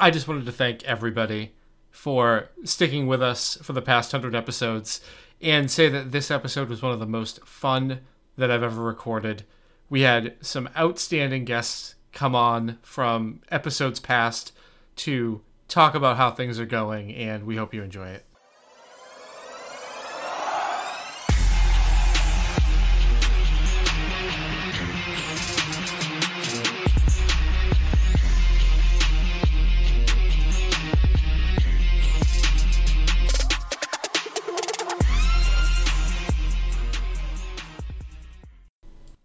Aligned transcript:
I 0.00 0.10
just 0.10 0.26
wanted 0.26 0.46
to 0.46 0.52
thank 0.52 0.82
everybody 0.84 1.52
for 1.90 2.48
sticking 2.64 3.06
with 3.06 3.22
us 3.22 3.58
for 3.62 3.74
the 3.74 3.82
past 3.82 4.14
100 4.14 4.34
episodes 4.34 5.02
and 5.42 5.70
say 5.70 5.90
that 5.90 6.10
this 6.10 6.30
episode 6.30 6.70
was 6.70 6.80
one 6.80 6.92
of 6.92 7.00
the 7.00 7.06
most 7.06 7.44
fun 7.44 8.00
that 8.38 8.50
I've 8.50 8.62
ever 8.62 8.82
recorded. 8.82 9.44
We 9.90 10.00
had 10.00 10.36
some 10.40 10.70
outstanding 10.74 11.44
guests 11.44 11.96
come 12.12 12.34
on 12.34 12.78
from 12.80 13.42
episodes 13.50 14.00
past 14.00 14.52
to 14.96 15.42
talk 15.68 15.94
about 15.94 16.16
how 16.16 16.30
things 16.30 16.58
are 16.58 16.66
going, 16.66 17.14
and 17.14 17.44
we 17.44 17.56
hope 17.56 17.74
you 17.74 17.82
enjoy 17.82 18.08
it. 18.08 18.24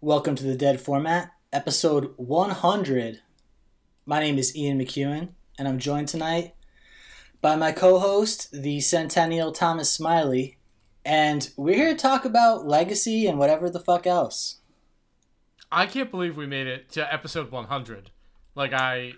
Welcome 0.06 0.36
to 0.36 0.44
the 0.44 0.54
Dead 0.54 0.80
Format, 0.80 1.32
episode 1.52 2.14
100. 2.16 3.22
My 4.06 4.20
name 4.20 4.38
is 4.38 4.54
Ian 4.54 4.78
McEwen, 4.78 5.30
and 5.58 5.66
I'm 5.66 5.80
joined 5.80 6.06
tonight 6.06 6.54
by 7.40 7.56
my 7.56 7.72
co 7.72 7.98
host, 7.98 8.52
the 8.52 8.78
Centennial 8.78 9.50
Thomas 9.50 9.90
Smiley, 9.90 10.58
and 11.04 11.50
we're 11.56 11.74
here 11.74 11.88
to 11.88 11.96
talk 11.96 12.24
about 12.24 12.68
legacy 12.68 13.26
and 13.26 13.36
whatever 13.36 13.68
the 13.68 13.80
fuck 13.80 14.06
else. 14.06 14.60
I 15.72 15.86
can't 15.86 16.12
believe 16.12 16.36
we 16.36 16.46
made 16.46 16.68
it 16.68 16.88
to 16.90 17.12
episode 17.12 17.50
100. 17.50 18.12
Like, 18.54 18.72
I. 18.72 19.14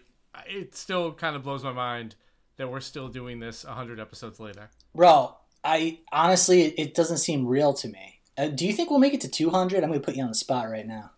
It 0.47 0.75
still 0.75 1.13
kind 1.13 1.37
of 1.37 1.43
blows 1.43 1.65
my 1.65 1.73
mind 1.73 2.15
that 2.57 2.71
we're 2.71 2.81
still 2.81 3.09
doing 3.09 3.41
this 3.41 3.63
100 3.63 4.01
episodes 4.01 4.41
later. 4.41 4.71
Bro, 4.95 5.37
I 5.63 5.99
honestly, 6.11 6.63
it 6.63 6.95
doesn't 6.95 7.19
seem 7.19 7.47
real 7.47 7.75
to 7.75 7.89
me. 7.89 8.18
Uh, 8.39 8.49
do 8.49 8.67
you 8.67 8.73
think 8.73 8.91
we'll 8.91 8.99
make 9.01 9.15
it 9.15 9.21
to 9.23 9.29
200? 9.29 9.83
I'm 9.83 9.91
going 9.91 10.01
to 10.01 10.05
put 10.07 10.17
you 10.17 10.23
on 10.23 10.29
the 10.29 10.35
spot 10.35 10.71
right 10.71 10.87
now. 10.87 11.11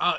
Uh, 0.00 0.16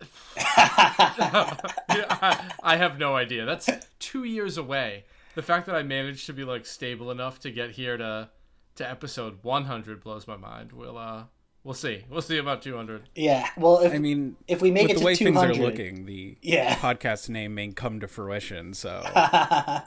I, 0.36 2.50
I 2.62 2.76
have 2.76 2.98
no 2.98 3.16
idea. 3.16 3.44
That's 3.44 3.68
two 3.98 4.24
years 4.24 4.58
away. 4.58 5.04
The 5.34 5.42
fact 5.42 5.66
that 5.66 5.74
I 5.74 5.82
managed 5.82 6.26
to 6.26 6.32
be 6.32 6.44
like 6.44 6.66
stable 6.66 7.10
enough 7.10 7.40
to 7.40 7.50
get 7.50 7.70
here 7.72 7.96
to 7.96 8.30
to 8.76 8.88
episode 8.90 9.38
100 9.42 10.02
blows 10.02 10.26
my 10.28 10.36
mind. 10.36 10.72
We'll 10.72 10.98
uh 10.98 11.24
we'll 11.64 11.74
see. 11.74 12.04
We'll 12.10 12.22
see 12.22 12.38
about 12.38 12.62
200. 12.62 13.08
Yeah. 13.14 13.48
Well, 13.56 13.80
if 13.80 13.92
I 13.92 13.98
mean, 13.98 14.36
if 14.48 14.60
we 14.62 14.70
make 14.70 14.88
with 14.88 14.96
it 14.96 15.00
the 15.00 15.04
way 15.06 15.14
to 15.14 15.24
things 15.24 15.34
200, 15.34 15.58
are 15.58 15.62
looking, 15.62 16.06
the 16.06 16.36
Yeah. 16.42 16.74
podcast 16.76 17.28
name 17.28 17.54
may 17.54 17.68
come 17.68 18.00
to 18.00 18.08
fruition. 18.08 18.72
So 18.74 19.02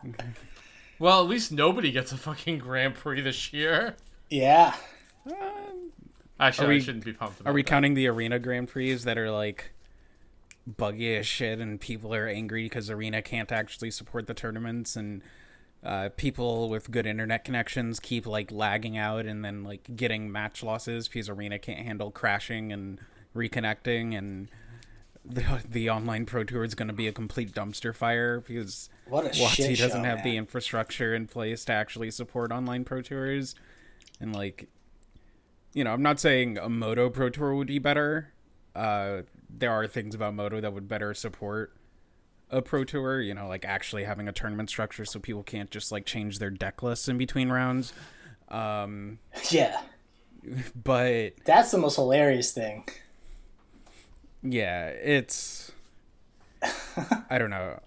Well, 1.00 1.22
at 1.22 1.28
least 1.30 1.52
nobody 1.52 1.92
gets 1.92 2.12
a 2.12 2.18
fucking 2.18 2.60
Grand 2.60 2.96
Prix 2.96 3.22
this 3.22 3.54
year. 3.54 3.96
yeah. 4.30 4.76
Actually, 6.40 6.66
Are 6.66 6.70
we- 6.70 6.76
I 6.78 6.80
shouldn't 6.80 7.06
be 7.06 7.14
pumped. 7.14 7.42
About 7.42 7.50
are 7.50 7.54
we 7.54 7.62
that. 7.64 7.70
counting 7.70 7.94
the 7.96 8.08
arena 8.08 8.40
Grand 8.40 8.70
Prix 8.70 8.94
that 8.96 9.18
are 9.18 9.30
like 9.32 9.72
buggy 10.66 11.16
as 11.16 11.28
shit, 11.28 11.60
and 11.60 11.80
people 11.82 12.14
are 12.14 12.28
angry 12.28 12.64
because 12.64 12.90
arena 12.90 13.22
can't 13.22 13.52
actually 13.52 13.92
support 13.92 14.28
the 14.28 14.34
tournaments, 14.34 14.96
and 14.96 15.22
uh, 15.84 16.10
people 16.16 16.70
with 16.70 16.92
good 16.92 17.06
internet 17.06 17.44
connections 17.44 18.00
keep 18.00 18.26
like 18.26 18.52
lagging 18.52 18.98
out 18.98 19.26
and 19.26 19.44
then 19.44 19.64
like 19.64 19.96
getting 19.96 20.32
match 20.32 20.64
losses 20.64 21.08
because 21.08 21.30
arena 21.30 21.58
can't 21.60 21.80
handle 21.80 22.12
crashing 22.12 22.72
and 22.72 23.00
reconnecting 23.36 24.18
and. 24.18 24.50
The, 25.26 25.62
the 25.70 25.90
online 25.92 26.26
pro 26.26 26.44
tour 26.46 26.64
is 26.64 26.74
going 26.74 26.88
to 26.88 26.94
be 26.94 27.06
a 27.06 27.12
complete 27.12 27.52
dumpster 27.54 27.94
fire 27.94 28.40
because 28.40 28.90
What 29.06 29.26
a 29.26 29.30
Watsy 29.30 29.54
shit 29.54 29.78
doesn't 29.78 30.02
show, 30.02 30.10
have 30.10 30.24
the 30.24 30.38
infrastructure 30.38 31.14
in 31.14 31.28
place 31.28 31.66
to 31.66 31.74
actually 31.74 32.10
support 32.10 32.52
online 32.52 32.84
pro 32.84 33.02
tours 33.02 33.54
and 34.20 34.34
like 34.34 34.70
you 35.74 35.84
know 35.84 35.92
i'm 35.94 36.02
not 36.02 36.20
saying 36.20 36.58
a 36.58 36.70
Modo 36.70 37.10
pro 37.10 37.30
tour 37.30 37.54
would 37.56 37.68
be 37.68 37.80
better 37.80 38.34
uh 38.76 39.22
there 39.50 39.72
are 39.72 39.88
things 39.88 40.14
about 40.16 40.34
Modo 40.36 40.62
that 40.62 40.74
would 40.74 40.88
better 40.88 41.14
support 41.14 41.76
a 42.52 42.62
pro 42.62 42.84
tour 42.84 43.22
you 43.22 43.34
know 43.34 43.48
like 43.48 43.66
actually 43.66 44.04
having 44.04 44.28
a 44.28 44.32
tournament 44.32 44.70
structure 44.70 45.06
so 45.06 45.20
people 45.20 45.44
can't 45.44 45.70
just 45.72 45.92
like 45.92 46.06
change 46.06 46.40
their 46.40 46.50
deck 46.50 46.82
lists 46.84 47.08
in 47.08 47.18
between 47.18 47.50
rounds 47.50 47.94
um 48.50 49.20
Yeah. 49.52 49.80
but 50.84 51.34
That's 51.46 51.72
the 51.72 51.78
most 51.78 51.96
hilarious 51.96 52.52
thing. 52.52 52.88
yeah 54.42 54.88
it's 54.88 55.72
i 57.30 57.38
don't 57.38 57.50
know 57.50 57.80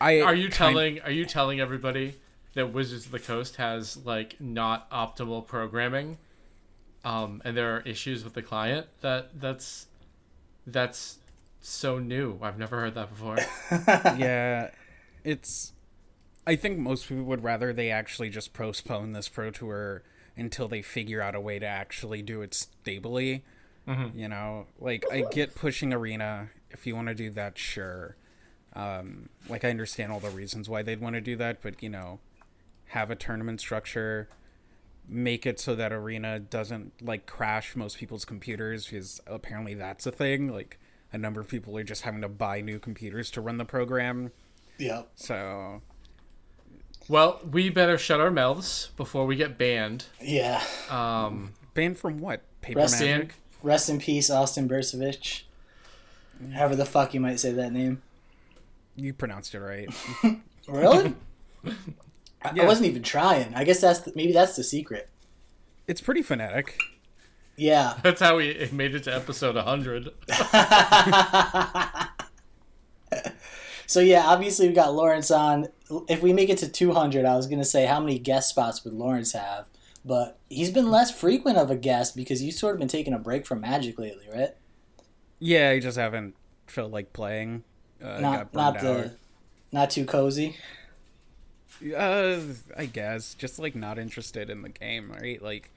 i 0.00 0.20
Are 0.22 0.34
you 0.34 0.48
kind- 0.48 0.52
telling 0.74 1.00
are 1.00 1.10
you 1.10 1.24
telling 1.24 1.60
everybody 1.60 2.14
that 2.54 2.72
Wizards 2.72 3.06
of 3.06 3.10
the 3.12 3.18
Coast 3.18 3.56
has 3.56 3.96
like 3.98 4.40
not 4.40 4.88
optimal 4.92 5.44
programming? 5.44 6.18
Um, 7.04 7.42
and 7.44 7.56
there 7.56 7.76
are 7.76 7.80
issues 7.80 8.24
with 8.24 8.32
the 8.34 8.42
client 8.42 8.86
that 9.02 9.38
that's 9.38 9.86
that's 10.66 11.18
so 11.60 11.98
new. 11.98 12.38
I've 12.42 12.58
never 12.58 12.80
heard 12.80 12.94
that 12.94 13.10
before. 13.10 13.38
yeah, 14.18 14.70
it's. 15.22 15.72
I 16.46 16.56
think 16.56 16.78
most 16.78 17.08
people 17.08 17.24
would 17.24 17.42
rather 17.42 17.72
they 17.72 17.90
actually 17.90 18.28
just 18.28 18.52
postpone 18.52 19.12
this 19.12 19.28
pro 19.28 19.50
tour 19.50 20.02
until 20.36 20.68
they 20.68 20.82
figure 20.82 21.22
out 21.22 21.34
a 21.34 21.40
way 21.40 21.58
to 21.58 21.66
actually 21.66 22.22
do 22.22 22.42
it 22.42 22.54
stably. 22.54 23.44
You 24.14 24.28
know, 24.28 24.66
like 24.78 25.04
I 25.12 25.24
get 25.30 25.54
pushing 25.54 25.92
arena. 25.92 26.50
If 26.70 26.86
you 26.86 26.96
want 26.96 27.08
to 27.08 27.14
do 27.14 27.30
that, 27.30 27.58
sure. 27.58 28.16
Um, 28.74 29.28
like 29.48 29.64
I 29.64 29.70
understand 29.70 30.10
all 30.10 30.20
the 30.20 30.30
reasons 30.30 30.68
why 30.68 30.82
they'd 30.82 31.00
want 31.00 31.14
to 31.14 31.20
do 31.20 31.36
that, 31.36 31.62
but 31.62 31.82
you 31.82 31.88
know, 31.88 32.18
have 32.88 33.10
a 33.10 33.14
tournament 33.14 33.60
structure, 33.60 34.28
make 35.08 35.46
it 35.46 35.60
so 35.60 35.74
that 35.74 35.92
arena 35.92 36.38
doesn't 36.38 36.92
like 37.02 37.26
crash 37.26 37.76
most 37.76 37.98
people's 37.98 38.24
computers 38.24 38.86
because 38.86 39.20
apparently 39.26 39.74
that's 39.74 40.06
a 40.06 40.12
thing. 40.12 40.48
Like 40.52 40.78
a 41.12 41.18
number 41.18 41.40
of 41.40 41.48
people 41.48 41.76
are 41.76 41.84
just 41.84 42.02
having 42.02 42.22
to 42.22 42.28
buy 42.28 42.60
new 42.60 42.78
computers 42.78 43.30
to 43.32 43.40
run 43.40 43.56
the 43.58 43.64
program. 43.64 44.32
Yep. 44.78 45.10
So 45.14 45.82
well, 47.08 47.40
we 47.50 47.68
better 47.68 47.98
shut 47.98 48.20
our 48.20 48.30
mouths 48.30 48.90
before 48.96 49.26
we 49.26 49.36
get 49.36 49.58
banned. 49.58 50.06
Yeah. 50.20 50.62
Um, 50.88 51.52
banned 51.74 51.98
from 51.98 52.18
what? 52.18 52.42
Paper 52.62 52.80
Rest 52.80 53.00
in- 53.02 53.10
magic. 53.10 53.34
Rest 53.62 53.88
in 53.88 53.98
peace, 53.98 54.28
Austin 54.30 54.68
Bursavich. 54.68 55.42
However 56.52 56.76
the 56.76 56.84
fuck 56.84 57.14
you 57.14 57.20
might 57.20 57.40
say 57.40 57.52
that 57.52 57.72
name. 57.72 58.02
You 58.96 59.12
pronounced 59.14 59.54
it 59.54 59.60
right. 59.60 59.88
Really? 60.66 61.14
I, 62.44 62.60
I 62.60 62.64
wasn't 62.66 62.88
even 62.88 63.02
trying. 63.02 63.54
I 63.54 63.64
guess 63.64 63.80
that's 63.80 64.00
the, 64.00 64.12
maybe 64.14 64.32
that's 64.32 64.56
the 64.56 64.64
secret. 64.64 65.08
it's 65.86 66.00
pretty 66.00 66.22
phonetic. 66.22 66.78
Yeah. 67.56 67.94
that's 68.02 68.20
how 68.20 68.36
we 68.36 68.68
made 68.72 68.94
it 68.94 69.04
to 69.04 69.14
episode 69.14 69.54
100. 69.56 70.10
So 73.86 74.00
yeah, 74.00 74.24
obviously 74.26 74.66
we 74.68 74.74
got 74.74 74.94
Lawrence 74.94 75.30
on. 75.30 75.68
If 76.08 76.22
we 76.22 76.32
make 76.32 76.48
it 76.48 76.58
to 76.58 76.68
200, 76.68 77.24
I 77.24 77.36
was 77.36 77.46
gonna 77.46 77.64
say 77.64 77.84
how 77.86 78.00
many 78.00 78.18
guest 78.18 78.48
spots 78.48 78.82
would 78.84 78.94
Lawrence 78.94 79.32
have, 79.32 79.66
but 80.04 80.38
he's 80.48 80.70
been 80.70 80.90
less 80.90 81.10
frequent 81.10 81.58
of 81.58 81.70
a 81.70 81.76
guest 81.76 82.16
because 82.16 82.42
you've 82.42 82.54
sort 82.54 82.74
of 82.74 82.78
been 82.78 82.88
taking 82.88 83.12
a 83.12 83.18
break 83.18 83.46
from 83.46 83.60
Magic 83.60 83.98
lately, 83.98 84.26
right? 84.32 84.54
Yeah, 85.38 85.70
I 85.70 85.80
just 85.80 85.98
haven't 85.98 86.34
felt 86.66 86.92
like 86.92 87.12
playing. 87.12 87.64
Uh, 88.02 88.20
Not 88.20 88.54
not 88.54 88.80
burned 88.80 89.10
the 89.10 89.16
not 89.70 89.90
too 89.90 90.06
cozy. 90.06 90.56
Uh, 91.84 92.40
I 92.76 92.86
guess 92.86 93.34
just 93.34 93.58
like 93.58 93.74
not 93.74 93.98
interested 93.98 94.48
in 94.50 94.62
the 94.62 94.68
game, 94.70 95.10
right? 95.12 95.40
Like 95.42 95.70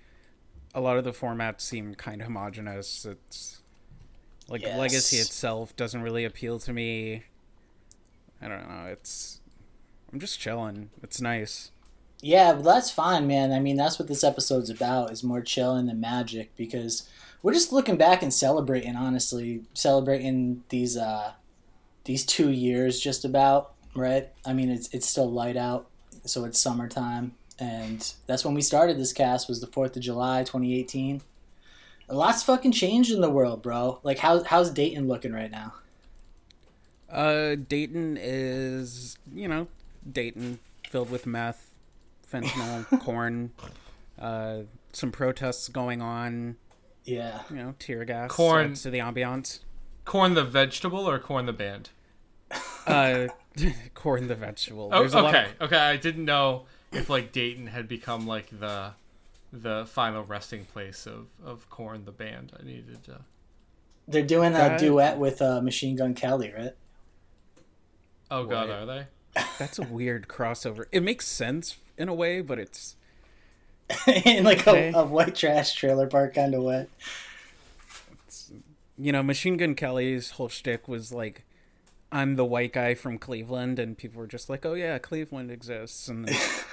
a 0.73 0.81
lot 0.81 0.97
of 0.97 1.03
the 1.03 1.12
formats 1.12 1.62
seem 1.62 1.95
kind 1.95 2.22
of 2.22 2.28
homogenous. 2.28 3.06
It's 3.06 3.62
like 4.47 4.63
Yes. 4.63 4.78
Legacy 4.78 5.18
itself 5.18 5.75
doesn't 5.75 6.01
really 6.01 6.25
appeal 6.25 6.59
to 6.59 6.73
me. 6.73 7.23
I 8.41 8.47
don't 8.47 8.68
know. 8.69 8.85
It's 8.88 9.41
I'm 10.12 10.19
just 10.19 10.39
chilling. 10.39 10.92
It's 11.04 11.21
nice. 11.21 11.71
Yeah, 12.21 12.53
but 12.53 12.63
that's 12.63 12.89
fine, 12.92 13.27
man. 13.27 13.51
I 13.51 13.60
mean, 13.60 13.75
that's 13.77 14.00
what 14.00 14.07
this 14.07 14.24
episode's 14.24 14.69
about 14.69 15.12
is 15.12 15.24
more 15.24 15.42
chilling 15.42 15.86
than 15.86 16.00
magic 16.00 16.56
because 16.56 17.07
we're 17.44 17.53
just 17.53 17.71
looking 17.71 17.98
back 17.98 18.24
and 18.24 18.33
celebrating, 18.33 18.95
honestly, 18.95 19.63
celebrating 19.74 20.63
these 20.69 20.98
uh 20.98 21.33
these 22.06 22.25
two 22.25 22.51
years 22.51 23.00
just 23.00 23.25
about, 23.25 23.74
right? 23.95 24.30
I 24.45 24.53
mean, 24.53 24.69
it's 24.69 24.89
it's 24.94 25.07
still 25.07 25.31
light 25.31 25.57
out, 25.57 25.88
so 26.29 26.45
it's 26.45 26.59
summertime, 26.59 27.33
and 27.59 28.13
that's 28.25 28.45
when 28.45 28.53
we 28.53 28.62
started 28.62 28.97
this 28.97 29.13
cast 29.13 29.47
was 29.47 29.62
the 29.62 29.68
4th 29.68 29.95
of 29.95 30.01
July, 30.01 30.41
2018. 30.44 31.21
A 32.09 32.15
lot's 32.15 32.44
fucking 32.44 32.71
changed 32.71 33.12
in 33.12 33.21
the 33.21 33.29
world, 33.29 33.62
bro. 33.62 34.00
Like 34.03 34.19
how 34.19 34.44
how's 34.44 34.71
Dayton 34.71 35.07
looking 35.07 35.33
right 35.33 35.51
now? 35.51 35.74
Uh, 37.09 37.56
Dayton 37.56 38.18
is 38.19 39.18
you 39.33 39.47
know 39.47 39.68
Dayton 40.09 40.59
filled 40.89 41.09
with 41.09 41.25
meth, 41.25 41.74
fentanyl, 42.31 43.00
Korn, 43.03 43.51
uh, 44.19 44.59
some 44.94 45.12
protests 45.12 45.68
going 45.68 46.01
on. 46.01 46.56
Yeah. 47.03 47.41
You 47.50 47.56
know, 47.56 47.75
tear 47.79 48.03
gas 48.06 48.31
Corn. 48.31 48.71
adds 48.71 48.83
to 48.83 48.89
the 48.89 49.00
ambiance. 49.00 49.59
Corn 50.06 50.33
the 50.33 50.44
vegetable 50.44 51.09
or 51.09 51.19
corn 51.19 51.45
the 51.45 51.53
band? 51.53 51.89
Uh, 52.85 53.27
Corn 53.94 54.27
the 54.27 54.36
vegetable. 54.36 54.89
Oh, 54.94 55.00
There's 55.00 55.13
a 55.13 55.21
lot 55.21 55.36
okay, 55.36 55.51
of- 55.59 55.68
okay. 55.71 55.77
I 55.80 55.98
didn't 55.98 56.25
know 56.25 56.65
if 56.92 57.09
like 57.09 57.31
Dayton 57.31 57.68
had 57.68 57.88
become 57.88 58.27
like 58.27 58.48
the 58.59 58.92
the 59.54 59.86
final 59.88 60.24
resting 60.24 60.65
place 60.65 61.06
of 61.07 61.27
of 61.45 61.69
Korn 61.69 62.06
the 62.06 62.12
band. 62.12 62.54
I 62.59 62.65
needed 62.65 63.04
to. 63.06 63.19
They're 64.07 64.24
doing 64.24 64.54
a 64.56 64.77
duet 64.80 65.18
with 65.18 65.42
uh, 65.42 65.62
Machine 65.62 65.95
Gun 65.98 66.13
Kelly, 66.13 66.54
right? 66.57 66.74
Oh 68.31 68.45
God, 68.45 68.69
are 68.69 68.86
they? 68.86 69.06
That's 69.60 69.77
a 69.80 69.83
weird 69.83 70.27
crossover. 70.27 70.86
It 70.92 71.03
makes 71.03 71.27
sense 71.27 71.77
in 71.98 72.07
a 72.10 72.13
way, 72.13 72.42
but 72.42 72.57
it's 72.60 72.95
In 74.25 74.44
like 74.44 74.68
Okay. 74.68 74.92
a, 74.94 75.00
a 75.00 75.06
white 75.06 75.36
trash 75.36 75.74
trailer 75.75 76.07
park 76.07 76.36
kind 76.36 76.53
of 76.56 76.63
way. 76.63 76.88
you 78.98 79.12
know, 79.12 79.21
Machine 79.24 79.57
Gun 79.57 79.75
Kelly's 79.75 80.31
whole 80.31 80.50
shtick 80.50 80.88
was 80.88 81.12
like, 81.12 81.44
"I'm 82.12 82.36
the 82.36 82.45
white 82.45 82.74
guy 82.74 82.94
from 82.95 83.18
Cleveland," 83.18 83.80
and 83.80 83.98
people 83.98 84.19
were 84.19 84.27
just 84.27 84.50
like, 84.50 84.65
"Oh 84.65 84.74
yeah, 84.74 84.98
Cleveland 84.98 85.51
exists," 85.51 86.07
and 86.07 86.30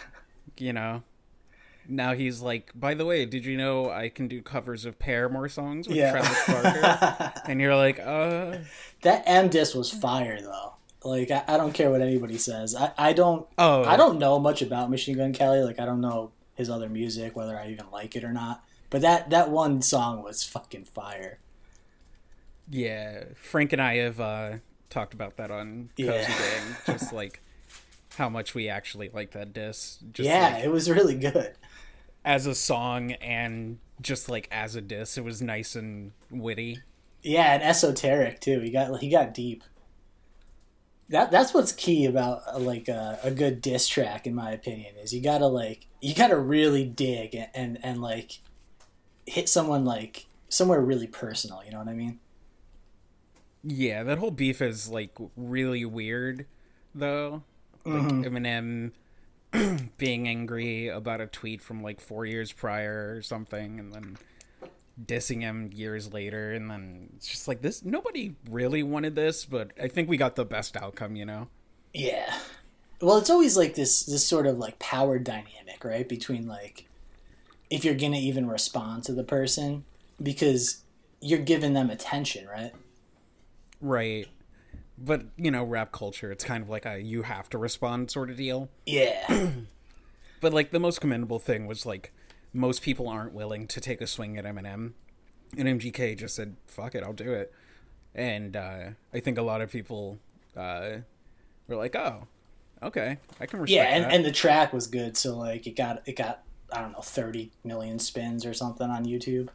you 0.58 0.72
know, 0.72 1.02
now 1.88 2.14
he's 2.14 2.40
like, 2.40 2.70
"By 2.74 2.94
the 2.94 3.04
way, 3.04 3.24
did 3.26 3.44
you 3.44 3.56
know 3.56 3.90
I 3.90 4.08
can 4.08 4.28
do 4.28 4.40
covers 4.42 4.84
of 4.84 4.98
Paramore 4.98 5.48
songs 5.48 5.86
with 5.88 5.96
Yeah. 5.96 6.12
Travis 6.12 6.46
Barker?" 6.46 7.32
and 7.48 7.60
you're 7.60 7.76
like, 7.76 7.98
"Uh, 7.98 8.58
That 9.02 9.22
M 9.26 9.48
disc 9.48 9.74
was 9.74 9.90
fire 9.90 10.40
though. 10.40 10.74
Like 11.04 11.30
I, 11.30 11.44
I 11.46 11.56
don't 11.58 11.74
care 11.74 11.90
what 11.90 12.00
anybody 12.00 12.38
says. 12.38 12.74
I, 12.74 12.92
I 12.96 13.12
don't 13.12 13.46
oh, 13.58 13.84
I 13.84 13.96
don't 13.96 14.18
know 14.18 14.38
much 14.38 14.62
about 14.62 14.90
Machine 14.90 15.16
Gun 15.18 15.32
Kelly. 15.32 15.60
Like 15.60 15.78
I 15.78 15.84
don't 15.84 16.00
know 16.00 16.30
his 16.54 16.70
other 16.70 16.88
music, 16.88 17.36
whether 17.36 17.58
I 17.58 17.68
even 17.68 17.86
like 17.92 18.16
it 18.16 18.24
or 18.24 18.32
not. 18.32 18.64
But 18.88 19.02
that 19.02 19.28
that 19.30 19.50
one 19.50 19.82
song 19.82 20.22
was 20.22 20.44
fucking 20.44 20.84
fire. 20.84 21.40
Yeah, 22.70 23.24
Frank 23.34 23.72
and 23.74 23.82
I 23.82 23.96
have 23.96 24.20
uh, 24.20 24.52
talked 24.90 25.14
about 25.14 25.36
that 25.36 25.50
on 25.50 25.90
Cozy 25.96 26.10
Yeah. 26.10 26.26
Gang, 26.26 26.76
just 26.86 27.12
like 27.12 27.40
how 28.16 28.28
much 28.28 28.54
we 28.54 28.68
actually 28.68 29.10
like 29.12 29.32
that 29.32 29.52
disc. 29.52 30.00
Just 30.12 30.28
yeah, 30.28 30.54
like, 30.54 30.64
it 30.64 30.70
was 30.70 30.88
really 30.90 31.16
good. 31.16 31.54
as 32.24 32.46
a 32.46 32.54
song 32.54 33.12
and 33.12 33.78
just 34.00 34.28
like 34.28 34.48
as 34.50 34.76
a 34.76 34.80
disc, 34.80 35.18
it 35.18 35.24
was 35.24 35.42
nice 35.42 35.74
and 35.74 36.12
witty. 36.30 36.78
Yeah, 37.22 37.54
and 37.54 37.62
esoteric 37.62 38.40
too. 38.40 38.60
He 38.60 38.70
got 38.70 39.00
he 39.00 39.08
got 39.08 39.34
deep. 39.34 39.64
That 41.08 41.30
that's 41.30 41.52
what's 41.52 41.72
key 41.72 42.06
about 42.06 42.42
uh, 42.52 42.58
like 42.58 42.88
a, 42.88 43.18
a 43.22 43.30
good 43.30 43.60
diss 43.60 43.86
track, 43.88 44.26
in 44.26 44.34
my 44.34 44.52
opinion, 44.52 44.96
is 44.96 45.12
you 45.12 45.20
gotta 45.22 45.46
like 45.46 45.86
you 46.00 46.14
gotta 46.14 46.38
really 46.38 46.84
dig 46.84 47.34
and, 47.34 47.48
and 47.54 47.78
and 47.82 48.02
like 48.02 48.40
hit 49.26 49.48
someone 49.48 49.84
like 49.84 50.26
somewhere 50.48 50.80
really 50.80 51.06
personal. 51.06 51.62
You 51.64 51.72
know 51.72 51.78
what 51.78 51.88
I 51.88 51.94
mean? 51.94 52.20
Yeah, 53.64 54.02
that 54.02 54.18
whole 54.18 54.30
beef 54.30 54.60
is 54.60 54.90
like 54.90 55.16
really 55.36 55.84
weird, 55.84 56.46
though. 56.94 57.42
Like 57.84 58.02
mm-hmm. 58.02 58.92
Eminem 59.54 59.90
being 59.98 60.28
angry 60.28 60.88
about 60.88 61.20
a 61.20 61.26
tweet 61.26 61.62
from 61.62 61.82
like 61.82 62.00
four 62.00 62.26
years 62.26 62.52
prior 62.52 63.14
or 63.16 63.22
something, 63.22 63.78
and 63.78 63.92
then 63.92 64.18
dissing 65.02 65.40
him 65.40 65.70
years 65.72 66.12
later, 66.12 66.52
and 66.52 66.70
then 66.70 67.10
it's 67.16 67.28
just 67.28 67.48
like 67.48 67.62
this. 67.62 67.84
Nobody 67.84 68.34
really 68.50 68.82
wanted 68.82 69.14
this, 69.14 69.44
but 69.44 69.70
I 69.80 69.88
think 69.88 70.08
we 70.08 70.16
got 70.16 70.36
the 70.36 70.44
best 70.44 70.76
outcome, 70.76 71.16
you 71.16 71.24
know. 71.24 71.48
Yeah. 71.92 72.34
Well, 73.00 73.18
it's 73.18 73.30
always 73.30 73.56
like 73.56 73.74
this 73.74 74.04
this 74.04 74.26
sort 74.26 74.46
of 74.46 74.58
like 74.58 74.78
power 74.78 75.18
dynamic, 75.18 75.84
right? 75.84 76.08
Between 76.08 76.46
like 76.46 76.86
if 77.70 77.84
you're 77.84 77.94
gonna 77.94 78.18
even 78.18 78.46
respond 78.46 79.04
to 79.04 79.12
the 79.12 79.24
person 79.24 79.84
because 80.22 80.82
you're 81.20 81.38
giving 81.38 81.72
them 81.72 81.90
attention, 81.90 82.46
right? 82.46 82.72
Right. 83.84 84.26
But, 84.96 85.26
you 85.36 85.50
know, 85.50 85.62
rap 85.62 85.92
culture, 85.92 86.32
it's 86.32 86.42
kind 86.44 86.62
of 86.62 86.70
like 86.70 86.86
a 86.86 86.98
you 87.00 87.22
have 87.22 87.50
to 87.50 87.58
respond 87.58 88.10
sort 88.10 88.30
of 88.30 88.36
deal. 88.36 88.70
Yeah. 88.86 89.50
But, 90.40 90.52
like, 90.52 90.72
the 90.72 90.80
most 90.80 91.00
commendable 91.00 91.38
thing 91.38 91.66
was, 91.66 91.86
like, 91.86 92.12
most 92.52 92.82
people 92.82 93.08
aren't 93.08 93.32
willing 93.32 93.66
to 93.68 93.80
take 93.80 94.02
a 94.02 94.06
swing 94.06 94.36
at 94.36 94.44
Eminem. 94.44 94.92
And 95.56 95.80
MGK 95.80 96.18
just 96.18 96.36
said, 96.36 96.56
fuck 96.66 96.94
it, 96.94 97.02
I'll 97.02 97.14
do 97.14 97.32
it. 97.32 97.50
And 98.14 98.54
uh, 98.54 98.90
I 99.14 99.20
think 99.20 99.38
a 99.38 99.42
lot 99.42 99.62
of 99.62 99.70
people 99.70 100.18
uh, 100.54 100.98
were 101.66 101.76
like, 101.76 101.96
oh, 101.96 102.26
okay, 102.82 103.18
I 103.40 103.46
can 103.46 103.60
respect 103.60 103.74
yeah, 103.74 103.94
and, 103.94 104.04
that. 104.04 104.12
and 104.12 104.24
the 104.24 104.32
track 104.32 104.72
was 104.74 104.86
good, 104.86 105.16
so 105.16 105.36
like 105.36 105.66
it 105.66 105.76
got 105.76 106.02
it 106.06 106.16
got 106.16 106.42
I 106.72 106.80
don't 106.80 106.92
know, 106.92 107.00
thirty 107.00 107.50
million 107.64 107.98
spins 107.98 108.44
or 108.44 108.52
something 108.52 108.90
on 108.90 109.06
YouTube. 109.06 109.48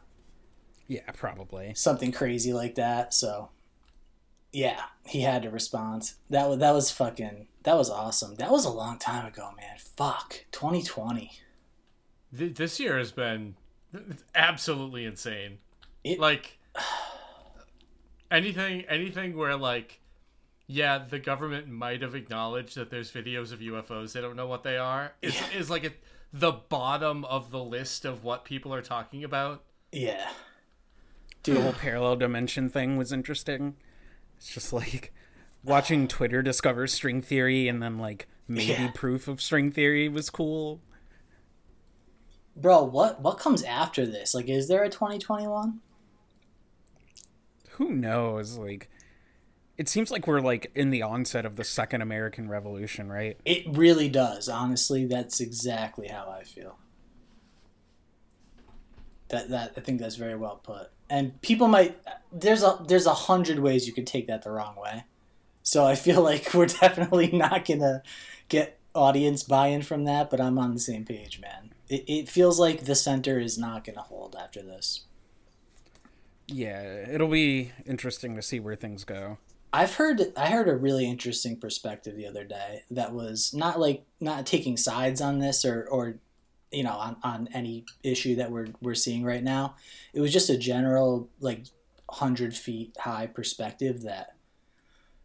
yeah, 0.88 1.10
probably. 1.14 1.72
Something 1.74 2.10
crazy 2.12 2.52
like 2.52 2.74
that. 2.74 3.14
So 3.14 3.50
yeah, 4.52 4.82
he 5.06 5.22
had 5.22 5.42
to 5.42 5.50
respond. 5.50 6.12
That 6.28 6.48
was 6.48 6.58
that 6.58 6.72
was 6.72 6.90
fucking 6.90 7.48
that 7.62 7.76
was 7.76 7.90
awesome. 7.90 8.36
That 8.36 8.50
was 8.50 8.64
a 8.64 8.70
long 8.70 8.98
time 8.98 9.26
ago, 9.26 9.50
man. 9.56 9.76
Fuck. 9.78 10.46
Twenty 10.52 10.82
twenty. 10.82 11.32
This 12.32 12.78
year 12.78 12.96
has 12.98 13.12
been 13.12 13.56
absolutely 14.34 15.04
insane. 15.04 15.58
It- 16.04 16.18
like 16.18 16.58
anything, 18.30 18.82
anything 18.88 19.36
where 19.36 19.56
like, 19.56 20.00
yeah, 20.66 20.98
the 20.98 21.18
government 21.18 21.68
might 21.68 22.02
have 22.02 22.14
acknowledged 22.14 22.76
that 22.76 22.90
there's 22.90 23.10
videos 23.10 23.52
of 23.52 23.58
UFOs. 23.60 24.12
They 24.12 24.20
don't 24.20 24.36
know 24.36 24.46
what 24.46 24.62
they 24.62 24.76
are. 24.76 25.14
Is 25.22 25.40
is 25.54 25.70
like 25.70 25.84
at 25.84 25.94
the 26.32 26.52
bottom 26.52 27.24
of 27.24 27.50
the 27.50 27.62
list 27.62 28.04
of 28.04 28.22
what 28.22 28.44
people 28.44 28.72
are 28.72 28.82
talking 28.82 29.24
about. 29.24 29.64
Yeah. 29.92 30.30
The 31.42 31.60
whole 31.60 31.72
parallel 31.72 32.16
dimension 32.16 32.68
thing 32.68 32.96
was 32.96 33.12
interesting. 33.12 33.74
It's 34.40 34.52
just 34.54 34.72
like 34.72 35.12
watching 35.62 36.08
Twitter 36.08 36.40
discover 36.42 36.86
string 36.86 37.20
theory 37.20 37.68
and 37.68 37.82
then 37.82 37.98
like 37.98 38.26
maybe 38.48 38.72
Yeah. 38.72 38.90
proof 38.94 39.28
of 39.28 39.40
string 39.42 39.70
theory 39.70 40.08
was 40.08 40.30
cool. 40.30 40.80
Bro, 42.56 42.84
what 42.84 43.20
what 43.20 43.38
comes 43.38 43.62
after 43.62 44.06
this? 44.06 44.34
Like 44.34 44.48
is 44.48 44.66
there 44.66 44.82
a 44.82 44.88
twenty 44.88 45.18
twenty 45.18 45.46
one? 45.46 45.80
Who 47.72 47.90
knows? 47.92 48.56
Like 48.56 48.90
it 49.76 49.88
seems 49.88 50.10
like 50.10 50.26
we're 50.26 50.40
like 50.40 50.70
in 50.74 50.90
the 50.90 51.02
onset 51.02 51.44
of 51.46 51.56
the 51.56 51.64
second 51.64 52.02
American 52.02 52.48
Revolution, 52.48 53.10
right? 53.10 53.38
It 53.44 53.64
really 53.68 54.08
does. 54.08 54.48
Honestly, 54.48 55.04
that's 55.06 55.40
exactly 55.40 56.08
how 56.08 56.28
I 56.30 56.44
feel. 56.44 56.78
That 59.28 59.48
that 59.50 59.72
I 59.76 59.80
think 59.80 60.00
that's 60.00 60.16
very 60.16 60.36
well 60.36 60.56
put. 60.62 60.88
And 61.10 61.40
people 61.42 61.68
might 61.68 61.98
there's 62.32 62.62
a 62.62 62.82
there's 62.86 63.06
a 63.06 63.14
hundred 63.14 63.58
ways 63.58 63.86
you 63.86 63.92
could 63.92 64.06
take 64.06 64.26
that 64.28 64.42
the 64.42 64.50
wrong 64.50 64.76
way. 64.76 65.04
So 65.62 65.84
I 65.84 65.94
feel 65.94 66.22
like 66.22 66.50
we're 66.54 66.66
definitely 66.66 67.30
not 67.32 67.64
gonna 67.64 68.02
get 68.48 68.78
audience 68.94 69.42
buy-in 69.42 69.82
from 69.82 70.04
that, 70.04 70.30
but 70.30 70.40
I'm 70.40 70.58
on 70.58 70.74
the 70.74 70.80
same 70.80 71.04
page, 71.04 71.40
man. 71.40 71.72
It, 71.88 72.04
it 72.08 72.28
feels 72.28 72.58
like 72.58 72.84
the 72.84 72.94
center 72.94 73.38
is 73.38 73.58
not 73.58 73.84
gonna 73.84 74.02
hold 74.02 74.36
after 74.38 74.62
this. 74.62 75.04
Yeah, 76.46 76.82
it'll 76.82 77.28
be 77.28 77.72
interesting 77.86 78.34
to 78.34 78.42
see 78.42 78.58
where 78.58 78.74
things 78.74 79.04
go. 79.04 79.38
I've 79.72 79.94
heard 79.94 80.32
I 80.36 80.50
heard 80.50 80.68
a 80.68 80.76
really 80.76 81.08
interesting 81.08 81.56
perspective 81.56 82.16
the 82.16 82.26
other 82.26 82.44
day 82.44 82.82
that 82.90 83.12
was 83.12 83.54
not 83.54 83.78
like 83.78 84.04
not 84.20 84.46
taking 84.46 84.76
sides 84.76 85.20
on 85.20 85.38
this 85.38 85.64
or 85.64 85.86
or 85.88 86.16
you 86.70 86.82
know 86.82 86.92
on, 86.92 87.16
on 87.22 87.48
any 87.52 87.84
issue 88.02 88.36
that 88.36 88.50
we're 88.50 88.68
we're 88.80 88.94
seeing 88.94 89.24
right 89.24 89.42
now. 89.42 89.76
It 90.12 90.20
was 90.20 90.32
just 90.32 90.50
a 90.50 90.58
general 90.58 91.28
like 91.40 91.64
hundred 92.08 92.54
feet 92.54 92.96
high 92.98 93.26
perspective 93.26 94.02
that 94.02 94.34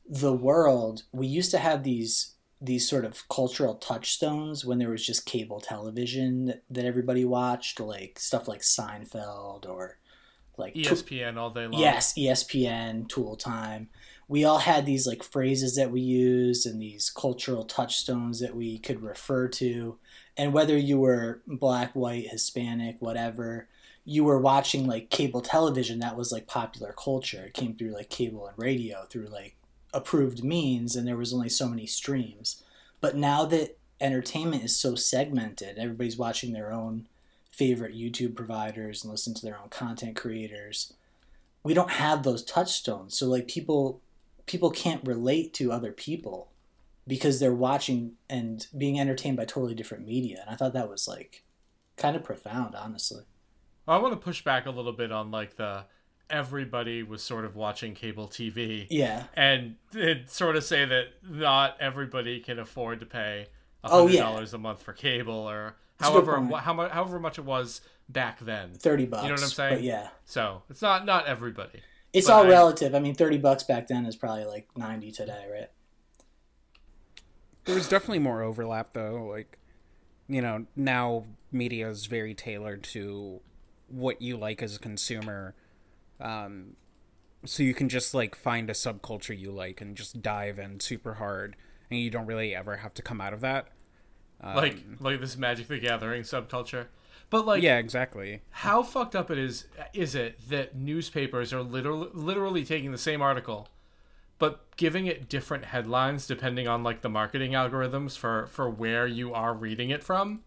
the 0.08 0.34
world 0.34 1.04
we 1.12 1.26
used 1.26 1.52
to 1.52 1.58
have 1.58 1.84
these 1.84 2.36
these 2.62 2.88
sort 2.88 3.06
of 3.06 3.28
cultural 3.28 3.76
touchstones 3.76 4.66
when 4.66 4.80
there 4.80 4.90
was 4.90 5.06
just 5.06 5.26
cable 5.26 5.60
television 5.60 6.46
that, 6.46 6.64
that 6.70 6.86
everybody 6.86 7.26
watched 7.26 7.80
like 7.80 8.18
stuff 8.20 8.48
like 8.48 8.62
Seinfeld 8.62 9.68
or 9.68 9.98
like 10.58 10.74
ESPN 10.74 11.38
all 11.38 11.50
day 11.50 11.68
long. 11.68 11.82
Yes, 11.82 12.14
ESPN, 12.14 13.08
Tool 13.10 13.36
Time. 13.36 13.90
We 14.28 14.46
all 14.46 14.60
had 14.60 14.86
these 14.86 15.06
like 15.06 15.22
phrases 15.22 15.76
that 15.76 15.92
we 15.92 16.02
used 16.02 16.66
and 16.66 16.82
these 16.82 17.10
cultural 17.10 17.66
touchstones 17.66 18.40
that 18.40 18.56
we 18.56 18.80
could 18.80 19.04
refer 19.04 19.48
to. 19.50 19.98
And 20.38 20.54
whether 20.54 20.78
you 20.78 21.00
were 21.00 21.42
black, 21.48 21.94
white, 21.94 22.30
Hispanic, 22.30 22.98
whatever, 23.00 23.68
you 24.04 24.24
were 24.24 24.40
watching 24.40 24.86
like 24.86 25.10
cable 25.10 25.42
television 25.42 26.00
that 26.00 26.18
was 26.18 26.32
like 26.32 26.48
popular 26.48 26.94
culture. 26.94 27.46
It 27.46 27.54
came 27.54 27.76
through 27.76 27.94
like 27.94 28.10
cable 28.10 28.48
and 28.48 28.58
radio 28.58 29.06
through 29.10 29.28
like 29.28 29.56
approved 29.94 30.44
means 30.44 30.96
and 30.96 31.08
there 31.08 31.18
was 31.18 31.34
only 31.34 31.50
so 31.50 31.68
many 31.68 31.88
streams. 31.88 32.64
But 33.02 33.16
now 33.16 33.46
that 33.46 33.78
entertainment 34.02 34.64
is 34.64 34.76
so 34.78 34.96
segmented, 34.96 35.78
everybody's 35.78 36.18
watching 36.18 36.54
their 36.54 36.74
own 36.74 37.08
favorite 37.50 37.96
YouTube 37.96 38.36
providers 38.36 39.04
and 39.04 39.12
listen 39.12 39.34
to 39.34 39.46
their 39.46 39.58
own 39.58 39.70
content 39.70 40.18
creators 40.18 40.94
we 41.66 41.74
don't 41.74 41.90
have 41.90 42.22
those 42.24 42.44
touchstones 42.44 43.18
so 43.18 43.28
like 43.28 43.48
people 43.48 44.00
people 44.46 44.70
can't 44.70 45.06
relate 45.06 45.52
to 45.52 45.72
other 45.72 45.92
people 45.92 46.48
because 47.08 47.40
they're 47.40 47.54
watching 47.54 48.14
and 48.30 48.68
being 48.78 49.00
entertained 49.00 49.38
by 49.38 49.46
totally 49.46 49.76
different 49.76 50.06
media 50.06 50.40
and 50.42 50.50
i 50.50 50.56
thought 50.56 50.74
that 50.74 50.90
was 50.90 51.08
like 51.08 51.44
kind 51.98 52.16
of 52.16 52.24
profound 52.24 52.76
honestly 52.76 53.24
I 53.88 53.98
want 53.98 54.14
to 54.14 54.18
push 54.20 54.44
back 54.44 54.66
a 54.66 54.72
little 54.72 54.94
bit 54.94 55.12
on 55.12 55.30
like 55.30 55.58
the 55.58 55.86
everybody 56.28 57.04
was 57.04 57.22
sort 57.22 57.46
of 57.46 57.56
watching 57.56 57.94
cable 57.94 58.28
TV. 58.28 58.88
Yeah. 58.90 59.26
And 59.36 59.76
it 59.94 60.30
sort 60.32 60.56
of 60.56 60.64
say 60.64 60.86
that 60.86 61.06
not 61.24 61.78
everybody 61.80 62.40
can 62.40 62.58
afford 62.58 63.00
to 63.02 63.06
pay 63.06 63.46
Oh, 63.84 64.08
$100 64.08 64.12
yeah. 64.14 64.46
a 64.54 64.58
month 64.58 64.82
for 64.82 64.92
cable 64.94 65.48
or 65.48 65.76
however 66.00 66.42
how 66.58 66.74
much 66.74 66.92
however 66.92 67.20
much 67.20 67.38
it 67.38 67.46
was 67.46 67.82
back 68.10 68.40
then. 68.40 68.72
Thirty 68.74 69.06
bucks. 69.06 69.22
You 69.22 69.30
know 69.30 69.36
what 69.36 69.44
I'm 69.44 69.50
saying? 69.50 69.76
But 69.76 69.84
yeah. 69.84 70.08
So, 70.26 70.64
it's 70.72 70.82
not 70.82 71.06
not 71.06 71.28
everybody. 71.28 71.82
It's 72.12 72.28
all 72.28 72.44
I- 72.44 72.50
relative. 72.50 72.96
I 72.96 73.00
mean, 73.00 73.14
thirty 73.14 73.38
bucks 73.38 73.62
back 73.62 73.88
then 73.88 74.08
is 74.08 74.16
probably 74.16 74.46
like 74.46 74.68
ninety 74.76 75.12
today, 75.12 75.46
right? 75.52 75.70
There 77.66 77.76
was 77.76 77.88
definitely 77.90 78.20
more 78.20 78.42
overlap 78.42 78.94
though. 78.94 79.28
Like, 79.30 79.58
you 80.28 80.42
know, 80.42 80.66
now 80.76 81.26
media 81.52 81.90
is 81.90 82.06
very 82.06 82.34
tailored 82.34 82.84
to 82.84 83.42
what 83.88 84.22
you 84.22 84.38
like 84.38 84.62
as 84.62 84.76
a 84.76 84.80
consumer. 84.80 85.56
Um, 86.20 86.76
so 87.46 87.64
you 87.64 87.74
can 87.74 87.90
just 87.90 88.14
like 88.14 88.36
find 88.36 88.70
a 88.70 88.74
subculture 88.74 89.38
you 89.38 89.52
like 89.52 89.82
and 89.82 89.96
just 89.96 90.22
dive 90.22 90.58
in 90.60 90.80
super 90.80 91.16
hard, 91.16 91.56
and 91.92 92.00
you 92.00 92.10
don't 92.10 92.26
really 92.26 92.56
ever 92.56 92.78
have 92.78 92.94
to 92.96 93.02
come 93.02 93.22
out 93.22 93.34
of 93.34 93.42
that. 93.42 93.68
like 94.44 94.78
like 95.00 95.20
this 95.20 95.38
Magic 95.38 95.68
the 95.68 95.80
Gathering 95.80 96.24
subculture. 96.24 96.88
But 97.30 97.46
like 97.46 97.64
Yeah, 97.64 97.78
exactly. 97.78 98.42
how 98.52 98.84
fucked 98.84 99.16
up 99.16 99.32
it 99.32 99.38
is 99.38 99.66
is 99.94 100.16
it 100.16 100.38
that 100.50 100.76
newspapers 100.76 101.52
are 101.54 101.64
literally 101.64 102.10
literally 102.14 102.64
taking 102.64 102.92
the 102.92 102.98
same 102.98 103.22
article 103.22 103.68
but 104.40 104.62
giving 104.78 105.06
it 105.08 105.30
different 105.30 105.66
headlines 105.66 106.28
depending 106.28 106.68
on 106.68 106.84
like 106.84 107.02
the 107.02 107.10
marketing 107.10 107.52
algorithms 107.54 108.18
for 108.18 108.48
for 108.48 108.70
where 108.70 109.08
you 109.08 109.34
are 109.34 109.54
reading 109.54 109.90
it 109.90 110.04
from 110.04 110.42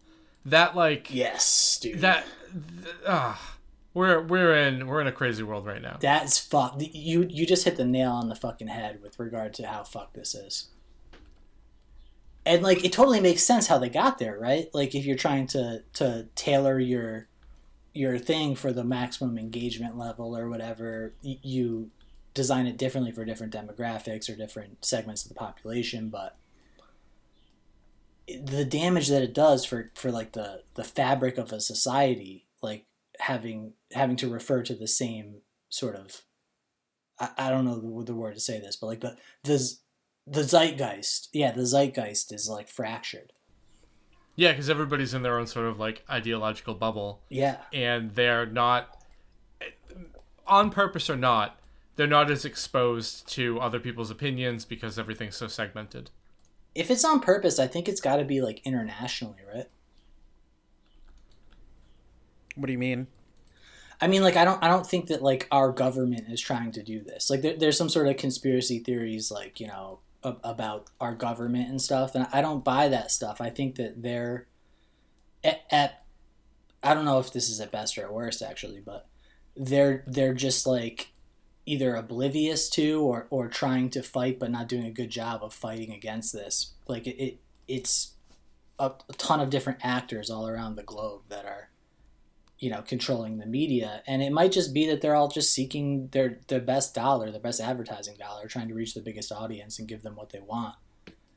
that 0.45 0.75
like 0.75 1.13
Yes, 1.13 1.79
dude. 1.81 1.99
that 2.01 2.25
th- 2.83 2.95
ah 3.07 3.55
we're 3.93 4.21
we're 4.21 4.55
in 4.55 4.87
we're 4.87 5.01
in 5.01 5.07
a 5.07 5.11
crazy 5.11 5.41
world 5.43 5.65
right 5.65 5.81
now 5.81 5.97
That's 5.99 6.37
fuck. 6.37 6.75
You 6.79 7.25
you 7.29 7.45
just 7.45 7.65
hit 7.65 7.75
the 7.77 7.85
nail 7.85 8.11
on 8.11 8.29
the 8.29 8.35
fucking 8.35 8.67
head 8.67 9.01
with 9.01 9.19
regard 9.19 9.53
to 9.55 9.67
how 9.67 9.83
fucked 9.83 10.13
this 10.13 10.35
is. 10.35 10.69
And 12.45 12.63
like 12.63 12.85
it 12.85 12.93
totally 12.93 13.19
makes 13.19 13.43
sense 13.43 13.67
how 13.67 13.77
they 13.79 13.89
got 13.89 14.17
there, 14.17 14.37
right? 14.39 14.67
Like 14.73 14.95
if 14.95 15.05
you're 15.05 15.17
trying 15.17 15.47
to 15.47 15.83
to 15.93 16.27
tailor 16.35 16.79
your 16.79 17.27
your 17.93 18.17
thing 18.17 18.55
for 18.55 18.71
the 18.71 18.83
maximum 18.83 19.37
engagement 19.37 19.97
level 19.97 20.37
or 20.37 20.47
whatever, 20.49 21.13
you 21.21 21.89
design 22.39 22.67
it 22.67 22.77
differently 22.77 23.11
for 23.11 23.25
different 23.25 23.53
demographics 23.53 24.29
or 24.29 24.35
different 24.37 24.85
segments 24.85 25.23
of 25.25 25.29
the 25.29 25.35
population, 25.35 26.07
but 26.07 26.37
the 28.27 28.63
damage 28.63 29.09
that 29.09 29.21
it 29.21 29.33
does 29.33 29.65
for 29.65 29.91
for 29.95 30.09
like 30.09 30.31
the 30.31 30.63
the 30.75 30.83
fabric 30.85 31.37
of 31.37 31.51
a 31.51 31.59
society 31.59 32.45
like 32.61 32.85
having 33.19 33.73
having 33.91 34.15
to 34.15 34.29
refer 34.31 34.63
to 34.63 34.73
the 34.73 34.87
same 34.87 35.41
sort 35.67 35.95
of 35.97 36.21
I, 37.19 37.29
I 37.37 37.49
don't 37.49 37.65
know 37.65 37.75
the, 37.75 38.05
the 38.05 38.15
word 38.15 38.35
to 38.35 38.39
say 38.39 38.57
this, 38.61 38.77
but 38.77 38.87
like 38.87 39.01
the 39.01 39.17
the 39.43 39.73
the 40.25 40.43
zeitgeist, 40.43 41.27
yeah, 41.33 41.51
the 41.51 41.65
zeitgeist 41.65 42.31
is 42.31 42.47
like 42.47 42.69
fractured. 42.69 43.33
yeah 44.37 44.51
because 44.53 44.69
everybody's 44.69 45.13
in 45.13 45.23
their 45.23 45.37
own 45.37 45.47
sort 45.47 45.65
of 45.65 45.77
like 45.77 46.05
ideological 46.09 46.73
bubble 46.75 47.19
Yeah, 47.29 47.57
and 47.73 48.11
they're 48.15 48.45
not 48.45 48.95
on 50.47 50.69
purpose 50.69 51.09
or 51.09 51.17
not 51.17 51.58
they're 51.99 52.07
not 52.07 52.31
as 52.31 52.45
exposed 52.45 53.27
to 53.27 53.59
other 53.59 53.79
people's 53.79 54.09
opinions 54.09 54.63
because 54.65 54.97
everything's 54.97 55.35
so 55.35 55.47
segmented 55.47 56.09
if 56.75 56.91
it's 56.91 57.03
on 57.03 57.19
purpose, 57.19 57.59
I 57.59 57.67
think 57.67 57.87
it's 57.87 58.01
got 58.01 58.17
to 58.17 58.25
be 58.25 58.41
like 58.41 58.61
internationally, 58.65 59.39
right? 59.53 59.67
What 62.55 62.67
do 62.67 62.71
you 62.71 62.79
mean? 62.79 63.07
I 64.01 64.07
mean, 64.07 64.21
like 64.21 64.37
I 64.37 64.45
don't 64.45 64.63
I 64.63 64.67
don't 64.67 64.85
think 64.85 65.07
that 65.07 65.21
like 65.21 65.47
our 65.51 65.71
government 65.71 66.29
is 66.29 66.39
trying 66.39 66.71
to 66.73 66.83
do 66.83 67.01
this. 67.01 67.29
Like 67.29 67.41
there, 67.41 67.57
there's 67.57 67.77
some 67.77 67.89
sort 67.89 68.07
of 68.07 68.17
conspiracy 68.17 68.79
theories, 68.79 69.29
like 69.31 69.59
you 69.59 69.67
know 69.67 69.99
a- 70.23 70.37
about 70.43 70.89
our 71.01 71.13
government 71.13 71.69
and 71.69 71.81
stuff, 71.81 72.15
and 72.15 72.27
I 72.31 72.41
don't 72.41 72.63
buy 72.63 72.87
that 72.87 73.11
stuff. 73.11 73.41
I 73.41 73.49
think 73.49 73.75
that 73.75 74.01
they're 74.01 74.47
at, 75.43 75.61
at 75.69 76.03
I 76.81 76.93
don't 76.93 77.05
know 77.05 77.19
if 77.19 77.33
this 77.33 77.49
is 77.49 77.59
at 77.59 77.71
best 77.71 77.97
or 77.97 78.03
at 78.03 78.13
worst 78.13 78.41
actually, 78.41 78.79
but 78.79 79.07
they're 79.57 80.05
they're 80.07 80.33
just 80.33 80.65
like 80.65 81.11
either 81.65 81.95
oblivious 81.95 82.69
to 82.71 83.01
or 83.01 83.27
or 83.29 83.47
trying 83.47 83.89
to 83.91 84.01
fight 84.01 84.39
but 84.39 84.51
not 84.51 84.67
doing 84.67 84.85
a 84.85 84.91
good 84.91 85.09
job 85.09 85.43
of 85.43 85.53
fighting 85.53 85.91
against 85.93 86.33
this. 86.33 86.73
Like 86.87 87.05
it, 87.07 87.21
it 87.21 87.39
it's 87.67 88.13
a, 88.79 88.91
a 89.09 89.13
ton 89.13 89.39
of 89.39 89.49
different 89.49 89.79
actors 89.83 90.29
all 90.29 90.47
around 90.47 90.75
the 90.75 90.83
globe 90.83 91.21
that 91.29 91.45
are 91.45 91.69
you 92.57 92.69
know 92.69 92.81
controlling 92.81 93.37
the 93.37 93.45
media 93.45 94.01
and 94.07 94.21
it 94.21 94.31
might 94.33 94.51
just 94.51 94.73
be 94.73 94.85
that 94.87 94.99
they're 95.01 95.15
all 95.15 95.29
just 95.29 95.53
seeking 95.53 96.07
their 96.11 96.39
their 96.47 96.59
best 96.59 96.93
dollar 96.93 97.31
their 97.31 97.39
best 97.39 97.61
advertising 97.61 98.15
dollar 98.17 98.47
trying 98.47 98.67
to 98.67 98.73
reach 98.73 98.93
the 98.93 99.01
biggest 99.01 99.31
audience 99.31 99.79
and 99.79 99.87
give 99.87 100.01
them 100.01 100.15
what 100.15 100.31
they 100.31 100.39
want 100.41 100.75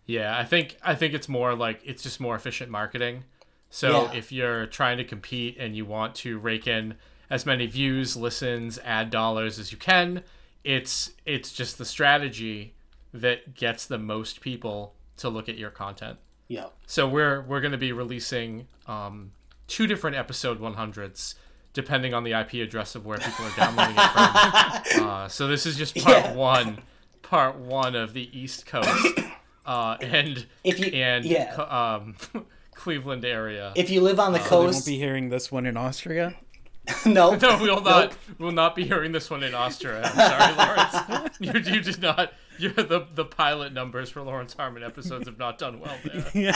Yeah, 0.07 0.37
I 0.37 0.45
think 0.45 0.77
I 0.83 0.95
think 0.97 1.15
it's 1.15 1.29
more 1.29 1.55
like 1.55 1.81
it's 1.85 2.03
just 2.03 2.19
more 2.21 2.35
efficient 2.35 2.71
marketing. 2.73 3.23
So 3.71 3.89
Yeah. 4.05 4.13
if 4.19 4.33
you're 4.33 4.67
trying 4.67 4.99
to 4.99 5.05
compete 5.05 5.57
and 5.61 5.77
you 5.77 5.85
want 5.85 6.15
to 6.17 6.39
rake 6.41 6.67
in 6.67 6.97
as 7.33 7.47
many 7.47 7.67
views, 7.67 8.17
listens, 8.17 8.79
ad 8.85 9.09
dollars 9.11 9.59
as 9.59 9.73
you 9.73 9.79
can, 9.79 10.23
it's 10.65 11.11
it's 11.25 11.51
just 11.53 11.79
the 11.79 11.85
strategy 11.85 12.75
that 13.15 13.55
gets 13.55 13.87
the 13.87 13.99
most 13.99 14.41
people 14.41 14.95
to 15.17 15.29
look 15.29 15.49
at 15.49 15.57
your 15.59 15.71
content. 15.71 16.19
yeah 16.49 16.67
So 16.87 17.09
we're 17.09 17.41
we're 17.49 17.61
going 17.61 17.73
to 17.81 17.85
be 17.89 17.93
releasing 17.93 18.67
um, 18.87 19.33
two 19.67 19.87
different 19.87 20.17
episode 20.17 20.61
100s 20.61 21.35
depending 21.75 22.13
on 22.13 22.23
the 22.23 22.33
IP 22.39 22.53
address 22.67 22.95
of 22.95 23.07
where 23.07 23.17
people 23.19 23.47
are 23.47 23.57
downloading 23.57 23.97
it 23.97 24.11
from. 24.95 25.09
Uh, 25.09 25.29
so 25.29 25.47
this 25.49 25.65
is 25.65 25.75
just 25.77 25.97
part 25.97 26.17
Yeah. 26.25 26.35
one, 26.35 26.79
part 27.23 27.57
one 27.57 27.95
of 27.97 28.13
the 28.13 28.27
East 28.39 28.67
Coast 28.67 29.07
uh, 29.65 29.97
and 30.03 30.47
if 30.65 30.79
you 30.81 30.87
and 30.93 31.25
yeah 31.25 31.55
um, 31.55 32.15
Cleveland 32.75 33.25
area. 33.25 33.73
if 33.75 33.89
you 33.91 34.01
live 34.03 34.19
on 34.21 34.33
the 34.33 34.39
coast, 34.39 34.51
They 34.51 34.57
won't 34.57 34.73
coast 34.75 34.87
be 34.87 34.99
hearing 34.99 35.31
this 35.31 35.51
one 35.53 35.65
in 35.67 35.77
Austria. 35.77 36.35
no 37.07 37.35
no, 37.37 37.59
we 37.59 37.69
will 37.71 37.81
not. 37.83 38.17
We 38.39 38.45
will 38.45 38.53
not 38.53 38.75
be 38.75 38.85
hearing 38.85 39.13
this 39.13 39.31
one 39.31 39.43
in 39.43 39.55
Austria. 39.55 40.03
I'm 40.05 40.15
sorry, 40.17 40.55
Lawrence. 40.57 40.97
You, 41.41 41.53
you 41.75 41.81
did 41.81 42.01
not. 42.03 42.33
You're 42.59 42.73
the 42.73 43.07
the 43.15 43.25
pilot 43.25 43.73
numbers 43.73 44.11
for 44.11 44.23
Lawrence 44.23 44.55
Harmon 44.55 44.83
episodes 44.83 45.27
have 45.27 45.39
not 45.39 45.59
done 45.59 45.81
well 45.81 45.97
there. 46.35 46.53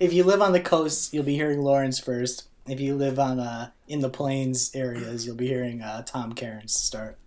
if 0.00 0.12
you 0.12 0.22
live 0.24 0.40
on 0.40 0.52
the 0.52 0.60
coast 0.60 1.12
you'll 1.12 1.24
be 1.24 1.34
hearing 1.34 1.60
lawrence 1.60 1.98
first 1.98 2.46
if 2.68 2.78
you 2.80 2.94
live 2.94 3.18
on 3.18 3.40
uh 3.40 3.70
in 3.88 3.98
the 4.00 4.08
plains 4.08 4.70
areas 4.74 5.26
you'll 5.26 5.34
be 5.34 5.48
hearing 5.48 5.82
uh 5.82 6.00
tom 6.02 6.32
cairns 6.32 6.72
start 6.72 7.18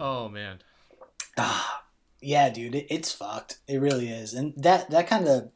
Oh 0.00 0.28
man. 0.28 0.58
yeah 2.20 2.48
dude 2.48 2.74
it, 2.74 2.86
it's 2.88 3.12
fucked 3.12 3.58
it 3.68 3.76
really 3.78 4.08
is 4.08 4.32
and 4.32 4.54
that 4.56 4.90
that 4.90 5.06
kind 5.06 5.28
of 5.28 5.50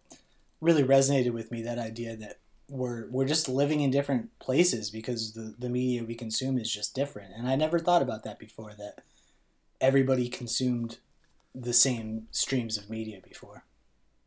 really 0.60 0.82
resonated 0.84 1.32
with 1.32 1.50
me 1.50 1.62
that 1.62 1.78
idea 1.78 2.16
that 2.16 2.38
we're 2.68 3.08
we're 3.10 3.26
just 3.26 3.48
living 3.48 3.80
in 3.80 3.90
different 3.90 4.36
places 4.38 4.90
because 4.90 5.32
the 5.32 5.54
the 5.58 5.68
media 5.70 6.04
we 6.04 6.14
consume 6.14 6.58
is 6.58 6.70
just 6.70 6.94
different 6.94 7.32
and 7.34 7.48
i 7.48 7.56
never 7.56 7.78
thought 7.78 8.02
about 8.02 8.24
that 8.24 8.38
before 8.38 8.74
that 8.76 9.02
everybody 9.80 10.28
consumed 10.28 10.98
the 11.54 11.72
same 11.72 12.26
streams 12.30 12.76
of 12.76 12.90
media 12.90 13.20
before 13.26 13.64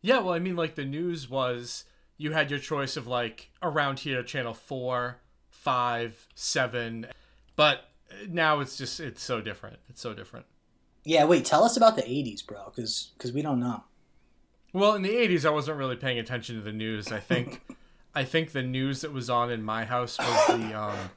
Yeah, 0.02 0.20
well, 0.20 0.34
I 0.34 0.40
mean, 0.40 0.56
like 0.56 0.74
the 0.76 0.86
news 0.86 1.30
was 1.30 1.86
you 2.18 2.32
had 2.32 2.50
your 2.50 2.60
choice 2.60 2.98
of 2.98 3.06
like 3.08 3.52
around 3.62 4.00
here, 4.00 4.24
channel 4.24 4.54
four, 4.56 5.20
five, 5.50 6.28
seven, 6.34 7.06
but 7.56 7.90
now 8.28 8.60
it's 8.60 8.76
just 8.78 9.00
it's 9.00 9.22
so 9.24 9.40
different. 9.42 9.78
It's 9.90 10.02
so 10.02 10.14
different. 10.14 10.46
yeah 11.06 11.24
wait 11.26 11.46
tell 11.46 11.64
us 11.64 11.78
about 11.78 11.96
the 11.96 12.02
80s 12.04 12.46
bro 12.46 12.72
cuz 12.76 13.12
because 13.18 13.32
we 13.32 13.42
don't 13.42 13.60
know 13.60 13.84
Well, 14.74 14.94
in 14.96 15.02
the 15.02 15.10
'80s, 15.10 15.46
I 15.46 15.50
wasn't 15.50 15.78
really 15.78 15.96
paying 15.96 16.20
attention 16.20 16.56
to 16.56 16.62
the 16.62 16.72
news. 16.72 17.12
I 17.12 17.20
think, 17.20 17.62
I 18.16 18.24
think 18.24 18.52
the 18.52 18.64
news 18.64 19.02
that 19.02 19.12
was 19.12 19.30
on 19.30 19.52
in 19.52 19.64
my 19.64 19.86
house 19.86 20.18
was 20.18 20.48
the 20.48 20.80
um, 20.80 21.10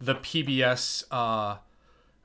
the 0.00 0.14
PBS 0.14 1.04
uh, 1.10 1.56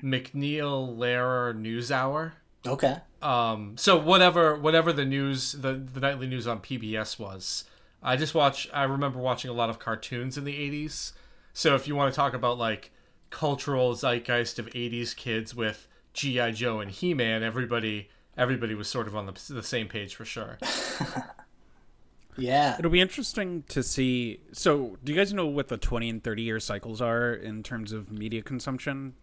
MacNeil 0.04 0.96
Lehrer 0.96 1.56
News 1.56 1.92
Hour. 1.92 2.34
okay 2.66 2.98
Um, 3.22 3.76
so 3.78 3.98
whatever 3.98 4.56
whatever 4.56 4.94
the 4.94 5.06
news 5.06 5.54
the 5.54 5.74
the 5.74 6.00
nightly 6.00 6.28
news 6.28 6.48
on 6.48 6.60
PBS 6.60 7.18
was, 7.20 7.64
I 8.04 8.16
just 8.16 8.36
watch. 8.36 8.68
I 8.74 8.84
remember 8.84 9.20
watching 9.20 9.50
a 9.50 9.54
lot 9.54 9.70
of 9.70 9.80
cartoons 9.80 10.38
in 10.38 10.44
the 10.44 10.54
'80s. 10.54 11.14
So 11.54 11.74
if 11.76 11.88
you 11.88 11.96
want 11.96 12.14
to 12.14 12.16
talk 12.16 12.34
about 12.34 12.58
like 12.58 12.92
cultural 13.32 13.96
zeitgeist 13.96 14.60
of 14.60 14.68
'80s 14.68 15.16
kids 15.16 15.56
with 15.56 15.88
GI 16.14 16.52
Joe 16.54 16.80
and 16.80 16.92
He 16.92 17.14
Man, 17.14 17.44
everybody 17.44 18.10
everybody 18.38 18.76
was 18.76 18.88
sort 18.88 19.08
of 19.08 19.16
on 19.16 19.26
the, 19.26 19.54
the 19.54 19.64
same 19.64 19.88
page 19.88 20.16
for 20.16 20.26
sure. 20.26 20.58
yeah 22.38 22.76
It'll 22.78 22.92
be 22.92 23.00
interesting 23.02 23.64
to 23.70 23.82
see. 23.82 24.42
So, 24.52 24.98
do 25.04 25.14
you 25.14 25.18
guys 25.18 25.32
know 25.34 25.46
what 25.46 25.70
the 25.70 25.78
20 25.78 26.10
and 26.10 26.24
30 26.24 26.42
year 26.44 26.60
cycles 26.60 27.02
are 27.02 27.34
in 27.34 27.64
terms 27.64 27.92
of 27.92 28.12
media 28.12 28.42
consumption? 28.42 29.14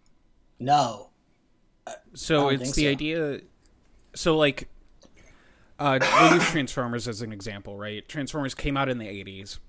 no 0.59 1.09
So, 2.13 2.49
it's 2.49 2.71
the 2.73 2.83
so. 2.85 2.89
idea. 2.89 3.41
So, 4.15 4.37
like, 4.37 4.67
uh, 5.79 5.99
we'll 6.01 6.35
use 6.35 6.49
Transformers 6.49 7.07
as 7.07 7.21
an 7.21 7.31
example, 7.31 7.77
right? 7.77 8.07
Transformers 8.07 8.55
came 8.55 8.77
out 8.77 8.89
in 8.89 8.97
the 8.99 9.05
80s. 9.07 9.59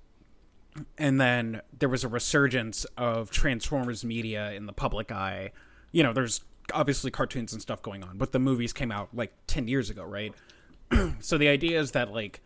and 0.97 1.19
then 1.21 1.61
there 1.77 1.89
was 1.89 2.03
a 2.03 2.07
resurgence 2.07 2.85
of 2.97 3.31
Transformers 3.31 4.03
media 4.05 4.51
in 4.53 4.65
the 4.65 4.73
public 4.73 5.11
eye. 5.11 5.51
You 5.91 6.03
know, 6.03 6.13
there's 6.13 6.41
obviously 6.73 7.11
cartoons 7.11 7.53
and 7.53 7.61
stuff 7.61 7.81
going 7.81 8.03
on, 8.03 8.17
but 8.17 8.31
the 8.31 8.39
movies 8.39 8.73
came 8.73 8.91
out 8.91 9.09
like 9.13 9.33
10 9.47 9.67
years 9.67 9.89
ago, 9.89 10.03
right? 10.03 10.33
so 11.19 11.37
the 11.37 11.47
idea 11.47 11.79
is 11.79 11.91
that 11.91 12.11
like 12.11 12.41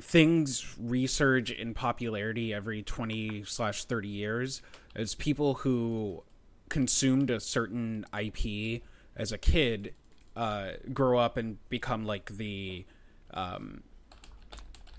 things 0.00 0.76
resurge 0.82 1.56
in 1.56 1.72
popularity 1.74 2.52
every 2.52 2.82
20 2.82 3.44
slash 3.44 3.84
30 3.84 4.08
years 4.08 4.62
as 4.94 5.14
people 5.14 5.54
who 5.54 6.22
consumed 6.68 7.30
a 7.30 7.38
certain 7.38 8.04
ip 8.18 8.82
as 9.16 9.30
a 9.30 9.38
kid 9.38 9.94
uh, 10.34 10.70
grow 10.92 11.18
up 11.18 11.36
and 11.36 11.58
become 11.68 12.04
like 12.04 12.36
the 12.36 12.84
um, 13.32 13.84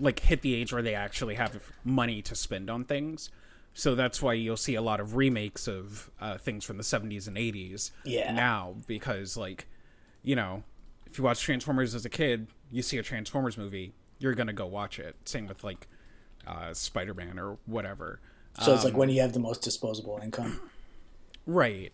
like 0.00 0.20
hit 0.20 0.40
the 0.40 0.54
age 0.54 0.72
where 0.72 0.82
they 0.82 0.94
actually 0.94 1.34
have 1.34 1.60
money 1.84 2.22
to 2.22 2.34
spend 2.34 2.70
on 2.70 2.84
things 2.84 3.30
so 3.78 3.94
that's 3.94 4.22
why 4.22 4.32
you'll 4.32 4.56
see 4.56 4.74
a 4.74 4.80
lot 4.80 5.00
of 5.00 5.16
remakes 5.16 5.68
of 5.68 6.10
uh, 6.18 6.38
things 6.38 6.64
from 6.64 6.78
the 6.78 6.82
70s 6.82 7.28
and 7.28 7.36
80s 7.36 7.90
Yeah. 8.04 8.32
now 8.32 8.74
because 8.86 9.36
like 9.36 9.66
you 10.22 10.34
know 10.34 10.62
if 11.06 11.18
you 11.18 11.24
watch 11.24 11.40
transformers 11.42 11.94
as 11.94 12.04
a 12.04 12.08
kid 12.08 12.46
you 12.70 12.80
see 12.82 12.96
a 12.98 13.02
transformers 13.02 13.58
movie 13.58 13.92
you're 14.18 14.34
gonna 14.34 14.52
go 14.54 14.64
watch 14.66 14.98
it 14.98 15.14
same 15.24 15.46
with 15.46 15.62
like 15.62 15.86
uh, 16.46 16.72
spider-man 16.72 17.38
or 17.38 17.58
whatever 17.66 18.20
So 18.62 18.72
it's 18.74 18.82
like 18.84 18.94
Um, 18.94 19.00
when 19.00 19.10
you 19.10 19.20
have 19.20 19.32
the 19.34 19.40
most 19.40 19.60
disposable 19.62 20.18
income. 20.22 20.58
right 21.46 21.92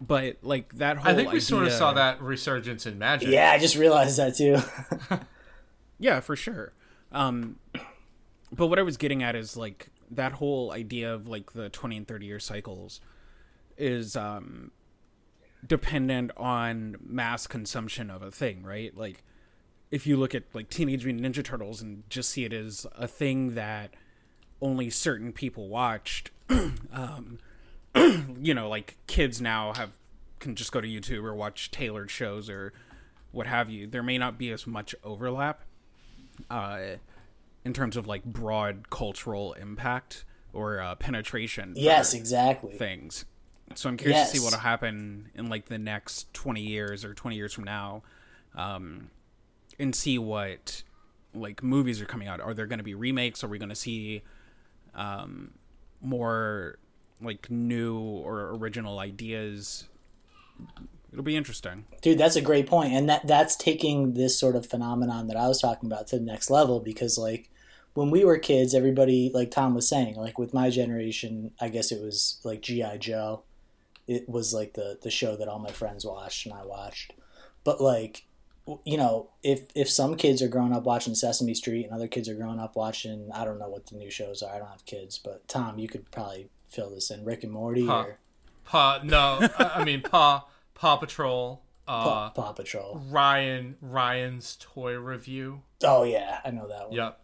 but 0.00 0.38
like 0.42 0.72
that 0.78 0.96
whole 0.96 1.12
I 1.12 1.14
think 1.14 1.30
we 1.32 1.40
sort 1.40 1.66
of 1.66 1.72
saw 1.72 1.92
that 1.92 2.22
resurgence 2.22 2.86
in 2.86 2.98
Magic. 2.98 3.28
Yeah, 3.28 3.50
I 3.52 3.58
just 3.58 3.76
realized 3.76 4.18
that 4.18 4.34
too. 4.36 4.56
Yeah, 5.98 6.20
for 6.20 6.34
sure. 6.34 6.72
Um, 7.12 7.56
but 8.50 8.68
what 8.68 8.78
I 8.78 8.82
was 8.82 8.96
getting 8.96 9.22
at 9.22 9.36
is 9.36 9.54
like 9.58 9.88
that 10.10 10.32
whole 10.32 10.72
idea 10.72 11.14
of 11.14 11.28
like 11.28 11.52
the 11.52 11.68
20 11.68 11.98
and 11.98 12.08
30 12.08 12.26
year 12.26 12.40
cycles 12.40 13.00
is 13.76 14.16
um, 14.16 14.70
dependent 15.66 16.30
on 16.36 16.96
mass 17.04 17.46
consumption 17.46 18.10
of 18.10 18.22
a 18.22 18.30
thing, 18.30 18.62
right? 18.62 18.96
Like 18.96 19.22
if 19.90 20.06
you 20.06 20.16
look 20.16 20.34
at 20.34 20.44
like 20.52 20.68
Teenage 20.68 21.04
Mutant 21.04 21.24
Ninja 21.24 21.44
Turtles 21.44 21.80
and 21.80 22.02
just 22.08 22.30
see 22.30 22.44
it 22.44 22.52
as 22.52 22.86
a 22.96 23.08
thing 23.08 23.54
that 23.54 23.94
only 24.60 24.90
certain 24.90 25.32
people 25.32 25.68
watched, 25.68 26.30
um, 26.92 27.38
you 28.40 28.54
know, 28.54 28.68
like 28.68 28.96
kids 29.06 29.40
now 29.40 29.72
have 29.72 29.90
can 30.38 30.54
just 30.54 30.72
go 30.72 30.80
to 30.80 30.88
YouTube 30.88 31.22
or 31.22 31.34
watch 31.34 31.70
tailored 31.70 32.10
shows 32.10 32.48
or 32.48 32.72
what 33.30 33.46
have 33.46 33.68
you. 33.68 33.86
There 33.86 34.02
may 34.02 34.18
not 34.18 34.38
be 34.38 34.50
as 34.50 34.66
much 34.66 34.94
overlap 35.04 35.62
uh, 36.48 36.80
in 37.64 37.72
terms 37.72 37.96
of 37.96 38.06
like 38.06 38.24
broad 38.24 38.90
cultural 38.90 39.52
impact 39.54 40.24
or 40.52 40.80
uh, 40.80 40.94
penetration. 40.96 41.74
yes, 41.76 42.14
exactly. 42.14 42.74
things. 42.74 43.24
So 43.74 43.88
I'm 43.88 43.96
curious 43.96 44.30
to 44.30 44.38
see 44.38 44.44
what'll 44.44 44.58
happen 44.58 45.30
in 45.34 45.48
like 45.48 45.66
the 45.66 45.78
next 45.78 46.32
20 46.34 46.60
years 46.60 47.04
or 47.04 47.14
20 47.14 47.36
years 47.36 47.52
from 47.52 47.64
now, 47.64 48.02
um, 48.56 49.10
and 49.78 49.94
see 49.94 50.18
what 50.18 50.82
like 51.34 51.62
movies 51.62 52.00
are 52.00 52.06
coming 52.06 52.26
out. 52.26 52.40
Are 52.40 52.52
there 52.52 52.66
going 52.66 52.80
to 52.80 52.84
be 52.84 52.94
remakes? 52.94 53.44
Are 53.44 53.48
we 53.48 53.58
going 53.58 53.68
to 53.68 53.76
see 53.76 54.22
um, 54.94 55.52
more 56.00 56.78
like 57.20 57.48
new 57.50 58.00
or 58.00 58.56
original 58.56 58.98
ideas? 58.98 59.86
It'll 61.12 61.24
be 61.24 61.36
interesting. 61.36 61.86
Dude, 62.02 62.18
that's 62.18 62.36
a 62.36 62.40
great 62.40 62.66
point, 62.66 62.92
and 62.92 63.08
that 63.08 63.26
that's 63.26 63.56
taking 63.56 64.14
this 64.14 64.38
sort 64.38 64.56
of 64.56 64.66
phenomenon 64.66 65.26
that 65.26 65.36
I 65.36 65.48
was 65.48 65.60
talking 65.60 65.90
about 65.90 66.06
to 66.08 66.18
the 66.18 66.24
next 66.24 66.50
level 66.50 66.80
because 66.80 67.18
like 67.18 67.50
when 67.94 68.10
we 68.10 68.24
were 68.24 68.38
kids, 68.38 68.74
everybody 68.74 69.30
like 69.34 69.50
Tom 69.50 69.74
was 69.74 69.88
saying, 69.88 70.14
like 70.16 70.38
with 70.38 70.54
my 70.54 70.70
generation, 70.70 71.50
I 71.60 71.68
guess 71.68 71.90
it 71.90 72.00
was 72.00 72.40
like 72.44 72.62
GI 72.62 72.98
Joe. 72.98 73.42
It 74.06 74.28
was 74.28 74.54
like 74.54 74.74
the 74.74 74.98
the 75.02 75.10
show 75.10 75.36
that 75.36 75.48
all 75.48 75.58
my 75.58 75.72
friends 75.72 76.04
watched 76.04 76.46
and 76.46 76.54
I 76.54 76.64
watched. 76.64 77.12
But 77.64 77.80
like 77.80 78.24
you 78.84 78.96
know, 78.96 79.30
if 79.42 79.62
if 79.74 79.90
some 79.90 80.14
kids 80.16 80.40
are 80.42 80.48
growing 80.48 80.72
up 80.72 80.84
watching 80.84 81.16
Sesame 81.16 81.54
Street 81.54 81.84
and 81.86 81.92
other 81.92 82.06
kids 82.06 82.28
are 82.28 82.34
growing 82.34 82.60
up 82.60 82.76
watching 82.76 83.28
I 83.34 83.44
don't 83.44 83.58
know 83.58 83.68
what 83.68 83.86
the 83.86 83.96
new 83.96 84.10
shows 84.10 84.42
are. 84.42 84.54
I 84.54 84.58
don't 84.58 84.68
have 84.70 84.84
kids, 84.84 85.18
but 85.18 85.48
Tom, 85.48 85.78
you 85.80 85.88
could 85.88 86.08
probably 86.12 86.50
fill 86.68 86.90
this 86.90 87.10
in. 87.10 87.24
Rick 87.24 87.42
and 87.42 87.52
Morty 87.52 87.86
Huh. 87.86 88.04
or 88.06 88.18
Paw, 88.64 89.00
no, 89.02 89.38
I 89.58 89.72
I 89.76 89.84
mean 89.84 90.02
Paw, 90.02 90.44
Paw 90.80 90.96
Patrol, 90.96 91.62
Paw, 91.86 92.26
uh, 92.26 92.30
Paw 92.30 92.52
Patrol. 92.52 93.02
Ryan, 93.10 93.76
Ryan's 93.82 94.56
toy 94.60 94.94
review. 94.94 95.60
Oh 95.84 96.04
yeah, 96.04 96.40
I 96.42 96.50
know 96.50 96.66
that 96.68 96.88
one. 96.88 96.96
Yep. 96.96 97.20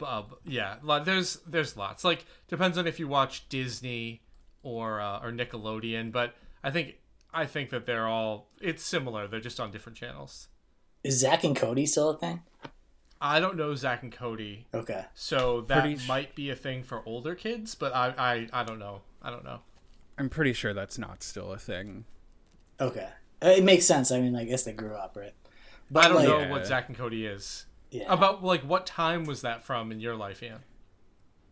Uh, 0.00 0.22
yeah, 0.46 0.76
like, 0.82 1.04
there's 1.04 1.40
there's 1.44 1.76
lots. 1.76 2.04
Like 2.04 2.24
depends 2.46 2.78
on 2.78 2.86
if 2.86 3.00
you 3.00 3.08
watch 3.08 3.48
Disney 3.48 4.22
or 4.62 5.00
uh, 5.00 5.18
or 5.24 5.32
Nickelodeon, 5.32 6.12
but 6.12 6.34
I 6.62 6.70
think 6.70 6.98
I 7.34 7.46
think 7.46 7.70
that 7.70 7.84
they're 7.84 8.06
all 8.06 8.46
it's 8.60 8.84
similar. 8.84 9.26
They're 9.26 9.40
just 9.40 9.58
on 9.58 9.72
different 9.72 9.98
channels. 9.98 10.46
Is 11.02 11.18
Zack 11.18 11.42
and 11.42 11.56
Cody 11.56 11.86
still 11.86 12.10
a 12.10 12.16
thing? 12.16 12.42
I 13.20 13.40
don't 13.40 13.56
know 13.56 13.74
Zack 13.74 14.04
and 14.04 14.12
Cody, 14.12 14.66
Okay. 14.72 15.04
so 15.14 15.62
that 15.62 15.80
Pretty 15.82 16.06
might 16.06 16.34
be 16.36 16.48
a 16.48 16.54
thing 16.56 16.84
for 16.84 17.02
older 17.04 17.34
kids, 17.34 17.74
but 17.74 17.92
I, 17.92 18.14
I 18.16 18.60
I 18.60 18.64
don't 18.64 18.78
know. 18.78 19.02
I 19.20 19.30
don't 19.30 19.44
know. 19.44 19.60
I'm 20.16 20.28
pretty 20.30 20.52
sure 20.52 20.72
that's 20.72 20.96
not 20.96 21.22
still 21.24 21.52
a 21.52 21.58
thing. 21.58 22.04
Okay. 22.80 23.08
Uh, 23.42 23.48
It 23.48 23.64
makes 23.64 23.84
sense. 23.86 24.10
I 24.10 24.20
mean, 24.20 24.34
I 24.36 24.44
guess 24.44 24.62
they 24.64 24.72
grew 24.72 24.94
up, 24.94 25.16
right? 25.16 25.34
But 25.90 26.04
I 26.04 26.08
don't 26.08 26.16
like, 26.16 26.28
know 26.28 26.38
Yeah. 26.40 26.50
what 26.50 26.66
Zack 26.66 26.88
and 26.88 26.96
Cody 26.96 27.26
is. 27.26 27.66
Yeah. 27.90 28.12
About 28.12 28.44
like 28.44 28.62
what 28.62 28.86
time 28.86 29.24
was 29.24 29.42
that 29.42 29.64
from 29.64 29.90
in 29.92 30.00
your 30.00 30.14
life, 30.16 30.42
Ian? 30.42 30.60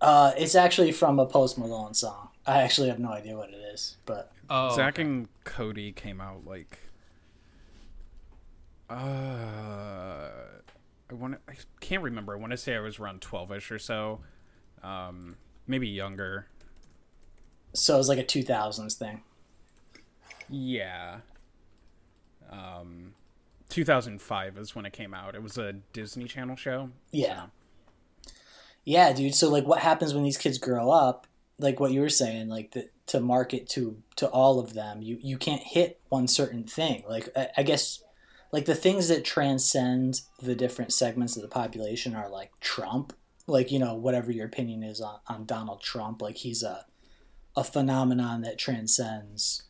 Uh, 0.01 0.33
it's 0.37 0.55
actually 0.55 0.93
from 0.93 1.19
a 1.19 1.27
Post 1.27 1.59
Malone 1.59 1.93
song. 1.95 2.29
I 2.47 2.63
actually 2.63 2.89
have 2.89 3.01
no 3.01 3.11
idea 3.11 3.37
what 3.37 3.51
it 3.51 3.57
is, 3.75 3.97
but 4.07 4.31
Oh, 4.49 4.75
Zack 4.75 4.95
okay. 4.95 5.03
and 5.03 5.29
Cody 5.45 5.91
came 5.93 6.21
out 6.21 6.47
like 6.47 6.79
uh 8.91 8.95
I 11.11 11.15
want 11.15 11.39
I 11.49 11.55
can't 11.81 12.03
remember. 12.03 12.33
I 12.33 12.37
want 12.37 12.53
to 12.53 12.57
say 12.57 12.75
I 12.75 12.81
was 12.81 12.99
around 12.99 13.21
12ish 13.21 13.71
or 13.71 13.79
so. 13.79 14.21
Um 14.83 15.37
maybe 15.67 15.89
younger. 15.89 16.47
so 17.75 17.95
it 17.95 17.99
was 17.99 18.09
like 18.09 18.19
a 18.19 18.25
2000s 18.25 18.95
thing. 18.95 19.23
Yeah. 20.49 21.19
Um 22.51 23.15
2005 23.69 24.59
is 24.59 24.75
when 24.75 24.87
it 24.87 24.93
came 24.93 25.15
out. 25.15 25.35
It 25.35 25.43
was 25.43 25.59
a 25.59 25.75
Disney 25.93 26.27
Channel 26.27 26.57
show. 26.57 26.91
Yeah. 27.13 27.47
Yeah, 28.85 29.13
dude. 29.13 29.35
So 29.35 29.51
like, 29.51 29.67
what 29.67 29.81
happens 29.81 30.15
when 30.15 30.25
these 30.25 30.39
kids 30.39 30.59
grow 30.59 30.91
up? 30.91 31.27
Like 31.59 31.79
what 31.79 31.91
you 31.91 32.01
were 32.01 32.09
saying, 32.09 32.49
like 32.49 32.71
the, 32.71 32.89
to 33.09 33.21
market 33.21 33.69
to 33.71 34.01
to 34.17 34.29
all 34.29 34.61
of 34.61 34.75
them, 34.75 35.03
you 35.03 35.19
you 35.21 35.37
can't 35.37 35.63
hit 35.63 36.01
one 36.09 36.29
certain 36.29 36.65
thing. 36.65 37.03
Like 37.09 37.29
I, 37.37 37.49
I 37.59 37.63
guess, 37.65 38.03
like 38.53 38.65
the 38.65 38.75
things 38.77 39.09
that 39.09 39.25
transcend 39.25 40.21
the 40.41 40.55
different 40.55 40.93
segments 40.93 41.37
of 41.37 41.43
the 41.43 41.49
population 41.49 42.15
are 42.15 42.31
like 42.31 42.53
Trump. 42.61 43.13
Like 43.47 43.73
you 43.73 43.79
know, 43.79 43.95
whatever 43.95 44.31
your 44.31 44.47
opinion 44.47 44.83
is 44.83 45.01
on, 45.01 45.19
on 45.27 45.47
Donald 45.47 45.83
Trump, 45.83 46.23
like 46.23 46.37
he's 46.37 46.63
a 46.63 46.87
a 47.57 47.65
phenomenon 47.65 48.43
that 48.43 48.57
transcends. 48.57 49.65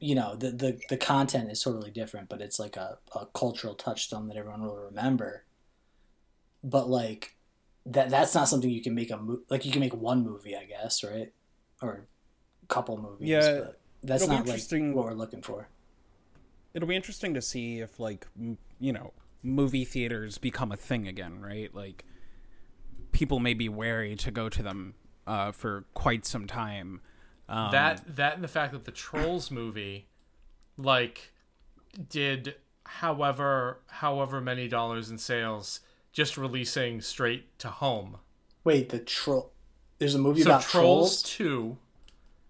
You 0.00 0.14
know, 0.14 0.36
the 0.36 0.50
the 0.50 0.80
the 0.88 0.96
content 0.96 1.50
is 1.50 1.62
totally 1.62 1.90
different, 1.90 2.28
but 2.28 2.40
it's 2.40 2.58
like 2.58 2.76
a, 2.76 2.98
a 3.14 3.26
cultural 3.26 3.74
touchstone 3.74 4.28
that 4.28 4.36
everyone 4.36 4.62
will 4.64 4.76
remember. 4.76 5.44
But 6.64 6.88
like 6.88 7.36
that 7.86 8.10
that's 8.10 8.34
not 8.34 8.48
something 8.48 8.70
you 8.70 8.82
can 8.82 8.94
make 8.94 9.10
a 9.10 9.16
mo- 9.16 9.40
like 9.50 9.64
you 9.64 9.72
can 9.72 9.80
make 9.80 9.94
one 9.94 10.22
movie 10.22 10.56
i 10.56 10.64
guess 10.64 11.02
right 11.02 11.32
or 11.80 12.06
a 12.62 12.66
couple 12.66 12.96
movies 12.96 13.28
Yeah, 13.28 13.58
but 13.58 13.80
that's 14.04 14.28
not 14.28 14.46
like 14.46 14.60
what 14.70 15.04
we're 15.04 15.14
looking 15.14 15.42
for 15.42 15.68
It'll 16.74 16.88
be 16.88 16.96
interesting 16.96 17.34
to 17.34 17.42
see 17.42 17.80
if 17.80 18.00
like 18.00 18.26
m- 18.38 18.58
you 18.80 18.92
know, 18.92 19.12
movie 19.42 19.84
theaters 19.84 20.38
become 20.38 20.72
a 20.72 20.76
thing 20.76 21.06
again, 21.06 21.38
right? 21.40 21.74
Like 21.74 22.04
people 23.12 23.40
may 23.40 23.52
be 23.52 23.68
wary 23.68 24.16
to 24.16 24.30
go 24.30 24.48
to 24.48 24.62
them 24.62 24.94
uh 25.26 25.52
for 25.52 25.84
quite 25.94 26.24
some 26.24 26.46
time. 26.46 27.00
Um, 27.48 27.70
that 27.72 28.16
that 28.16 28.34
and 28.34 28.44
the 28.44 28.48
fact 28.48 28.72
that 28.72 28.84
the 28.84 28.92
Trolls 28.92 29.50
movie, 29.50 30.06
like, 30.76 31.32
did 32.08 32.54
however 32.84 33.78
however 33.88 34.40
many 34.40 34.68
dollars 34.68 35.10
in 35.10 35.18
sales 35.18 35.80
just 36.12 36.36
releasing 36.36 37.00
straight 37.00 37.58
to 37.58 37.68
home. 37.68 38.18
wait 38.64 38.90
the 38.90 38.98
troll 38.98 39.50
there's 39.98 40.14
a 40.14 40.18
movie 40.18 40.42
So 40.42 40.50
about 40.50 40.62
Trolls 40.62 41.22
trolls, 41.22 41.22
Two 41.22 41.78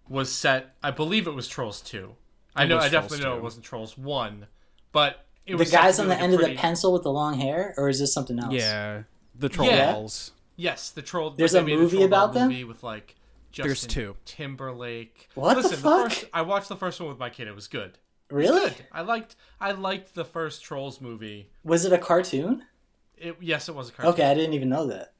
was 0.09 0.33
set. 0.33 0.75
I 0.83 0.91
believe 0.91 1.27
it 1.27 1.35
was 1.35 1.49
Trolls 1.49 1.81
Two. 1.81 2.17
I 2.57 2.67
know. 2.67 2.79
I 2.79 2.89
definitely 2.89 3.21
know 3.21 3.37
it 3.37 3.43
wasn't 3.43 3.65
Trolls 3.65 3.97
One, 3.97 4.47
but 4.91 5.25
it 5.47 5.53
the 5.53 5.59
was 5.59 5.71
guys 5.71 5.99
on 5.99 6.07
the 6.07 6.15
like 6.15 6.21
a 6.21 6.23
end 6.23 6.35
of 6.35 6.41
the 6.41 6.55
pencil 6.55 6.93
with 6.93 7.03
the 7.03 7.13
long 7.13 7.39
hair 7.39 7.75
or 7.77 7.89
is 7.89 7.99
this 7.99 8.13
something 8.13 8.39
else 8.39 8.53
yeah, 8.53 9.03
the 9.35 9.49
trolls. 9.49 10.33
Yeah. 10.57 10.71
Yes, 10.71 10.91
the 10.91 11.03
troll. 11.03 11.31
There's 11.31 11.55
a 11.55 11.63
made 11.63 11.79
movie 11.79 11.97
Troll 11.97 12.07
about 12.07 12.27
Doll 12.27 12.35
them? 12.35 12.49
Movie 12.49 12.65
with 12.65 12.83
like 12.83 13.17
Justin 13.53 13.69
There's 13.69 13.87
two. 13.87 14.17
Timberlake. 14.25 15.29
What 15.35 15.55
the 15.55 15.63
Listen, 15.63 15.79
fuck? 15.79 16.11
first 16.11 16.25
I 16.33 16.43
watched 16.43 16.69
the 16.69 16.77
first 16.77 16.99
one 17.01 17.09
with 17.09 17.19
my 17.19 17.31
kid. 17.31 17.47
It 17.49 17.55
was 17.55 17.69
good. 17.69 17.99
really 18.31 18.71
Good. 18.71 18.87
I 18.91 19.03
liked. 19.03 19.37
I 19.61 19.73
liked 19.73 20.15
the 20.15 20.25
first 20.25 20.63
Trolls 20.65 21.01
movie. 21.01 21.51
was 21.65 21.85
it 21.85 21.93
a 21.93 21.99
cartoon 21.99 22.65
It, 23.17 23.37
yes, 23.41 23.69
it 23.69 23.75
was 23.75 23.91
a 23.91 23.93
cartoon. 23.93 24.13
okay 24.15 24.25
i 24.31 24.35
didn't 24.35 24.55
even 24.55 24.69
know 24.71 24.87
that 24.87 25.13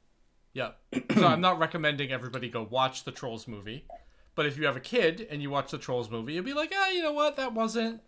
Yeah. 0.53 0.71
so 1.15 1.27
I'm 1.27 1.41
not 1.41 1.59
recommending 1.59 2.11
everybody 2.11 2.49
go 2.49 2.67
watch 2.69 3.03
the 3.03 3.11
Trolls 3.11 3.47
movie, 3.47 3.85
but 4.35 4.45
if 4.45 4.57
you 4.57 4.65
have 4.65 4.75
a 4.75 4.79
kid 4.81 5.27
and 5.29 5.41
you 5.41 5.49
watch 5.49 5.71
the 5.71 5.77
Trolls 5.77 6.09
movie, 6.09 6.33
you'll 6.33 6.43
be 6.43 6.53
like, 6.53 6.71
ah, 6.75 6.89
you 6.89 7.01
know 7.03 7.13
what? 7.13 7.35
That 7.37 7.53
wasn't, 7.53 8.01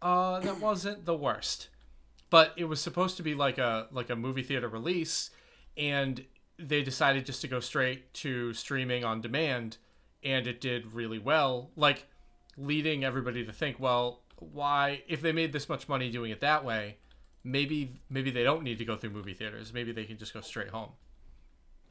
uh, 0.00 0.40
that 0.40 0.60
wasn't 0.60 1.04
the 1.06 1.16
worst. 1.16 1.68
But 2.30 2.52
it 2.56 2.64
was 2.64 2.80
supposed 2.80 3.16
to 3.18 3.22
be 3.22 3.34
like 3.34 3.58
a 3.58 3.86
like 3.92 4.10
a 4.10 4.16
movie 4.16 4.42
theater 4.42 4.68
release, 4.68 5.30
and 5.76 6.24
they 6.58 6.82
decided 6.82 7.26
just 7.26 7.40
to 7.42 7.48
go 7.48 7.60
straight 7.60 8.12
to 8.14 8.52
streaming 8.52 9.04
on 9.04 9.20
demand, 9.20 9.78
and 10.22 10.46
it 10.46 10.60
did 10.60 10.92
really 10.92 11.18
well. 11.18 11.70
Like 11.76 12.06
leading 12.56 13.04
everybody 13.04 13.44
to 13.44 13.52
think, 13.52 13.78
well, 13.78 14.20
why 14.38 15.02
if 15.08 15.20
they 15.20 15.32
made 15.32 15.52
this 15.52 15.68
much 15.68 15.88
money 15.88 16.10
doing 16.10 16.30
it 16.30 16.40
that 16.40 16.64
way, 16.64 16.96
maybe 17.44 18.00
maybe 18.10 18.30
they 18.30 18.42
don't 18.42 18.62
need 18.62 18.78
to 18.78 18.84
go 18.84 18.96
through 18.96 19.10
movie 19.10 19.34
theaters. 19.34 19.72
Maybe 19.72 19.92
they 19.92 20.04
can 20.04 20.18
just 20.18 20.34
go 20.34 20.40
straight 20.40 20.68
home. 20.68 20.90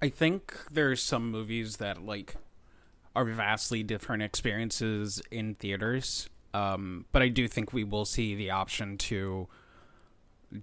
I 0.01 0.10
think 0.10 0.56
there's 0.71 1.01
some 1.01 1.32
movies 1.32 1.78
that 1.78 2.06
like 2.06 2.36
are 3.15 3.25
vastly 3.25 3.82
different 3.82 4.23
experiences 4.23 5.21
in 5.32 5.56
theaters. 5.56 6.30
Um, 6.54 7.06
but 7.12 7.21
I 7.21 7.30
do 7.30 7.47
think 7.47 7.73
we 7.73 7.84
will 7.84 8.06
see 8.06 8.36
the 8.36 8.51
option 8.51 8.97
to 8.97 9.47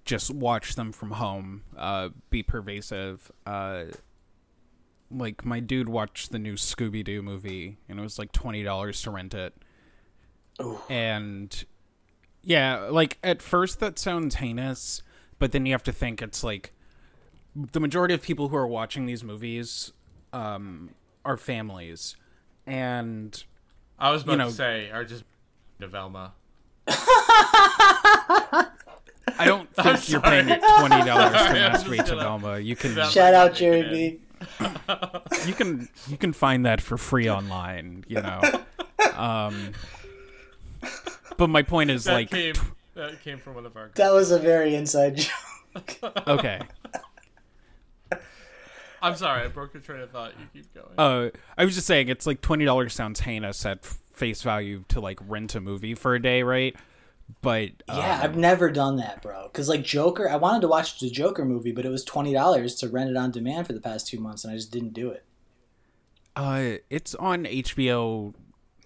just 0.04 0.30
watch 0.30 0.74
them 0.74 0.92
from 0.92 1.12
home, 1.12 1.62
uh, 1.76 2.10
be 2.30 2.42
pervasive. 2.42 3.30
Uh, 3.46 3.84
like 5.10 5.44
my 5.44 5.60
dude 5.60 5.88
watched 5.88 6.32
the 6.32 6.38
new 6.38 6.54
Scooby 6.54 7.04
Doo 7.04 7.22
movie, 7.22 7.78
and 7.88 7.98
it 7.98 8.02
was 8.02 8.18
like 8.18 8.32
twenty 8.32 8.62
dollars 8.62 9.00
to 9.02 9.10
rent 9.10 9.34
it. 9.34 9.54
Ooh. 10.60 10.78
And 10.88 11.64
yeah, 12.42 12.88
like 12.90 13.18
at 13.22 13.42
first 13.42 13.80
that 13.80 13.98
sounds 13.98 14.36
heinous, 14.36 15.02
but 15.38 15.52
then 15.52 15.66
you 15.66 15.72
have 15.72 15.82
to 15.84 15.92
think 15.92 16.22
it's 16.22 16.42
like 16.42 16.72
the 17.54 17.80
majority 17.80 18.14
of 18.14 18.22
people 18.22 18.48
who 18.48 18.56
are 18.56 18.66
watching 18.66 19.06
these 19.06 19.22
movies 19.22 19.92
um, 20.32 20.90
are 21.24 21.36
families, 21.36 22.16
and 22.66 23.44
I 23.98 24.10
was 24.10 24.22
about 24.22 24.32
You 24.32 24.38
know- 24.38 24.48
to 24.48 24.54
say, 24.54 24.90
are 24.90 25.04
just 25.04 25.24
to 25.80 25.86
Velma. 25.88 26.32
I 29.38 29.44
don't 29.44 29.68
I'm 29.78 29.96
think 29.96 30.08
you're 30.08 30.20
sorry. 30.22 30.42
paying 30.44 30.60
twenty 30.78 31.04
dollars 31.06 31.32
to 31.32 31.38
Sorry, 31.38 31.60
I'm 31.60 31.72
masturbate 31.72 31.96
to 32.04 32.10
gonna- 32.10 32.20
Velma. 32.22 32.58
You 32.58 32.76
can 32.76 32.94
Shout 33.10 33.34
out 33.34 33.52
Make 33.52 33.62
it 33.62 33.88
Jerry. 33.88 34.20
B. 34.40 35.46
you 35.46 35.54
can 35.54 35.88
you 36.08 36.16
can 36.16 36.32
find 36.32 36.66
that 36.66 36.80
for 36.80 36.96
free 36.98 37.30
online. 37.30 38.04
You 38.08 38.20
know. 38.22 38.40
Um, 39.14 39.72
but 41.36 41.48
my 41.48 41.62
point 41.62 41.90
is 41.90 42.04
That 42.04 42.14
like 42.14 42.30
came 42.30 42.54
that 42.94 43.22
came 43.22 43.38
from 43.38 43.54
one 43.54 43.66
of 43.66 43.76
our. 43.76 43.90
That 43.94 44.12
was 44.12 44.30
a 44.32 44.38
very 44.38 44.74
inside 44.74 45.16
joke. 45.16 45.98
okay. 46.28 46.60
I'm 49.00 49.16
sorry, 49.16 49.42
I 49.42 49.48
broke 49.48 49.74
your 49.74 49.82
train 49.82 50.00
of 50.00 50.10
thought. 50.10 50.32
You 50.38 50.46
keep 50.52 50.74
going. 50.74 50.94
Uh, 50.96 51.30
I 51.58 51.64
was 51.64 51.74
just 51.74 51.86
saying 51.86 52.08
it's 52.08 52.26
like 52.26 52.40
twenty 52.40 52.64
dollars 52.64 52.94
sounds 52.94 53.20
heinous 53.20 53.64
at 53.66 53.84
face 53.84 54.42
value 54.42 54.84
to 54.88 55.00
like 55.00 55.18
rent 55.26 55.54
a 55.54 55.60
movie 55.60 55.94
for 55.94 56.14
a 56.14 56.22
day, 56.22 56.42
right? 56.42 56.76
But 57.40 57.70
Yeah, 57.88 58.16
um, 58.16 58.20
I've 58.22 58.36
never 58.36 58.70
done 58.70 58.96
that, 58.96 59.22
bro. 59.22 59.44
Because 59.44 59.68
like 59.68 59.82
Joker, 59.82 60.28
I 60.28 60.36
wanted 60.36 60.60
to 60.62 60.68
watch 60.68 61.00
the 61.00 61.08
Joker 61.10 61.44
movie, 61.44 61.72
but 61.72 61.84
it 61.84 61.88
was 61.88 62.04
twenty 62.04 62.32
dollars 62.32 62.74
to 62.76 62.88
rent 62.88 63.10
it 63.10 63.16
on 63.16 63.30
demand 63.30 63.66
for 63.66 63.72
the 63.72 63.80
past 63.80 64.06
two 64.08 64.18
months, 64.20 64.44
and 64.44 64.52
I 64.52 64.56
just 64.56 64.70
didn't 64.72 64.92
do 64.92 65.10
it. 65.10 65.24
uh, 66.36 66.78
it's 66.90 67.14
on 67.14 67.44
HBO 67.44 68.34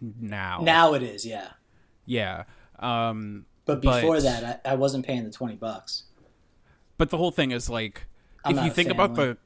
now. 0.00 0.60
Now 0.62 0.94
it 0.94 1.02
is, 1.02 1.24
yeah. 1.24 1.48
yeah. 2.04 2.44
Um, 2.78 3.46
But 3.64 3.82
But- 3.82 4.00
before 4.00 4.20
that, 4.20 4.60
I, 4.64 4.72
I 4.72 4.74
wasn't 4.74 5.06
paying 5.06 5.24
the 5.24 5.30
twenty 5.30 5.56
bucks. 5.56 6.04
but 6.98 7.10
the 7.10 7.16
whole 7.18 7.30
thing 7.30 7.50
is 7.50 7.68
like 7.70 8.06
I'm 8.44 8.58
if 8.58 8.64
you 8.64 8.70
think 8.70 8.90
about 8.90 9.14
the 9.16 9.38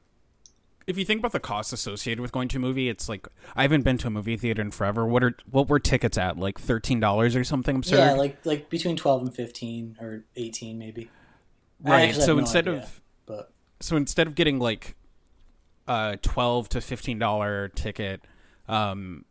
if 0.87 0.97
you 0.97 1.05
think 1.05 1.19
about 1.19 1.31
the 1.31 1.39
costs 1.39 1.73
associated 1.73 2.21
with 2.21 2.31
going 2.31 2.47
to 2.49 2.57
a 2.57 2.59
movie, 2.59 2.89
it's 2.89 3.07
like 3.07 3.27
I 3.55 3.63
haven't 3.63 3.83
been 3.83 3.97
to 3.99 4.07
a 4.07 4.09
movie 4.09 4.37
theater 4.37 4.61
in 4.61 4.71
forever. 4.71 5.05
What 5.05 5.23
are 5.23 5.35
what 5.49 5.69
were 5.69 5.79
tickets 5.79 6.17
at? 6.17 6.37
Like 6.37 6.59
thirteen 6.59 6.99
dollars 6.99 7.35
or 7.35 7.43
something 7.43 7.75
absurd? 7.77 7.97
Yeah, 7.97 8.13
like 8.13 8.45
like 8.45 8.69
between 8.69 8.95
twelve 8.95 9.21
and 9.21 9.33
fifteen 9.33 9.97
or 9.99 10.25
eighteen, 10.35 10.79
maybe. 10.79 11.09
Right. 11.81 12.13
So 12.15 12.33
no 12.33 12.39
instead 12.39 12.67
idea, 12.67 12.81
of 12.81 13.01
but 13.25 13.51
so 13.79 13.95
instead 13.95 14.27
of 14.27 14.35
getting 14.35 14.59
like 14.59 14.95
a 15.87 16.17
twelve 16.21 16.69
to 16.69 16.81
fifteen 16.81 17.19
dollar 17.19 17.69
ticket, 17.69 18.21
um, 18.67 19.25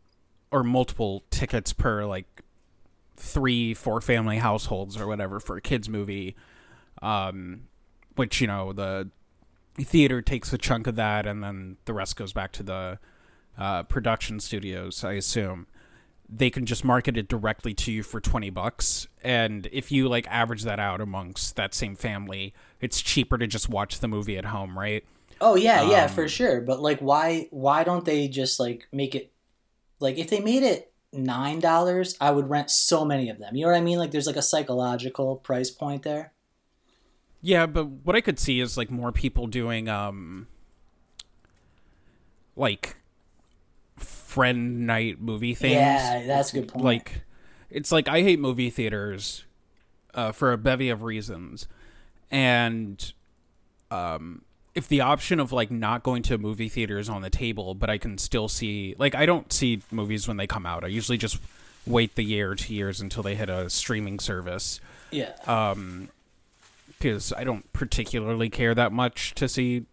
or 0.51 0.63
multiple 0.63 1.23
tickets 1.31 1.73
per 1.73 2.05
like 2.05 2.25
three, 3.17 3.73
four 3.73 4.01
family 4.01 4.37
households 4.37 4.97
or 4.97 5.07
whatever 5.07 5.39
for 5.39 5.57
a 5.57 5.61
kids 5.61 5.87
movie, 5.87 6.35
um, 7.01 7.67
which 8.15 8.41
you 8.41 8.47
know 8.47 8.73
the 8.73 9.09
theater 9.75 10.21
takes 10.21 10.51
a 10.53 10.57
chunk 10.57 10.87
of 10.87 10.95
that, 10.95 11.25
and 11.25 11.43
then 11.43 11.77
the 11.85 11.93
rest 11.93 12.15
goes 12.15 12.33
back 12.33 12.51
to 12.53 12.63
the 12.63 12.99
uh, 13.57 13.83
production 13.83 14.39
studios, 14.39 15.03
I 15.03 15.13
assume. 15.13 15.67
They 16.33 16.49
can 16.49 16.65
just 16.65 16.85
market 16.85 17.17
it 17.17 17.27
directly 17.27 17.73
to 17.73 17.91
you 17.91 18.03
for 18.03 18.21
twenty 18.21 18.49
bucks, 18.49 19.07
and 19.21 19.67
if 19.71 19.91
you 19.91 20.07
like 20.07 20.25
average 20.27 20.63
that 20.63 20.79
out 20.79 21.01
amongst 21.01 21.55
that 21.57 21.73
same 21.73 21.95
family, 21.95 22.53
it's 22.79 23.01
cheaper 23.01 23.37
to 23.37 23.47
just 23.47 23.67
watch 23.67 23.99
the 23.99 24.07
movie 24.07 24.37
at 24.37 24.45
home, 24.45 24.77
right? 24.79 25.03
oh 25.41 25.55
yeah, 25.55 25.81
yeah, 25.89 26.03
Um, 26.03 26.09
for 26.09 26.27
sure. 26.29 26.61
But 26.61 26.81
like, 26.81 26.99
why 26.99 27.47
why 27.51 27.83
don't 27.83 28.05
they 28.05 28.27
just 28.27 28.59
like 28.59 28.87
make 28.93 29.15
it 29.15 29.33
like 29.99 30.17
if 30.17 30.29
they 30.29 30.39
made 30.39 30.63
it 30.63 30.93
nine 31.11 31.59
dollars, 31.59 32.15
I 32.21 32.31
would 32.31 32.49
rent 32.49 32.69
so 32.69 33.03
many 33.03 33.29
of 33.29 33.39
them. 33.39 33.55
You 33.55 33.65
know 33.65 33.71
what 33.71 33.77
I 33.77 33.81
mean? 33.81 33.97
Like, 33.97 34.11
there's 34.11 34.27
like 34.27 34.37
a 34.37 34.41
psychological 34.41 35.35
price 35.37 35.69
point 35.69 36.03
there. 36.03 36.31
Yeah, 37.41 37.65
but 37.65 37.85
what 37.85 38.15
I 38.15 38.21
could 38.21 38.39
see 38.39 38.59
is 38.59 38.77
like 38.77 38.91
more 38.91 39.11
people 39.11 39.47
doing 39.47 39.89
um 39.89 40.47
like 42.55 42.97
friend 43.97 44.85
night 44.85 45.19
movie 45.19 45.55
things. 45.55 45.73
Yeah, 45.73 46.23
that's 46.25 46.53
a 46.53 46.59
good 46.59 46.67
point. 46.69 46.85
Like 46.85 47.23
it's 47.69 47.91
like 47.91 48.07
I 48.07 48.21
hate 48.21 48.39
movie 48.39 48.69
theaters 48.69 49.45
uh, 50.13 50.31
for 50.31 50.51
a 50.51 50.57
bevy 50.57 50.89
of 50.89 51.03
reasons. 51.03 51.67
And 52.29 53.11
um 53.89 54.43
if 54.73 54.87
the 54.87 55.01
option 55.01 55.39
of 55.39 55.51
like 55.51 55.69
not 55.69 56.01
going 56.03 56.23
to 56.23 56.35
a 56.35 56.37
movie 56.37 56.69
theater 56.69 56.97
is 56.97 57.09
on 57.09 57.21
the 57.21 57.29
table, 57.29 57.73
but 57.75 57.89
I 57.89 57.97
can 57.97 58.17
still 58.17 58.47
see 58.47 58.95
like 58.97 59.15
I 59.15 59.25
don't 59.25 59.51
see 59.51 59.81
movies 59.91 60.27
when 60.27 60.37
they 60.37 60.47
come 60.47 60.65
out. 60.65 60.83
I 60.83 60.87
usually 60.87 61.17
just 61.17 61.39
wait 61.85 62.15
the 62.15 62.23
year 62.23 62.51
or 62.51 62.55
two 62.55 62.75
years 62.75 63.01
until 63.01 63.23
they 63.23 63.33
hit 63.33 63.49
a 63.49 63.67
streaming 63.67 64.19
service 64.19 64.79
yeah, 65.09 65.31
um 65.47 66.09
because 67.01 67.33
i 67.33 67.43
don't 67.43 67.71
particularly 67.73 68.49
care 68.49 68.75
that 68.75 68.91
much 68.91 69.33
to 69.33 69.47
see 69.47 69.85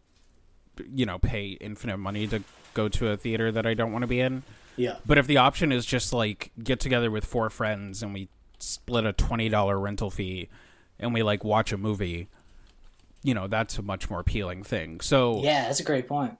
you 0.92 1.07
know 1.07 1.18
pay 1.18 1.57
infinite 1.61 1.97
money 1.97 2.27
to 2.27 2.42
go 2.75 2.88
to 2.88 3.09
a 3.09 3.16
theater 3.16 3.51
that 3.51 3.66
i 3.66 3.75
don't 3.75 3.92
want 3.92 4.03
to 4.03 4.07
be 4.07 4.21
in 4.21 4.42
yeah, 4.77 4.99
but 5.05 5.18
if 5.18 5.27
the 5.27 5.38
option 5.38 5.73
is 5.73 5.85
just 5.85 6.12
like 6.12 6.53
get 6.62 6.79
together 6.79 7.11
with 7.11 7.25
four 7.25 7.51
friends 7.51 8.01
and 8.01 8.14
we 8.14 8.29
split 8.61 9.05
a 9.05 9.12
$20 9.12 9.83
rental 9.83 10.09
fee 10.09 10.49
and 11.01 11.12
we 11.12 11.25
like 11.25 11.42
watch 11.42 11.73
a 11.73 11.77
movie 11.77 12.29
you 13.25 13.35
know 13.35 13.49
that's 13.49 13.79
a 13.79 13.83
much 13.83 14.09
more 14.09 14.21
appealing 14.21 14.62
thing 14.62 15.01
so 15.01 15.42
yeah. 15.42 15.64
That's 15.64 15.81
a 15.81 15.85
great 15.85 16.07
point. 16.07 16.38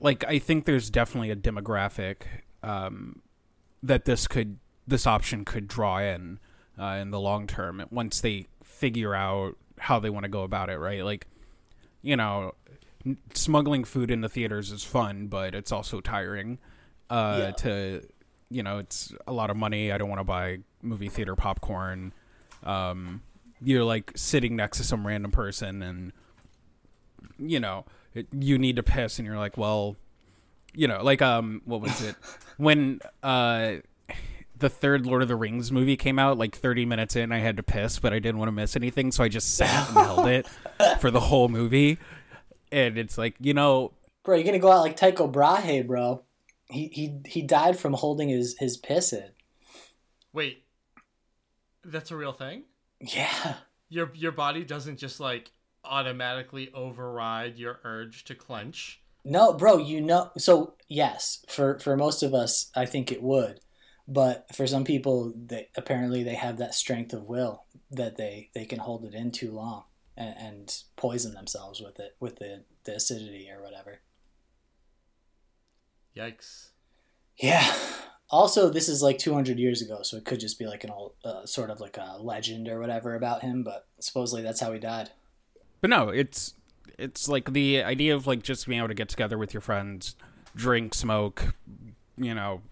like 0.00 0.24
I 0.24 0.38
think 0.38 0.64
there's 0.64 0.90
definitely 0.90 1.30
a 1.30 1.36
demographic 1.36 2.22
um, 2.62 3.22
that 3.82 4.04
this 4.04 4.26
could 4.26 4.58
this 4.86 5.06
option 5.06 5.44
could 5.44 5.68
draw 5.68 5.98
in 5.98 6.40
uh, 6.78 6.98
in 7.00 7.10
the 7.10 7.20
long 7.20 7.46
term 7.46 7.84
once 7.90 8.20
they 8.20 8.46
figure 8.64 9.14
out 9.14 9.56
how 9.82 9.98
they 9.98 10.10
want 10.10 10.24
to 10.24 10.28
go 10.30 10.42
about 10.42 10.70
it, 10.70 10.78
right? 10.78 11.04
Like, 11.04 11.26
you 12.02 12.16
know, 12.16 12.54
smuggling 13.34 13.84
food 13.84 14.10
into 14.10 14.28
theaters 14.28 14.70
is 14.70 14.84
fun, 14.84 15.26
but 15.26 15.54
it's 15.54 15.72
also 15.72 16.00
tiring. 16.00 16.58
Uh, 17.10 17.36
Yeah. 17.40 17.50
To 17.52 18.02
you 18.48 18.62
know, 18.62 18.78
it's 18.78 19.12
a 19.26 19.32
lot 19.32 19.48
of 19.50 19.56
money. 19.56 19.90
I 19.90 19.96
don't 19.98 20.08
want 20.10 20.20
to 20.20 20.24
buy 20.24 20.58
movie 20.82 21.08
theater 21.08 21.34
popcorn. 21.34 22.12
Um, 22.62 23.22
you're 23.64 23.84
like 23.84 24.12
sitting 24.14 24.56
next 24.56 24.76
to 24.78 24.84
some 24.84 25.06
random 25.06 25.30
person 25.30 25.82
and 25.82 26.12
you 27.38 27.60
know 27.60 27.84
it, 28.14 28.26
you 28.32 28.58
need 28.58 28.76
to 28.76 28.82
piss 28.82 29.18
and 29.18 29.26
you're 29.26 29.38
like 29.38 29.56
well 29.56 29.96
you 30.74 30.88
know 30.88 31.02
like 31.02 31.22
um 31.22 31.62
what 31.64 31.80
was 31.80 32.02
it 32.02 32.16
when 32.56 33.00
uh 33.22 33.76
the 34.62 34.70
third 34.70 35.04
lord 35.04 35.20
of 35.20 35.28
the 35.28 35.36
rings 35.36 35.70
movie 35.70 35.96
came 35.96 36.18
out 36.18 36.38
like 36.38 36.56
30 36.56 36.86
minutes 36.86 37.14
in 37.14 37.30
i 37.32 37.38
had 37.38 37.56
to 37.58 37.62
piss 37.62 37.98
but 37.98 38.12
i 38.12 38.18
didn't 38.18 38.38
want 38.38 38.48
to 38.48 38.52
miss 38.52 38.74
anything 38.74 39.12
so 39.12 39.22
i 39.22 39.28
just 39.28 39.54
sat 39.56 39.88
and 39.88 39.98
held 39.98 40.26
it 40.26 40.46
for 41.00 41.10
the 41.10 41.20
whole 41.20 41.48
movie 41.48 41.98
and 42.70 42.96
it's 42.96 43.18
like 43.18 43.34
you 43.38 43.52
know 43.52 43.92
Bro, 44.24 44.36
you're 44.36 44.44
gonna 44.44 44.58
go 44.58 44.70
out 44.70 44.82
like 44.82 44.96
Tycho 44.96 45.26
Brahe, 45.26 45.86
bro. 45.86 46.22
He 46.70 46.88
he 46.88 47.20
he 47.26 47.42
died 47.42 47.78
from 47.78 47.94
holding 47.94 48.28
his 48.28 48.56
his 48.58 48.76
piss 48.76 49.12
in. 49.12 49.30
Wait, 50.32 50.64
that's 51.84 52.10
a 52.10 52.16
real 52.16 52.32
thing. 52.32 52.64
Yeah. 53.00 53.56
Your 53.88 54.10
your 54.14 54.32
body 54.32 54.64
doesn't 54.64 54.98
just 54.98 55.18
like 55.18 55.50
automatically 55.84 56.70
override 56.72 57.58
your 57.58 57.80
urge 57.84 58.24
to 58.26 58.34
clench. 58.34 59.00
No, 59.24 59.52
bro, 59.52 59.78
you 59.78 60.00
know 60.00 60.30
so 60.38 60.74
yes, 60.88 61.44
for 61.48 61.78
for 61.80 61.96
most 61.96 62.22
of 62.22 62.32
us 62.32 62.70
I 62.76 62.86
think 62.86 63.10
it 63.10 63.22
would. 63.22 63.60
But 64.08 64.46
for 64.54 64.66
some 64.66 64.84
people 64.84 65.32
they 65.36 65.68
apparently 65.76 66.22
they 66.22 66.34
have 66.34 66.58
that 66.58 66.74
strength 66.74 67.12
of 67.12 67.28
will 67.28 67.64
that 67.90 68.16
they 68.16 68.50
they 68.54 68.64
can 68.64 68.80
hold 68.80 69.04
it 69.04 69.14
in 69.14 69.30
too 69.30 69.52
long 69.52 69.84
and, 70.16 70.34
and 70.38 70.82
poison 70.96 71.34
themselves 71.34 71.80
with 71.80 71.98
it 71.98 72.16
with 72.20 72.36
the, 72.36 72.64
the 72.84 72.96
acidity 72.96 73.48
or 73.50 73.62
whatever. 73.62 74.00
Yikes. 76.16 76.70
Yeah. 77.36 77.74
Also, 78.30 78.70
this 78.70 78.88
is 78.88 79.02
like 79.02 79.18
200 79.18 79.58
years 79.58 79.82
ago, 79.82 80.02
so 80.02 80.16
it 80.16 80.24
could 80.24 80.40
just 80.40 80.58
be 80.58 80.66
like 80.66 80.84
an 80.84 80.90
old, 80.90 81.12
uh, 81.24 81.44
sort 81.44 81.70
of 81.70 81.80
like 81.80 81.98
a 81.98 82.16
legend 82.18 82.68
or 82.68 82.80
whatever 82.80 83.14
about 83.14 83.42
him. 83.42 83.62
But 83.62 83.86
supposedly 84.00 84.42
that's 84.42 84.60
how 84.60 84.72
he 84.72 84.78
died. 84.78 85.10
But 85.80 85.90
no, 85.90 86.08
it's 86.08 86.54
it's 86.98 87.28
like 87.28 87.52
the 87.52 87.82
idea 87.82 88.14
of 88.14 88.26
like 88.26 88.42
just 88.42 88.66
being 88.66 88.78
able 88.78 88.88
to 88.88 88.94
get 88.94 89.08
together 89.08 89.36
with 89.36 89.52
your 89.52 89.60
friends, 89.60 90.16
drink, 90.54 90.94
smoke, 90.94 91.54
you 92.16 92.34
know, 92.34 92.62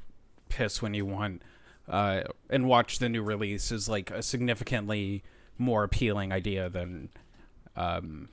piss 0.50 0.82
when 0.82 0.92
you 0.92 1.06
want, 1.06 1.40
uh, 1.88 2.22
and 2.50 2.66
watch 2.66 2.98
the 2.98 3.08
new 3.08 3.22
release 3.22 3.72
is 3.72 3.88
like 3.88 4.10
a 4.10 4.22
significantly 4.22 5.22
more 5.56 5.84
appealing 5.84 6.32
idea 6.32 6.68
than 6.68 7.08
um, 7.76 8.28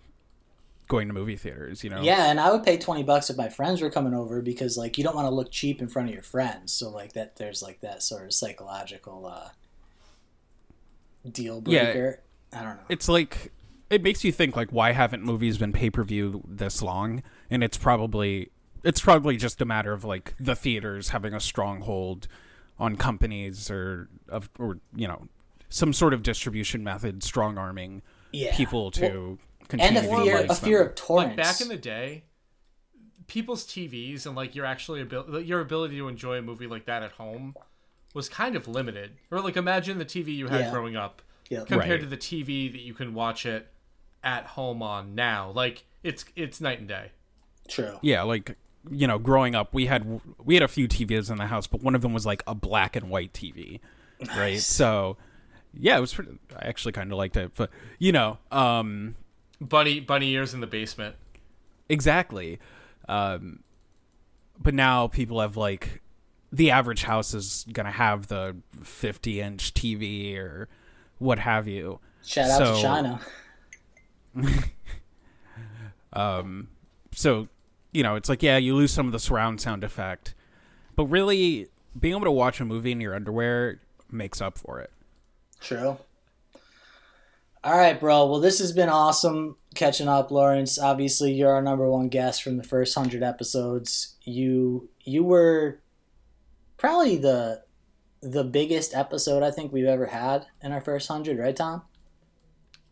going 0.87 1.07
to 1.07 1.13
movie 1.13 1.37
theaters. 1.37 1.83
You 1.83 1.89
know? 1.89 2.01
Yeah, 2.01 2.29
and 2.29 2.39
I 2.39 2.51
would 2.51 2.63
pay 2.63 2.77
20 2.77 3.03
bucks 3.03 3.29
if 3.29 3.37
my 3.37 3.49
friends 3.49 3.81
were 3.81 3.89
coming 3.89 4.13
over 4.13 4.41
because 4.41 4.77
like 4.77 4.97
you 4.97 5.03
don't 5.03 5.15
want 5.15 5.27
to 5.27 5.33
look 5.33 5.51
cheap 5.51 5.81
in 5.81 5.87
front 5.87 6.09
of 6.09 6.13
your 6.13 6.23
friends. 6.23 6.73
So 6.73 6.89
like 6.89 7.13
that, 7.13 7.37
there's 7.37 7.61
like 7.61 7.81
that 7.81 8.03
sort 8.03 8.25
of 8.25 8.33
psychological 8.33 9.25
uh, 9.25 9.49
deal 11.31 11.61
Yeah. 11.65 11.85
breaker. 11.85 12.21
I 12.53 12.63
don't 12.63 12.77
know. 12.77 12.83
It's 12.89 13.09
like 13.09 13.51
it 13.89 14.01
makes 14.03 14.23
you 14.23 14.31
think 14.31 14.55
like 14.55 14.69
why 14.71 14.91
haven't 14.91 15.23
movies 15.23 15.57
been 15.57 15.73
pay 15.73 15.89
per 15.89 16.03
view 16.03 16.43
this 16.47 16.81
long? 16.81 17.23
And 17.49 17.63
it's 17.63 17.77
probably 17.77 18.51
it's 18.87 19.01
probably 19.01 19.37
just 19.37 19.61
a 19.61 19.65
matter 19.65 19.91
of 19.93 20.03
like 20.03 20.33
the 20.39 20.55
theaters 20.55 21.09
having 21.09 21.33
a 21.33 21.39
stronghold 21.39 22.27
on 22.79 22.95
companies 22.95 23.69
or 23.69 24.07
of 24.29 24.49
or 24.59 24.79
you 24.95 25.07
know 25.07 25.27
some 25.69 25.91
sort 25.93 26.13
of 26.13 26.23
distribution 26.23 26.83
method 26.83 27.21
strong 27.23 27.57
arming 27.57 28.01
Yeah. 28.31 28.55
people 28.55 28.89
to 28.91 29.01
Well, 29.01 29.37
continue 29.67 29.99
and 29.99 30.07
a 30.07 30.09
to 30.09 30.23
fear, 30.23 30.45
a 30.49 30.55
fear 30.55 30.77
them. 30.79 30.87
of 30.87 30.95
torrents. 30.95 31.27
Like 31.29 31.37
back 31.37 31.59
in 31.61 31.67
the 31.67 31.75
day, 31.77 32.23
people's 33.27 33.65
TVs 33.65 34.25
and 34.25 34.35
like 34.35 34.55
your 34.55 34.65
actually 34.65 35.01
abil- 35.01 35.41
your 35.41 35.59
ability 35.59 35.97
to 35.97 36.07
enjoy 36.07 36.37
a 36.37 36.41
movie 36.41 36.67
like 36.67 36.85
that 36.85 37.03
at 37.03 37.11
home 37.13 37.55
was 38.13 38.29
kind 38.29 38.55
of 38.55 38.67
limited. 38.67 39.11
Or 39.31 39.41
like 39.41 39.57
imagine 39.57 39.97
the 39.97 40.05
TV 40.05 40.35
you 40.35 40.47
had 40.47 40.61
Yeah. 40.61 40.71
growing 40.71 40.95
up 40.95 41.21
Yeah. 41.49 41.63
compared 41.65 41.89
Right. 41.89 41.99
to 42.01 42.05
the 42.07 42.17
TV 42.17 42.69
that 42.71 42.81
you 42.81 42.93
can 42.93 43.13
watch 43.13 43.45
it 43.45 43.67
at 44.23 44.45
home 44.45 44.81
on 44.81 45.15
now. 45.15 45.51
Like 45.51 45.83
it's 46.03 46.23
it's 46.35 46.61
night 46.61 46.79
and 46.79 46.87
day. 46.87 47.11
True. 47.67 47.99
Yeah, 48.01 48.21
like 48.23 48.55
you 48.91 49.07
know, 49.07 49.17
growing 49.19 49.55
up, 49.55 49.73
we 49.73 49.85
had 49.87 50.21
we 50.43 50.53
had 50.55 50.63
a 50.63 50.67
few 50.67 50.87
TVs 50.87 51.29
in 51.31 51.37
the 51.37 51.47
house, 51.47 51.67
but 51.67 51.81
one 51.81 51.95
of 51.95 52.01
them 52.01 52.13
was 52.13 52.25
like 52.25 52.43
a 52.47 52.55
black 52.55 52.95
and 52.95 53.09
white 53.09 53.33
TV, 53.33 53.79
right? 54.35 54.59
So, 54.59 55.17
yeah, 55.73 55.97
it 55.97 56.01
was. 56.01 56.13
Pretty, 56.13 56.37
I 56.55 56.67
actually 56.67 56.91
kind 56.93 57.11
of 57.11 57.17
liked 57.17 57.37
it, 57.37 57.51
but 57.55 57.69
you 57.99 58.11
know, 58.11 58.37
um, 58.51 59.15
Bunny 59.61 59.99
bunny 59.99 60.31
ears 60.31 60.53
in 60.53 60.61
the 60.61 60.67
basement. 60.67 61.15
exactly. 61.89 62.59
Um, 63.09 63.63
but 64.59 64.73
now 64.73 65.07
people 65.07 65.39
have 65.41 65.55
like 65.57 66.01
the 66.51 66.71
average 66.71 67.03
house 67.03 67.33
is 67.33 67.65
gonna 67.71 67.91
have 67.91 68.27
the 68.27 68.55
fifty 68.83 69.39
inch 69.41 69.73
TV 69.73 70.37
or 70.37 70.67
what 71.19 71.39
have 71.39 71.67
you. 71.67 71.99
Shout 72.25 72.49
out 72.49 72.59
to 72.59 72.65
So- 72.75 72.81
China. 72.81 73.19
so 77.13 77.47
you 77.97 78.03
know 78.03 78.15
it's 78.15 78.29
like 78.29 78.43
yeah 78.43 78.57
you 78.57 78.75
lose 78.75 78.91
some 78.91 79.05
of 79.05 79.11
the 79.11 79.19
surround 79.19 79.59
sound 79.59 79.83
effect 79.83 80.35
but 80.95 81.05
really 81.05 81.67
being 81.99 82.13
able 82.13 82.25
to 82.25 82.31
watch 82.31 82.61
a 82.61 82.65
movie 82.65 82.91
in 82.91 83.01
your 83.01 83.15
underwear 83.15 83.79
makes 84.11 84.39
up 84.41 84.57
for 84.57 84.79
it 84.79 84.91
True. 85.59 85.97
All 87.63 87.77
right, 87.77 87.99
bro. 87.99 88.27
Well, 88.27 88.39
this 88.39 88.59
has 88.59 88.71
been 88.71 88.89
awesome 88.89 89.57
catching 89.75 90.07
up, 90.07 90.31
Lawrence. 90.31 90.79
Obviously, 90.79 91.33
you're 91.33 91.51
our 91.51 91.61
number 91.61 91.89
one 91.89 92.07
guest 92.07 92.43
from 92.43 92.57
the 92.57 92.63
first 92.63 92.95
hundred 92.95 93.23
episodes. 93.23 94.15
You 94.23 94.89
you 95.03 95.23
were 95.23 95.79
probably 96.77 97.17
the 97.17 97.63
the 98.21 98.43
biggest 98.43 98.93
episode 98.95 99.43
I 99.43 99.51
think 99.51 99.71
we've 99.71 99.85
ever 99.85 100.07
had 100.07 100.45
in 100.61 100.71
our 100.71 100.81
first 100.81 101.07
hundred, 101.07 101.39
right, 101.39 101.55
Tom? 101.55 101.81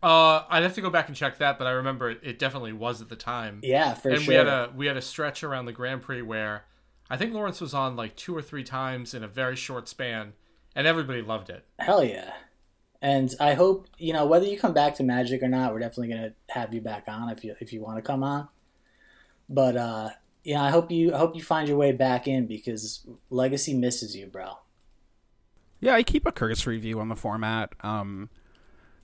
Uh, 0.05 0.45
I'd 0.51 0.61
have 0.61 0.75
to 0.75 0.81
go 0.81 0.91
back 0.91 1.07
and 1.07 1.17
check 1.17 1.39
that, 1.39 1.57
but 1.57 1.65
I 1.65 1.71
remember 1.71 2.11
it, 2.11 2.19
it 2.21 2.37
definitely 2.37 2.73
was 2.73 3.01
at 3.01 3.09
the 3.09 3.15
time. 3.15 3.59
Yeah, 3.63 3.95
for 3.95 4.09
and 4.09 4.21
sure. 4.21 4.21
And 4.21 4.27
we 4.27 4.35
had 4.35 4.47
a 4.47 4.71
we 4.75 4.85
had 4.85 4.97
a 4.97 5.01
stretch 5.01 5.43
around 5.43 5.65
the 5.65 5.71
Grand 5.71 6.03
Prix 6.03 6.21
where 6.21 6.65
I 7.09 7.17
think 7.17 7.33
Lawrence 7.33 7.59
was 7.59 7.73
on 7.73 7.95
like 7.95 8.15
two 8.15 8.37
or 8.37 8.41
three 8.43 8.63
times 8.63 9.15
in 9.15 9.23
a 9.23 9.27
very 9.27 9.55
short 9.55 9.89
span, 9.89 10.33
and 10.75 10.85
everybody 10.85 11.23
loved 11.23 11.49
it. 11.49 11.65
Hell 11.79 12.03
yeah. 12.03 12.33
And 13.01 13.33
I 13.39 13.55
hope 13.55 13.87
you 13.97 14.13
know 14.13 14.27
whether 14.27 14.45
you 14.45 14.59
come 14.59 14.73
back 14.73 14.93
to 14.95 15.03
Magic 15.03 15.41
or 15.41 15.47
not. 15.47 15.73
We're 15.73 15.79
definitely 15.79 16.09
gonna 16.09 16.33
have 16.49 16.71
you 16.71 16.81
back 16.81 17.05
on 17.07 17.29
if 17.29 17.43
you 17.43 17.55
if 17.59 17.73
you 17.73 17.81
want 17.81 17.97
to 17.97 18.03
come 18.03 18.21
on. 18.21 18.47
But 19.49 19.75
uh, 19.75 20.09
yeah, 20.43 20.61
I 20.61 20.69
hope 20.69 20.91
you 20.91 21.15
I 21.15 21.17
hope 21.17 21.35
you 21.35 21.41
find 21.41 21.67
your 21.67 21.77
way 21.77 21.93
back 21.93 22.27
in 22.27 22.45
because 22.45 23.07
Legacy 23.31 23.73
misses 23.73 24.15
you, 24.15 24.27
bro. 24.27 24.59
yeah 25.79 25.95
i 25.95 26.03
keep 26.03 26.25
a 26.25 26.31
cursory 26.31 26.77
view 26.77 26.99
on 26.99 27.09
the 27.09 27.15
format 27.15 27.73
um 27.81 28.29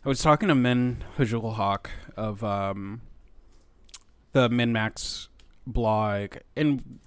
i 0.04 0.10
was 0.10 0.22
talking 0.22 0.50
to 0.50 0.56
min 0.56 1.04
Hajul 1.18 1.54
hawk 1.56 1.90
of 2.18 2.44
um 2.44 3.02
the 4.34 4.50
minmax 4.50 5.28
blog 5.68 6.38
and 6.56 7.00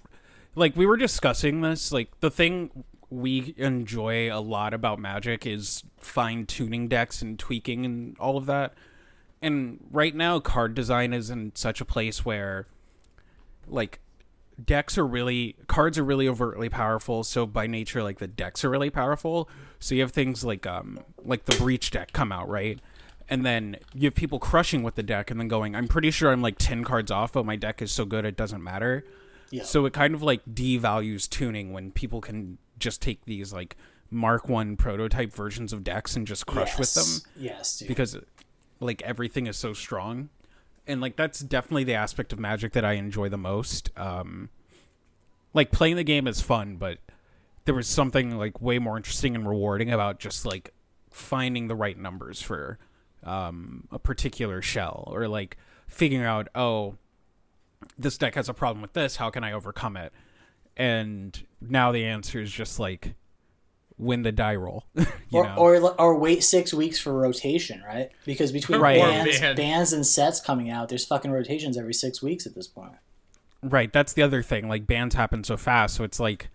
like 0.55 0.75
we 0.75 0.85
were 0.85 0.97
discussing 0.97 1.61
this 1.61 1.91
like 1.91 2.19
the 2.19 2.31
thing 2.31 2.83
we 3.09 3.53
enjoy 3.57 4.31
a 4.31 4.39
lot 4.39 4.73
about 4.73 4.99
magic 4.99 5.45
is 5.45 5.83
fine 5.97 6.45
tuning 6.45 6.87
decks 6.87 7.21
and 7.21 7.37
tweaking 7.37 7.85
and 7.85 8.17
all 8.19 8.37
of 8.37 8.45
that. 8.45 8.73
And 9.41 9.79
right 9.91 10.15
now 10.15 10.39
card 10.39 10.73
design 10.73 11.13
is 11.13 11.29
in 11.29 11.51
such 11.55 11.81
a 11.81 11.85
place 11.85 12.25
where 12.25 12.67
like 13.67 13.99
decks 14.63 14.97
are 14.97 15.05
really 15.05 15.55
cards 15.67 15.97
are 15.97 16.03
really 16.03 16.27
overtly 16.27 16.69
powerful 16.69 17.23
so 17.23 17.45
by 17.45 17.67
nature 17.67 18.01
like 18.01 18.19
the 18.19 18.27
decks 18.27 18.63
are 18.63 18.69
really 18.69 18.89
powerful. 18.89 19.49
So 19.79 19.95
you 19.95 20.01
have 20.01 20.11
things 20.11 20.43
like 20.43 20.65
um 20.65 20.99
like 21.23 21.45
the 21.45 21.55
breach 21.57 21.91
deck 21.91 22.13
come 22.13 22.31
out 22.31 22.47
right? 22.47 22.79
And 23.27 23.43
then 23.45 23.77
you 23.93 24.05
have 24.05 24.15
people 24.15 24.37
crushing 24.39 24.83
with 24.83 24.95
the 24.95 25.03
deck 25.03 25.31
and 25.31 25.39
then 25.39 25.47
going 25.47 25.75
i'm 25.75 25.87
pretty 25.87 26.11
sure 26.11 26.31
i'm 26.31 26.41
like 26.41 26.57
10 26.59 26.83
cards 26.83 27.09
off 27.09 27.33
but 27.33 27.45
my 27.45 27.55
deck 27.55 27.81
is 27.81 27.91
so 27.91 28.05
good 28.05 28.23
it 28.25 28.37
doesn't 28.37 28.63
matter. 28.63 29.03
Yeah. 29.51 29.63
so 29.63 29.85
it 29.85 29.93
kind 29.93 30.15
of 30.15 30.23
like 30.23 30.41
devalues 30.45 31.29
tuning 31.29 31.71
when 31.71 31.91
people 31.91 32.19
can 32.19 32.57
just 32.79 33.01
take 33.01 33.25
these 33.25 33.53
like 33.53 33.75
mark 34.09 34.49
one 34.49 34.75
prototype 34.77 35.33
versions 35.33 35.71
of 35.73 35.83
decks 35.83 36.15
and 36.15 36.25
just 36.27 36.45
crush 36.45 36.77
with 36.77 36.93
them. 36.93 37.31
Yes, 37.35 37.77
dude. 37.79 37.87
because 37.87 38.17
like 38.79 39.01
everything 39.03 39.47
is 39.47 39.57
so 39.57 39.73
strong 39.73 40.29
and 40.87 41.01
like 41.01 41.15
that's 41.15 41.39
definitely 41.39 41.83
the 41.83 41.93
aspect 41.93 42.33
of 42.33 42.39
magic 42.39 42.73
that 42.73 42.85
i 42.85 42.93
enjoy 42.93 43.29
the 43.29 43.37
most 43.37 43.89
um 43.97 44.49
like 45.53 45.71
playing 45.71 45.95
the 45.95 46.03
game 46.03 46.27
is 46.27 46.41
fun 46.41 46.75
but 46.75 46.99
there 47.65 47.75
was 47.75 47.87
something 47.87 48.37
like 48.37 48.61
way 48.61 48.77
more 48.79 48.97
interesting 48.97 49.35
and 49.35 49.47
rewarding 49.47 49.91
about 49.91 50.19
just 50.19 50.45
like 50.45 50.73
finding 51.11 51.67
the 51.67 51.75
right 51.75 51.97
numbers 51.97 52.41
for 52.41 52.77
um 53.23 53.87
a 53.91 53.99
particular 53.99 54.61
shell 54.61 55.03
or 55.07 55.27
like 55.27 55.57
figuring 55.87 56.25
out 56.25 56.47
oh 56.55 56.95
this 57.97 58.17
deck 58.17 58.35
has 58.35 58.49
a 58.49 58.53
problem 58.53 58.81
with 58.81 58.93
this 58.93 59.15
how 59.15 59.29
can 59.29 59.43
i 59.43 59.51
overcome 59.51 59.97
it? 59.97 60.11
And 60.77 61.41
now 61.61 61.91
the 61.91 62.05
answer 62.05 62.41
is 62.41 62.51
just 62.51 62.79
like 62.79 63.15
win 63.97 64.23
the 64.23 64.31
die 64.31 64.55
roll 64.55 64.83
you 64.95 65.05
or, 65.31 65.43
know 65.45 65.55
or 65.55 66.01
or 66.01 66.19
wait 66.19 66.43
six 66.43 66.73
weeks 66.73 66.99
for 66.99 67.13
rotation, 67.13 67.81
right? 67.87 68.09
Because 68.25 68.51
between 68.51 68.81
Right. 68.81 68.99
Bands, 68.99 69.39
ban. 69.39 69.55
bands 69.55 69.93
and 69.93 70.05
sets 70.05 70.41
coming 70.41 70.69
out, 70.69 70.89
there's 70.89 71.05
fucking 71.05 71.31
rotations 71.31 71.77
every 71.77 71.93
six 71.93 72.21
weeks 72.21 72.45
at 72.45 72.55
this 72.55 72.67
point. 72.67 72.91
Right, 73.63 73.91
that's 73.91 74.13
the 74.13 74.21
other 74.21 74.43
thing. 74.43 74.67
Like 74.67 74.85
bands 74.85 75.15
happen 75.15 75.43
so 75.43 75.57
fast, 75.57 75.95
so 75.95 76.03
it's 76.03 76.19
like, 76.19 76.49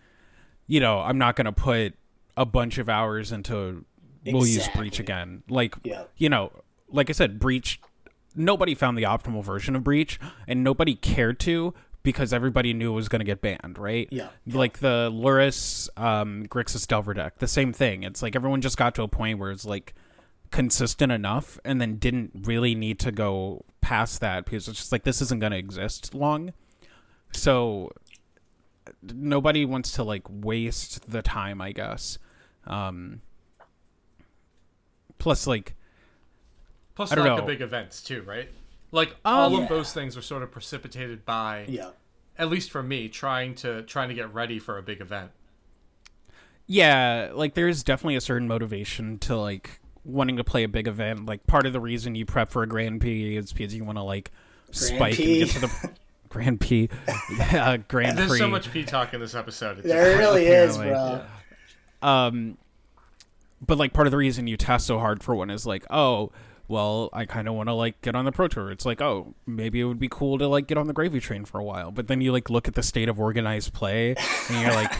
you 0.66 0.80
know, 0.80 1.00
I'm 1.00 1.18
not 1.18 1.34
gonna 1.34 1.52
put 1.52 1.94
a 2.36 2.44
bunch 2.44 2.78
of 2.78 2.88
hours 2.88 3.32
into 3.32 3.84
we'll 4.26 4.46
use 4.46 4.68
breach 4.76 5.00
again. 5.00 5.42
Like, 5.48 5.74
Yeah. 5.82 6.04
you 6.16 6.28
know, 6.28 6.52
like 6.88 7.08
I 7.10 7.12
said, 7.12 7.38
breach. 7.38 7.80
Nobody 8.36 8.76
found 8.76 8.96
the 8.96 9.02
optimal 9.02 9.42
version 9.42 9.74
of 9.74 9.82
breach, 9.82 10.20
and 10.46 10.62
nobody 10.62 10.94
cared 10.94 11.40
to 11.40 11.74
because 12.02 12.32
everybody 12.32 12.72
knew 12.72 12.92
it 12.92 12.94
was 12.96 13.08
gonna 13.08 13.24
get 13.24 13.40
banned. 13.40 13.78
Right? 13.78 14.08
Yeah. 14.10 14.28
Like 14.46 14.78
the 14.78 15.10
Lurrus 15.12 15.88
um, 15.96 16.46
Grixis 16.46 16.86
Delver 16.86 17.14
deck, 17.14 17.38
the 17.38 17.48
same 17.48 17.72
thing. 17.72 18.02
It's 18.02 18.22
like 18.22 18.36
everyone 18.36 18.60
just 18.60 18.76
got 18.76 18.94
to 18.96 19.02
a 19.02 19.08
point 19.08 19.38
where 19.38 19.50
it's 19.50 19.64
like 19.64 19.94
consistent 20.50 21.12
enough, 21.12 21.58
and 21.64 21.80
then 21.80 21.96
didn't 21.96 22.32
really 22.44 22.74
need 22.74 22.98
to 23.00 23.12
go 23.12 23.64
past 23.80 24.20
that 24.20 24.44
because 24.44 24.68
it's 24.68 24.78
just 24.78 24.92
like 24.92 25.04
this 25.04 25.20
isn't 25.20 25.40
gonna 25.40 25.56
exist 25.56 26.14
long 26.14 26.52
so 27.32 27.90
nobody 29.02 29.64
wants 29.64 29.90
to 29.92 30.04
like 30.04 30.22
waste 30.28 31.10
the 31.10 31.22
time 31.22 31.60
i 31.60 31.72
guess 31.72 32.18
um 32.66 33.20
plus 35.18 35.46
like 35.46 35.74
Plus, 36.94 37.12
I 37.12 37.14
don't 37.14 37.24
lack 37.24 37.36
know. 37.36 37.42
of 37.42 37.46
big 37.46 37.62
events 37.62 38.02
too, 38.02 38.22
right? 38.22 38.50
Like 38.92 39.10
Um, 39.24 39.34
all 39.34 39.50
Yeah. 39.52 39.62
of 39.62 39.68
those 39.68 39.92
things 39.92 40.16
are 40.16 40.22
sort 40.22 40.42
of 40.42 40.50
precipitated 40.50 41.24
by, 41.24 41.64
Yeah. 41.68 41.90
at 42.38 42.48
least 42.50 42.70
for 42.70 42.82
me, 42.82 43.08
trying 43.08 43.54
to 43.56 43.82
trying 43.82 44.08
to 44.08 44.14
get 44.14 44.32
ready 44.34 44.58
for 44.58 44.78
a 44.78 44.82
big 44.82 45.00
event. 45.00 45.30
yeah 46.66 47.30
like 47.34 47.54
there's 47.54 47.82
definitely 47.82 48.14
a 48.14 48.20
certain 48.20 48.46
motivation 48.46 49.18
to 49.18 49.36
like 49.36 49.80
wanting 50.04 50.36
to 50.36 50.44
play 50.44 50.62
a 50.62 50.68
big 50.68 50.86
event 50.86 51.26
like 51.26 51.44
part 51.48 51.66
of 51.66 51.72
the 51.72 51.80
reason 51.80 52.14
you 52.14 52.24
prep 52.24 52.48
for 52.50 52.62
a 52.62 52.66
grand 52.66 53.00
p 53.00 53.36
is 53.36 53.52
because 53.52 53.74
you 53.74 53.82
want 53.84 53.98
to 53.98 54.02
like 54.02 54.30
spike 54.70 55.14
P. 55.16 55.40
and 55.42 55.50
get 55.50 55.54
to 55.54 55.60
the 55.62 55.90
Grand 56.28 56.60
P, 56.60 56.88
uh, 57.54 57.76
Grand 57.88 58.16
There's 58.16 58.28
Prix. 58.28 58.38
so 58.38 58.46
much 58.48 58.70
P 58.70 58.84
talk 58.84 59.12
in 59.14 59.18
this 59.20 59.34
episode. 59.34 59.78
It's 59.78 59.88
There 59.88 60.16
really 60.16 60.46
is, 60.46 60.76
Apparently, 60.76 61.24
bro. 62.00 62.08
Um, 62.08 62.58
but 63.60 63.78
like 63.78 63.92
part 63.92 64.06
of 64.06 64.12
the 64.12 64.16
reason 64.16 64.46
you 64.46 64.56
test 64.56 64.86
so 64.86 65.00
hard 65.00 65.24
for 65.24 65.34
one 65.34 65.50
is 65.50 65.66
like, 65.66 65.84
oh, 65.90 66.30
well, 66.70 67.10
I 67.12 67.24
kind 67.24 67.48
of 67.48 67.54
want 67.54 67.68
to 67.68 67.72
like 67.72 68.00
get 68.00 68.14
on 68.14 68.24
the 68.24 68.30
pro 68.30 68.46
tour. 68.46 68.70
It's 68.70 68.86
like, 68.86 69.00
oh, 69.02 69.34
maybe 69.44 69.80
it 69.80 69.84
would 69.84 69.98
be 69.98 70.08
cool 70.08 70.38
to 70.38 70.46
like 70.46 70.68
get 70.68 70.78
on 70.78 70.86
the 70.86 70.92
gravy 70.92 71.18
train 71.18 71.44
for 71.44 71.58
a 71.58 71.64
while. 71.64 71.90
But 71.90 72.06
then 72.06 72.20
you 72.20 72.30
like 72.30 72.48
look 72.48 72.68
at 72.68 72.74
the 72.74 72.82
state 72.82 73.08
of 73.08 73.18
organized 73.18 73.72
play, 73.74 74.14
and 74.48 74.60
you're 74.62 74.74
like, 74.74 74.92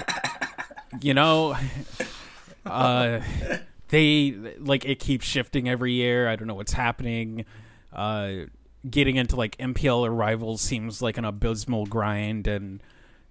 you 1.00 1.14
know, 1.14 1.56
uh, 2.66 3.20
they 3.88 4.32
like 4.58 4.84
it 4.84 4.98
keeps 4.98 5.24
shifting 5.24 5.68
every 5.68 5.92
year. 5.92 6.28
I 6.28 6.34
don't 6.34 6.48
know 6.48 6.54
what's 6.54 6.72
happening. 6.72 7.44
Uh, 7.92 8.46
getting 8.88 9.14
into 9.14 9.36
like 9.36 9.56
MPL 9.58 10.08
arrivals 10.08 10.60
seems 10.60 11.00
like 11.00 11.18
an 11.18 11.24
abysmal 11.24 11.86
grind, 11.86 12.48
and 12.48 12.82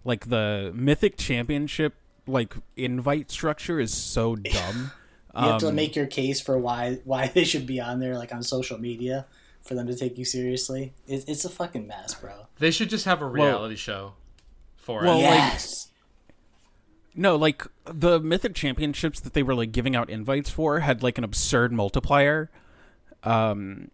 like 0.06 0.30
the 0.30 0.72
Mythic 0.74 1.18
Championship 1.18 1.96
like 2.26 2.54
invite 2.78 3.32
structure 3.32 3.82
is 3.82 3.94
so 3.94 4.38
dumb. 4.38 4.92
You 5.36 5.42
have 5.44 5.60
to 5.62 5.68
Um, 5.70 5.76
make 5.76 5.96
your 5.96 6.08
case 6.08 6.42
for 6.42 6.58
why 6.58 7.00
why 7.04 7.28
they 7.28 7.44
should 7.44 7.66
be 7.68 7.80
on 7.80 8.00
there, 8.00 8.18
like 8.18 8.34
on 8.34 8.42
social 8.44 8.78
media, 8.80 9.26
for 9.62 9.76
them 9.76 9.88
to 9.88 9.96
take 9.96 10.18
you 10.18 10.26
seriously. 10.26 10.94
It, 11.08 11.26
it's 11.28 11.46
a 11.46 11.50
fucking 11.50 11.86
mess, 11.88 12.16
bro. 12.16 12.48
They 12.58 12.72
should 12.72 12.90
just 12.90 13.06
have 13.06 13.22
a 13.22 13.26
reality 13.28 13.76
show 13.76 14.14
for 14.76 15.04
Well, 15.04 15.20
it. 15.20 15.24
like- 15.24 15.34
yes. 15.34 15.86
No, 17.16 17.36
like 17.36 17.66
the 17.86 18.20
Mythic 18.20 18.56
Championships 18.56 19.20
that 19.20 19.34
they 19.34 19.44
were 19.44 19.54
like 19.56 19.72
giving 19.72 19.96
out 19.96 20.10
invites 20.10 20.50
for 20.50 20.80
had 20.80 21.04
like 21.04 21.18
an 21.18 21.24
absurd 21.24 21.72
multiplier 21.74 22.50
um 23.24 23.92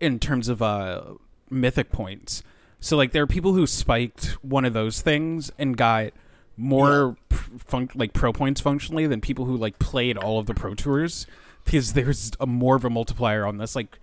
in 0.00 0.18
terms 0.18 0.48
of 0.48 0.60
uh 0.60 1.02
mythic 1.48 1.90
points. 1.92 2.42
So 2.80 2.96
like 2.96 3.12
there 3.12 3.22
are 3.22 3.26
people 3.26 3.52
who 3.54 3.66
spiked 3.66 4.36
one 4.42 4.64
of 4.64 4.72
those 4.72 5.00
things 5.00 5.50
and 5.58 5.76
got 5.76 6.12
more 6.56 7.16
pr- 7.28 7.58
fun- 7.58 7.90
like 7.94 8.12
pro 8.12 8.32
points 8.32 8.60
functionally 8.60 9.06
than 9.06 9.20
people 9.20 9.44
who 9.44 9.56
like 9.56 9.78
played 9.78 10.16
all 10.16 10.38
of 10.38 10.46
the 10.46 10.54
pro 10.54 10.74
tours 10.74 11.26
because 11.64 11.92
there's 11.92 12.32
a 12.40 12.46
more 12.46 12.76
of 12.76 12.84
a 12.84 12.90
multiplier 12.90 13.44
on 13.44 13.58
this 13.58 13.74
like 13.76 13.98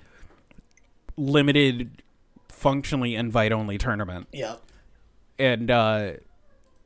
limited 1.18 2.02
functionally 2.50 3.16
invite 3.16 3.52
only 3.52 3.78
tournament 3.78 4.28
Yep. 4.32 4.62
and 5.40 5.70
uh, 5.72 6.14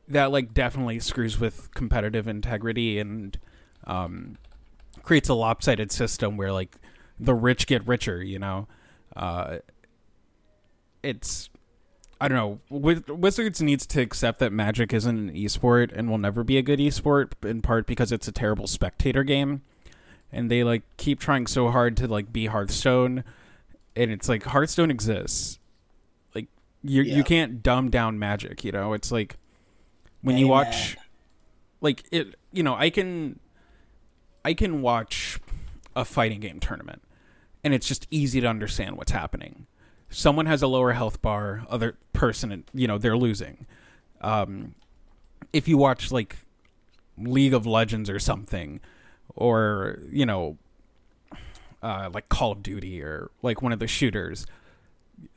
that 0.07 0.31
like 0.31 0.53
definitely 0.53 0.99
screws 0.99 1.39
with 1.39 1.73
competitive 1.73 2.27
integrity 2.27 2.99
and 2.99 3.37
um, 3.85 4.37
creates 5.03 5.29
a 5.29 5.33
lopsided 5.33 5.91
system 5.91 6.37
where 6.37 6.51
like 6.51 6.75
the 7.19 7.33
rich 7.33 7.67
get 7.67 7.85
richer. 7.87 8.21
You 8.23 8.39
know, 8.39 8.67
uh, 9.15 9.57
it's 11.03 11.49
I 12.19 12.27
don't 12.27 12.37
know. 12.37 12.59
Wiz- 12.69 13.05
Wizards 13.07 13.61
needs 13.61 13.85
to 13.87 14.01
accept 14.01 14.39
that 14.39 14.51
Magic 14.51 14.91
isn't 14.93 15.29
an 15.29 15.35
esport 15.35 15.91
and 15.95 16.09
will 16.09 16.17
never 16.17 16.43
be 16.43 16.57
a 16.57 16.61
good 16.61 16.79
esport, 16.79 17.31
in 17.45 17.61
part 17.61 17.85
because 17.85 18.11
it's 18.11 18.27
a 18.27 18.31
terrible 18.31 18.65
spectator 18.67 19.23
game, 19.23 19.61
and 20.31 20.49
they 20.49 20.63
like 20.63 20.83
keep 20.97 21.19
trying 21.19 21.45
so 21.47 21.69
hard 21.69 21.95
to 21.97 22.07
like 22.07 22.33
be 22.33 22.47
Hearthstone, 22.47 23.23
and 23.95 24.11
it's 24.11 24.27
like 24.27 24.43
Hearthstone 24.43 24.89
exists. 24.89 25.59
Like 26.33 26.47
you 26.83 27.03
Yeah. 27.03 27.15
you 27.17 27.23
can't 27.23 27.61
dumb 27.61 27.89
down 27.89 28.17
Magic. 28.17 28.63
You 28.63 28.71
know, 28.71 28.93
it's 28.93 29.11
like 29.11 29.37
when 30.21 30.37
you 30.37 30.47
watch 30.47 30.97
like 31.79 32.03
it 32.11 32.33
you 32.51 32.63
know 32.63 32.73
i 32.73 32.89
can 32.89 33.39
i 34.43 34.51
can 34.51 34.81
watch 34.81 35.39
a 35.95 36.03
fighting 36.03 36.39
game 36.39 36.59
tournament 36.59 37.03
and 37.63 37.71
it's 37.71 37.87
just 37.87 38.07
easy 38.09 38.41
to 38.41 38.47
understand 38.47 38.97
what's 38.97 39.11
happening 39.11 39.67
someone 40.09 40.45
has 40.45 40.61
a 40.61 40.67
lower 40.67 40.93
health 40.93 41.21
bar 41.21 41.65
other 41.69 41.97
person 42.13 42.63
you 42.73 42.87
know 42.87 42.97
they're 42.97 43.17
losing. 43.17 43.65
Um 44.21 44.75
if 45.53 45.67
you 45.67 45.77
watch 45.77 46.11
like 46.11 46.37
league 47.17 47.53
of 47.53 47.65
legends 47.65 48.09
or 48.09 48.19
something 48.19 48.79
or 49.35 49.99
you 50.11 50.25
know 50.25 50.57
uh 51.81 52.09
like 52.13 52.29
call 52.29 52.51
of 52.51 52.63
duty 52.63 53.01
or 53.01 53.31
like 53.41 53.61
one 53.61 53.71
of 53.71 53.79
the 53.79 53.87
shooters 53.87 54.45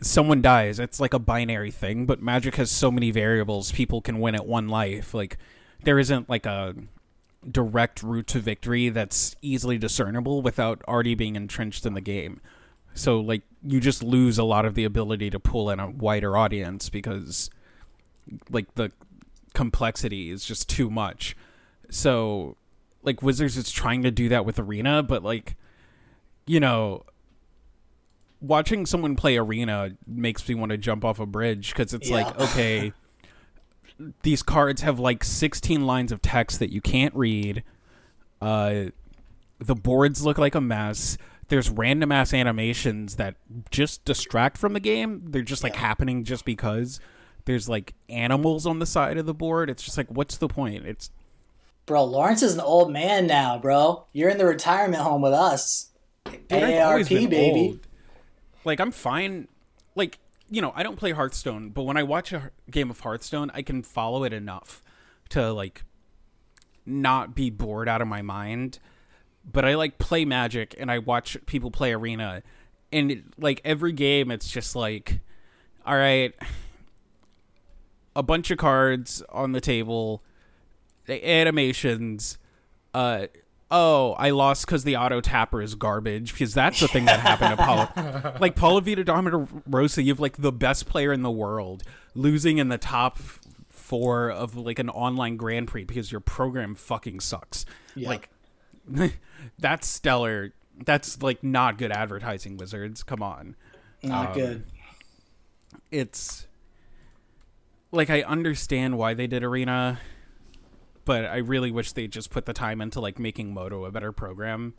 someone 0.02 0.42
dies. 0.42 0.78
It's 0.78 1.00
like 1.00 1.14
a 1.14 1.18
binary 1.18 1.70
thing 1.70 2.06
but 2.06 2.22
magic 2.22 2.56
has 2.56 2.70
so 2.70 2.90
many 2.90 3.10
variables 3.10 3.72
people 3.72 4.00
can 4.00 4.20
win 4.20 4.34
at 4.34 4.46
one 4.46 4.68
life. 4.68 5.14
Like 5.14 5.38
there 5.82 5.98
isn't 5.98 6.28
like 6.28 6.46
a 6.46 6.74
direct 7.50 8.02
route 8.02 8.26
to 8.28 8.38
victory 8.38 8.88
that's 8.90 9.34
easily 9.40 9.78
discernible 9.78 10.42
without 10.42 10.82
already 10.86 11.14
being 11.14 11.36
entrenched 11.36 11.86
in 11.86 11.94
the 11.94 12.00
game 12.00 12.40
so 12.94 13.20
like 13.20 13.42
you 13.62 13.80
just 13.80 14.02
lose 14.02 14.38
a 14.38 14.44
lot 14.44 14.64
of 14.64 14.74
the 14.74 14.84
ability 14.84 15.30
to 15.30 15.40
pull 15.40 15.70
in 15.70 15.80
a 15.80 15.90
wider 15.90 16.36
audience 16.36 16.88
because 16.88 17.50
like 18.50 18.74
the 18.74 18.90
complexity 19.54 20.30
is 20.30 20.44
just 20.44 20.68
too 20.68 20.90
much. 20.90 21.36
So 21.90 22.56
like 23.02 23.22
wizards 23.22 23.56
is 23.56 23.70
trying 23.70 24.02
to 24.02 24.10
do 24.10 24.28
that 24.28 24.44
with 24.44 24.58
arena 24.58 25.02
but 25.02 25.22
like 25.22 25.56
you 26.46 26.60
know 26.60 27.02
watching 28.40 28.86
someone 28.86 29.16
play 29.16 29.36
arena 29.36 29.90
makes 30.06 30.46
me 30.48 30.54
want 30.54 30.70
to 30.70 30.78
jump 30.78 31.04
off 31.04 31.18
a 31.18 31.26
bridge 31.26 31.72
because 31.72 31.94
it's 31.94 32.10
like 32.10 32.38
okay 32.38 32.92
these 34.22 34.42
cards 34.42 34.82
have 34.82 34.98
like 34.98 35.22
16 35.24 35.86
lines 35.86 36.10
of 36.12 36.22
text 36.22 36.58
that 36.58 36.70
you 36.72 36.80
can't 36.80 37.14
read. 37.14 37.62
Uh 38.40 38.86
the 39.58 39.74
boards 39.74 40.24
look 40.24 40.38
like 40.38 40.54
a 40.54 40.60
mess 40.60 41.18
there's 41.50 41.68
random 41.68 42.10
ass 42.10 42.32
animations 42.32 43.16
that 43.16 43.36
just 43.70 44.04
distract 44.06 44.56
from 44.56 44.72
the 44.72 44.80
game 44.80 45.22
they're 45.28 45.42
just 45.42 45.62
like 45.62 45.74
Yeah. 45.74 45.80
happening 45.80 46.24
just 46.24 46.44
because 46.46 46.98
there's 47.44 47.68
like 47.68 47.94
animals 48.08 48.66
on 48.66 48.78
the 48.78 48.86
side 48.86 49.18
of 49.18 49.26
the 49.26 49.34
board 49.34 49.68
it's 49.68 49.82
just 49.82 49.96
like 49.98 50.08
what's 50.08 50.36
the 50.38 50.48
point 50.48 50.86
it's 50.86 51.10
Bro, 51.86 52.04
Lawrence 52.04 52.42
is 52.42 52.54
an 52.54 52.60
old 52.60 52.92
man 52.92 53.26
now, 53.26 53.58
bro. 53.58 54.06
You're 54.12 54.28
in 54.30 54.38
the 54.38 54.46
retirement 54.46 55.02
home 55.02 55.22
with 55.22 55.32
us. 55.32 55.88
Dude, 56.24 56.46
AARP, 56.48 57.28
baby. 57.28 57.60
old. 57.70 57.80
Like 58.64 58.78
I'm 58.78 58.92
fine. 58.92 59.48
Like 59.96 60.18
you 60.48 60.62
know, 60.62 60.72
I 60.76 60.84
don't 60.84 60.94
play 60.96 61.10
Hearthstone, 61.10 61.70
but 61.70 61.82
when 61.82 61.96
I 61.96 62.04
watch 62.04 62.32
a 62.32 62.52
game 62.70 62.90
of 62.90 63.00
Hearthstone, 63.00 63.50
I 63.54 63.62
can 63.62 63.82
follow 63.82 64.22
it 64.22 64.32
enough 64.32 64.82
to 65.30 65.52
like 65.52 65.82
not 66.86 67.34
be 67.34 67.50
bored 67.50 67.88
out 67.88 68.00
of 68.00 68.06
my 68.06 68.22
mind. 68.22 68.78
But 69.50 69.64
I 69.64 69.74
like 69.74 69.98
play 69.98 70.24
Magic, 70.24 70.74
and 70.78 70.90
I 70.90 70.98
watch 70.98 71.36
people 71.46 71.70
play 71.70 71.92
Arena, 71.92 72.42
and 72.92 73.10
it, 73.10 73.24
like 73.38 73.60
every 73.64 73.92
game, 73.92 74.30
it's 74.30 74.50
just 74.50 74.76
like, 74.76 75.20
all 75.86 75.96
right, 75.96 76.34
a 78.14 78.22
bunch 78.22 78.50
of 78.50 78.58
cards 78.58 79.22
on 79.30 79.52
the 79.52 79.60
table, 79.60 80.22
the 81.06 81.26
animations. 81.28 82.38
Uh, 82.92 83.26
oh, 83.70 84.12
I 84.12 84.30
lost 84.30 84.66
because 84.66 84.84
the 84.84 84.96
auto 84.96 85.20
tapper 85.20 85.62
is 85.62 85.74
garbage. 85.74 86.32
Because 86.32 86.54
that's 86.54 86.80
the 86.80 86.88
thing 86.88 87.04
that 87.04 87.20
happened 87.20 87.56
to 87.56 87.64
Paulo. 87.64 88.36
like 88.40 88.56
Paulo 88.56 88.80
Vita 88.80 89.04
Rosa, 89.66 90.02
you 90.02 90.12
have 90.12 90.20
like 90.20 90.36
the 90.36 90.52
best 90.52 90.86
player 90.86 91.12
in 91.12 91.22
the 91.22 91.30
world 91.30 91.82
losing 92.14 92.58
in 92.58 92.68
the 92.68 92.78
top 92.78 93.18
four 93.68 94.30
of 94.30 94.56
like 94.56 94.78
an 94.78 94.90
online 94.90 95.36
Grand 95.36 95.68
Prix 95.68 95.84
because 95.84 96.12
your 96.12 96.20
program 96.20 96.74
fucking 96.74 97.20
sucks. 97.20 97.64
Yeah. 97.94 98.08
Like 98.08 98.28
that's 99.58 99.86
stellar. 99.86 100.52
That's 100.84 101.22
like 101.22 101.42
not 101.44 101.78
good 101.78 101.92
advertising, 101.92 102.56
Wizards. 102.56 103.02
Come 103.02 103.22
on 103.22 103.54
Not 104.02 104.28
Um, 104.28 104.34
good. 104.34 104.64
it's 105.90 106.46
like 107.92 108.08
I 108.10 108.22
understand 108.22 108.96
why 108.96 109.14
they 109.14 109.26
did 109.26 109.42
Arena, 109.42 110.00
but 111.04 111.24
I 111.24 111.38
really 111.38 111.70
wish 111.70 111.92
they 111.92 112.06
just 112.06 112.30
put 112.30 112.46
the 112.46 112.52
time 112.52 112.80
into 112.80 113.00
like 113.00 113.18
making 113.18 113.52
Modo 113.52 113.84
a 113.84 113.90
better 113.90 114.12
program. 114.12 114.74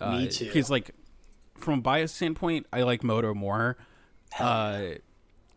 Me 0.00 0.28
too. 0.28 0.46
Because 0.46 0.70
like 0.70 0.90
from 1.56 1.78
a 1.78 1.82
bias 1.82 2.12
standpoint, 2.12 2.66
I 2.72 2.82
like 2.82 3.02
Modo 3.04 3.34
more. 3.34 3.76
Uh, 4.38 4.82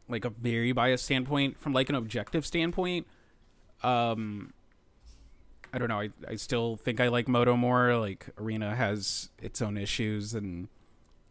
like 0.10 0.25
a 0.25 0.29
very 0.29 0.71
biased 0.71 1.06
standpoint, 1.06 1.60
from 1.60 1.73
like 1.73 1.89
an 1.89 1.95
objective 1.95 2.45
standpoint, 2.45 3.08
um, 3.84 4.51
I 5.74 5.80
don't 5.80 5.89
know. 5.89 5.99
I 5.99 6.09
I 6.28 6.36
still 6.36 6.78
think 6.78 7.01
I 7.01 7.09
like 7.09 7.28
Modo 7.28 7.57
more. 7.57 7.97
Like 7.97 8.28
Arena 8.38 8.76
has 8.76 9.30
its 9.41 9.61
own 9.61 9.78
issues 9.78 10.34
and. 10.34 10.69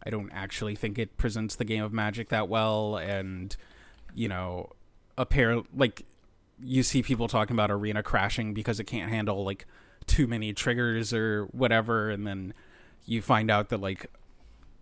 I 0.05 0.11
don't 0.11 0.33
actually 0.33 0.75
think 0.75 0.99
it 0.99 1.17
presents 1.17 1.55
the 1.55 1.65
game 1.65 1.85
of 1.85 1.93
Magic 1.93 2.29
that 2.31 2.49
well, 2.49 2.97
and 2.97 3.57
you 4.17 4.27
know, 4.29 4.71
a 5.17 5.25
pair 5.25 5.63
like 5.77 6.05
you 6.61 6.83
see 6.83 7.05
people 7.05 7.29
talking 7.29 7.55
about 7.55 7.71
Arena 7.71 8.03
crashing 8.03 8.53
because 8.53 8.81
it 8.81 8.85
can't 8.89 9.11
handle 9.11 9.45
like 9.45 9.65
too 10.07 10.27
many 10.27 10.53
triggers 10.53 11.13
or 11.13 11.45
whatever, 11.53 12.11
and 12.11 12.27
then 12.27 12.53
you 13.07 13.23
find 13.23 13.49
out 13.49 13.69
that 13.69 13.81
like 13.81 14.11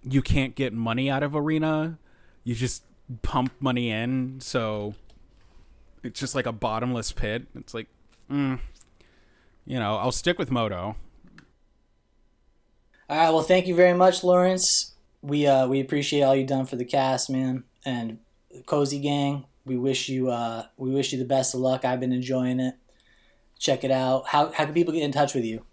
you 0.02 0.22
can't 0.22 0.54
get 0.54 0.72
money 0.72 1.10
out 1.10 1.22
of 1.22 1.36
Arena, 1.36 1.98
you 2.42 2.54
just 2.54 2.82
pump 3.20 3.52
money 3.60 3.90
in, 3.90 4.40
so 4.40 4.94
it's 6.02 6.18
just 6.18 6.34
like 6.34 6.46
a 6.46 6.52
bottomless 6.52 7.12
pit. 7.12 7.46
It's 7.54 7.74
like, 7.74 7.88
mm, 8.30 8.58
you 9.70 9.78
know, 9.78 9.98
I'll 9.98 10.10
stick 10.10 10.36
with 10.36 10.50
Modo. 10.50 10.96
All 13.08 13.16
right. 13.16 13.30
Well, 13.30 13.42
thank 13.42 13.68
you 13.68 13.74
very 13.76 13.94
much, 13.94 14.24
Lawrence. 14.24 14.94
We 15.22 15.46
uh 15.46 15.68
we 15.68 15.78
appreciate 15.80 16.22
all 16.22 16.34
you've 16.34 16.48
done 16.48 16.66
for 16.66 16.74
the 16.74 16.84
cast, 16.84 17.30
man. 17.30 17.62
And 17.84 18.18
Cozy 18.66 18.98
Gang. 18.98 19.44
We 19.64 19.76
wish 19.76 20.08
you 20.08 20.28
uh, 20.28 20.64
we 20.76 20.90
wish 20.90 21.12
you 21.12 21.18
the 21.18 21.24
best 21.24 21.54
of 21.54 21.60
luck. 21.60 21.84
I've 21.84 22.00
been 22.00 22.12
enjoying 22.12 22.58
it. 22.58 22.74
Check 23.60 23.84
it 23.84 23.92
out. 23.92 24.26
How 24.26 24.50
how 24.50 24.64
can 24.64 24.74
people 24.74 24.92
get 24.92 25.04
in 25.04 25.12
touch 25.12 25.34
with 25.34 25.44
you? 25.44 25.64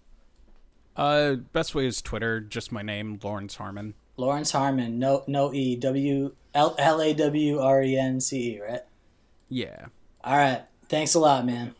Uh, 0.95 1.33
best 1.33 1.73
way 1.73 1.87
is 1.87 1.99
Twitter. 1.99 2.39
Just 2.39 2.71
my 2.71 2.83
name, 2.83 3.19
Lawrence 3.23 3.55
Harmon. 3.55 3.95
Lawrence 4.15 4.51
Harmon. 4.51 4.99
No 4.99 5.23
no 5.25 5.51
e 5.51 5.75
w 5.75 6.35
l 6.53 6.75
l 6.77 7.01
a 7.01 7.13
w 7.13 7.59
r 7.59 7.83
e 7.83 7.97
n 7.97 8.21
c 8.21 8.53
e. 8.53 8.61
Right. 8.61 8.81
Yeah. 9.49 9.87
All 10.23 10.37
right. 10.37 10.65
Thanks 10.87 11.15
a 11.15 11.19
lot, 11.19 11.47
man. 11.47 11.73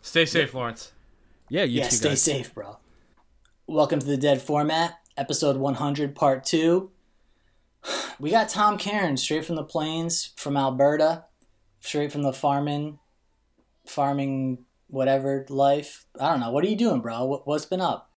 Stay 0.00 0.24
safe, 0.24 0.52
Lawrence. 0.54 0.90
Yeah, 1.52 1.64
you 1.64 1.80
yeah, 1.80 1.88
two 1.90 1.96
stay 1.96 2.08
guys. 2.08 2.22
safe, 2.22 2.54
bro. 2.54 2.78
Welcome 3.66 3.98
to 3.98 4.06
the 4.06 4.16
Dead 4.16 4.40
Format, 4.40 4.98
episode 5.18 5.58
100, 5.58 6.14
part 6.14 6.46
two. 6.46 6.90
We 8.18 8.30
got 8.30 8.48
Tom 8.48 8.78
Cairns 8.78 9.22
straight 9.22 9.44
from 9.44 9.56
the 9.56 9.62
plains, 9.62 10.32
from 10.36 10.56
Alberta, 10.56 11.26
straight 11.80 12.10
from 12.10 12.22
the 12.22 12.32
farming, 12.32 13.00
farming, 13.86 14.64
whatever 14.86 15.44
life. 15.50 16.06
I 16.18 16.30
don't 16.30 16.40
know. 16.40 16.50
What 16.50 16.64
are 16.64 16.68
you 16.68 16.76
doing, 16.76 17.02
bro? 17.02 17.22
What, 17.26 17.46
what's 17.46 17.66
been 17.66 17.82
up? 17.82 18.10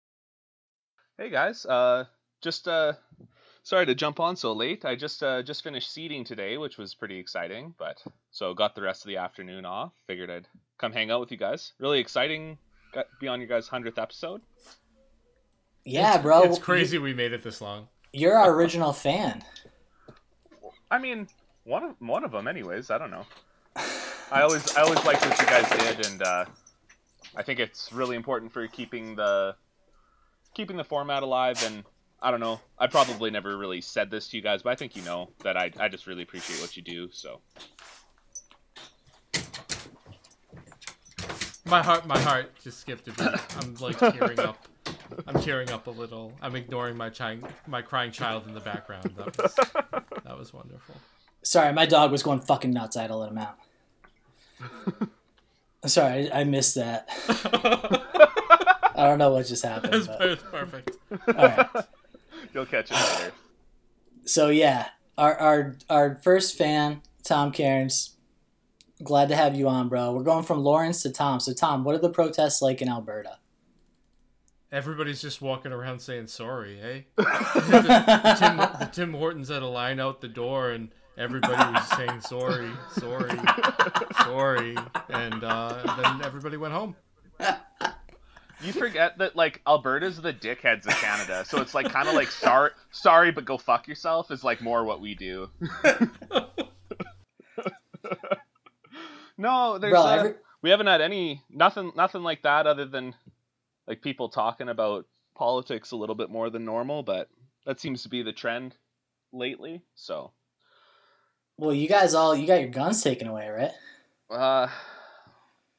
Hey 1.18 1.32
guys, 1.32 1.66
uh, 1.66 2.04
just 2.40 2.68
uh, 2.68 2.94
sorry 3.64 3.88
to 3.88 3.96
jump 3.96 4.20
on 4.20 4.36
so 4.36 4.54
late. 4.54 4.86
I 4.86 4.96
just 4.96 5.24
uh, 5.24 5.42
just 5.42 5.64
finished 5.64 5.92
seeding 5.92 6.24
today, 6.24 6.60
which 6.60 6.78
was 6.78 6.94
pretty 6.94 7.18
exciting. 7.18 7.74
But 7.80 7.98
so 8.30 8.54
got 8.54 8.76
the 8.76 8.84
rest 8.84 9.04
of 9.06 9.08
the 9.08 9.18
afternoon 9.18 9.66
off. 9.66 9.92
Figured 10.06 10.30
I'd 10.30 10.48
come 10.78 10.94
hang 10.94 11.10
out 11.10 11.20
with 11.20 11.32
you 11.32 11.38
guys. 11.38 11.74
Really 11.80 12.00
exciting. 12.00 12.60
Got 12.94 13.08
be 13.20 13.28
on 13.28 13.40
your 13.40 13.48
guys' 13.48 13.68
hundredth 13.68 13.98
episode. 13.98 14.42
Yeah, 15.86 16.18
bro. 16.18 16.44
It's 16.44 16.60
crazy 16.60 16.98
we 16.98 17.14
made 17.14 17.34
it 17.34 17.44
this 17.44 17.60
long. 17.60 17.88
You're 18.14 18.38
our 18.38 18.54
original 18.54 18.94
fan. 18.94 19.44
I 20.92 21.00
mean, 21.00 21.28
one 21.64 21.84
of 21.84 21.96
one 22.00 22.24
of 22.24 22.32
them, 22.32 22.48
anyways. 22.48 22.92
I 22.92 22.98
don't 22.98 23.12
know. 23.12 23.26
I 24.32 24.42
always 24.42 24.76
I 24.76 24.82
always 24.82 25.04
liked 25.04 25.26
what 25.26 25.40
you 25.40 25.46
guys 25.46 25.70
did, 25.80 26.06
and 26.08 26.22
uh, 26.22 26.46
I 27.36 27.44
think 27.44 27.60
it's 27.60 27.92
really 27.92 28.16
important 28.16 28.52
for 28.52 28.68
keeping 28.68 29.16
the 29.16 29.56
keeping 30.54 30.78
the 30.78 30.84
format 30.84 31.24
alive. 31.24 31.64
And 31.66 31.84
I 32.22 32.32
don't 32.32 32.40
know. 32.40 32.62
I 32.78 32.88
probably 32.88 33.32
never 33.32 33.58
really 33.58 33.82
said 33.82 34.12
this 34.12 34.28
to 34.30 34.38
you 34.38 34.44
guys, 34.44 34.62
but 34.62 34.70
I 34.70 34.76
think 34.76 34.96
you 34.96 35.02
know 35.04 35.32
that 35.44 35.58
I 35.58 35.72
I 35.80 35.90
just 35.90 36.06
really 36.06 36.24
appreciate 36.24 36.62
what 36.62 36.78
you 36.78 36.84
do. 36.84 37.10
So 37.12 37.42
My 41.74 41.82
heart, 41.82 42.06
my 42.06 42.20
heart 42.20 42.52
just 42.64 42.80
skipped 42.82 43.08
a 43.08 43.12
beat. 43.14 43.28
I'm 43.58 43.74
like 43.80 43.98
tearing 43.98 44.40
up. 44.40 44.68
I'm 45.26 45.42
tearing 45.42 45.72
up 45.72 45.88
a 45.88 45.90
little. 45.90 46.32
I'm 46.40 46.56
ignoring 46.56 46.96
my 46.96 47.10
chi- 47.10 47.40
my 47.66 47.82
crying 47.82 48.12
child 48.12 48.46
in 48.48 48.54
the 48.54 48.60
background. 48.60 49.12
That 49.18 49.36
was 49.36 49.56
that 50.24 50.38
was 50.38 50.54
wonderful. 50.54 50.94
Sorry, 51.42 51.74
my 51.74 51.88
dog 51.88 52.12
was 52.12 52.22
going 52.22 52.42
fucking 52.42 52.70
nuts. 52.72 52.96
I 52.96 53.02
had 53.02 53.08
to 53.08 53.16
let 53.16 53.32
him 53.32 53.40
out. 53.40 53.58
I'm 55.82 55.90
Sorry, 55.90 56.32
I, 56.32 56.42
I 56.42 56.44
missed 56.44 56.76
that. 56.76 57.10
I 58.96 59.08
don't 59.08 59.18
know 59.18 59.32
what 59.34 59.48
just 59.48 59.66
happened. 59.66 59.96
It's, 59.96 60.06
But, 60.08 60.22
it's 60.22 60.44
perfect. 60.44 60.92
all 61.28 61.34
right. 61.34 61.68
you'll 62.54 62.68
catch 62.68 62.92
it 62.92 62.94
later. 63.20 63.34
So 64.26 64.50
yeah, 64.50 64.90
our 65.18 65.36
our 65.40 65.76
our 65.90 66.16
first 66.18 66.56
fan, 66.56 67.02
Tom 67.24 67.52
Cairns. 67.52 68.12
Glad 69.04 69.30
to 69.30 69.36
have 69.36 69.56
you 69.56 69.68
on, 69.68 69.90
bro. 69.90 70.14
We're 70.14 70.24
going 70.24 70.44
from 70.44 70.64
Lawrence 70.64 71.02
to 71.04 71.12
Tom. 71.12 71.40
So 71.40 71.54
Tom, 71.54 71.84
what 71.84 71.96
are 71.96 72.00
the 72.00 72.10
protests 72.10 72.62
like 72.62 72.82
in 72.82 72.88
Alberta? 72.90 73.38
Everybody's 74.72 75.22
just 75.22 75.42
walking 75.42 75.72
around 75.72 76.00
saying 76.00 76.28
sorry, 76.28 76.80
eh? 76.82 77.02
the, 77.16 78.36
Tim, 78.40 78.58
the 78.58 78.90
Tim 78.92 79.14
Hortons 79.14 79.50
had 79.50 79.62
a 79.62 79.68
line 79.68 80.00
out 80.00 80.22
the 80.22 80.28
door, 80.28 80.72
and 80.72 80.90
everybody 81.18 81.56
was 81.56 81.88
saying 81.90 82.22
sorry, 82.22 82.72
sorry, 82.92 83.40
sorry, 84.24 84.76
and 85.10 85.44
uh, 85.44 85.96
then 86.02 86.26
everybody 86.26 86.58
went 86.58 86.74
home. 86.74 86.96
You 88.64 88.74
forget 88.74 89.18
that 89.20 89.36
like 89.36 89.62
Alberta's 89.68 90.20
the 90.22 90.34
dickheads 90.34 90.88
of 90.88 90.94
Canada, 90.94 91.44
so 91.46 91.62
it's 91.62 91.76
like 91.76 91.92
kind 91.92 92.08
of 92.08 92.16
like 92.16 92.32
sorry, 92.32 92.72
sorry, 92.92 93.32
but 93.32 93.46
go 93.46 93.58
fuck 93.58 93.88
yourself 93.88 94.32
is 94.32 94.44
like 94.44 94.62
more 94.62 94.86
what 94.86 95.02
we 95.02 95.14
do. 95.14 95.50
no, 99.38 99.78
there's 99.78 99.92
Bro, 99.92 100.02
uh, 100.02 100.16
every- 100.16 100.36
we 100.62 100.70
haven't 100.70 100.88
had 100.88 101.02
any 101.02 101.42
nothing 101.50 101.92
nothing 101.96 102.24
like 102.24 102.42
that 102.44 102.68
other 102.68 102.86
than 102.86 103.16
like 103.88 104.02
people 104.02 104.30
talking 104.30 104.70
about 104.70 105.06
politics 105.36 105.92
a 105.92 105.96
little 105.96 106.16
bit 106.16 106.30
more 106.30 106.50
than 106.50 106.64
normal, 106.66 107.04
but 107.04 107.30
that 107.66 107.80
seems 107.80 108.04
to 108.04 108.10
be 108.10 108.22
the 108.24 108.32
trend 108.34 108.76
lately. 109.32 109.82
So, 109.96 110.32
Well, 111.58 111.74
you 111.74 111.88
guys 111.88 112.14
all 112.14 112.36
you 112.36 112.48
got 112.48 112.62
your 112.62 112.70
guns 112.70 113.02
taken 113.02 113.28
away, 113.28 113.50
right? 113.50 113.72
uh, 114.30 114.68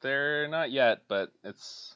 they're 0.01 0.47
not 0.47 0.71
yet, 0.71 1.03
but 1.07 1.31
it's 1.43 1.95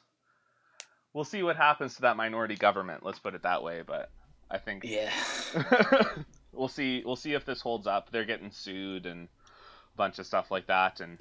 we'll 1.12 1.24
see 1.24 1.42
what 1.42 1.56
happens 1.56 1.94
to 1.96 2.02
that 2.02 2.16
minority 2.16 2.56
government. 2.56 3.04
Let's 3.04 3.18
put 3.18 3.34
it 3.34 3.42
that 3.42 3.62
way. 3.62 3.82
But 3.86 4.10
I 4.50 4.58
think 4.58 4.84
Yeah. 4.84 5.12
we'll 6.52 6.68
see. 6.68 7.02
We'll 7.04 7.16
see 7.16 7.34
if 7.34 7.44
this 7.44 7.60
holds 7.60 7.86
up. 7.86 8.10
They're 8.10 8.24
getting 8.24 8.50
sued 8.50 9.06
and 9.06 9.28
a 9.94 9.96
bunch 9.96 10.18
of 10.18 10.26
stuff 10.26 10.50
like 10.50 10.66
that, 10.66 11.00
and 11.00 11.18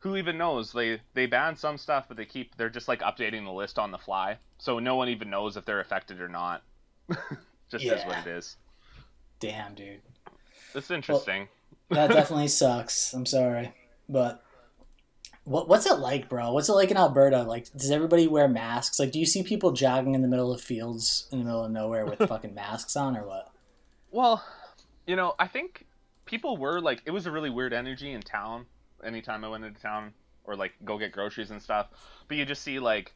who 0.00 0.16
even 0.16 0.38
knows? 0.38 0.72
They 0.72 1.00
they 1.14 1.26
ban 1.26 1.56
some 1.56 1.78
stuff, 1.78 2.06
but 2.08 2.16
they 2.16 2.24
keep. 2.24 2.56
They're 2.56 2.70
just 2.70 2.88
like 2.88 3.00
updating 3.00 3.44
the 3.44 3.52
list 3.52 3.78
on 3.78 3.90
the 3.90 3.98
fly, 3.98 4.38
so 4.58 4.78
no 4.78 4.96
one 4.96 5.08
even 5.08 5.30
knows 5.30 5.56
if 5.56 5.64
they're 5.64 5.80
affected 5.80 6.20
or 6.20 6.28
not. 6.28 6.62
just 7.70 7.84
is 7.84 8.04
what 8.04 8.26
it 8.26 8.26
is. 8.26 8.56
Damn, 9.40 9.74
dude. 9.74 10.00
It's 10.74 10.90
interesting. 10.90 11.48
That 11.90 12.10
definitely 12.12 12.48
sucks. 12.48 13.12
I'm 13.12 13.26
sorry, 13.26 13.72
but 14.08 14.42
what 15.44 15.68
what's 15.68 15.86
it 15.86 15.98
like, 15.98 16.28
bro? 16.28 16.52
What's 16.52 16.68
it 16.68 16.74
like 16.74 16.90
in 16.90 16.96
Alberta? 16.96 17.42
Like, 17.42 17.72
does 17.72 17.90
everybody 17.90 18.26
wear 18.26 18.48
masks? 18.48 19.00
Like, 19.00 19.12
do 19.12 19.18
you 19.18 19.26
see 19.26 19.42
people 19.42 19.72
jogging 19.72 20.14
in 20.14 20.22
the 20.22 20.28
middle 20.28 20.52
of 20.52 20.60
fields 20.60 21.26
in 21.32 21.38
the 21.38 21.44
middle 21.44 21.64
of 21.64 21.72
nowhere 21.72 22.04
with 22.04 22.18
fucking 22.28 22.54
masks 22.54 22.96
on, 22.96 23.16
or 23.16 23.26
what? 23.26 23.50
Well, 24.10 24.44
you 25.06 25.16
know, 25.16 25.34
I 25.38 25.48
think 25.48 25.86
people 26.24 26.56
were 26.56 26.80
like, 26.80 27.02
it 27.06 27.10
was 27.10 27.26
a 27.26 27.30
really 27.30 27.50
weird 27.50 27.72
energy 27.72 28.12
in 28.12 28.20
town. 28.20 28.66
Anytime 29.04 29.44
I 29.44 29.48
went 29.48 29.64
into 29.64 29.80
town 29.80 30.12
or 30.44 30.56
like 30.56 30.72
go 30.84 30.98
get 30.98 31.12
groceries 31.12 31.50
and 31.50 31.62
stuff, 31.62 31.88
but 32.26 32.36
you 32.36 32.44
just 32.44 32.62
see 32.62 32.78
like 32.78 33.12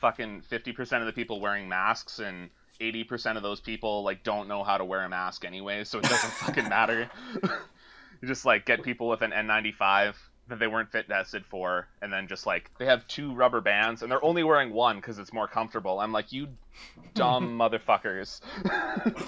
fucking 0.00 0.42
fifty 0.42 0.72
percent 0.72 1.02
of 1.02 1.06
the 1.06 1.12
people 1.12 1.40
wearing 1.40 1.68
masks 1.68 2.18
and 2.18 2.50
eighty 2.80 3.04
percent 3.04 3.36
of 3.36 3.42
those 3.42 3.60
people 3.60 4.02
like 4.02 4.22
don't 4.22 4.48
know 4.48 4.64
how 4.64 4.78
to 4.78 4.84
wear 4.84 5.04
a 5.04 5.08
mask 5.08 5.44
anyway, 5.44 5.84
so 5.84 5.98
it 5.98 6.04
doesn't 6.04 6.30
fucking 6.32 6.68
matter. 6.68 7.10
you 7.42 8.28
just 8.28 8.44
like 8.44 8.64
get 8.66 8.82
people 8.82 9.08
with 9.08 9.22
an 9.22 9.30
N95 9.30 10.14
that 10.48 10.58
they 10.58 10.66
weren't 10.66 10.90
fit 10.90 11.08
tested 11.08 11.44
for, 11.46 11.88
and 12.02 12.12
then 12.12 12.28
just 12.28 12.46
like 12.46 12.70
they 12.78 12.86
have 12.86 13.06
two 13.08 13.34
rubber 13.34 13.60
bands 13.60 14.02
and 14.02 14.10
they're 14.10 14.24
only 14.24 14.44
wearing 14.44 14.72
one 14.72 14.96
because 14.96 15.18
it's 15.18 15.32
more 15.32 15.48
comfortable. 15.48 16.00
I'm 16.00 16.12
like, 16.12 16.32
you 16.32 16.48
dumb 17.14 17.58
motherfuckers, 17.58 18.40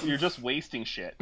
you're 0.05 0.19
just 0.19 0.41
wasting 0.41 0.85
shit. 0.85 1.21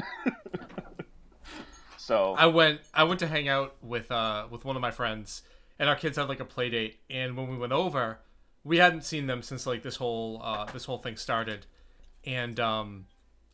So 2.04 2.34
I 2.36 2.46
went 2.46 2.80
I 2.92 3.04
went 3.04 3.20
to 3.20 3.26
hang 3.26 3.48
out 3.48 3.76
with 3.82 4.10
uh 4.10 4.46
with 4.50 4.64
one 4.64 4.76
of 4.76 4.82
my 4.82 4.90
friends 4.90 5.42
and 5.78 5.88
our 5.88 5.96
kids 5.96 6.18
had 6.18 6.28
like 6.28 6.40
a 6.40 6.44
play 6.44 6.68
date 6.68 6.98
and 7.08 7.36
when 7.36 7.48
we 7.48 7.56
went 7.56 7.72
over 7.72 8.18
we 8.62 8.76
hadn't 8.78 9.04
seen 9.04 9.26
them 9.26 9.40
since 9.42 9.66
like 9.66 9.82
this 9.82 9.96
whole 9.96 10.40
uh 10.42 10.66
this 10.66 10.84
whole 10.84 10.98
thing 10.98 11.16
started 11.16 11.64
and 12.24 12.60
um 12.60 13.06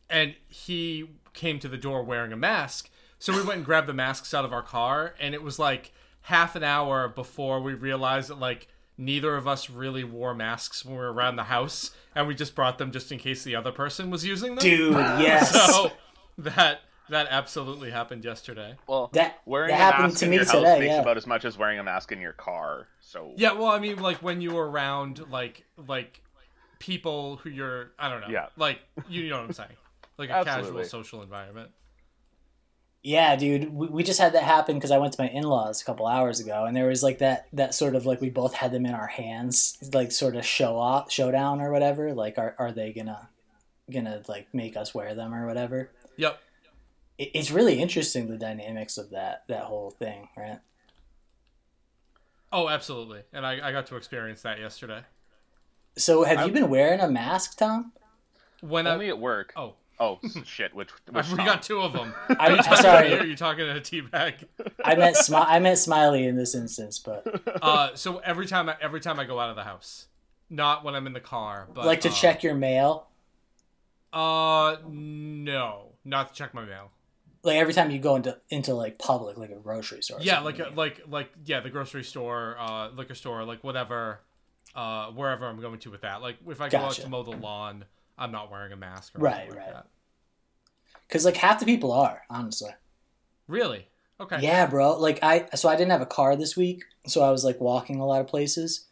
and 0.09 0.35
he 0.47 1.09
came 1.33 1.59
to 1.59 1.69
the 1.69 1.77
door 1.77 2.03
wearing 2.03 2.33
a 2.33 2.37
mask 2.37 2.89
so 3.19 3.33
we 3.33 3.41
went 3.41 3.57
and 3.57 3.65
grabbed 3.65 3.87
the 3.87 3.93
masks 3.93 4.33
out 4.33 4.43
of 4.43 4.51
our 4.51 4.63
car 4.63 5.15
and 5.19 5.33
it 5.33 5.41
was 5.41 5.57
like 5.57 5.93
half 6.23 6.55
an 6.55 6.63
hour 6.63 7.07
before 7.07 7.61
we 7.61 7.73
realized 7.73 8.29
that 8.29 8.39
like 8.39 8.67
neither 8.97 9.37
of 9.37 9.47
us 9.47 9.69
really 9.69 10.03
wore 10.03 10.33
masks 10.33 10.83
when 10.83 10.95
we 10.95 10.99
were 10.99 11.13
around 11.13 11.37
the 11.37 11.43
house 11.43 11.91
and 12.15 12.27
we 12.27 12.35
just 12.35 12.53
brought 12.53 12.77
them 12.77 12.91
just 12.91 13.13
in 13.13 13.17
case 13.17 13.45
the 13.45 13.55
other 13.55 13.71
person 13.71 14.09
was 14.09 14.25
using 14.25 14.55
them 14.55 14.61
Dude, 14.63 14.93
yes. 15.19 15.51
so 15.51 15.91
that 16.37 16.81
that 17.11 17.27
absolutely 17.29 17.91
happened 17.91 18.25
yesterday. 18.25 18.75
well, 18.87 19.09
That- 19.13 19.39
wearing 19.45 19.69
that 19.69 19.75
a 19.79 19.83
happened 19.83 20.03
mask 20.09 20.19
to 20.19 20.25
in 20.25 20.31
me 20.31 20.35
your 20.37 20.45
house 20.45 20.53
today, 20.55 20.79
makes 20.79 20.91
yeah. 20.91 21.01
about 21.01 21.17
as 21.17 21.27
much 21.27 21.45
as 21.45 21.57
wearing 21.57 21.79
a 21.79 21.83
mask 21.83 22.11
in 22.11 22.19
your 22.19 22.33
car. 22.33 22.87
So 22.99 23.33
Yeah, 23.37 23.53
well, 23.53 23.67
I 23.69 23.79
mean, 23.79 24.01
like 24.01 24.17
when 24.17 24.41
you 24.41 24.51
were 24.53 24.69
around 24.69 25.23
like 25.29 25.63
like 25.87 26.21
people 26.79 27.37
who 27.37 27.49
you're, 27.49 27.91
I 27.99 28.09
don't 28.09 28.21
know, 28.21 28.27
Yeah. 28.29 28.47
like 28.57 28.79
you 29.07 29.29
know 29.29 29.37
what 29.37 29.45
I'm 29.45 29.53
saying, 29.53 29.77
like 30.17 30.29
a 30.29 30.43
casual 30.43 30.83
social 30.85 31.21
environment. 31.21 31.69
Yeah, 33.03 33.35
dude, 33.35 33.73
we, 33.73 33.87
we 33.87 34.03
just 34.03 34.19
had 34.19 34.33
that 34.33 34.43
happen 34.43 34.75
because 34.75 34.91
I 34.91 34.99
went 34.99 35.13
to 35.13 35.21
my 35.23 35.27
in 35.27 35.43
laws 35.43 35.81
a 35.81 35.85
couple 35.85 36.05
hours 36.05 36.39
ago, 36.39 36.65
and 36.65 36.77
there 36.77 36.85
was 36.87 37.01
like 37.01 37.17
that 37.17 37.47
that 37.53 37.73
sort 37.73 37.95
of 37.95 38.05
like 38.05 38.21
we 38.21 38.29
both 38.29 38.53
had 38.53 38.71
them 38.71 38.85
in 38.85 38.93
our 38.93 39.07
hands, 39.07 39.77
like 39.91 40.11
sort 40.11 40.35
of 40.35 40.45
show 40.45 40.77
off, 40.77 41.11
showdown 41.11 41.61
or 41.61 41.71
whatever. 41.71 42.13
Like, 42.13 42.37
are 42.37 42.55
are 42.59 42.71
they 42.71 42.93
gonna 42.93 43.27
gonna 43.91 44.21
like 44.27 44.53
make 44.53 44.77
us 44.77 44.93
wear 44.93 45.15
them 45.15 45.33
or 45.33 45.47
whatever? 45.47 45.89
Yep. 46.17 46.39
It, 47.17 47.31
it's 47.33 47.51
really 47.51 47.79
interesting 47.81 48.27
the 48.27 48.37
dynamics 48.37 48.97
of 48.97 49.09
that 49.11 49.43
that 49.47 49.63
whole 49.63 49.91
thing, 49.91 50.29
right? 50.37 50.59
Oh, 52.53 52.67
absolutely, 52.67 53.21
and 53.31 53.45
I, 53.45 53.69
I 53.69 53.71
got 53.71 53.85
to 53.87 53.95
experience 53.95 54.41
that 54.41 54.59
yesterday 54.59 55.03
So, 55.95 56.23
have 56.23 56.39
I- 56.39 56.45
you 56.45 56.51
been 56.51 56.69
wearing 56.69 56.99
a 56.99 57.09
mask, 57.09 57.57
Tom? 57.57 57.93
when 58.61 58.85
only 58.87 59.07
I 59.07 59.09
at 59.09 59.19
work. 59.19 59.53
oh 59.55 59.75
Oh 59.99 60.19
shit! 60.45 60.73
Which, 60.73 60.89
which 61.11 61.29
we 61.29 61.37
Tom? 61.37 61.45
got 61.45 61.61
two 61.61 61.79
of 61.79 61.93
them. 61.93 62.11
I, 62.29 62.33
Are 62.47 62.51
you 62.53 62.57
I'm 62.57 62.75
sorry. 62.81 63.13
Are 63.19 63.23
you 63.25 63.35
talking 63.35 63.65
to 63.65 63.77
a 63.77 63.79
teabag? 63.79 64.45
I 64.83 64.95
meant 64.95 65.15
Smi- 65.15 65.45
I 65.47 65.59
meant 65.59 65.77
Smiley 65.77 66.25
in 66.25 66.35
this 66.35 66.55
instance, 66.55 66.97
but 66.97 67.23
Uh, 67.61 67.93
so 67.95 68.17
every 68.17 68.47
time, 68.47 68.67
I, 68.67 68.75
every 68.81 68.99
time 68.99 69.19
I 69.19 69.25
go 69.25 69.39
out 69.39 69.51
of 69.51 69.55
the 69.55 69.63
house, 69.63 70.07
not 70.49 70.83
when 70.83 70.95
I'm 70.95 71.05
in 71.05 71.13
the 71.13 71.19
car, 71.19 71.67
but 71.71 71.85
like 71.85 72.01
to 72.01 72.09
uh, 72.09 72.13
check 72.13 72.41
your 72.41 72.55
mail. 72.55 73.09
Uh, 74.11 74.77
no, 74.89 75.89
not 76.03 76.29
to 76.29 76.33
check 76.33 76.55
my 76.55 76.65
mail. 76.65 76.89
Like 77.43 77.55
every 77.57 77.73
time 77.73 77.89
you 77.91 77.99
go 77.99 78.15
into 78.15 78.37
into 78.49 78.73
like 78.73 78.99
public, 78.99 79.37
like 79.37 79.49
a 79.49 79.55
grocery 79.55 80.03
store. 80.03 80.19
or 80.19 80.21
Yeah, 80.21 80.39
like 80.41 80.75
like 80.75 81.01
like 81.09 81.31
yeah, 81.45 81.59
the 81.61 81.69
grocery 81.69 82.03
store, 82.03 82.55
uh, 82.59 82.89
liquor 82.91 83.15
store, 83.15 83.43
like 83.45 83.63
whatever, 83.63 84.19
uh, 84.75 85.07
wherever 85.07 85.45
I'm 85.47 85.59
going 85.59 85.79
to 85.79 85.89
with 85.91 86.01
that. 86.01 86.21
Like 86.21 86.37
if 86.47 86.61
I 86.61 86.69
go 86.69 86.77
out 86.77 86.89
Gotcha. 86.89 87.01
to 87.03 87.09
mow 87.09 87.23
the 87.23 87.31
lawn, 87.31 87.85
I'm 88.17 88.31
not 88.31 88.51
wearing 88.51 88.71
a 88.73 88.75
mask. 88.75 89.15
Or 89.15 89.21
Right, 89.21 89.41
anything 89.41 89.55
like 89.55 89.65
right. 89.65 89.73
that. 89.73 89.87
because 91.07 91.25
like 91.25 91.35
half 91.37 91.59
the 91.59 91.65
people 91.65 91.91
are 91.91 92.21
honestly. 92.29 92.71
Really? 93.47 93.87
Okay. 94.19 94.37
Yeah, 94.39 94.67
bro. 94.67 94.97
Like 94.99 95.19
I 95.23 95.47
so 95.55 95.67
I 95.67 95.75
didn't 95.75 95.91
have 95.91 96.01
a 96.01 96.05
car 96.05 96.35
this 96.35 96.55
week, 96.55 96.83
so 97.07 97.23
I 97.23 97.31
was 97.31 97.43
like 97.43 97.59
walking 97.59 97.99
a 97.99 98.05
lot 98.05 98.21
of 98.21 98.27
places, 98.27 98.85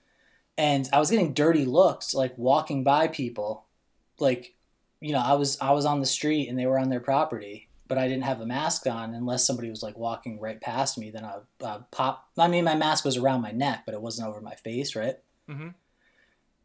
and 0.58 0.90
I 0.92 0.98
was 1.00 1.12
getting 1.12 1.34
dirty 1.34 1.66
looks 1.66 2.16
like 2.16 2.36
walking 2.36 2.84
by 2.84 3.08
people, 3.08 3.66
like 4.20 4.56
you 5.00 5.14
know 5.14 5.20
I 5.20 5.34
was 5.36 5.56
I 5.62 5.70
was 5.72 5.86
on 5.86 6.00
the 6.00 6.08
street 6.08 6.50
and 6.50 6.58
they 6.58 6.66
were 6.66 6.80
on 6.80 6.90
their 6.90 7.00
property, 7.00 7.69
but 7.90 7.98
I 7.98 8.08
didn't 8.08 8.24
have 8.24 8.40
a 8.40 8.46
mask 8.46 8.88
on 8.88 9.14
unless 9.16 9.46
somebody 9.46 9.70
was 9.70 9.84
like 9.84 9.98
walking 9.98 10.40
right 10.40 10.62
past 10.62 10.98
me. 10.98 11.10
Then 11.10 11.26
I 11.26 11.40
uh, 11.62 11.80
pop. 11.92 12.30
I 12.38 12.48
mean, 12.48 12.64
my 12.64 12.76
mask 12.76 13.04
was 13.04 13.18
around 13.18 13.42
my 13.42 13.52
neck, 13.52 13.84
but 13.86 13.96
it 13.96 14.02
wasn't 14.02 14.30
over 14.30 14.40
my 14.40 14.56
face, 14.56 14.96
right? 14.96 15.16
hmm 15.48 15.70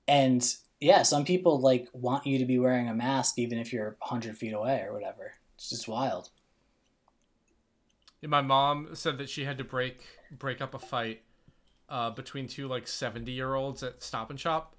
And 0.07 0.55
yeah, 0.81 1.03
some 1.03 1.25
people 1.25 1.59
like 1.61 1.89
want 1.95 2.27
you 2.27 2.39
to 2.39 2.45
be 2.45 2.59
wearing 2.59 2.89
a 2.89 2.95
mask 2.95 3.39
even 3.39 3.59
if 3.59 3.73
you're 3.73 3.97
hundred 4.01 4.37
feet 4.37 4.53
away 4.53 4.83
or 4.87 4.93
whatever. 4.93 5.33
It's 5.57 5.71
just 5.71 5.89
wild. 5.89 6.29
My 8.23 8.43
mom 8.43 8.91
said 8.95 9.19
that 9.19 9.29
she 9.29 9.45
had 9.45 9.59
to 9.59 9.65
break 9.65 10.05
break 10.31 10.61
up 10.61 10.75
a 10.75 10.79
fight 10.79 11.23
uh, 11.89 12.11
between 12.11 12.47
two 12.49 12.69
like 12.69 12.87
seventy 12.87 13.33
year 13.33 13.55
olds 13.55 13.83
at 13.83 14.03
Stop 14.03 14.29
and 14.31 14.39
Shop 14.39 14.77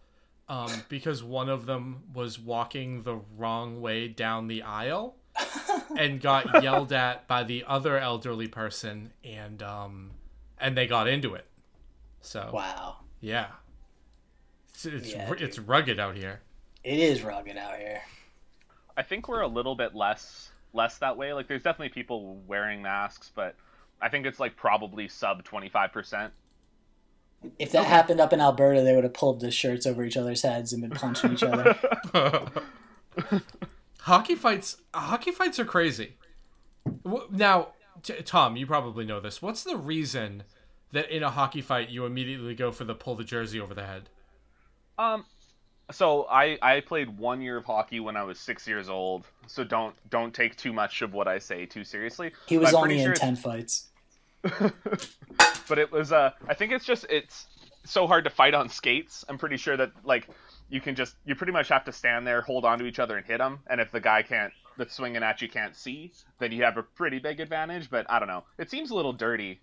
um, 0.48 0.84
because 0.90 1.24
one 1.24 1.50
of 1.50 1.66
them 1.66 2.04
was 2.14 2.38
walking 2.38 3.02
the 3.02 3.20
wrong 3.36 3.82
way 3.82 4.08
down 4.08 4.48
the 4.48 4.62
aisle 4.62 5.16
and 5.98 6.22
got 6.22 6.64
yelled 6.64 6.92
at 7.06 7.28
by 7.28 7.44
the 7.44 7.64
other 7.68 7.98
elderly 7.98 8.48
person 8.48 9.12
and 9.24 9.62
um, 9.62 10.12
and 10.60 10.78
they 10.78 10.88
got 10.88 11.08
into 11.08 11.36
it. 11.36 11.46
So 12.22 12.50
Wow, 12.54 12.98
yeah, 13.22 13.48
it's 14.70 14.86
it's, 14.86 15.12
Yeah, 15.12 15.32
it's 15.38 15.60
rugged 15.60 16.00
out 16.00 16.16
here. 16.16 16.42
it 16.84 17.00
is 17.00 17.24
rugged 17.24 17.58
out 17.58 17.78
here. 17.78 18.02
I 18.98 19.04
think 19.04 19.28
we're 19.28 19.42
a 19.42 19.48
little 19.48 19.76
bit 19.76 19.94
less 19.94 20.50
less 20.74 20.98
that 21.00 21.18
way. 21.18 21.34
Like, 21.34 21.48
there's 21.48 21.62
definitely 21.64 21.90
people 21.90 22.42
wearing 22.48 22.82
masks, 22.82 23.32
but 23.34 23.56
I 24.02 24.10
think 24.10 24.26
it's 24.26 24.40
like 24.40 24.56
probably 24.56 25.08
sub 25.08 25.44
twenty 25.44 25.70
five 25.70 25.92
percent. 25.92 26.34
If 27.60 27.72
that 27.74 27.86
happened 27.86 28.20
up 28.20 28.34
in 28.34 28.42
Alberta, 28.42 28.82
they 28.82 28.96
would 28.96 29.04
have 29.04 29.14
pulled 29.14 29.40
the 29.40 29.52
shirts 29.52 29.86
over 29.86 30.04
each 30.04 30.18
other's 30.18 30.42
heads 30.42 30.74
and 30.74 30.82
been 30.82 30.92
punching 30.92 31.34
each 31.34 31.44
other. 31.44 31.78
hockey 34.06 34.36
fights 34.36 34.78
hockey 34.94 35.32
fights 35.32 35.60
are 35.60 35.66
crazy 35.66 36.16
now 37.32 37.70
t- 38.04 38.22
tom 38.24 38.56
you 38.56 38.66
probably 38.66 39.06
know 39.06 39.20
this 39.20 39.42
what's 39.42 39.64
the 39.64 39.76
reason 39.78 40.44
that 40.92 41.10
in 41.10 41.24
a 41.24 41.30
hockey 41.30 41.62
fight 41.62 41.90
you 41.90 42.06
immediately 42.06 42.56
go 42.56 42.72
for 42.72 42.84
the 42.86 42.96
pull 42.96 43.16
the 43.16 43.24
jersey 43.24 43.60
over 43.60 43.74
the 43.74 43.86
head 43.86 44.10
Um, 44.98 45.26
so 45.92 46.26
I 46.30 46.58
I 46.62 46.80
played 46.82 47.18
one 47.18 47.42
year 47.42 47.58
of 47.58 47.66
hockey 47.66 48.00
when 48.00 48.16
I 48.16 48.24
was 48.24 48.40
six 48.40 48.68
years 48.68 48.90
old. 48.90 49.28
So 49.48 49.64
don't 49.64 49.94
don't 50.10 50.34
take 50.34 50.56
too 50.56 50.72
much 50.74 51.02
of 51.02 51.14
what 51.14 51.28
I 51.28 51.38
say 51.38 51.66
too 51.66 51.84
seriously. 51.84 52.32
He 52.48 52.58
was 52.58 52.74
only 52.74 52.96
pretty 52.96 53.02
in 53.02 53.06
sure 53.08 53.14
ten 53.16 53.36
fights. 53.36 53.90
but 55.68 55.78
it 55.78 55.92
was 55.92 56.12
uh 56.12 56.32
I 56.48 56.54
think 56.54 56.72
it's 56.72 56.86
just 56.86 57.06
it's 57.10 57.48
so 57.84 58.08
hard 58.08 58.24
to 58.24 58.30
fight 58.30 58.54
on 58.54 58.70
skates. 58.70 59.26
I'm 59.30 59.38
pretty 59.38 59.58
sure 59.58 59.78
that 59.78 59.92
like 60.04 60.28
you 60.70 60.82
can 60.82 60.96
just 60.96 61.16
you 61.26 61.36
pretty 61.36 61.54
much 61.54 61.70
have 61.70 61.86
to 61.86 61.92
stand 61.92 62.26
there, 62.26 62.42
hold 62.42 62.66
on 62.66 62.80
to 62.80 62.86
each 62.86 63.00
other, 63.00 63.18
and 63.18 63.26
hit 63.26 63.38
them. 63.38 63.60
And 63.68 63.80
if 63.80 63.92
the 63.92 64.00
guy 64.00 64.24
can't 64.24 64.52
that's 64.78 64.94
swinging 64.96 65.24
at 65.24 65.42
you 65.42 65.48
can't 65.50 65.76
see, 65.76 66.12
then 66.40 66.52
you 66.52 66.64
have 66.64 66.78
a 66.78 66.84
pretty 66.84 67.20
big 67.20 67.40
advantage. 67.40 67.90
But 67.90 68.06
I 68.10 68.20
don't 68.20 68.28
know. 68.28 68.44
It 68.58 68.70
seems 68.70 68.92
a 68.92 68.96
little 68.96 69.14
dirty. 69.14 69.60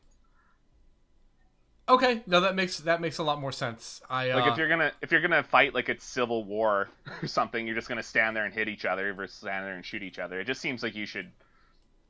okay 1.89 2.23
no 2.29 2.41
that 2.41 2.55
makes 2.55 2.79
that 2.79 3.01
makes 3.01 3.19
a 3.19 3.23
lot 3.25 3.41
more 3.41 3.51
sense 3.51 4.01
i 4.09 4.31
uh, 4.31 4.39
Like 4.39 4.53
if 4.53 4.57
you're 4.57 4.69
gonna 4.69 4.93
if 5.03 5.11
you're 5.11 5.21
gonna 5.21 5.43
fight 5.43 5.75
like 5.75 5.89
it's 5.89 6.05
civil 6.05 6.45
war 6.45 6.89
or 7.23 7.27
something, 7.27 7.67
you're 7.67 7.75
just 7.75 7.89
gonna 7.89 8.03
stand 8.03 8.37
there 8.37 8.45
and 8.45 8.55
hit 8.55 8.69
each 8.69 8.85
other 8.85 9.13
versus 9.13 9.37
stand 9.37 9.67
there 9.67 9.75
and 9.75 9.85
shoot 9.85 10.03
each 10.03 10.21
other. 10.21 10.41
It 10.41 10.47
just 10.47 10.61
seems 10.61 10.83
like 10.83 10.95
you 10.95 11.07
should 11.07 11.31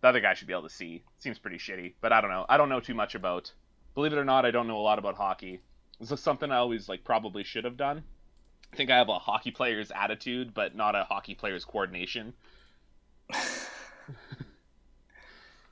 the 0.02 0.08
other 0.08 0.20
guy 0.20 0.34
should 0.34 0.46
be 0.48 0.52
able 0.52 0.64
to 0.64 0.68
see. 0.68 1.02
seems 1.18 1.38
pretty 1.38 1.58
shitty. 1.58 1.94
But 2.00 2.12
I 2.12 2.20
don't 2.20 2.30
know. 2.30 2.44
I 2.48 2.56
don't 2.58 2.68
know 2.68 2.80
too 2.80 2.94
much 2.94 3.14
about 3.14 3.50
believe 3.94 4.12
it 4.12 4.18
or 4.18 4.24
not, 4.24 4.44
I 4.44 4.50
don't 4.50 4.66
know 4.66 4.78
a 4.78 4.82
lot 4.82 4.98
about 4.98 5.16
hockey. 5.16 5.60
This 6.00 6.10
is 6.12 6.20
something 6.20 6.50
I 6.50 6.56
always 6.58 6.88
like 6.88 7.04
probably 7.04 7.42
should 7.44 7.64
have 7.64 7.76
done. 7.76 8.02
I 8.72 8.76
think 8.76 8.90
I 8.90 8.96
have 8.96 9.08
a 9.08 9.18
hockey 9.18 9.50
player's 9.50 9.90
attitude, 9.90 10.54
but 10.54 10.74
not 10.74 10.94
a 10.94 11.04
hockey 11.04 11.34
player's 11.34 11.64
coordination. 11.64 12.32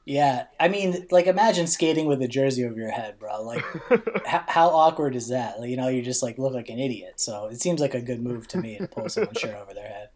Yeah, 0.06 0.46
I 0.58 0.66
mean, 0.66 1.06
like 1.12 1.26
imagine 1.26 1.68
skating 1.68 2.06
with 2.06 2.20
a 2.20 2.26
jersey 2.26 2.64
over 2.64 2.74
your 2.74 2.90
head, 2.90 3.18
bro. 3.20 3.42
Like, 3.42 3.64
h- 3.92 4.42
how 4.48 4.70
awkward 4.70 5.14
is 5.14 5.28
that? 5.28 5.60
Like, 5.60 5.70
you 5.70 5.76
know, 5.76 5.86
you 5.86 6.02
just 6.02 6.20
like 6.20 6.36
look 6.36 6.52
like 6.52 6.68
an 6.68 6.80
idiot. 6.80 7.20
So 7.20 7.46
it 7.46 7.60
seems 7.60 7.80
like 7.80 7.94
a 7.94 8.00
good 8.00 8.20
move 8.20 8.48
to 8.48 8.58
me 8.58 8.78
to 8.78 8.88
pull 8.88 9.08
someone's 9.08 9.38
shirt 9.38 9.54
over 9.54 9.72
their 9.72 9.86
head. 9.86 10.08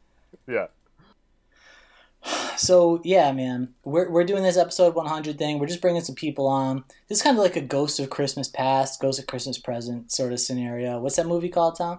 Yeah. 0.48 0.66
So 2.56 3.00
yeah, 3.04 3.30
man, 3.32 3.74
we're 3.84 4.08
we're 4.10 4.24
doing 4.24 4.42
this 4.42 4.56
episode 4.56 4.94
100 4.94 5.38
thing. 5.38 5.58
We're 5.58 5.66
just 5.66 5.80
bringing 5.80 6.02
some 6.02 6.14
people 6.14 6.46
on. 6.46 6.84
This 7.08 7.18
is 7.18 7.22
kind 7.22 7.36
of 7.36 7.42
like 7.42 7.56
a 7.56 7.60
Ghost 7.60 8.00
of 8.00 8.10
Christmas 8.10 8.48
Past, 8.48 9.00
Ghost 9.00 9.18
of 9.20 9.26
Christmas 9.26 9.58
Present 9.58 10.10
sort 10.10 10.32
of 10.32 10.40
scenario. 10.40 10.98
What's 10.98 11.16
that 11.16 11.26
movie 11.26 11.48
called, 11.50 11.76
Tom? 11.76 11.98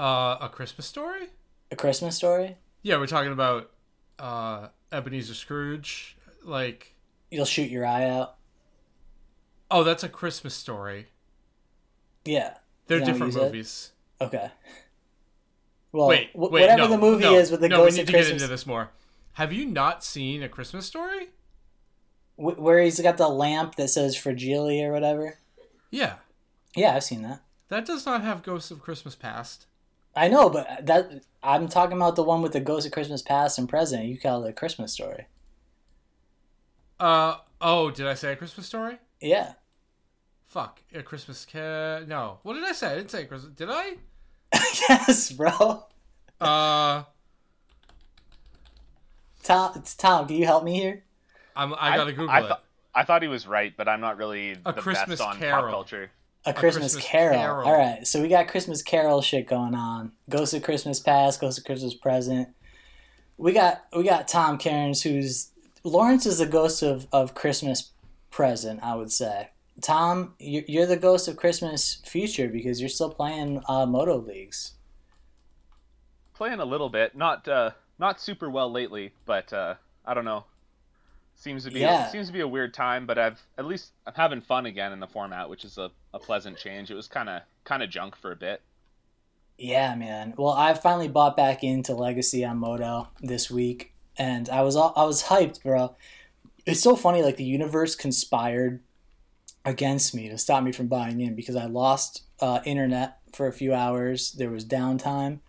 Uh 0.00 0.38
a 0.40 0.48
christmas 0.50 0.86
story 0.86 1.26
A 1.70 1.76
Christmas 1.76 2.16
Story. 2.16 2.56
yeah 2.82 2.96
we're 2.96 3.06
talking 3.06 3.32
about 3.32 3.70
uh 4.18 4.68
ebenezer 4.92 5.34
scrooge 5.34 6.16
like 6.42 6.94
You'll 7.30 7.44
shoot 7.44 7.70
your 7.70 7.84
eye 7.86 8.08
out. 8.08 8.36
oh 9.70 9.84
that's 9.84 10.02
a 10.02 10.08
christmas 10.08 10.54
story 10.54 11.06
Yeah. 12.24 12.54
they're 12.86 12.98
Is 12.98 13.06
that 13.06 13.12
what 13.18 13.26
different 13.26 13.34
movies 13.52 13.92
Okay. 14.22 14.50
Well, 15.92 16.08
wait, 16.08 16.30
wait 16.34 16.50
whatever 16.52 16.82
no, 16.82 16.88
the 16.88 16.98
movie 16.98 17.24
no, 17.24 17.34
is 17.34 17.50
with 17.50 17.60
the 17.60 17.68
no, 17.68 17.84
we 17.84 17.90
need 17.90 18.00
of 18.00 18.06
to 18.06 18.12
get 18.12 18.18
Christmas, 18.18 18.42
into 18.42 18.46
this 18.46 18.66
more 18.66 18.90
have 19.34 19.52
you 19.52 19.64
not 19.66 20.02
seen 20.04 20.42
a 20.42 20.48
christmas 20.48 20.86
story 20.86 21.28
where 22.36 22.82
he's 22.82 23.00
got 23.00 23.16
the 23.18 23.28
lamp 23.28 23.74
that 23.76 23.88
says 23.88 24.16
Fragile 24.16 24.82
or 24.82 24.92
whatever. 24.92 25.36
yeah 25.90 26.14
Yeah, 26.74 26.94
I've 26.96 27.04
seen 27.04 27.22
that. 27.22 27.42
that 27.68 27.84
does 27.84 28.06
not 28.06 28.22
have 28.22 28.42
ghosts 28.42 28.70
of 28.70 28.80
christmas 28.80 29.14
past 29.14 29.66
I 30.14 30.28
know, 30.28 30.50
but 30.50 30.86
that 30.86 31.22
I'm 31.42 31.68
talking 31.68 31.96
about 31.96 32.16
the 32.16 32.22
one 32.22 32.42
with 32.42 32.52
the 32.52 32.60
Ghost 32.60 32.86
of 32.86 32.92
Christmas 32.92 33.22
Past 33.22 33.58
and 33.58 33.68
Present. 33.68 34.04
You 34.06 34.18
call 34.18 34.44
it 34.44 34.50
a 34.50 34.52
Christmas 34.52 34.92
story. 34.92 35.26
Uh 36.98 37.36
oh, 37.60 37.90
did 37.90 38.06
I 38.06 38.14
say 38.14 38.32
a 38.32 38.36
Christmas 38.36 38.66
story? 38.66 38.98
Yeah. 39.20 39.54
Fuck, 40.46 40.82
a 40.92 41.02
Christmas 41.02 41.46
ca- 41.50 42.00
No, 42.06 42.40
what 42.42 42.54
did 42.54 42.64
I 42.64 42.72
say? 42.72 42.88
I 42.92 42.96
didn't 42.96 43.10
say 43.10 43.24
Christmas. 43.24 43.52
Did 43.54 43.68
I? 43.70 43.94
yes, 44.88 45.30
bro. 45.30 45.84
Uh, 46.40 47.04
Tom, 49.42 49.72
it's 49.76 49.94
Tom, 49.94 50.26
can 50.26 50.36
you 50.36 50.46
help 50.46 50.64
me 50.64 50.74
here? 50.74 51.04
I'm. 51.54 51.74
I 51.78 51.96
gotta 51.96 52.12
Google 52.12 52.30
I, 52.30 52.40
it. 52.40 52.48
thought 52.48 52.64
I 52.94 53.04
thought 53.04 53.22
he 53.22 53.28
was 53.28 53.46
right, 53.46 53.72
but 53.76 53.88
I'm 53.88 54.00
not 54.00 54.16
really 54.16 54.56
A 54.64 54.72
the 54.72 54.80
Christmas 54.80 55.20
best 55.20 55.22
on 55.22 55.36
Carol. 55.38 55.62
pop 55.62 55.70
culture. 55.70 56.10
A 56.46 56.54
Christmas, 56.54 56.94
Christmas 56.94 57.04
Carol. 57.04 57.36
Carol. 57.36 57.68
All 57.68 57.78
right, 57.78 58.06
so 58.06 58.22
we 58.22 58.28
got 58.28 58.48
Christmas 58.48 58.82
Carol 58.82 59.20
shit 59.20 59.46
going 59.46 59.74
on. 59.74 60.12
Ghost 60.28 60.54
of 60.54 60.62
Christmas 60.62 60.98
Past, 60.98 61.40
Ghost 61.40 61.58
of 61.58 61.64
Christmas 61.64 61.94
Present. 61.94 62.48
We 63.36 63.52
got 63.52 63.84
we 63.94 64.04
got 64.04 64.26
Tom 64.26 64.56
Cairns, 64.56 65.02
who's 65.02 65.50
Lawrence 65.84 66.26
is 66.26 66.38
the 66.38 66.46
ghost 66.46 66.82
of, 66.82 67.06
of 67.12 67.34
Christmas 67.34 67.90
Present, 68.30 68.80
I 68.82 68.94
would 68.94 69.10
say. 69.10 69.50
Tom, 69.80 70.34
you're, 70.38 70.62
you're 70.66 70.86
the 70.86 70.96
ghost 70.96 71.26
of 71.26 71.36
Christmas 71.36 72.02
Future 72.04 72.48
because 72.48 72.80
you're 72.80 72.88
still 72.88 73.10
playing 73.10 73.62
uh, 73.68 73.86
Modo 73.86 74.18
leagues. 74.18 74.74
Playing 76.34 76.60
a 76.60 76.64
little 76.64 76.88
bit, 76.88 77.16
not 77.16 77.48
uh, 77.48 77.70
not 77.98 78.20
super 78.20 78.48
well 78.48 78.70
lately, 78.70 79.12
but 79.26 79.52
uh, 79.52 79.74
I 80.06 80.14
don't 80.14 80.24
know. 80.24 80.44
Seems 81.40 81.64
to 81.64 81.70
be 81.70 81.80
Yeah. 81.80 82.06
seems 82.08 82.26
to 82.26 82.34
be 82.34 82.40
a 82.40 82.46
weird 82.46 82.74
time, 82.74 83.06
but 83.06 83.18
I've 83.18 83.40
at 83.56 83.64
least 83.64 83.92
I'm 84.06 84.12
having 84.14 84.42
fun 84.42 84.66
again 84.66 84.92
in 84.92 85.00
the 85.00 85.06
format, 85.06 85.48
which 85.48 85.64
is 85.64 85.78
a, 85.78 85.90
a 86.12 86.18
pleasant 86.18 86.58
change. 86.58 86.90
It 86.90 86.94
was 86.94 87.08
kind 87.08 87.30
of 87.30 87.40
kind 87.64 87.82
of 87.82 87.88
junk 87.88 88.14
for 88.14 88.30
a 88.30 88.36
bit. 88.36 88.60
Yeah, 89.56 89.94
man. 89.94 90.34
Well, 90.36 90.52
I 90.52 90.74
finally 90.74 91.08
bought 91.08 91.38
back 91.38 91.64
into 91.64 91.94
Legacy 91.94 92.44
on 92.44 92.58
Modo 92.58 93.08
this 93.22 93.50
week, 93.50 93.94
and 94.18 94.50
I 94.50 94.60
was 94.60 94.76
all, 94.76 94.92
I 94.94 95.04
was 95.04 95.24
hyped, 95.24 95.62
bro. 95.62 95.96
It's 96.66 96.80
so 96.82 96.94
funny, 96.94 97.22
like 97.22 97.36
the 97.38 97.44
universe 97.44 97.94
conspired 97.96 98.80
against 99.64 100.14
me 100.14 100.28
to 100.28 100.36
stop 100.36 100.62
me 100.62 100.72
from 100.72 100.88
buying 100.88 101.20
in 101.20 101.34
because 101.34 101.56
I 101.56 101.64
lost 101.66 102.22
uh, 102.40 102.60
internet 102.66 103.18
for 103.32 103.46
a 103.46 103.52
few 103.52 103.72
hours. 103.72 104.32
There 104.32 104.50
was 104.50 104.64
downtime, 104.66 105.40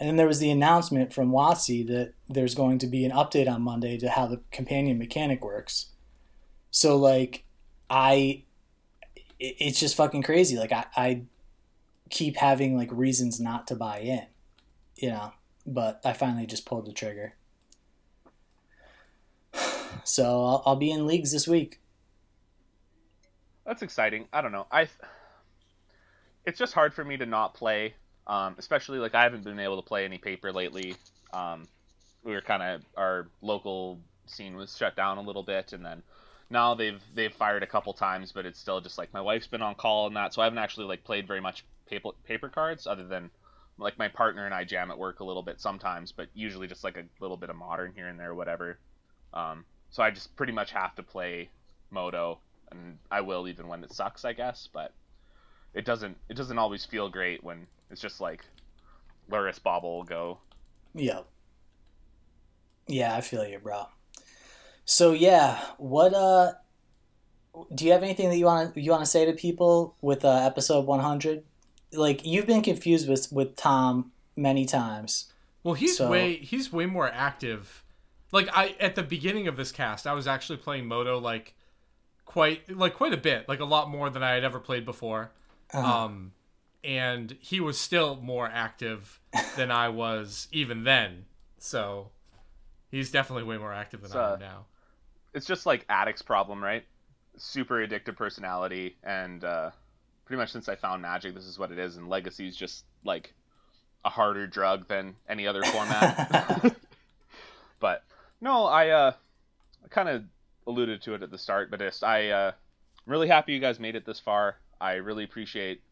And 0.00 0.08
then 0.08 0.16
there 0.16 0.26
was 0.26 0.38
the 0.38 0.50
announcement 0.50 1.12
from 1.12 1.30
WotC 1.30 1.86
that 1.88 2.14
there's 2.26 2.54
going 2.54 2.78
to 2.78 2.86
be 2.86 3.04
an 3.04 3.12
update 3.12 3.48
on 3.48 3.60
Monday 3.60 3.98
to 3.98 4.08
how 4.08 4.26
the 4.26 4.40
companion 4.50 4.98
mechanic 4.98 5.44
works. 5.44 5.90
So 6.70 6.96
like, 6.96 7.44
I, 7.90 8.44
it's 9.38 9.78
just 9.78 9.94
fucking 9.96 10.22
crazy. 10.22 10.56
Like 10.56 10.72
I, 10.72 10.86
I 10.96 11.22
keep 12.08 12.36
having 12.36 12.78
like 12.78 12.88
reasons 12.90 13.38
not 13.40 13.66
to 13.66 13.76
buy 13.76 13.98
in, 13.98 14.26
you 14.96 15.10
know. 15.10 15.34
But 15.66 16.00
I 16.02 16.14
finally 16.14 16.46
just 16.46 16.64
pulled 16.64 16.86
the 16.86 16.92
trigger. 16.92 17.34
So 20.02 20.24
I'll, 20.24 20.62
I'll 20.64 20.76
be 20.76 20.90
in 20.90 21.06
leagues 21.06 21.30
this 21.30 21.46
week. 21.46 21.78
That's 23.66 23.82
exciting. 23.82 24.28
I 24.32 24.40
don't 24.40 24.50
know. 24.50 24.66
I. 24.72 24.88
It's 26.46 26.58
just 26.58 26.72
hard 26.72 26.94
for 26.94 27.04
me 27.04 27.18
to 27.18 27.26
not 27.26 27.54
play, 27.54 27.94
um, 28.30 28.54
especially 28.58 29.00
like 29.00 29.16
I 29.16 29.24
haven't 29.24 29.42
been 29.42 29.58
able 29.58 29.82
to 29.82 29.86
play 29.86 30.04
any 30.04 30.16
paper 30.16 30.52
lately. 30.52 30.94
Um, 31.32 31.66
we 32.22 32.32
were 32.32 32.40
kind 32.40 32.62
of 32.62 32.82
our 32.96 33.26
local 33.42 33.98
scene 34.26 34.54
was 34.54 34.76
shut 34.76 34.94
down 34.94 35.18
a 35.18 35.22
little 35.22 35.42
bit, 35.42 35.72
and 35.72 35.84
then 35.84 36.02
now 36.48 36.74
they've 36.74 37.02
they've 37.12 37.34
fired 37.34 37.64
a 37.64 37.66
couple 37.66 37.92
times, 37.92 38.30
but 38.30 38.46
it's 38.46 38.60
still 38.60 38.80
just 38.80 38.98
like 38.98 39.12
my 39.12 39.20
wife's 39.20 39.48
been 39.48 39.62
on 39.62 39.74
call 39.74 40.06
and 40.06 40.16
that, 40.16 40.32
so 40.32 40.42
I 40.42 40.44
haven't 40.44 40.60
actually 40.60 40.86
like 40.86 41.02
played 41.02 41.26
very 41.26 41.40
much 41.40 41.64
paper 41.86 42.10
paper 42.22 42.48
cards 42.48 42.86
other 42.86 43.04
than 43.04 43.30
like 43.78 43.98
my 43.98 44.06
partner 44.06 44.46
and 44.46 44.54
I 44.54 44.62
jam 44.62 44.92
at 44.92 44.98
work 44.98 45.18
a 45.18 45.24
little 45.24 45.42
bit 45.42 45.60
sometimes, 45.60 46.12
but 46.12 46.28
usually 46.32 46.68
just 46.68 46.84
like 46.84 46.96
a 46.96 47.04
little 47.20 47.36
bit 47.36 47.50
of 47.50 47.56
modern 47.56 47.92
here 47.96 48.06
and 48.06 48.20
there, 48.20 48.34
whatever. 48.34 48.78
Um, 49.34 49.64
so 49.90 50.04
I 50.04 50.10
just 50.12 50.36
pretty 50.36 50.52
much 50.52 50.70
have 50.70 50.94
to 50.96 51.02
play 51.02 51.50
Modo, 51.90 52.38
and 52.70 52.98
I 53.10 53.22
will 53.22 53.48
even 53.48 53.66
when 53.66 53.82
it 53.82 53.92
sucks, 53.92 54.24
I 54.24 54.34
guess. 54.34 54.68
But 54.72 54.92
it 55.74 55.84
doesn't 55.84 56.16
it 56.28 56.36
doesn't 56.36 56.58
always 56.58 56.84
feel 56.84 57.08
great 57.08 57.42
when 57.42 57.66
it's 57.90 58.00
just 58.00 58.20
like 58.20 58.44
Lurrus 59.30 59.62
Bauble 59.62 59.96
will 59.98 60.04
go. 60.04 60.38
Yeah. 60.94 61.20
Yeah, 62.86 63.14
I 63.16 63.20
feel 63.20 63.46
you, 63.46 63.58
bro. 63.58 63.86
So 64.84 65.12
yeah, 65.12 65.60
what 65.78 66.14
uh 66.14 66.52
do 67.74 67.84
you 67.84 67.92
have 67.92 68.02
anything 68.02 68.28
that 68.30 68.36
you 68.36 68.44
want 68.46 68.74
to 68.74 68.80
you 68.80 68.90
want 68.90 69.04
to 69.04 69.10
say 69.10 69.24
to 69.24 69.32
people 69.32 69.96
with 70.00 70.24
uh, 70.24 70.44
episode 70.46 70.86
100? 70.86 71.44
Like 71.92 72.24
you've 72.24 72.46
been 72.46 72.62
confused 72.62 73.08
with 73.08 73.30
with 73.32 73.56
Tom 73.56 74.12
many 74.36 74.64
times. 74.66 75.32
Well, 75.62 75.74
he's 75.74 75.96
So- 75.96 76.10
way 76.10 76.36
he's 76.36 76.72
way 76.72 76.86
more 76.86 77.08
active. 77.08 77.84
Like 78.32 78.48
I 78.52 78.76
at 78.80 78.94
the 78.94 79.02
beginning 79.02 79.48
of 79.48 79.56
this 79.56 79.72
cast, 79.72 80.06
I 80.06 80.12
was 80.12 80.26
actually 80.26 80.58
playing 80.58 80.86
Modo 80.86 81.18
like 81.18 81.54
quite 82.24 82.68
like 82.70 82.94
quite 82.94 83.12
a 83.12 83.16
bit, 83.16 83.48
like 83.48 83.60
a 83.60 83.64
lot 83.64 83.90
more 83.90 84.08
than 84.10 84.22
I 84.22 84.32
had 84.34 84.44
ever 84.44 84.58
played 84.60 84.84
before. 84.84 85.32
Uh-huh. 85.72 86.04
Um 86.04 86.32
and 86.82 87.36
he 87.40 87.60
was 87.60 87.78
still 87.78 88.16
more 88.16 88.48
active 88.52 89.20
than 89.56 89.70
I 89.70 89.88
was 89.88 90.48
even 90.52 90.84
then. 90.84 91.26
So 91.58 92.10
he's 92.90 93.10
definitely 93.10 93.44
way 93.44 93.58
more 93.58 93.72
active 93.72 94.02
than 94.02 94.16
I 94.16 94.34
am 94.34 94.40
now. 94.40 94.66
It's 95.34 95.46
just 95.46 95.66
like 95.66 95.86
addict's 95.88 96.22
problem, 96.22 96.62
right? 96.62 96.84
Super 97.36 97.86
addictive 97.86 98.16
personality, 98.16 98.96
and 99.04 99.44
uh, 99.44 99.70
pretty 100.24 100.38
much 100.38 100.50
since 100.50 100.68
I 100.68 100.74
found 100.74 101.02
Magic, 101.02 101.34
this 101.34 101.44
is 101.44 101.58
what 101.58 101.70
it 101.70 101.78
is. 101.78 101.96
And 101.96 102.08
Legacy's 102.08 102.56
just 102.56 102.84
like 103.04 103.32
a 104.04 104.10
harder 104.10 104.46
drug 104.46 104.88
than 104.88 105.14
any 105.28 105.46
other 105.46 105.62
format. 105.62 106.74
but 107.80 108.04
no, 108.40 108.64
I 108.64 108.88
uh, 108.88 109.12
I 109.84 109.88
kind 109.88 110.08
of 110.08 110.24
alluded 110.66 111.02
to 111.02 111.14
it 111.14 111.22
at 111.22 111.30
the 111.30 111.38
start, 111.38 111.70
but 111.70 111.80
just 111.80 112.02
I 112.02 112.30
uh, 112.30 112.52
I'm 113.06 113.12
really 113.12 113.28
happy 113.28 113.52
you 113.52 113.60
guys 113.60 113.78
made 113.78 113.96
it 113.96 114.06
this 114.06 114.20
far. 114.20 114.56
I 114.80 114.94
really 114.94 115.24
appreciate, 115.24 115.82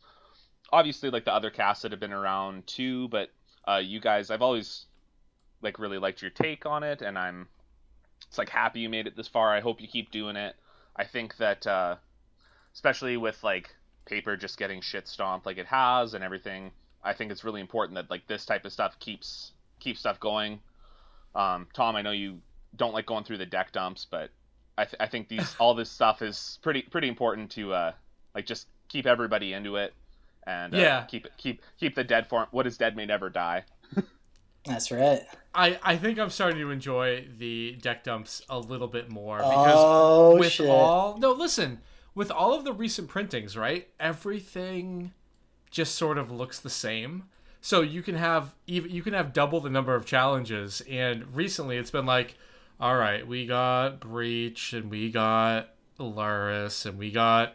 obviously, 0.72 1.10
like 1.10 1.24
the 1.24 1.34
other 1.34 1.50
casts 1.50 1.82
that 1.82 1.92
have 1.92 2.00
been 2.00 2.12
around 2.12 2.66
too, 2.66 3.08
but 3.08 3.30
uh, 3.66 3.80
you 3.82 4.00
guys, 4.00 4.30
I've 4.30 4.42
always 4.42 4.86
like 5.62 5.78
really 5.78 5.98
liked 5.98 6.22
your 6.22 6.30
take 6.30 6.66
on 6.66 6.82
it, 6.82 7.02
and 7.02 7.18
I'm 7.18 7.48
it's 8.26 8.38
like 8.38 8.48
happy 8.48 8.80
you 8.80 8.88
made 8.88 9.06
it 9.06 9.16
this 9.16 9.28
far. 9.28 9.54
I 9.54 9.60
hope 9.60 9.80
you 9.80 9.88
keep 9.88 10.10
doing 10.10 10.36
it. 10.36 10.54
I 10.96 11.04
think 11.04 11.36
that 11.38 11.66
uh, 11.66 11.96
especially 12.74 13.16
with 13.16 13.42
like 13.42 13.74
paper 14.04 14.36
just 14.36 14.58
getting 14.58 14.80
shit 14.80 15.06
stomped 15.06 15.46
like 15.46 15.58
it 15.58 15.66
has 15.66 16.14
and 16.14 16.24
everything, 16.24 16.72
I 17.02 17.12
think 17.12 17.30
it's 17.30 17.44
really 17.44 17.60
important 17.60 17.96
that 17.96 18.10
like 18.10 18.26
this 18.26 18.44
type 18.44 18.64
of 18.64 18.72
stuff 18.72 18.98
keeps 18.98 19.52
keeps 19.80 20.00
stuff 20.00 20.20
going. 20.20 20.60
Um, 21.34 21.68
Tom, 21.72 21.96
I 21.96 22.02
know 22.02 22.12
you 22.12 22.40
don't 22.76 22.94
like 22.94 23.06
going 23.06 23.24
through 23.24 23.38
the 23.38 23.46
deck 23.46 23.72
dumps, 23.72 24.06
but 24.10 24.30
I, 24.76 24.84
th- 24.84 24.96
I 25.00 25.06
think 25.06 25.28
these 25.28 25.56
all 25.60 25.74
this 25.74 25.90
stuff 25.90 26.22
is 26.22 26.58
pretty 26.62 26.82
pretty 26.82 27.08
important 27.08 27.50
to 27.52 27.72
uh, 27.72 27.92
like 28.34 28.46
just 28.46 28.66
keep 28.88 29.06
everybody 29.06 29.52
into 29.52 29.76
it 29.76 29.92
and 30.48 30.74
uh, 30.74 30.78
Yeah. 30.78 31.04
keep 31.04 31.26
it 31.26 31.32
keep 31.36 31.62
keep 31.78 31.94
the 31.94 32.02
dead 32.04 32.26
form. 32.26 32.46
What 32.50 32.66
is 32.66 32.76
dead 32.78 32.96
may 32.96 33.06
never 33.06 33.28
die. 33.30 33.64
That's 34.64 34.90
right. 34.90 35.22
I, 35.54 35.78
I 35.82 35.96
think 35.96 36.18
I'm 36.18 36.28
starting 36.30 36.58
to 36.60 36.70
enjoy 36.70 37.26
the 37.38 37.72
deck 37.80 38.04
dumps 38.04 38.42
a 38.50 38.58
little 38.58 38.88
bit 38.88 39.10
more 39.10 39.38
because 39.38 39.74
Oh 39.76 40.36
with 40.38 40.52
shit. 40.52 40.68
all 40.68 41.16
no 41.18 41.32
listen 41.32 41.80
with 42.14 42.30
all 42.30 42.52
of 42.54 42.64
the 42.64 42.72
recent 42.72 43.08
printings 43.08 43.56
right 43.56 43.88
everything 43.98 45.12
just 45.70 45.94
sort 45.94 46.18
of 46.18 46.30
looks 46.30 46.60
the 46.60 46.68
same 46.70 47.24
so 47.60 47.80
you 47.80 48.02
can 48.02 48.14
have 48.16 48.54
even 48.66 48.90
you 48.90 49.02
can 49.02 49.14
have 49.14 49.32
double 49.32 49.60
the 49.60 49.70
number 49.70 49.94
of 49.94 50.04
challenges 50.04 50.82
and 50.88 51.34
recently 51.34 51.76
it's 51.76 51.90
been 51.90 52.06
like 52.06 52.36
all 52.80 52.96
right 52.96 53.26
we 53.26 53.46
got 53.46 54.00
breach 54.00 54.72
and 54.74 54.90
we 54.90 55.10
got 55.10 55.70
Lurrus 55.98 56.84
and 56.86 56.98
we 56.98 57.10
got 57.10 57.54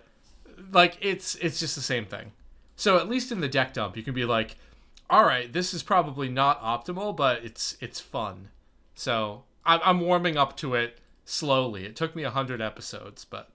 like 0.71 0.97
it's 0.99 1.35
it's 1.35 1.59
just 1.59 1.75
the 1.75 1.81
same 1.81 2.05
thing 2.05 2.31
so 2.75 2.97
at 2.97 3.09
least 3.09 3.31
in 3.31 3.41
the 3.41 3.47
deck 3.47 3.73
dump 3.73 3.95
you 3.95 4.03
can 4.03 4.13
be 4.13 4.25
like 4.25 4.55
all 5.09 5.25
right 5.25 5.53
this 5.53 5.73
is 5.73 5.83
probably 5.83 6.29
not 6.29 6.61
optimal 6.61 7.15
but 7.15 7.43
it's 7.43 7.77
it's 7.79 7.99
fun 7.99 8.49
so 8.95 9.43
I'm, 9.65 9.79
I'm 9.83 9.99
warming 10.01 10.37
up 10.37 10.57
to 10.57 10.75
it 10.75 10.99
slowly. 11.25 11.85
It 11.85 11.95
took 11.95 12.15
me 12.15 12.23
a 12.23 12.29
hundred 12.29 12.61
episodes, 12.61 13.25
but 13.25 13.49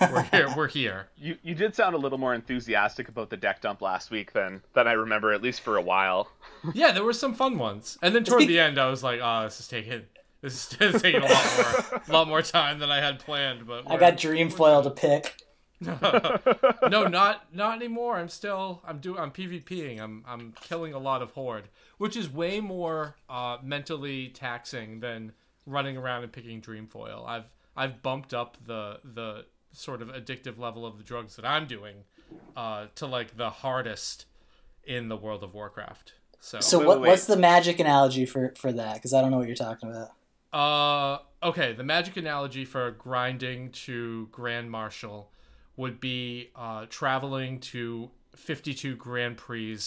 we're 0.00 0.22
here. 0.22 0.48
We're 0.56 0.68
here. 0.68 1.08
You 1.16 1.36
you 1.42 1.54
did 1.54 1.74
sound 1.74 1.94
a 1.94 1.98
little 1.98 2.18
more 2.18 2.34
enthusiastic 2.34 3.08
about 3.08 3.30
the 3.30 3.36
deck 3.36 3.60
dump 3.60 3.82
last 3.82 4.10
week 4.10 4.32
than 4.32 4.62
than 4.74 4.86
I 4.86 4.92
remember, 4.92 5.32
at 5.32 5.42
least 5.42 5.60
for 5.60 5.76
a 5.76 5.82
while. 5.82 6.28
Yeah, 6.74 6.90
there 6.90 7.04
were 7.04 7.12
some 7.12 7.34
fun 7.34 7.56
ones, 7.56 7.98
and 8.02 8.12
then 8.12 8.24
toward 8.24 8.48
the 8.48 8.58
end, 8.58 8.80
I 8.80 8.90
was 8.90 9.04
like, 9.04 9.20
"Oh, 9.22 9.44
this 9.44 9.60
is 9.60 9.68
taking 9.68 10.02
this 10.40 10.54
is, 10.54 10.76
this 10.76 10.94
is 10.96 11.02
taking 11.02 11.22
a 11.22 11.26
lot 11.26 11.56
more, 11.56 12.02
a 12.08 12.12
lot 12.12 12.28
more 12.28 12.42
time 12.42 12.80
than 12.80 12.90
I 12.90 13.00
had 13.00 13.20
planned." 13.20 13.64
But 13.64 13.88
I 13.88 13.96
got 13.96 14.16
dream 14.16 14.50
foil 14.50 14.82
to 14.82 14.90
pick. 14.90 15.36
no, 15.80 17.06
not 17.06 17.54
not 17.54 17.76
anymore. 17.76 18.18
I'm 18.18 18.28
still 18.28 18.82
I'm 18.86 18.98
doing 18.98 19.18
I'm 19.18 19.30
PvPing. 19.30 20.00
I'm 20.00 20.24
I'm 20.26 20.54
killing 20.60 20.92
a 20.92 20.98
lot 20.98 21.22
of 21.22 21.32
horde, 21.32 21.68
which 21.98 22.16
is 22.16 22.32
way 22.32 22.60
more 22.60 23.16
uh, 23.28 23.58
mentally 23.62 24.28
taxing 24.28 25.00
than 25.00 25.32
running 25.66 25.96
around 25.96 26.24
and 26.24 26.32
picking 26.32 26.60
dreamfoil. 26.60 27.26
I've 27.26 27.44
I've 27.76 28.02
bumped 28.02 28.34
up 28.34 28.56
the 28.66 29.00
the 29.04 29.46
sort 29.72 30.02
of 30.02 30.08
addictive 30.08 30.58
level 30.58 30.84
of 30.84 30.98
the 30.98 31.04
drugs 31.04 31.36
that 31.36 31.44
I'm 31.44 31.66
doing 31.66 31.96
uh, 32.56 32.86
to 32.96 33.06
like 33.06 33.36
the 33.36 33.50
hardest 33.50 34.26
in 34.84 35.08
the 35.08 35.16
World 35.16 35.44
of 35.44 35.54
Warcraft. 35.54 36.14
So, 36.40 36.60
So 36.60 36.78
Wait, 36.78 36.86
what, 36.86 37.00
wait, 37.00 37.08
what's 37.08 37.26
the 37.26 37.36
magic 37.36 37.78
analogy 37.78 38.24
for 38.24 38.52
for 38.56 38.72
that? 38.72 38.94
Because 38.94 39.14
I 39.14 39.20
don't 39.20 39.30
know 39.30 39.38
what 39.38 39.46
you're 39.46 39.56
talking 39.56 39.90
about. 39.90 40.10
Uh, 40.52 41.46
okay. 41.46 41.72
The 41.72 41.84
magic 41.84 42.16
analogy 42.16 42.64
for 42.64 42.90
grinding 42.92 43.70
to 43.70 44.28
Grand 44.32 44.70
Marshal 44.70 45.30
would 45.78 46.00
be 46.00 46.50
uh, 46.54 46.84
traveling 46.90 47.60
to 47.60 48.10
52 48.36 48.96
Grand 48.96 49.36
Prix 49.38 49.78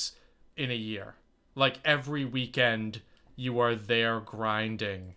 in 0.58 0.72
a 0.72 0.76
year. 0.76 1.16
Like 1.54 1.78
every 1.86 2.26
weekend, 2.26 3.02
you 3.36 3.60
are 3.60 3.76
there 3.76 4.20
grinding. 4.22 5.16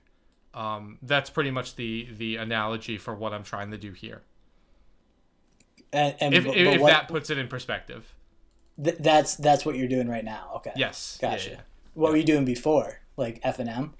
Um, 0.53 0.99
that's 1.01 1.31
pretty 1.31 1.51
much 1.51 1.77
the 1.77 2.09
the 2.17 2.37
analogy 2.37 2.99
for 2.99 3.15
what 3.15 3.33
I'm 3.33 3.45
trying 3.45 3.71
to 3.71 3.79
do 3.79 3.93
here. 3.93 4.23
And, 5.93 6.15
and 6.21 6.35
If, 6.35 6.45
but- 6.45 6.57
if, 6.57 6.65
but 6.67 6.75
if 6.75 6.81
what- 6.81 6.91
that 6.91 7.09
puts 7.09 7.31
it 7.31 7.39
in 7.39 7.49
perspective. 7.49 8.13
th- 8.83 8.99
that's 8.99 9.37
that's 9.37 9.65
what 9.65 9.77
you're 9.77 9.89
doing 9.89 10.09
right 10.09 10.25
now. 10.25 10.51
Okay. 10.57 10.73
Yes. 10.77 11.19
Gotcha. 11.21 11.51
yeah. 11.51 11.61
What 11.95 12.11
were 12.11 12.17
you 12.17 12.25
doing 12.25 12.45
before? 12.45 13.01
Like 13.17 13.41
F 13.45 13.61
and 13.61 13.69
M? 13.71 13.95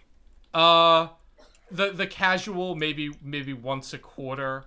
Uh, 0.53 1.09
the 1.71 1.91
the 1.93 2.07
casual 2.09 2.75
maybe 2.75 3.11
maybe 3.23 3.53
once 3.53 3.93
a 3.93 3.99
quarter 3.99 4.65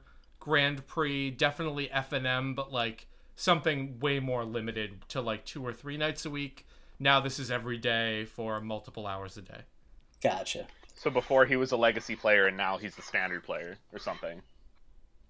Grand 0.48 0.88
Prix, 0.88 1.32
definitely 1.32 1.92
F 1.92 2.14
and 2.14 2.26
M, 2.26 2.54
but 2.54 2.72
like 2.72 3.08
something 3.36 4.00
way 4.00 4.22
more 4.22 4.46
limited 4.46 5.06
to 5.10 5.20
like 5.20 5.44
two 5.44 5.66
or 5.66 5.74
three 5.74 5.98
nights 5.98 6.26
a 6.26 6.30
week. 6.30 6.66
Now 7.00 7.20
this 7.20 7.38
is 7.38 7.52
every 7.52 7.78
day 7.78 8.24
for 8.24 8.62
multiple 8.62 9.06
hours 9.06 9.36
a 9.36 9.42
day. 9.42 9.60
Gotcha. 10.24 10.68
So 10.96 11.10
before 11.10 11.46
he 11.46 11.58
was 11.58 11.74
a 11.74 11.78
legacy 11.78 12.16
player, 12.16 12.48
and 12.48 12.56
now 12.56 12.78
he's 12.78 12.96
the 12.96 13.02
standard 13.02 13.44
player 13.44 13.78
or 13.92 14.00
something. 14.00 14.42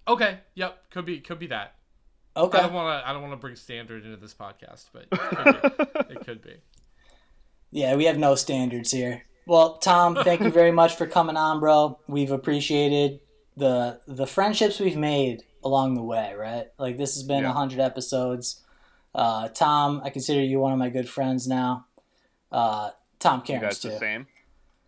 Okay, 0.06 0.38
yep, 0.54 0.88
could 0.90 1.04
be 1.04 1.18
could 1.18 1.40
be 1.40 1.48
that. 1.48 1.74
Okay. 2.36 2.58
I 2.58 2.62
don't 2.62 2.72
want 2.72 3.02
to 3.02 3.08
I 3.08 3.12
don't 3.12 3.20
want 3.22 3.32
to 3.32 3.38
bring 3.38 3.56
standard 3.56 4.04
into 4.04 4.18
this 4.18 4.34
podcast, 4.34 4.84
but 4.92 5.06
it 5.10 5.18
could 5.18 6.06
be. 6.06 6.14
it 6.14 6.24
could 6.24 6.42
be. 6.42 6.54
Yeah, 7.72 7.96
we 7.96 8.04
have 8.04 8.18
no 8.18 8.36
standards 8.36 8.92
here. 8.92 9.24
Well, 9.46 9.78
Tom, 9.78 10.14
thank 10.14 10.42
you 10.42 10.50
very 10.52 10.70
much 10.70 10.94
for 10.94 11.08
coming 11.08 11.36
on, 11.36 11.58
bro. 11.58 11.98
We've 12.06 12.30
appreciated 12.30 13.18
the 13.58 14.00
the 14.06 14.26
friendships 14.26 14.78
we've 14.80 14.96
made 14.96 15.42
along 15.64 15.94
the 15.94 16.02
way, 16.02 16.34
right? 16.36 16.68
Like 16.78 16.96
this 16.96 17.14
has 17.14 17.22
been 17.24 17.44
a 17.44 17.48
Yeah. 17.48 17.52
hundred 17.52 17.80
episodes. 17.80 18.62
Uh, 19.14 19.48
Tom, 19.48 20.00
I 20.04 20.10
consider 20.10 20.42
you 20.42 20.60
one 20.60 20.72
of 20.72 20.78
my 20.78 20.90
good 20.90 21.08
friends 21.08 21.48
now. 21.48 21.86
Uh, 22.52 22.90
Tom 23.18 23.40
You 23.40 23.44
Cairns 23.44 23.62
guys 23.62 23.78
too. 23.80 23.88
the 23.90 23.98
same? 23.98 24.26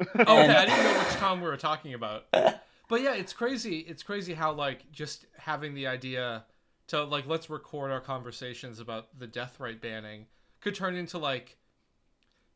Oh, 0.00 0.42
okay. 0.42 0.54
I 0.56 0.64
didn't 0.66 0.84
know 0.84 0.98
which 0.98 1.08
Tom 1.18 1.40
we 1.40 1.46
were 1.48 1.56
talking 1.56 1.94
about. 1.94 2.24
But 2.88 3.02
yeah, 3.02 3.14
it's 3.14 3.32
crazy. 3.32 3.78
It's 3.78 4.02
crazy 4.02 4.34
how 4.34 4.50
like 4.50 4.90
just 4.90 5.24
having 5.38 5.74
the 5.74 5.86
idea 5.86 6.44
to 6.88 7.04
like 7.04 7.24
let's 7.28 7.48
record 7.48 7.92
our 7.92 8.00
conversations 8.00 8.80
about 8.80 9.16
the 9.16 9.28
Deathrite 9.28 9.80
banning 9.80 10.26
could 10.60 10.74
turn 10.74 10.96
into 10.96 11.16
like 11.16 11.56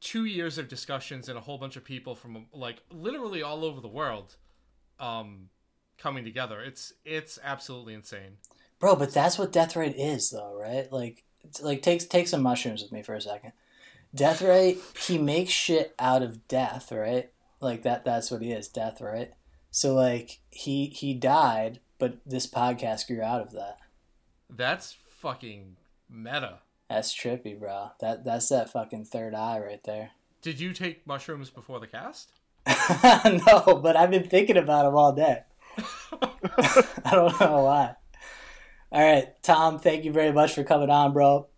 two 0.01 0.25
years 0.25 0.59
of 0.59 0.67
discussions 0.67 1.29
and 1.29 1.39
a 1.39 1.41
whole 1.41 1.57
bunch 1.57 1.77
of 1.77 1.85
people 1.85 2.17
from 2.17 2.47
like 2.53 2.83
literally 2.91 3.45
all 3.45 3.65
over 3.65 3.81
the 3.81 3.87
world 3.87 4.35
um 4.99 5.51
coming 5.99 6.25
together. 6.25 6.61
It's 6.61 6.93
it's 7.05 7.39
absolutely 7.43 7.95
insane. 7.95 8.39
Bro, 8.79 8.97
but 8.97 9.15
that's 9.15 9.39
what 9.39 9.53
Deathrite 9.53 9.95
is, 9.97 10.31
though, 10.31 10.59
right? 10.61 10.91
Like, 10.93 11.25
like 11.63 11.83
take 11.83 12.09
take 12.09 12.29
some 12.29 12.43
mushrooms 12.43 12.83
with 12.83 12.93
me 12.93 13.03
for 13.03 13.15
a 13.15 13.21
second. 13.21 13.53
Deathrite, 14.15 14.79
he 15.07 15.19
makes 15.19 15.53
shit 15.53 15.95
out 15.99 16.23
of 16.23 16.47
death, 16.49 16.93
right? 16.93 17.31
Like 17.61 17.83
that. 17.83 18.05
That's 18.05 18.31
what 18.31 18.43
he 18.43 18.53
is, 18.53 18.69
Deathrite. 18.69 19.31
So 19.71 19.95
like 19.95 20.41
he 20.51 20.87
he 20.87 21.15
died, 21.15 21.81
but 21.99 22.19
this 22.25 22.47
podcast 22.47 23.07
grew 23.09 23.23
out 23.23 23.41
of 23.41 23.53
that. 23.53 23.79
That's 24.49 24.97
fucking 25.09 25.77
meta. 26.09 26.59
That's 26.89 27.15
trippy, 27.15 27.59
bro. 27.59 27.91
That 28.01 28.25
that's 28.25 28.49
that 28.51 28.71
fucking 28.71 29.07
third 29.07 29.35
eye 29.35 29.59
right 29.59 29.83
there. 29.85 30.11
Did 30.43 30.61
you 30.61 30.73
take 30.73 31.07
mushrooms 31.07 31.51
before 31.51 31.81
the 31.81 31.87
cast? 31.87 32.31
no, 33.47 33.81
but 33.83 33.97
I've 33.97 34.11
been 34.11 34.29
thinking 34.29 34.57
about 34.57 34.87
him 34.87 34.95
all 34.95 35.13
day. 35.13 35.43
I 36.13 37.11
don't 37.13 37.41
know 37.41 37.63
why. 37.65 37.95
All 38.93 39.03
right, 39.03 39.29
Tom. 39.43 39.79
Thank 39.79 40.05
you 40.05 40.13
very 40.13 40.33
much 40.33 40.55
for 40.55 40.63
coming 40.65 40.91
on, 40.91 41.13
bro. 41.13 41.49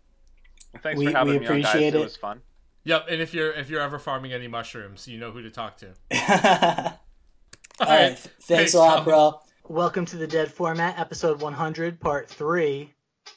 Thanks 0.81 0.97
We- 0.99 1.07
for 1.07 1.17
having 1.17 1.33
we 1.33 1.39
me 1.39 1.45
on, 1.47 1.53
guys. 1.61 1.65
appreciate 1.65 1.93
It 1.95 1.99
it. 1.99 2.03
was 2.03 2.15
fun. 2.17 2.41
Yep, 2.85 3.07
and 3.09 3.21
if 3.21 3.33
you're 3.33 3.51
if 3.51 3.69
you're 3.69 3.81
ever 3.81 3.99
farming 3.99 4.31
any 4.33 4.47
mushrooms, 4.47 5.07
you 5.07 5.19
know 5.19 5.31
who 5.31 5.41
to 5.41 5.49
talk 5.51 5.77
to. 5.77 5.87
All 7.79 7.87
right. 7.87 8.15
th- 8.17 8.19
Thanks 8.41 8.73
a 8.73 8.79
lot, 8.79 8.95
Tom. 8.97 9.03
bro. 9.05 9.39
Welcome 9.67 10.05
to 10.05 10.15
the 10.17 10.25
Dead 10.27 10.49
Format, 10.51 10.97
episode 10.97 11.41
100, 11.41 11.99
part 11.99 12.29
three. 12.29 12.93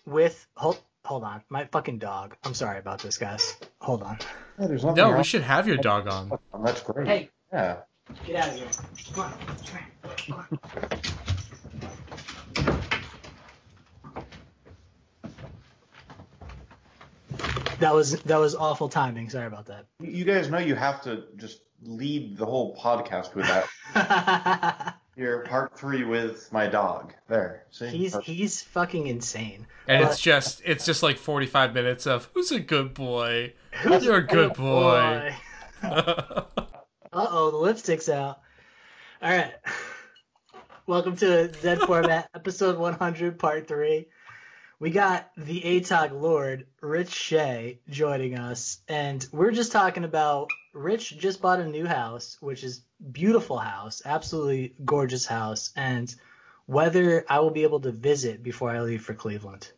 With 0.07 0.47
hold, 0.57 0.79
hold 1.05 1.25
on, 1.25 1.43
my 1.49 1.65
fucking 1.73 1.99
dog. 1.99 2.37
I'm 2.45 2.55
sorry 2.55 2.79
about 2.79 3.01
this, 3.01 3.19
guys. 3.19 3.57
Hold 3.81 4.05
on. 4.05 4.19
Yeah, 4.61 4.67
No, 4.95 5.09
wrong. 5.11 5.19
we 5.19 5.25
should 5.25 5.43
have 5.43 5.67
your 5.67 5.79
dog 5.79 6.07
on. 6.07 6.31
That's 6.65 6.81
great. 6.83 7.09
Hey. 7.09 7.31
Yeah. 7.53 7.79
Get 8.27 8.37
out 8.37 8.49
of 8.49 8.55
here. 8.55 8.67
Come 9.15 9.25
on. 9.25 9.33
Come 9.33 10.37
on. 10.37 10.59
Come 10.59 10.59
on. 10.63 11.01
That 17.79 17.95
was 17.95 18.21
that 18.23 18.37
was 18.37 18.55
awful 18.55 18.89
timing. 18.89 19.31
Sorry 19.31 19.47
about 19.47 19.67
that. 19.67 19.87
You 20.01 20.25
guys 20.25 20.51
know 20.51 20.59
you 20.59 20.75
have 20.75 21.01
to 21.03 21.25
just 21.37 21.63
lead 21.83 22.37
the 22.37 22.45
whole 22.45 22.77
podcast 22.77 23.35
with 23.35 23.47
that. 23.47 24.97
Here, 25.17 25.45
part 25.49 25.79
three 25.79 26.05
with 26.05 26.51
my 26.53 26.67
dog. 26.67 27.15
There. 27.29 27.65
See? 27.71 27.89
he's 27.89 28.17
he's 28.19 28.63
fucking 28.63 29.07
insane. 29.07 29.67
And 29.87 30.05
But- 30.05 30.13
it's 30.13 30.21
just 30.21 30.63
it's 30.65 30.85
just 30.85 31.03
like 31.03 31.17
45 31.17 31.75
minutes 31.75 32.07
of 32.07 32.29
who's 32.35 32.53
a 32.53 32.61
good 32.61 32.93
boy? 32.95 33.55
You're 33.85 34.17
a 34.17 34.27
good 34.27 34.55
boy. 34.55 35.35
Uh 37.13 37.27
oh, 37.29 37.51
the 37.51 37.57
lipstick's 37.57 38.09
out. 38.09 38.41
All 39.21 39.31
right. 39.31 39.53
Welcome 40.87 41.17
to 41.17 41.49
Dead 41.49 41.81
Format, 41.81 42.31
episode 42.37 42.79
100, 42.79 43.37
part 43.37 43.67
three. 43.67 44.07
We 44.79 44.91
got 44.91 45.29
the 45.37 45.61
ATOG 45.61 46.13
Lord, 46.13 46.69
Rich 46.81 47.11
Shay, 47.11 47.81
joining 47.89 48.39
us, 48.39 48.79
and 48.87 49.27
we're 49.33 49.51
just 49.51 49.73
talking 49.73 50.05
about 50.05 50.51
Rich 50.73 51.19
just 51.19 51.43
bought 51.43 51.59
a 51.59 51.67
new 51.67 51.85
house, 51.85 52.37
which 52.41 52.63
is 52.63 52.81
beautiful 53.11 53.59
house, 53.59 54.03
absolutely 54.05 54.77
gorgeous 54.85 55.27
house, 55.27 55.73
and 55.75 56.15
whether 56.67 57.25
I 57.29 57.41
will 57.41 57.51
be 57.51 57.65
able 57.65 57.81
to 57.81 57.91
visit 57.91 58.41
before 58.41 58.71
I 58.71 58.83
leave 58.83 59.03
for 59.03 59.15
Cleveland. 59.15 59.69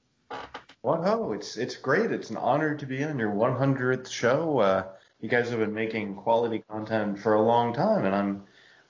What 0.82 1.00
ho? 1.02 1.32
It's 1.32 1.56
it's 1.56 1.76
great. 1.76 2.12
It's 2.12 2.28
an 2.28 2.36
honor 2.36 2.74
to 2.76 2.84
be 2.84 3.02
on 3.02 3.18
your 3.18 3.30
100th 3.30 4.10
show. 4.10 4.58
Uh, 4.58 4.82
you 5.22 5.28
guys 5.28 5.50
have 5.50 5.60
been 5.60 5.72
making 5.72 6.16
quality 6.16 6.64
content 6.68 7.18
for 7.20 7.34
a 7.34 7.42
long 7.42 7.72
time, 7.72 8.04
and 8.04 8.14
I'm 8.14 8.42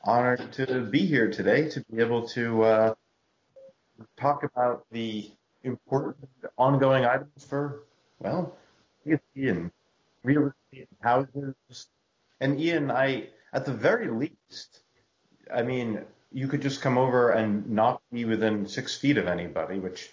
honored 0.02 0.50
to 0.54 0.80
be 0.80 1.04
here 1.06 1.30
today 1.30 1.68
to 1.68 1.84
be 1.92 2.00
able 2.00 2.26
to 2.28 2.62
uh, 2.64 2.94
talk 4.18 4.42
about 4.42 4.86
the 4.90 5.30
important 5.62 6.26
ongoing 6.56 7.04
items 7.04 7.44
for 7.44 7.82
well, 8.18 8.56
Ian, 9.36 9.70
real 10.24 10.50
estate, 10.50 10.88
and 10.90 10.98
houses, 11.02 11.88
and 12.40 12.58
Ian. 12.58 12.90
I 12.90 13.28
at 13.52 13.66
the 13.66 13.72
very 13.74 14.08
least, 14.08 14.80
I 15.54 15.62
mean, 15.62 16.00
you 16.32 16.48
could 16.48 16.62
just 16.62 16.80
come 16.80 16.96
over 16.96 17.30
and 17.30 17.68
not 17.68 18.00
be 18.10 18.24
within 18.24 18.66
six 18.66 18.96
feet 18.96 19.18
of 19.18 19.26
anybody, 19.26 19.78
which 19.78 20.10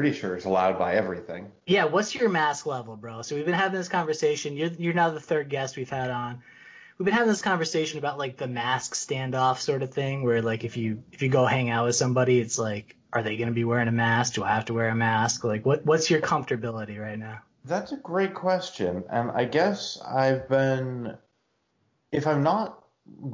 pretty 0.00 0.18
sure 0.18 0.34
is 0.34 0.46
allowed 0.46 0.78
by 0.78 0.94
everything. 0.94 1.52
Yeah, 1.66 1.84
what's 1.84 2.14
your 2.14 2.30
mask 2.30 2.64
level, 2.64 2.96
bro? 2.96 3.20
So 3.20 3.36
we've 3.36 3.44
been 3.44 3.52
having 3.52 3.76
this 3.76 3.90
conversation. 3.90 4.56
You're 4.56 4.70
you're 4.70 4.94
now 4.94 5.10
the 5.10 5.20
third 5.20 5.50
guest 5.50 5.76
we've 5.76 5.90
had 5.90 6.10
on. 6.10 6.40
We've 6.96 7.04
been 7.04 7.12
having 7.12 7.28
this 7.28 7.42
conversation 7.42 7.98
about 7.98 8.16
like 8.16 8.38
the 8.38 8.46
mask 8.46 8.94
standoff 8.94 9.58
sort 9.58 9.82
of 9.82 9.92
thing, 9.92 10.22
where 10.24 10.40
like 10.40 10.64
if 10.64 10.78
you 10.78 11.02
if 11.12 11.20
you 11.20 11.28
go 11.28 11.44
hang 11.44 11.68
out 11.68 11.84
with 11.84 11.96
somebody, 11.96 12.40
it's 12.40 12.58
like, 12.58 12.96
are 13.12 13.22
they 13.22 13.36
gonna 13.36 13.50
be 13.52 13.64
wearing 13.64 13.88
a 13.88 13.92
mask? 13.92 14.32
Do 14.34 14.42
I 14.42 14.54
have 14.54 14.64
to 14.66 14.74
wear 14.74 14.88
a 14.88 14.94
mask? 14.94 15.44
Like, 15.44 15.66
what 15.66 15.84
what's 15.84 16.08
your 16.08 16.22
comfortability 16.22 16.98
right 16.98 17.18
now? 17.18 17.42
That's 17.66 17.92
a 17.92 17.98
great 17.98 18.32
question, 18.32 19.04
and 19.10 19.30
I 19.30 19.44
guess 19.44 20.00
I've 20.00 20.48
been, 20.48 21.18
if 22.10 22.26
I'm 22.26 22.42
not 22.42 22.82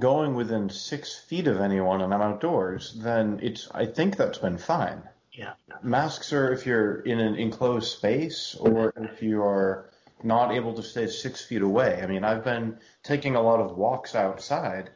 going 0.01 0.35
within 0.35 0.69
six 0.69 1.17
feet 1.17 1.47
of 1.47 1.61
anyone 1.61 2.01
and 2.01 2.13
I'm 2.13 2.23
outdoors, 2.23 2.99
then 3.01 3.39
it's. 3.41 3.69
I 3.73 3.87
think 3.87 4.17
that's 4.17 4.39
been 4.39 4.59
fine. 4.59 5.05
Yeah. 5.37 5.53
Masks 5.83 6.33
are 6.33 6.53
if 6.53 6.67
you're 6.67 7.01
in 7.01 7.21
an 7.21 7.35
enclosed 7.37 7.93
space 7.93 8.57
or 8.59 8.93
if 8.97 9.23
you 9.23 9.43
are 9.43 9.91
not 10.23 10.53
able 10.53 10.73
to 10.75 10.83
stay 10.83 11.07
six 11.07 11.45
feet 11.45 11.61
away. 11.61 12.01
I 12.03 12.07
mean, 12.07 12.25
I've 12.25 12.43
been 12.43 12.79
taking 13.03 13.37
a 13.37 13.43
lot 13.43 13.61
of 13.61 13.77
walks 13.77 14.15
outside, 14.15 14.91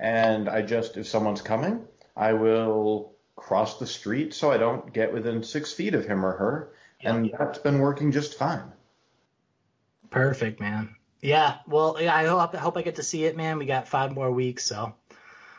and 0.00 0.48
I 0.48 0.62
just, 0.62 0.96
if 0.96 1.06
someone's 1.06 1.42
coming, 1.42 1.84
I 2.16 2.32
will 2.32 3.12
cross 3.36 3.78
the 3.78 3.86
street 3.86 4.32
so 4.32 4.50
I 4.50 4.56
don't 4.56 4.92
get 4.92 5.12
within 5.12 5.42
six 5.42 5.74
feet 5.74 5.94
of 5.94 6.06
him 6.06 6.24
or 6.24 6.32
her, 6.32 6.72
and 7.02 7.30
that's 7.38 7.58
been 7.58 7.78
working 7.78 8.12
just 8.12 8.38
fine. 8.38 8.72
Perfect, 10.10 10.58
man. 10.58 10.96
Yeah. 11.20 11.58
Well, 11.66 11.98
yeah, 12.00 12.14
I 12.14 12.26
hope 12.26 12.54
I 12.54 12.58
hope 12.58 12.76
I 12.76 12.82
get 12.82 12.96
to 12.96 13.02
see 13.02 13.24
it, 13.24 13.36
man. 13.36 13.58
We 13.58 13.66
got 13.66 13.88
five 13.88 14.12
more 14.12 14.30
weeks, 14.30 14.64
so 14.64 14.94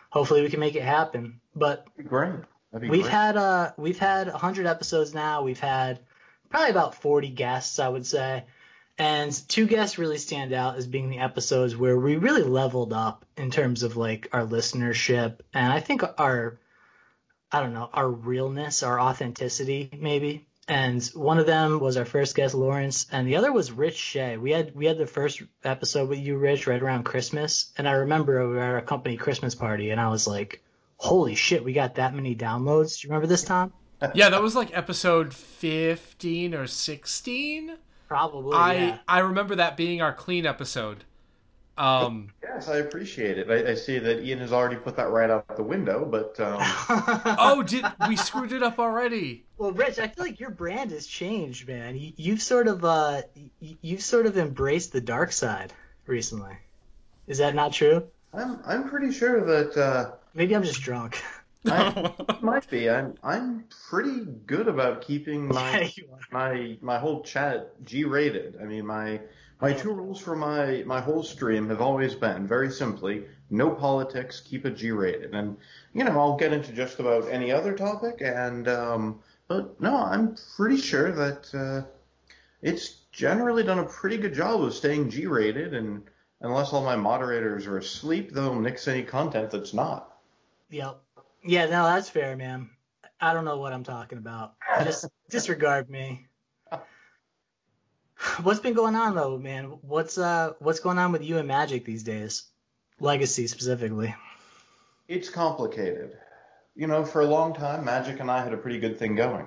hopefully 0.09 0.41
we 0.41 0.49
can 0.49 0.59
make 0.59 0.75
it 0.75 0.83
happen. 0.83 1.39
But 1.55 1.85
great. 2.07 2.39
We've 2.73 2.89
great. 2.89 3.05
had 3.05 3.37
uh 3.37 3.71
we've 3.77 3.99
had 3.99 4.27
100 4.27 4.65
episodes 4.65 5.13
now. 5.13 5.43
We've 5.43 5.59
had 5.59 5.99
probably 6.49 6.71
about 6.71 6.95
40 6.95 7.29
guests, 7.29 7.79
I 7.79 7.87
would 7.87 8.05
say. 8.05 8.45
And 8.97 9.31
two 9.47 9.67
guests 9.67 9.97
really 9.97 10.17
stand 10.17 10.53
out 10.53 10.77
as 10.77 10.85
being 10.87 11.09
the 11.09 11.19
episodes 11.19 11.75
where 11.75 11.97
we 11.97 12.15
really 12.15 12.43
leveled 12.43 12.93
up 12.93 13.25
in 13.37 13.51
terms 13.51 13.83
of 13.83 13.97
like 13.97 14.27
our 14.33 14.45
listenership 14.45 15.39
and 15.53 15.71
I 15.71 15.79
think 15.79 16.03
our 16.17 16.59
I 17.51 17.59
don't 17.59 17.73
know, 17.73 17.89
our 17.93 18.09
realness, 18.09 18.81
our 18.81 18.99
authenticity 18.99 19.89
maybe. 19.95 20.47
And 20.67 21.03
one 21.13 21.39
of 21.39 21.45
them 21.45 21.79
was 21.79 21.97
our 21.97 22.05
first 22.05 22.35
guest 22.35 22.55
Lawrence 22.55 23.05
and 23.11 23.27
the 23.27 23.35
other 23.35 23.51
was 23.51 23.71
Rich 23.71 23.97
Shay. 23.97 24.37
We 24.37 24.51
had 24.51 24.73
we 24.75 24.87
had 24.87 24.97
the 24.97 25.05
first 25.05 25.43
episode 25.63 26.09
with 26.09 26.19
you 26.19 26.37
Rich 26.37 26.65
right 26.65 26.81
around 26.81 27.03
Christmas 27.03 27.71
and 27.77 27.87
I 27.87 27.93
remember 27.93 28.47
we 28.47 28.55
were 28.55 28.61
at 28.61 28.73
our 28.73 28.81
company 28.81 29.17
Christmas 29.17 29.53
party 29.53 29.91
and 29.91 30.01
I 30.01 30.09
was 30.09 30.25
like 30.25 30.63
holy 31.03 31.35
shit, 31.35 31.63
we 31.63 31.73
got 31.73 31.95
that 31.95 32.15
many 32.15 32.35
downloads. 32.35 32.99
Do 33.01 33.07
you 33.07 33.11
remember 33.11 33.27
this, 33.27 33.43
Tom? 33.43 33.73
Yeah, 34.13 34.29
that 34.31 34.41
was 34.41 34.53
like 34.53 34.75
episode 34.77 35.33
15 35.33 36.53
or 36.55 36.67
16. 36.67 37.77
Probably. 38.09 38.57
I 38.57 38.73
yeah. 38.73 38.97
I 39.07 39.19
remember 39.19 39.55
that 39.55 39.77
being 39.77 40.01
our 40.01 40.11
clean 40.13 40.45
episode. 40.45 41.05
Um 41.77 42.31
Yes, 42.43 42.67
I 42.67 42.77
appreciate 42.77 43.37
it. 43.37 43.49
I, 43.49 43.71
I 43.71 43.75
see 43.75 43.99
that 43.99 44.23
Ian 44.23 44.39
has 44.39 44.51
already 44.51 44.75
put 44.75 44.97
that 44.97 45.09
right 45.09 45.29
out 45.29 45.55
the 45.55 45.63
window, 45.63 46.03
but 46.05 46.37
um, 46.41 46.57
oh, 47.39 47.63
did 47.65 47.85
we 48.09 48.15
screwed 48.17 48.51
it 48.51 48.61
up 48.61 48.77
already? 48.77 49.45
well, 49.57 49.71
Rich, 49.71 49.99
I 49.99 50.07
feel 50.09 50.25
like 50.25 50.39
your 50.39 50.51
brand 50.51 50.91
has 50.91 51.07
changed, 51.07 51.67
man. 51.67 51.95
You, 51.95 52.11
you've 52.17 52.41
sort 52.41 52.67
of 52.67 52.83
uh, 52.83 53.21
you- 53.61 53.77
you've 53.81 54.03
sort 54.03 54.25
of 54.25 54.37
embraced 54.37 54.91
the 54.91 55.01
dark 55.01 55.31
side 55.31 55.71
recently. 56.07 56.57
Is 57.27 57.37
that 57.37 57.55
not 57.55 57.71
true? 57.71 58.03
I'm 58.33 58.59
I'm 58.65 58.89
pretty 58.89 59.13
sure 59.13 59.45
that 59.45 59.77
uh, 59.81 60.11
Maybe 60.33 60.55
I'm 60.55 60.63
just 60.63 60.81
drunk. 60.81 61.21
I 61.65 62.11
might 62.41 62.69
be. 62.69 62.89
I'm 62.89 63.15
I'm 63.23 63.65
pretty 63.89 64.25
good 64.45 64.67
about 64.67 65.01
keeping 65.01 65.47
my 65.47 65.91
yeah, 65.95 66.03
my 66.31 66.77
my 66.81 66.97
whole 66.97 67.21
chat 67.23 67.83
G-rated. 67.85 68.57
I 68.61 68.65
mean, 68.65 68.85
my 68.85 69.21
my 69.61 69.71
two 69.71 69.93
rules 69.93 70.19
for 70.19 70.35
my 70.35 70.83
my 70.85 70.99
whole 70.99 71.23
stream 71.23 71.69
have 71.69 71.81
always 71.81 72.15
been 72.15 72.47
very 72.47 72.69
simply 72.69 73.25
no 73.49 73.69
politics, 73.69 74.41
keep 74.41 74.65
it 74.65 74.75
G-rated, 74.75 75.33
and 75.33 75.55
you 75.93 76.03
know 76.03 76.19
I'll 76.19 76.35
get 76.35 76.51
into 76.51 76.73
just 76.73 76.99
about 76.99 77.29
any 77.29 77.51
other 77.51 77.73
topic. 77.73 78.21
And 78.21 78.67
um, 78.67 79.19
but 79.47 79.79
no, 79.79 79.95
I'm 79.95 80.35
pretty 80.57 80.77
sure 80.77 81.11
that 81.11 81.53
uh, 81.55 81.87
it's 82.61 83.03
generally 83.11 83.63
done 83.63 83.79
a 83.79 83.85
pretty 83.85 84.17
good 84.17 84.33
job 84.33 84.61
of 84.61 84.73
staying 84.73 85.11
G-rated, 85.11 85.73
and 85.73 86.03
unless 86.41 86.73
all 86.73 86.83
my 86.83 86.95
moderators 86.95 87.67
are 87.67 87.77
asleep, 87.77 88.31
they'll 88.31 88.59
nix 88.59 88.87
any 88.87 89.03
content 89.03 89.51
that's 89.51 89.73
not. 89.73 90.12
Yep. 90.69 91.01
Yeah, 91.45 91.65
no, 91.65 91.83
that's 91.83 92.09
fair, 92.09 92.35
man. 92.35 92.69
I 93.19 93.33
don't 93.33 93.45
know 93.45 93.57
what 93.57 93.73
I'm 93.73 93.83
talking 93.83 94.17
about. 94.17 94.55
Just 94.83 95.05
disregard 95.29 95.89
me. 95.89 96.27
What's 98.41 98.59
been 98.59 98.73
going 98.73 98.95
on 98.95 99.15
though, 99.15 99.37
man? 99.37 99.65
What's 99.81 100.17
uh 100.17 100.53
what's 100.59 100.79
going 100.79 100.97
on 100.97 101.11
with 101.11 101.23
you 101.23 101.37
and 101.37 101.47
Magic 101.47 101.83
these 101.85 102.03
days? 102.03 102.43
Legacy 102.99 103.47
specifically. 103.47 104.15
It's 105.07 105.29
complicated. 105.29 106.17
You 106.75 106.87
know, 106.87 107.03
for 107.03 107.21
a 107.21 107.25
long 107.25 107.53
time, 107.53 107.85
Magic 107.85 108.19
and 108.19 108.31
I 108.31 108.43
had 108.43 108.53
a 108.53 108.57
pretty 108.57 108.79
good 108.79 108.97
thing 108.97 109.15
going. 109.15 109.45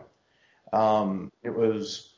Um, 0.73 1.33
it 1.43 1.55
was 1.55 2.15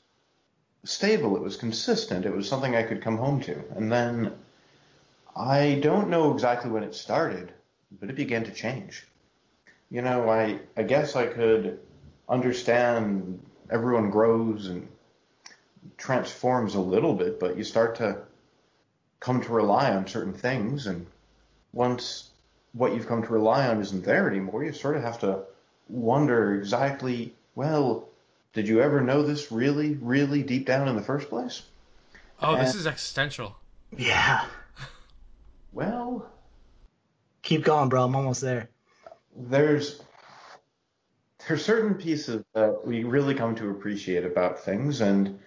stable. 0.85 1.37
It 1.37 1.43
was 1.43 1.57
consistent. 1.57 2.27
It 2.27 2.35
was 2.35 2.49
something 2.49 2.75
I 2.75 2.83
could 2.83 3.03
come 3.03 3.17
home 3.17 3.41
to. 3.43 3.63
And 3.77 3.91
then 3.91 4.33
I 5.37 5.79
don't 5.83 6.11
know 6.11 6.33
exactly 6.33 6.71
when 6.71 6.83
it 6.83 6.95
started, 6.95 7.53
but 7.91 8.11
it 8.11 8.17
began 8.17 8.45
to 8.45 8.53
change. 8.53 9.07
You 9.91 10.03
know, 10.03 10.29
I 10.29 10.61
I 10.77 10.83
guess 10.83 11.17
I 11.17 11.27
could 11.27 11.81
understand 12.29 13.41
everyone 13.71 14.11
grows 14.11 14.67
and 14.67 14.89
transforms 15.97 16.75
a 16.75 16.81
little 16.81 17.15
bit, 17.15 17.41
but 17.41 17.57
you 17.57 17.65
start 17.65 17.97
to 17.97 18.23
come 19.21 19.43
to 19.43 19.53
rely 19.53 19.95
on 19.95 20.07
certain 20.07 20.33
things 20.33 20.87
and 20.87 21.07
once 21.73 22.31
what 22.73 22.95
you've 22.95 23.09
come 23.09 23.23
to 23.23 23.33
rely 23.33 23.69
on 23.69 23.81
isn't 23.81 24.05
there 24.05 24.29
anymore, 24.29 24.65
you 24.65 24.73
sort 24.73 24.97
of 24.97 25.03
have 25.03 25.19
to 25.21 25.41
wonder 25.89 26.55
exactly, 26.55 27.35
well, 27.55 28.09
did 28.53 28.69
you 28.69 28.81
ever 28.81 29.01
know 29.01 29.23
this 29.23 29.51
really, 29.51 29.95
really 29.95 30.43
deep 30.43 30.67
down 30.67 30.89
in 30.89 30.97
the 30.97 31.03
first 31.03 31.29
place? 31.29 31.63
Oh, 32.41 32.55
and, 32.55 32.67
this 32.67 32.75
is 32.75 32.87
existential. 32.87 33.57
Yeah. 33.97 34.45
Well, 35.71 36.08
keep 37.49 37.65
going, 37.65 37.89
bro. 37.89 38.05
I'm 38.05 38.15
almost 38.15 38.43
there. 38.43 38.69
There's 39.35 40.03
there's 41.47 41.65
certain 41.65 41.95
pieces 41.95 42.45
that 42.55 42.87
we 42.87 43.05
really 43.05 43.35
come 43.35 43.55
to 43.57 43.71
appreciate 43.71 44.27
about 44.27 44.61
things, 44.61 45.01
and 45.01 45.39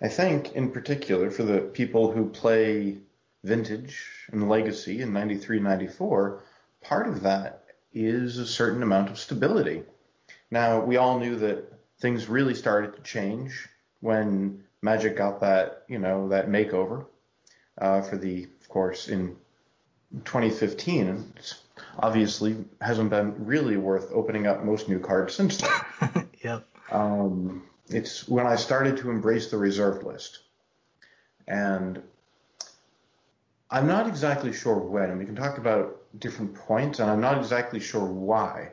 I 0.00 0.08
think 0.08 0.52
in 0.52 0.70
particular 0.70 1.30
for 1.30 1.42
the 1.42 1.60
people 1.60 2.12
who 2.12 2.28
play 2.30 2.98
vintage 3.42 4.04
and 4.30 4.48
legacy 4.48 5.00
in 5.00 5.12
93, 5.12 5.58
94, 5.58 6.44
part 6.80 7.08
of 7.08 7.22
that 7.22 7.64
is 7.92 8.38
a 8.38 8.46
certain 8.46 8.82
amount 8.82 9.10
of 9.10 9.18
stability. 9.18 9.82
Now, 10.50 10.80
we 10.80 10.96
all 10.96 11.18
knew 11.18 11.36
that 11.36 11.72
things 11.98 12.28
really 12.28 12.54
started 12.54 12.94
to 12.94 13.02
change 13.02 13.68
when 14.00 14.62
Magic 14.82 15.16
got 15.16 15.40
that, 15.40 15.82
you 15.88 15.98
know, 15.98 16.28
that 16.28 16.48
makeover 16.48 17.06
uh, 17.78 18.02
for 18.02 18.16
the, 18.16 18.46
of 18.60 18.68
course, 18.68 19.08
in 19.08 19.36
2015. 20.24 21.08
And 21.08 21.32
it's 21.36 21.62
obviously 21.98 22.64
hasn't 22.80 23.10
been 23.10 23.44
really 23.44 23.76
worth 23.76 24.10
opening 24.12 24.46
up 24.46 24.64
most 24.64 24.88
new 24.88 24.98
cards 24.98 25.34
since 25.34 25.58
then. 25.58 26.28
yep. 26.42 26.66
Um, 26.90 27.64
it's 27.88 28.28
when 28.28 28.46
I 28.46 28.56
started 28.56 28.98
to 28.98 29.10
embrace 29.10 29.50
the 29.50 29.58
reserved 29.58 30.04
list. 30.04 30.40
And 31.46 32.02
I'm 33.70 33.86
not 33.86 34.06
exactly 34.06 34.52
sure 34.52 34.78
when, 34.78 35.10
and 35.10 35.18
we 35.18 35.24
can 35.24 35.36
talk 35.36 35.58
about 35.58 35.96
different 36.18 36.54
points, 36.54 37.00
and 37.00 37.10
I'm 37.10 37.20
not 37.20 37.38
exactly 37.38 37.80
sure 37.80 38.04
why. 38.04 38.72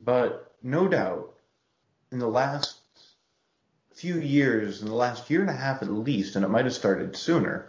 But 0.00 0.54
no 0.62 0.88
doubt, 0.88 1.34
in 2.10 2.18
the 2.18 2.28
last 2.28 2.78
few 3.94 4.18
years, 4.18 4.80
in 4.80 4.88
the 4.88 4.94
last 4.94 5.28
year 5.28 5.40
and 5.40 5.50
a 5.50 5.54
half 5.54 5.82
at 5.82 5.90
least, 5.90 6.36
and 6.36 6.44
it 6.44 6.48
might 6.48 6.64
have 6.64 6.74
started 6.74 7.16
sooner, 7.16 7.68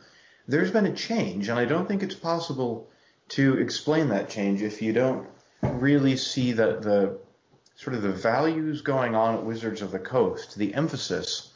there's 0.50 0.72
been 0.72 0.88
a 0.88 0.93
change, 0.93 1.47
and 1.47 1.60
I 1.60 1.66
don't 1.66 1.88
think 1.88 2.02
it's 2.02 2.16
possible 2.16 2.89
to 3.30 3.60
explain 3.60 4.10
that 4.10 4.30
change 4.30 4.64
if 4.64 4.82
you 4.82 4.91
don't 4.91 5.28
really 5.62 6.18
see 6.18 6.54
that 6.54 6.82
the 6.82 7.20
sort 7.76 7.95
of 7.95 8.02
the 8.02 8.12
values 8.12 8.82
going 8.82 9.14
on 9.14 9.36
at 9.36 9.45
Wizards 9.45 9.84
of 9.84 9.91
the 9.91 10.00
Coast, 10.00 10.58
the 10.58 10.74
emphasis, 10.74 11.54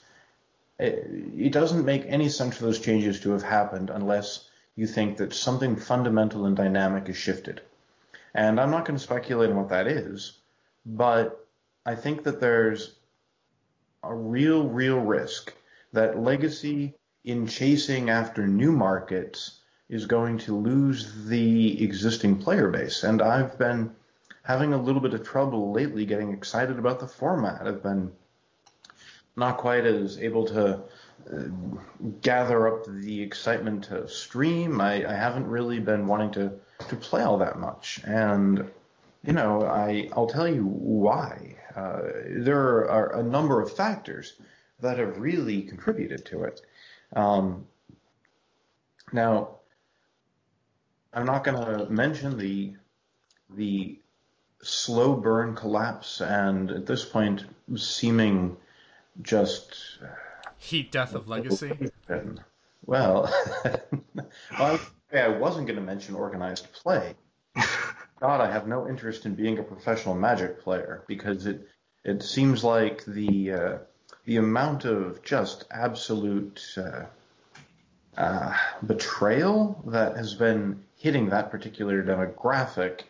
it, 0.78 1.08
it 1.36 1.52
doesn't 1.52 1.84
make 1.84 2.06
any 2.06 2.30
sense 2.30 2.56
for 2.56 2.66
those 2.66 2.80
changes 2.80 3.20
to 3.22 3.32
have 3.32 3.42
happened 3.42 3.90
unless 3.90 4.48
you 4.76 4.86
think 4.86 5.18
that 5.18 5.34
something 5.34 5.76
fundamental 5.76 6.46
and 6.46 6.56
dynamic 6.56 7.08
has 7.08 7.18
shifted. 7.18 7.62
And 8.36 8.60
I'm 8.60 8.70
not 8.70 8.86
going 8.86 8.98
to 8.98 9.04
speculate 9.04 9.50
on 9.50 9.58
what 9.58 9.70
that 9.70 9.88
is, 9.88 10.38
but 10.86 11.48
I 11.84 11.96
think 11.96 12.24
that 12.24 12.40
there's 12.40 12.94
a 14.04 14.14
real, 14.14 14.68
real 14.68 15.00
risk 15.00 15.52
that 15.94 16.20
legacy 16.20 16.94
in 17.24 17.48
chasing 17.48 18.10
after 18.10 18.48
new 18.48 18.72
markets 18.72 19.60
is 19.90 20.06
going 20.06 20.38
to 20.40 20.58
lose 20.58 21.26
the 21.26 21.84
existing 21.84 22.38
player 22.38 22.70
base. 22.70 23.04
And 23.04 23.22
I've 23.22 23.58
been 23.58 23.96
having 24.44 24.74
a 24.74 24.82
little 24.82 25.02
bit 25.02 25.14
of 25.14 25.24
trouble 25.24 25.72
lately 25.72 26.06
getting 26.06 26.34
excited 26.34 26.78
about 26.80 27.00
the 27.00 27.08
format. 27.08 27.68
I've 27.68 27.84
been 27.84 28.12
not 29.36 29.58
quite 29.58 29.86
as 29.86 30.20
able 30.20 30.46
to 30.46 30.82
uh, 31.32 31.44
gather 32.22 32.68
up 32.68 32.86
the 32.86 33.22
excitement 33.22 33.86
to 33.86 34.08
stream. 34.08 34.82
I, 34.82 35.10
I 35.10 35.14
haven't 35.14 35.48
really 35.48 35.80
been 35.80 36.08
wanting 36.08 36.32
to, 36.32 36.54
to 36.90 36.96
play 36.96 37.22
all 37.22 37.38
that 37.38 37.58
much. 37.58 38.02
And, 38.04 38.70
you 39.24 39.34
know, 39.34 39.64
I, 39.64 40.10
I'll 40.14 40.28
tell 40.28 40.48
you 40.48 40.66
why. 40.66 41.56
Uh, 41.76 42.02
there 42.28 42.90
are 42.90 43.16
a 43.20 43.24
number 43.24 43.62
of 43.62 43.76
factors 43.76 44.34
that 44.82 45.00
have 45.00 45.18
really 45.18 45.62
contributed 45.62 46.26
to 46.26 46.44
it. 46.44 46.62
Um, 47.16 47.68
now, 49.12 49.60
I'm 51.14 51.26
not 51.26 51.44
going 51.44 51.58
to 51.58 51.90
mention 51.90 52.38
the 52.38 52.74
the 53.56 54.00
slow 54.62 55.14
burn 55.16 55.56
collapse 55.56 56.22
and 56.22 56.72
at 56.72 56.86
this 56.86 57.06
point 57.06 57.44
seeming 57.76 58.58
just 59.22 60.00
heat 60.58 60.92
death 60.92 61.14
of 61.14 61.28
legacy. 61.28 61.92
Well, 62.86 63.34
well 64.60 64.80
I 65.14 65.28
wasn't 65.30 65.68
going 65.68 65.80
to 65.80 65.86
mention 65.86 66.16
organized 66.16 66.72
play. 66.74 67.16
God, 68.20 68.42
I 68.42 68.52
have 68.52 68.68
no 68.68 68.90
interest 68.90 69.26
in 69.26 69.36
being 69.36 69.58
a 69.60 69.64
professional 69.64 70.16
Magic 70.16 70.62
player 70.62 71.04
because 71.08 71.46
it 71.46 71.68
it 72.04 72.24
seems 72.24 72.62
like 72.62 73.06
the 73.06 73.52
uh, 73.52 73.78
the 74.26 74.38
amount 74.38 74.86
of 74.86 75.22
just 75.24 75.66
absolute 75.72 76.62
uh, 76.78 77.06
uh, 78.18 78.58
betrayal 78.86 79.82
that 79.88 80.16
has 80.16 80.34
been 80.36 80.82
hitting 80.98 81.30
that 81.30 81.52
particular 81.52 82.04
demographic 82.04 83.02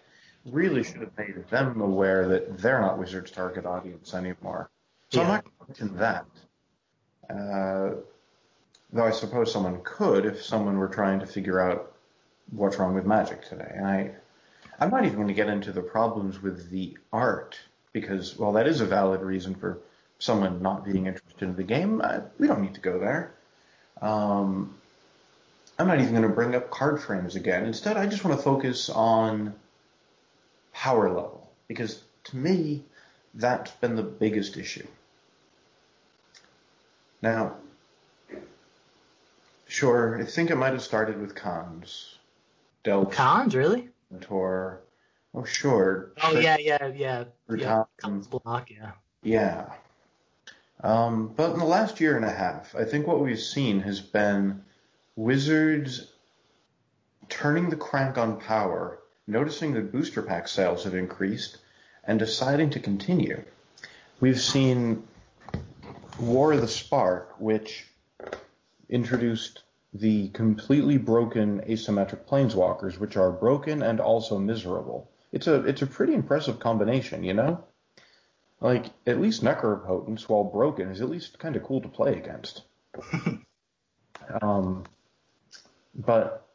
really 0.46 0.84
should 0.84 1.02
have 1.02 1.18
made 1.18 1.48
them 1.50 1.80
aware 1.82 2.28
that 2.28 2.58
they're 2.58 2.82
not 2.82 2.98
Wizards' 2.98 3.32
target 3.32 3.66
audience 3.66 4.14
anymore. 4.14 4.70
So 5.10 5.22
yeah. 5.22 5.28
I'm 5.28 5.34
not 5.34 5.46
mention 5.68 5.98
that. 5.98 6.26
Uh, 7.30 7.96
though 8.92 9.06
I 9.06 9.12
suppose 9.12 9.52
someone 9.52 9.82
could 9.84 10.26
if 10.26 10.44
someone 10.44 10.78
were 10.78 10.88
trying 10.88 11.20
to 11.20 11.26
figure 11.26 11.60
out 11.60 11.94
what's 12.52 12.78
wrong 12.78 12.94
with 12.94 13.06
Magic 13.06 13.48
today. 13.48 13.72
And 13.74 13.88
I, 13.88 14.12
I'm 14.80 14.90
not 14.90 15.06
even 15.06 15.16
going 15.16 15.28
to 15.28 15.34
get 15.34 15.48
into 15.48 15.72
the 15.72 15.82
problems 15.82 16.42
with 16.42 16.70
the 16.70 16.98
art 17.12 17.60
because, 17.94 18.38
well, 18.38 18.52
that 18.54 18.68
is 18.68 18.82
a 18.82 18.86
valid 18.86 19.22
reason 19.22 19.56
for 19.56 19.80
someone 20.24 20.62
not 20.62 20.86
being 20.86 21.06
interested 21.08 21.42
in 21.42 21.56
the 21.58 21.64
game. 21.64 22.02
I, 22.02 22.22
we 22.40 22.48
don't 22.48 22.62
need 22.62 22.76
to 22.76 22.80
go 22.80 22.98
there. 22.98 23.34
Um, 24.02 24.74
I'm 25.78 25.88
not 25.88 26.00
even 26.00 26.12
going 26.12 26.24
to 26.24 26.30
bring 26.30 26.56
up 26.56 26.72
card 26.72 27.02
frames 27.02 27.36
again. 27.36 27.66
Instead, 27.66 27.98
I 27.98 28.06
just 28.08 28.24
want 28.24 28.38
to 28.38 28.44
focus 28.44 28.90
on 28.90 29.54
power 30.72 31.10
level 31.10 31.52
because 31.68 32.02
to 32.26 32.38
me, 32.38 32.84
that's 33.34 33.72
been 33.72 33.98
the 33.98 34.04
biggest 34.04 34.56
issue. 34.56 34.88
Now, 37.22 37.56
sure, 39.68 40.22
I 40.22 40.26
think 40.26 40.52
it 40.52 40.56
might 40.56 40.72
have 40.72 40.84
started 40.84 41.20
with 41.20 41.36
Khans. 41.36 42.18
Del 42.86 43.06
Khans, 43.08 43.56
really? 43.56 43.90
Tour. 44.22 44.80
Oh, 45.34 45.44
sure. 45.44 46.12
Oh, 46.22 46.40
yeah, 46.40 46.58
yeah, 46.60 46.88
yeah. 46.88 47.24
yeah. 47.50 47.84
Khans 48.02 48.28
block, 48.28 48.70
yeah. 48.72 48.92
Yeah. 49.24 49.74
Um, 50.84 51.34
but 51.36 51.54
in 51.54 51.60
the 51.60 51.66
last 51.66 52.02
year 52.02 52.18
and 52.18 52.26
a 52.26 52.32
half, 52.32 52.76
I 52.76 52.84
think 52.84 53.08
what 53.08 53.22
we've 53.22 53.40
seen 53.40 53.80
has 53.82 54.02
been 54.02 54.64
Wizards 55.16 56.12
turning 57.30 57.70
the 57.70 57.78
crank 57.78 58.18
on 58.18 58.40
power, 58.40 59.00
noticing 59.26 59.74
that 59.74 59.94
booster 59.94 60.22
pack 60.22 60.48
sales 60.48 60.84
have 60.84 60.94
increased, 60.94 61.58
and 62.04 62.20
deciding 62.20 62.72
to 62.72 62.80
continue. 62.82 63.42
We've 64.20 64.42
seen 64.42 65.04
War 66.20 66.54
of 66.54 66.62
the 66.62 66.68
Spark, 66.68 67.36
which 67.40 67.88
introduced 68.90 69.64
the 69.94 70.30
completely 70.30 70.98
broken 70.98 71.62
asymmetric 71.62 72.26
planeswalkers, 72.26 72.98
which 72.98 73.16
are 73.16 73.32
broken 73.32 73.82
and 73.82 74.00
also 74.02 74.38
miserable. 74.38 75.10
It's 75.32 75.48
a 75.48 75.66
it's 75.66 75.82
a 75.82 75.88
pretty 75.88 76.14
impressive 76.14 76.60
combination, 76.60 77.24
you 77.24 77.34
know. 77.34 77.64
Like 78.64 78.86
at 79.06 79.20
least 79.20 79.44
Necropotence, 79.44 80.22
while 80.30 80.46
broken, 80.46 80.90
is 80.90 81.02
at 81.02 81.10
least 81.10 81.38
kind 81.38 81.58
of 81.58 81.64
cool 81.64 81.82
to 81.82 81.90
play 81.90 82.14
against. 82.14 82.64
um, 84.42 84.86
but 85.94 86.48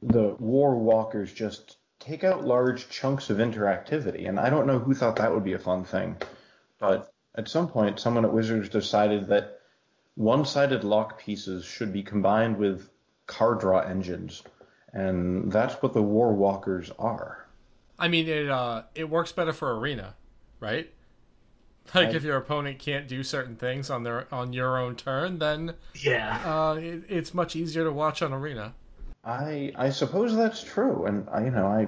the 0.00 0.36
War 0.38 0.76
Walkers 0.76 1.32
just 1.32 1.78
take 1.98 2.22
out 2.22 2.44
large 2.44 2.88
chunks 2.88 3.28
of 3.28 3.38
interactivity, 3.38 4.28
and 4.28 4.38
I 4.38 4.50
don't 4.50 4.68
know 4.68 4.78
who 4.78 4.94
thought 4.94 5.16
that 5.16 5.34
would 5.34 5.42
be 5.42 5.54
a 5.54 5.58
fun 5.58 5.84
thing, 5.84 6.16
but 6.78 7.12
at 7.34 7.48
some 7.48 7.68
point, 7.68 7.98
someone 7.98 8.24
at 8.24 8.32
Wizards 8.32 8.68
decided 8.68 9.26
that 9.26 9.58
one-sided 10.14 10.84
lock 10.84 11.18
pieces 11.18 11.64
should 11.64 11.92
be 11.92 12.04
combined 12.04 12.56
with 12.56 12.88
card 13.26 13.58
draw 13.58 13.80
engines, 13.80 14.44
and 14.92 15.50
that's 15.50 15.74
what 15.82 15.92
the 15.92 16.02
War 16.02 16.32
Walkers 16.32 16.92
are. 17.00 17.48
I 17.98 18.06
mean, 18.06 18.28
it 18.28 18.48
uh, 18.48 18.84
it 18.94 19.10
works 19.10 19.32
better 19.32 19.52
for 19.52 19.76
arena, 19.76 20.14
right? 20.60 20.88
Like 21.94 22.08
I- 22.08 22.12
if 22.12 22.22
your 22.24 22.36
opponent 22.36 22.78
can't 22.78 23.08
do 23.08 23.22
certain 23.22 23.56
things 23.56 23.90
on 23.90 24.02
their 24.02 24.26
on 24.32 24.52
your 24.52 24.78
own 24.78 24.96
turn, 24.96 25.38
then 25.38 25.74
Yeah. 25.94 26.40
uh, 26.44 26.74
it, 26.74 27.04
it's 27.08 27.32
much 27.34 27.56
easier 27.56 27.84
to 27.84 27.92
watch 27.92 28.22
on 28.22 28.32
arena. 28.32 28.74
I 29.24 29.72
I 29.76 29.90
suppose 29.90 30.36
that's 30.36 30.62
true, 30.62 31.06
and 31.06 31.28
I, 31.30 31.44
you 31.44 31.50
know 31.50 31.66
I 31.66 31.86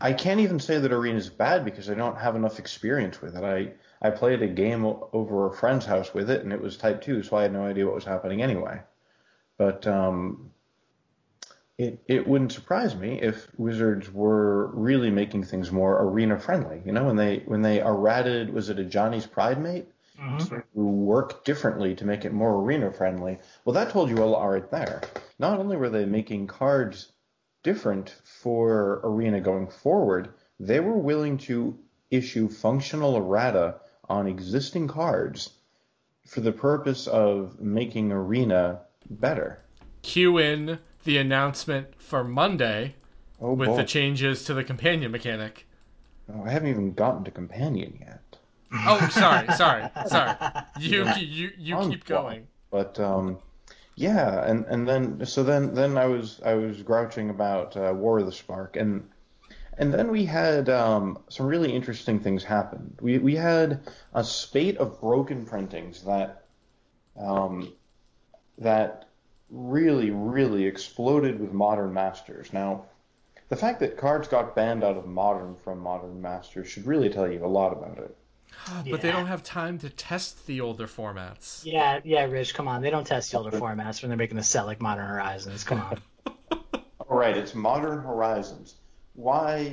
I 0.00 0.12
can't 0.12 0.40
even 0.40 0.58
say 0.60 0.78
that 0.78 0.92
arena 0.92 1.18
is 1.18 1.28
bad 1.30 1.64
because 1.64 1.88
I 1.90 1.94
don't 1.94 2.16
have 2.18 2.36
enough 2.36 2.58
experience 2.58 3.20
with 3.22 3.36
it. 3.36 3.44
I 3.44 3.72
I 4.06 4.10
played 4.10 4.42
a 4.42 4.46
game 4.48 4.84
over 5.12 5.46
a 5.48 5.52
friend's 5.52 5.86
house 5.86 6.12
with 6.12 6.28
it, 6.30 6.42
and 6.42 6.52
it 6.52 6.60
was 6.60 6.76
Type 6.76 7.00
Two, 7.00 7.22
so 7.22 7.36
I 7.36 7.42
had 7.42 7.52
no 7.52 7.64
idea 7.64 7.86
what 7.86 7.94
was 7.94 8.04
happening 8.04 8.42
anyway. 8.42 8.80
But 9.56 9.86
um, 9.86 10.50
it 11.78 12.02
it 12.06 12.26
wouldn't 12.26 12.52
surprise 12.52 12.94
me 12.94 13.20
if 13.20 13.48
Wizards 13.58 14.12
were 14.12 14.68
really 14.68 15.10
making 15.10 15.44
things 15.44 15.72
more 15.72 16.02
arena 16.02 16.38
friendly. 16.38 16.80
You 16.84 16.92
know, 16.92 17.04
when 17.04 17.16
they 17.16 17.38
when 17.46 17.62
they 17.62 17.80
errated 17.80 18.52
was 18.52 18.68
it 18.68 18.78
Ajani's 18.78 19.26
Pridemate? 19.26 19.88
Mhm. 20.16 20.62
who 20.74 20.86
work 20.86 21.44
differently 21.44 21.96
to 21.96 22.04
make 22.04 22.24
it 22.24 22.32
more 22.32 22.62
arena 22.62 22.92
friendly. 22.92 23.36
Well, 23.64 23.74
that 23.74 23.90
told 23.90 24.10
you 24.10 24.22
a 24.22 24.24
lot 24.24 24.46
right 24.46 24.70
there. 24.70 25.00
Not 25.40 25.58
only 25.58 25.76
were 25.76 25.88
they 25.90 26.04
making 26.04 26.46
cards 26.46 27.10
different 27.64 28.10
for 28.22 29.00
arena 29.02 29.40
going 29.40 29.66
forward, 29.66 30.28
they 30.60 30.78
were 30.78 30.96
willing 30.96 31.36
to 31.38 31.76
issue 32.12 32.48
functional 32.48 33.16
errata 33.16 33.80
on 34.08 34.28
existing 34.28 34.86
cards 34.86 35.50
for 36.24 36.40
the 36.40 36.52
purpose 36.52 37.08
of 37.08 37.60
making 37.60 38.12
arena 38.12 38.82
better. 39.10 39.58
Cue 40.02 40.38
in 40.38 40.78
the 41.04 41.18
announcement 41.18 42.00
for 42.00 42.24
Monday 42.24 42.94
Oh, 43.40 43.52
with 43.52 43.68
boy. 43.68 43.76
the 43.76 43.84
changes 43.84 44.44
to 44.44 44.54
the 44.54 44.64
companion 44.64 45.10
mechanic. 45.10 45.66
Oh, 46.32 46.44
I 46.44 46.50
haven't 46.50 46.68
even 46.68 46.94
gotten 46.94 47.24
to 47.24 47.30
companion 47.30 47.98
yet. 48.00 48.38
Oh, 48.72 49.08
sorry, 49.10 49.52
sorry, 49.56 49.88
sorry. 50.06 50.36
You 50.78 51.04
you 51.16 51.50
you 51.58 51.76
On 51.76 51.90
keep 51.90 52.04
going. 52.04 52.46
But 52.70 52.98
um, 52.98 53.38
yeah, 53.96 54.44
and 54.48 54.64
and 54.66 54.88
then 54.88 55.26
so 55.26 55.42
then 55.42 55.74
then 55.74 55.98
I 55.98 56.06
was 56.06 56.40
I 56.44 56.54
was 56.54 56.82
grouching 56.82 57.30
about 57.30 57.76
uh, 57.76 57.92
War 57.94 58.18
of 58.20 58.26
the 58.26 58.32
Spark, 58.32 58.76
and 58.76 59.08
and 59.76 59.92
then 59.92 60.10
we 60.10 60.24
had 60.24 60.68
um, 60.70 61.18
some 61.28 61.46
really 61.46 61.72
interesting 61.72 62.20
things 62.20 62.42
happen. 62.44 62.96
We 63.00 63.18
we 63.18 63.34
had 63.34 63.80
a 64.14 64.24
spate 64.24 64.78
of 64.78 65.00
broken 65.00 65.44
printings 65.44 66.02
that 66.04 66.44
um, 67.16 67.72
that 68.58 69.03
really 69.54 70.10
really 70.10 70.66
exploded 70.66 71.40
with 71.40 71.52
Modern 71.52 71.92
Masters. 71.94 72.52
Now. 72.52 72.86
The 73.50 73.56
fact 73.56 73.80
that 73.80 73.98
cards 73.98 74.26
got 74.26 74.56
banned 74.56 74.82
out 74.82 74.96
of 74.96 75.06
Modern 75.06 75.54
from 75.54 75.78
Modern 75.78 76.20
Masters 76.20 76.66
should 76.66 76.86
really 76.86 77.10
tell 77.10 77.30
you 77.30 77.44
a 77.44 77.46
lot 77.46 77.72
about 77.72 77.98
it. 77.98 78.16
But 78.90 79.02
they 79.02 79.12
don't 79.12 79.26
have 79.26 79.42
time 79.42 79.78
to 79.80 79.90
test 79.90 80.46
the 80.46 80.60
older 80.62 80.86
formats. 80.86 81.64
Yeah, 81.64 82.00
yeah, 82.04 82.24
Rich, 82.24 82.54
come 82.54 82.68
on. 82.68 82.80
They 82.82 82.90
don't 82.90 83.06
test 83.06 83.30
the 83.30 83.38
older 83.38 83.50
formats 83.50 84.02
when 84.02 84.08
they're 84.08 84.16
making 84.16 84.38
a 84.38 84.42
set 84.42 84.62
like 84.62 84.80
Modern 84.80 85.06
Horizons. 85.06 85.62
Come 85.64 85.80
on. 85.80 86.00
All 87.00 87.18
right, 87.18 87.36
it's 87.36 87.54
Modern 87.54 88.02
Horizons. 88.02 88.76
Why 89.14 89.68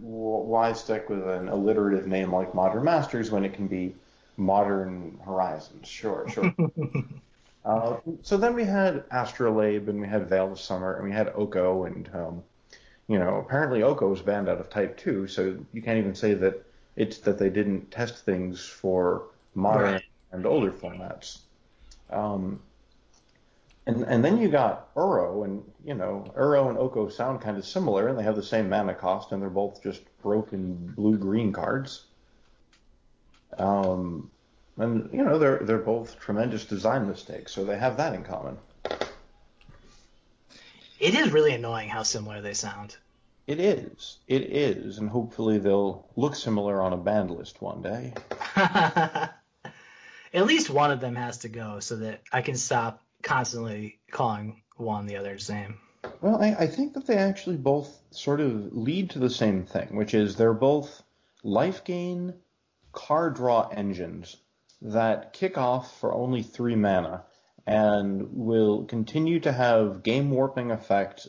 why 0.00 0.72
stick 0.74 1.08
with 1.08 1.26
an 1.26 1.48
alliterative 1.48 2.06
name 2.06 2.32
like 2.32 2.54
Modern 2.54 2.84
Masters 2.84 3.30
when 3.30 3.44
it 3.44 3.54
can 3.54 3.66
be 3.66 3.94
Modern 4.36 5.18
Horizons? 5.24 5.88
Sure, 5.88 6.28
sure. 6.28 6.54
uh, 7.64 7.96
so 8.22 8.36
then 8.36 8.54
we 8.54 8.64
had 8.64 9.04
Astrolabe 9.10 9.88
and 9.88 10.00
we 10.00 10.06
had 10.08 10.28
Veil 10.28 10.52
of 10.52 10.60
Summer 10.60 10.94
and 10.96 11.04
we 11.04 11.12
had 11.12 11.32
Oko 11.34 11.84
and 11.84 12.08
um, 12.14 12.42
you 13.08 13.18
know 13.18 13.36
apparently 13.38 13.82
Oko 13.82 14.08
was 14.08 14.20
banned 14.22 14.48
out 14.48 14.60
of 14.60 14.70
Type 14.70 14.96
Two, 14.96 15.26
so 15.26 15.56
you 15.72 15.82
can't 15.82 15.98
even 15.98 16.14
say 16.14 16.34
that 16.34 16.64
it's 16.96 17.18
that 17.18 17.38
they 17.38 17.50
didn't 17.50 17.90
test 17.90 18.24
things 18.24 18.66
for 18.66 19.26
modern 19.54 19.92
Right. 19.94 20.04
and 20.32 20.46
older 20.46 20.70
formats. 20.72 21.38
Um, 22.10 22.60
and 23.86 24.02
and 24.04 24.24
then 24.24 24.38
you 24.38 24.48
got 24.48 24.94
Uro, 24.94 25.44
and 25.44 25.62
you 25.84 25.94
know 25.94 26.24
Uro 26.36 26.68
and 26.68 26.78
Oko 26.78 27.08
sound 27.08 27.40
kind 27.40 27.56
of 27.56 27.64
similar, 27.66 28.08
and 28.08 28.18
they 28.18 28.22
have 28.22 28.36
the 28.36 28.42
same 28.42 28.68
mana 28.68 28.94
cost, 28.94 29.32
and 29.32 29.42
they're 29.42 29.50
both 29.50 29.82
just 29.82 30.02
broken 30.22 30.92
blue 30.96 31.18
green 31.18 31.52
cards. 31.52 32.06
Um, 33.58 34.30
and 34.76 35.08
you 35.12 35.24
know 35.24 35.38
they're 35.38 35.58
they're 35.58 35.78
both 35.78 36.18
tremendous 36.18 36.64
design 36.64 37.06
mistakes, 37.06 37.52
so 37.52 37.64
they 37.64 37.78
have 37.78 37.96
that 37.96 38.14
in 38.14 38.24
common. 38.24 38.58
It 40.98 41.14
is 41.14 41.32
really 41.32 41.52
annoying 41.52 41.88
how 41.88 42.02
similar 42.02 42.40
they 42.40 42.54
sound. 42.54 42.96
It 43.46 43.60
is, 43.60 44.18
it 44.26 44.42
is, 44.42 44.98
and 44.98 45.10
hopefully 45.10 45.58
they'll 45.58 46.06
look 46.16 46.34
similar 46.34 46.80
on 46.80 46.94
a 46.94 46.96
band 46.96 47.30
list 47.30 47.60
one 47.60 47.82
day. 47.82 48.14
At 48.56 50.46
least 50.46 50.70
one 50.70 50.90
of 50.90 51.00
them 51.00 51.14
has 51.14 51.38
to 51.38 51.48
go 51.48 51.78
so 51.80 51.96
that 51.96 52.22
I 52.32 52.40
can 52.40 52.56
stop 52.56 53.02
constantly 53.22 53.98
calling 54.10 54.62
one 54.76 55.06
the 55.06 55.16
other 55.16 55.38
same. 55.38 55.78
Well, 56.22 56.42
I, 56.42 56.54
I 56.60 56.66
think 56.66 56.94
that 56.94 57.06
they 57.06 57.16
actually 57.16 57.56
both 57.56 57.98
sort 58.10 58.40
of 58.40 58.74
lead 58.74 59.10
to 59.10 59.18
the 59.18 59.30
same 59.30 59.64
thing, 59.64 59.94
which 59.94 60.14
is 60.14 60.36
they're 60.36 60.54
both 60.54 61.02
life 61.42 61.84
gain 61.84 62.34
card 62.92 63.34
draw 63.34 63.68
engines 63.68 64.36
that 64.84 65.32
kick 65.32 65.58
off 65.58 65.98
for 65.98 66.14
only 66.14 66.42
three 66.42 66.76
mana 66.76 67.24
and 67.66 68.28
will 68.32 68.84
continue 68.84 69.40
to 69.40 69.52
have 69.52 70.02
game 70.02 70.30
warping 70.30 70.70
effect 70.70 71.28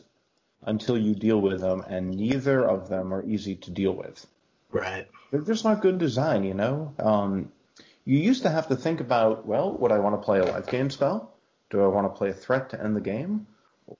until 0.62 0.98
you 0.98 1.14
deal 1.14 1.40
with 1.40 1.60
them, 1.60 1.82
and 1.88 2.10
neither 2.10 2.68
of 2.68 2.88
them 2.88 3.14
are 3.14 3.24
easy 3.24 3.54
to 3.54 3.70
deal 3.70 3.92
with. 3.92 4.26
Right. 4.70 5.06
They're 5.30 5.40
just 5.40 5.64
not 5.64 5.80
good 5.80 5.98
design, 5.98 6.44
you 6.44 6.54
know? 6.54 6.94
Um, 6.98 7.52
you 8.04 8.18
used 8.18 8.42
to 8.42 8.50
have 8.50 8.68
to 8.68 8.76
think 8.76 9.00
about, 9.00 9.46
well, 9.46 9.72
would 9.72 9.92
I 9.92 9.98
want 10.00 10.20
to 10.20 10.24
play 10.24 10.40
a 10.40 10.44
life 10.44 10.66
game 10.66 10.90
spell? 10.90 11.32
Do 11.70 11.82
I 11.82 11.86
want 11.88 12.06
to 12.06 12.16
play 12.16 12.30
a 12.30 12.34
threat 12.34 12.70
to 12.70 12.82
end 12.82 12.94
the 12.94 13.00
game? 13.00 13.46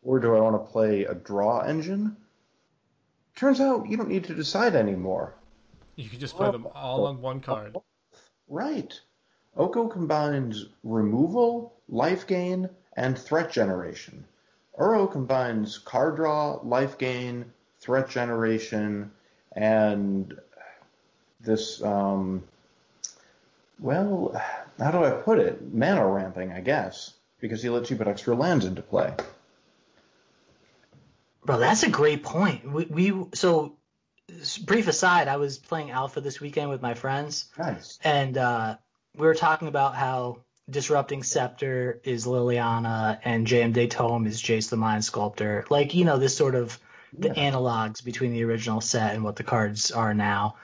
Or 0.03 0.19
do 0.19 0.35
I 0.35 0.41
want 0.41 0.55
to 0.57 0.71
play 0.71 1.05
a 1.05 1.15
draw 1.15 1.61
engine? 1.61 2.17
Turns 3.37 3.61
out 3.61 3.89
you 3.89 3.97
don't 3.97 4.09
need 4.09 4.25
to 4.25 4.35
decide 4.35 4.75
anymore. 4.75 5.35
You 5.95 6.09
can 6.09 6.19
just 6.19 6.37
play 6.37 6.51
them 6.51 6.67
all 6.75 7.07
on 7.07 7.21
one 7.21 7.41
card. 7.41 7.77
Right. 8.49 8.93
Oko 9.57 9.89
combines 9.89 10.67
removal, 10.85 11.73
life 11.89 12.27
gain, 12.27 12.69
and 12.95 13.19
threat 13.19 13.51
generation. 13.51 14.25
Uro 14.79 15.11
combines 15.11 15.79
card 15.79 16.17
draw, 16.17 16.61
life 16.63 16.99
gain, 16.99 17.53
threat 17.81 18.11
generation, 18.11 19.11
and 19.53 20.39
this, 21.41 21.83
um, 21.83 22.43
well, 23.79 24.41
how 24.79 24.91
do 24.91 25.05
I 25.05 25.11
put 25.11 25.39
it? 25.39 25.73
Mana 25.73 26.07
ramping, 26.07 26.53
I 26.53 26.61
guess, 26.61 27.15
because 27.41 27.63
he 27.63 27.71
lets 27.71 27.91
you 27.91 27.97
put 27.97 28.09
extra 28.09 28.35
lands 28.35 28.67
into 28.67 28.83
play. 28.83 29.15
Bro, 31.45 31.59
that's 31.59 31.85
a 31.85 31.91
great 31.91 32.23
point. 32.23 32.71
We, 32.71 32.85
we 32.87 33.25
so 33.35 33.77
brief 34.65 34.89
aside, 34.89 35.29
I 35.29 35.37
was 35.37 35.59
playing 35.59 35.91
Alpha 35.91 36.21
this 36.21 36.41
weekend 36.41 36.69
with 36.69 36.83
my 36.83 36.95
friends, 36.95 37.47
Nice. 37.57 37.99
and 38.03 38.37
uh, 38.37 38.77
we 39.17 39.27
were 39.27 39.35
talking 39.35 39.69
about 39.69 39.95
how 39.95 40.39
disrupting 40.69 41.23
Scepter 41.23 42.01
is 42.05 42.27
Liliana 42.27 43.19
and 43.25 43.47
Jayemdae 43.47 43.91
Tome 43.91 44.27
is 44.27 44.43
Jace 44.43 44.69
the 44.69 44.77
Mind 44.77 45.05
Sculptor. 45.05 45.65
Like 45.71 45.95
you 45.95 46.05
know, 46.05 46.19
this 46.19 46.37
sort 46.37 46.55
of 46.55 46.79
the 47.19 47.31
analogs 47.31 48.05
between 48.05 48.33
the 48.33 48.45
original 48.45 48.81
set 48.81 49.15
and 49.15 49.25
what 49.25 49.37
the 49.37 49.45
cards 49.45 49.91
are 49.91 50.15
now. 50.15 50.57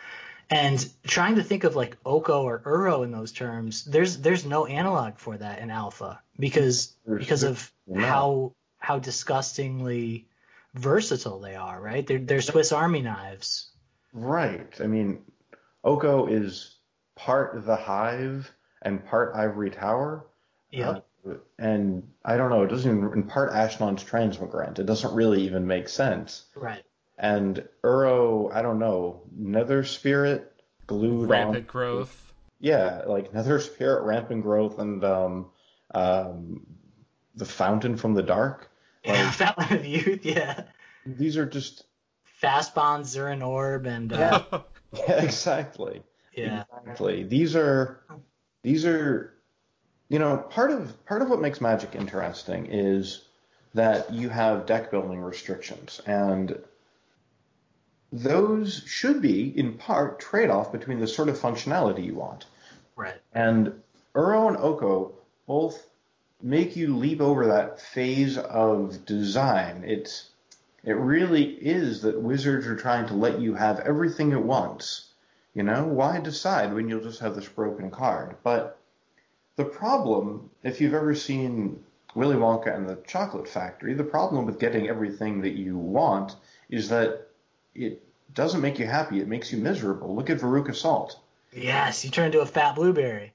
And 0.50 0.86
trying 1.04 1.36
to 1.36 1.42
think 1.42 1.64
of 1.64 1.76
like 1.76 1.96
Oko 2.04 2.42
or 2.42 2.60
Uro 2.60 3.04
in 3.04 3.10
those 3.10 3.32
terms, 3.32 3.84
there's 3.84 4.18
there's 4.18 4.44
no 4.44 4.66
analog 4.66 5.16
for 5.16 5.36
that 5.36 5.60
in 5.60 5.70
Alpha 5.70 6.20
because 6.38 6.94
because 7.06 7.42
of 7.42 7.72
how 7.96 8.52
how 8.78 8.98
disgustingly 8.98 10.28
versatile 10.74 11.40
they 11.40 11.54
are, 11.54 11.80
right? 11.80 12.06
They're 12.06 12.18
they're 12.18 12.42
Swiss 12.42 12.72
Army 12.72 13.00
knives. 13.00 13.70
Right. 14.12 14.68
I 14.78 14.88
mean, 14.88 15.22
Oko 15.84 16.26
is 16.26 16.71
part 17.24 17.64
the 17.64 17.76
Hive 17.76 18.50
and 18.82 19.04
part 19.06 19.34
Ivory 19.34 19.70
Tower. 19.70 20.26
Yeah. 20.70 21.00
Uh, 21.26 21.34
and 21.58 22.02
I 22.24 22.36
don't 22.36 22.50
know, 22.50 22.62
it 22.62 22.68
doesn't 22.68 22.90
even, 22.90 23.12
in 23.12 23.22
part 23.24 23.52
Ashnod's 23.52 24.02
Transmogrant. 24.02 24.80
It 24.80 24.86
doesn't 24.86 25.14
really 25.14 25.42
even 25.42 25.66
make 25.66 25.88
sense. 25.88 26.44
right. 26.56 26.82
And 27.18 27.68
Uro, 27.84 28.52
I 28.52 28.62
don't 28.62 28.80
know, 28.80 29.22
Nether 29.36 29.84
Spirit 29.84 30.52
glued 30.88 31.28
Rampant 31.28 31.66
on. 31.66 31.70
growth. 31.70 32.32
Yeah, 32.58 33.02
like 33.06 33.32
Nether 33.32 33.60
Spirit, 33.60 34.02
Rampant 34.02 34.42
Growth, 34.42 34.78
and 34.78 35.04
um, 35.04 35.50
um, 35.94 36.66
the 37.36 37.44
Fountain 37.44 37.96
from 37.96 38.14
the 38.14 38.22
Dark. 38.22 38.68
Yeah, 39.04 39.30
Fountain 39.32 39.78
of 39.78 39.84
Youth. 39.84 40.24
Yeah. 40.24 40.62
these 41.04 41.36
are 41.36 41.46
just 41.46 41.84
Fast 42.24 42.72
Bond, 42.72 43.04
Zuran 43.04 43.44
Orb, 43.44 43.86
and 43.86 44.12
uh, 44.12 44.42
yeah, 44.52 44.60
yeah, 45.08 45.22
exactly. 45.22 46.02
Yeah. 46.32 46.64
Exactly. 46.80 47.22
These 47.24 47.56
are 47.56 48.02
these 48.62 48.84
are 48.86 49.32
you 50.08 50.18
know 50.18 50.36
part 50.36 50.70
of 50.70 51.04
part 51.06 51.22
of 51.22 51.30
what 51.30 51.40
makes 51.40 51.60
Magic 51.60 51.94
interesting 51.94 52.66
is 52.66 53.22
that 53.74 54.12
you 54.12 54.28
have 54.28 54.66
deck 54.66 54.90
building 54.90 55.20
restrictions 55.20 56.00
and 56.06 56.58
those 58.12 58.82
should 58.86 59.22
be 59.22 59.58
in 59.58 59.78
part 59.78 60.20
trade 60.20 60.50
off 60.50 60.70
between 60.70 61.00
the 61.00 61.06
sort 61.06 61.30
of 61.30 61.38
functionality 61.38 62.04
you 62.04 62.14
want. 62.14 62.44
right. 62.94 63.14
And 63.32 63.80
Uro 64.14 64.48
and 64.48 64.58
Oko 64.58 65.14
both 65.46 65.86
make 66.42 66.76
you 66.76 66.96
leap 66.96 67.20
over 67.20 67.46
that 67.46 67.80
phase 67.80 68.36
of 68.36 69.06
design. 69.06 69.84
It's 69.86 70.28
it 70.84 70.92
really 70.92 71.44
is 71.44 72.02
that 72.02 72.20
wizards 72.20 72.66
are 72.66 72.76
trying 72.76 73.06
to 73.06 73.14
let 73.14 73.40
you 73.40 73.54
have 73.54 73.80
everything 73.80 74.32
at 74.32 74.42
once. 74.42 75.11
You 75.54 75.62
know, 75.62 75.84
why 75.84 76.18
decide 76.18 76.72
when 76.72 76.88
you'll 76.88 77.02
just 77.02 77.20
have 77.20 77.34
this 77.34 77.48
broken 77.48 77.90
card? 77.90 78.36
But 78.42 78.78
the 79.56 79.64
problem, 79.64 80.50
if 80.62 80.80
you've 80.80 80.94
ever 80.94 81.14
seen 81.14 81.84
Willy 82.14 82.36
Wonka 82.36 82.74
and 82.74 82.88
the 82.88 82.96
Chocolate 83.06 83.48
Factory, 83.48 83.94
the 83.94 84.04
problem 84.04 84.46
with 84.46 84.58
getting 84.58 84.88
everything 84.88 85.42
that 85.42 85.52
you 85.52 85.76
want 85.76 86.36
is 86.70 86.88
that 86.88 87.28
it 87.74 88.02
doesn't 88.34 88.62
make 88.62 88.78
you 88.78 88.86
happy. 88.86 89.20
It 89.20 89.28
makes 89.28 89.52
you 89.52 89.58
miserable. 89.58 90.14
Look 90.14 90.30
at 90.30 90.38
Veruca 90.38 90.74
Salt. 90.74 91.18
Yes, 91.52 92.02
you 92.02 92.10
turn 92.10 92.26
into 92.26 92.40
a 92.40 92.46
fat 92.46 92.74
blueberry. 92.74 93.34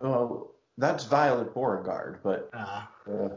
Oh, 0.00 0.50
that's 0.78 1.04
Violet 1.04 1.52
Beauregard, 1.52 2.20
but 2.22 2.48
Uh, 2.54 2.82
uh, 3.06 3.28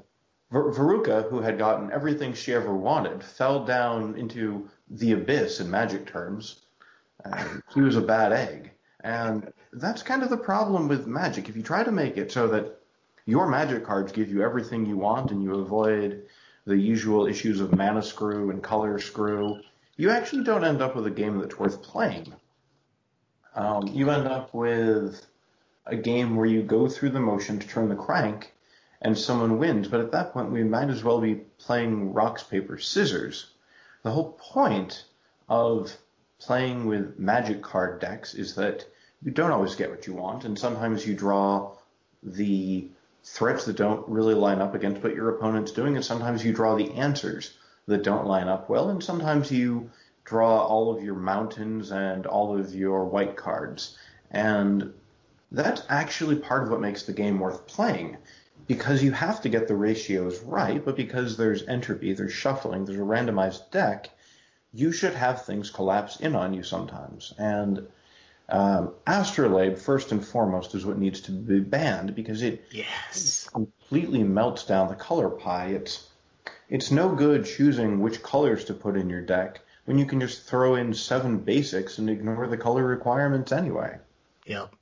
Ver- 0.52 0.72
Veruca, 0.72 1.30
who 1.30 1.42
had 1.42 1.58
gotten 1.58 1.92
everything 1.92 2.34
she 2.34 2.54
ever 2.54 2.74
wanted, 2.74 3.22
fell 3.24 3.66
down 3.66 4.16
into 4.16 4.70
the 4.90 5.12
abyss 5.12 5.60
in 5.60 5.70
magic 5.70 6.06
terms. 6.08 6.65
And 7.26 7.64
he 7.74 7.82
was 7.82 7.96
a 7.96 8.02
bad 8.02 8.32
egg. 8.32 8.72
And 9.04 9.52
that's 9.74 10.04
kind 10.04 10.24
of 10.24 10.30
the 10.30 10.38
problem 10.38 10.88
with 10.88 11.08
magic. 11.08 11.50
If 11.50 11.58
you 11.58 11.64
try 11.64 11.84
to 11.84 11.92
make 11.92 12.18
it 12.18 12.32
so 12.32 12.48
that 12.48 12.80
your 13.26 13.48
magic 13.48 13.86
cards 13.86 14.12
give 14.12 14.30
you 14.30 14.44
everything 14.44 14.86
you 14.86 14.98
want 14.98 15.32
and 15.32 15.44
you 15.44 15.56
avoid 15.56 16.24
the 16.66 16.78
usual 16.78 17.28
issues 17.28 17.60
of 17.60 17.76
mana 17.76 18.02
screw 18.02 18.50
and 18.50 18.64
color 18.64 19.00
screw, 19.00 19.60
you 19.98 20.10
actually 20.10 20.44
don't 20.44 20.64
end 20.64 20.82
up 20.82 20.96
with 20.96 21.08
a 21.08 21.12
game 21.12 21.40
that's 21.40 21.60
worth 21.60 21.82
playing. 21.82 22.34
Um, 23.56 23.88
you 23.88 24.10
end 24.10 24.28
up 24.28 24.54
with 24.54 25.26
a 25.86 25.96
game 25.96 26.36
where 26.36 26.46
you 26.46 26.62
go 26.62 26.88
through 26.88 27.12
the 27.12 27.20
motion 27.20 27.60
to 27.60 27.68
turn 27.68 27.90
the 27.90 27.96
crank 27.96 28.54
and 29.02 29.18
someone 29.18 29.60
wins. 29.60 29.88
But 29.88 30.02
at 30.02 30.12
that 30.12 30.34
point, 30.34 30.52
we 30.52 30.64
might 30.64 30.90
as 30.90 31.04
well 31.04 31.22
be 31.22 31.36
playing 31.58 32.14
rocks, 32.14 32.44
paper, 32.44 32.78
scissors. 32.78 33.52
The 34.04 34.12
whole 34.12 34.32
point 34.34 35.06
of 35.48 35.96
playing 36.40 36.86
with 36.86 37.20
magic 37.20 37.62
card 37.62 38.00
decks 38.00 38.34
is 38.34 38.56
that 38.56 38.86
you 39.22 39.32
don't 39.32 39.52
always 39.52 39.76
get 39.76 39.90
what 39.90 40.08
you 40.08 40.14
want, 40.14 40.46
and 40.46 40.58
sometimes 40.58 41.06
you 41.06 41.16
draw 41.16 41.72
the 42.22 42.88
threats 43.24 43.66
that 43.66 43.76
don't 43.76 44.08
really 44.08 44.36
line 44.36 44.62
up 44.62 44.76
against 44.76 45.04
what 45.04 45.16
your 45.16 45.30
opponent's 45.30 45.72
doing, 45.72 45.96
and 45.96 46.06
sometimes 46.06 46.46
you 46.46 46.54
draw 46.54 46.76
the 46.76 46.94
answers 46.94 47.58
that 47.88 48.04
don't 48.04 48.28
line 48.28 48.48
up 48.48 48.70
well, 48.70 48.90
and 48.90 49.04
sometimes 49.04 49.52
you 49.52 49.90
draw 50.24 50.66
all 50.66 50.96
of 50.96 51.04
your 51.04 51.16
mountains 51.16 51.92
and 51.92 52.26
all 52.26 52.58
of 52.58 52.74
your 52.74 53.06
white 53.06 53.36
cards. 53.36 53.98
And 54.32 54.94
that's 55.52 55.84
actually 55.88 56.36
part 56.38 56.64
of 56.64 56.70
what 56.70 56.82
makes 56.82 57.04
the 57.04 57.14
game 57.14 57.40
worth 57.40 57.66
playing 57.68 58.18
because 58.68 59.04
you 59.04 59.12
have 59.12 59.42
to 59.42 59.50
get 59.50 59.68
the 59.68 59.76
ratios 59.76 60.40
right, 60.42 60.84
but 60.84 60.96
because 60.96 61.38
there's 61.38 61.68
entropy, 61.68 62.14
there's 62.14 62.34
shuffling, 62.34 62.86
there's 62.86 62.98
a 62.98 63.04
randomized 63.04 63.70
deck, 63.72 64.10
you 64.76 64.92
should 64.92 65.14
have 65.14 65.46
things 65.46 65.72
collapse 65.72 66.20
in 66.20 66.36
on 66.36 66.54
you 66.54 66.62
sometimes. 66.62 67.34
And 67.38 67.88
um, 68.50 68.94
Astrolabe, 69.08 69.78
first 69.78 70.12
and 70.12 70.26
foremost, 70.26 70.76
is 70.76 70.86
what 70.86 71.00
needs 71.00 71.22
to 71.22 71.32
be 71.32 71.60
banned 71.60 72.14
because 72.14 72.42
it 72.44 72.66
yes. 72.72 73.50
completely 73.52 74.24
melts 74.24 74.66
down 74.66 74.88
the 74.88 74.96
color 74.96 75.30
pie. 75.30 75.68
It's 75.68 76.10
it's 76.70 76.92
no 76.92 77.14
good 77.14 77.46
choosing 77.46 78.00
which 78.00 78.22
colors 78.22 78.66
to 78.66 78.74
put 78.74 78.98
in 78.98 79.10
your 79.10 79.22
deck 79.22 79.62
when 79.86 79.98
you 79.98 80.06
can 80.06 80.20
just 80.20 80.44
throw 80.44 80.76
in 80.76 80.94
seven 80.94 81.38
basics 81.38 82.00
and 82.00 82.10
ignore 82.10 82.48
the 82.48 82.58
color 82.58 82.84
requirements 82.84 83.52
anyway. 83.52 83.98
Yep. 84.46 84.76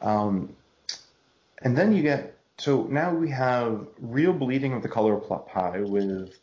Um, 0.00 0.56
and 1.62 1.76
then 1.76 1.92
you 1.92 2.02
get 2.02 2.36
so 2.58 2.84
now 2.84 3.14
we 3.14 3.30
have 3.30 3.86
real 4.00 4.32
bleeding 4.32 4.72
of 4.72 4.82
the 4.82 4.88
color 4.88 5.16
pie 5.16 5.80
with 5.80 6.38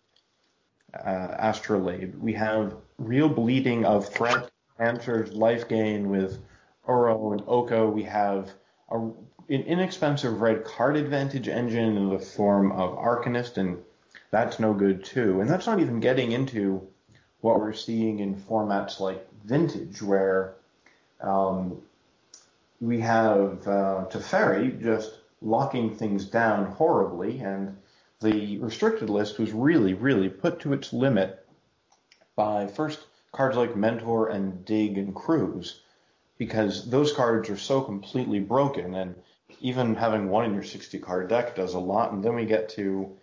uh, 0.93 1.35
Astrolabe. 1.37 2.15
We 2.15 2.33
have 2.33 2.75
real 2.97 3.29
bleeding 3.29 3.85
of 3.85 4.07
threat, 4.07 4.49
answers, 4.79 5.33
life 5.33 5.67
gain 5.67 6.09
with 6.09 6.39
Uro 6.87 7.33
and 7.33 7.43
Oko. 7.47 7.89
We 7.89 8.03
have 8.03 8.53
a, 8.89 8.97
an 8.97 9.13
inexpensive 9.47 10.41
red 10.41 10.63
card 10.63 10.95
advantage 10.95 11.47
engine 11.47 11.97
in 11.97 12.09
the 12.09 12.19
form 12.19 12.71
of 12.71 12.97
Arcanist, 12.97 13.57
and 13.57 13.77
that's 14.31 14.59
no 14.59 14.73
good 14.73 15.03
too. 15.03 15.41
And 15.41 15.49
that's 15.49 15.67
not 15.67 15.79
even 15.79 15.99
getting 15.99 16.31
into 16.31 16.87
what 17.41 17.59
we're 17.59 17.73
seeing 17.73 18.19
in 18.19 18.35
formats 18.35 18.99
like 18.99 19.27
Vintage, 19.43 20.01
where 20.01 20.55
um, 21.21 21.81
we 22.81 22.99
have 23.01 23.67
uh, 23.67 24.05
Teferi 24.09 24.81
just 24.81 25.19
locking 25.41 25.95
things 25.95 26.25
down 26.25 26.65
horribly, 26.65 27.39
and 27.39 27.77
the 28.21 28.57
restricted 28.59 29.09
list 29.09 29.37
was 29.37 29.51
really, 29.51 29.93
really 29.93 30.29
put 30.29 30.59
to 30.61 30.73
its 30.73 30.91
limit 30.91 31.44
by 32.36 32.67
first 32.67 32.99
cards 33.31 33.57
like 33.57 33.75
Mentor 33.75 34.29
and 34.29 34.63
Dig 34.65 34.97
and 34.97 35.13
Cruise, 35.13 35.81
because 36.38 36.89
those 36.89 37.13
cards 37.13 37.49
are 37.49 37.57
so 37.57 37.81
completely 37.81 38.39
broken, 38.39 38.95
and 38.95 39.15
even 39.61 39.95
having 39.95 40.29
one 40.29 40.45
in 40.45 40.53
your 40.53 40.63
60 40.63 40.99
card 40.99 41.29
deck 41.29 41.55
does 41.55 41.73
a 41.73 41.79
lot. 41.79 42.11
And 42.11 42.23
then 42.23 42.36
we 42.36 42.45
get 42.45 42.69
to 42.69 43.15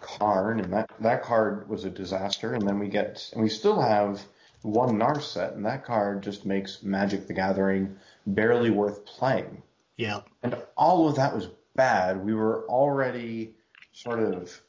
Karn, 0.00 0.60
and 0.60 0.72
that, 0.72 0.90
that 1.00 1.22
card 1.22 1.68
was 1.68 1.84
a 1.84 1.90
disaster. 1.90 2.54
And 2.54 2.66
then 2.66 2.78
we 2.78 2.88
get, 2.88 3.30
and 3.32 3.42
we 3.42 3.48
still 3.48 3.80
have 3.80 4.22
one 4.62 4.98
Narset, 4.98 5.54
and 5.54 5.66
that 5.66 5.84
card 5.84 6.22
just 6.22 6.46
makes 6.46 6.82
Magic 6.82 7.26
the 7.26 7.34
Gathering 7.34 7.96
barely 8.26 8.70
worth 8.70 9.04
playing. 9.04 9.62
Yeah. 9.96 10.20
And 10.42 10.56
all 10.76 11.08
of 11.08 11.16
that 11.16 11.34
was 11.34 11.48
bad. 11.74 12.24
We 12.24 12.34
were 12.34 12.64
already 12.68 13.54
sort 13.92 14.20
of 14.20 14.60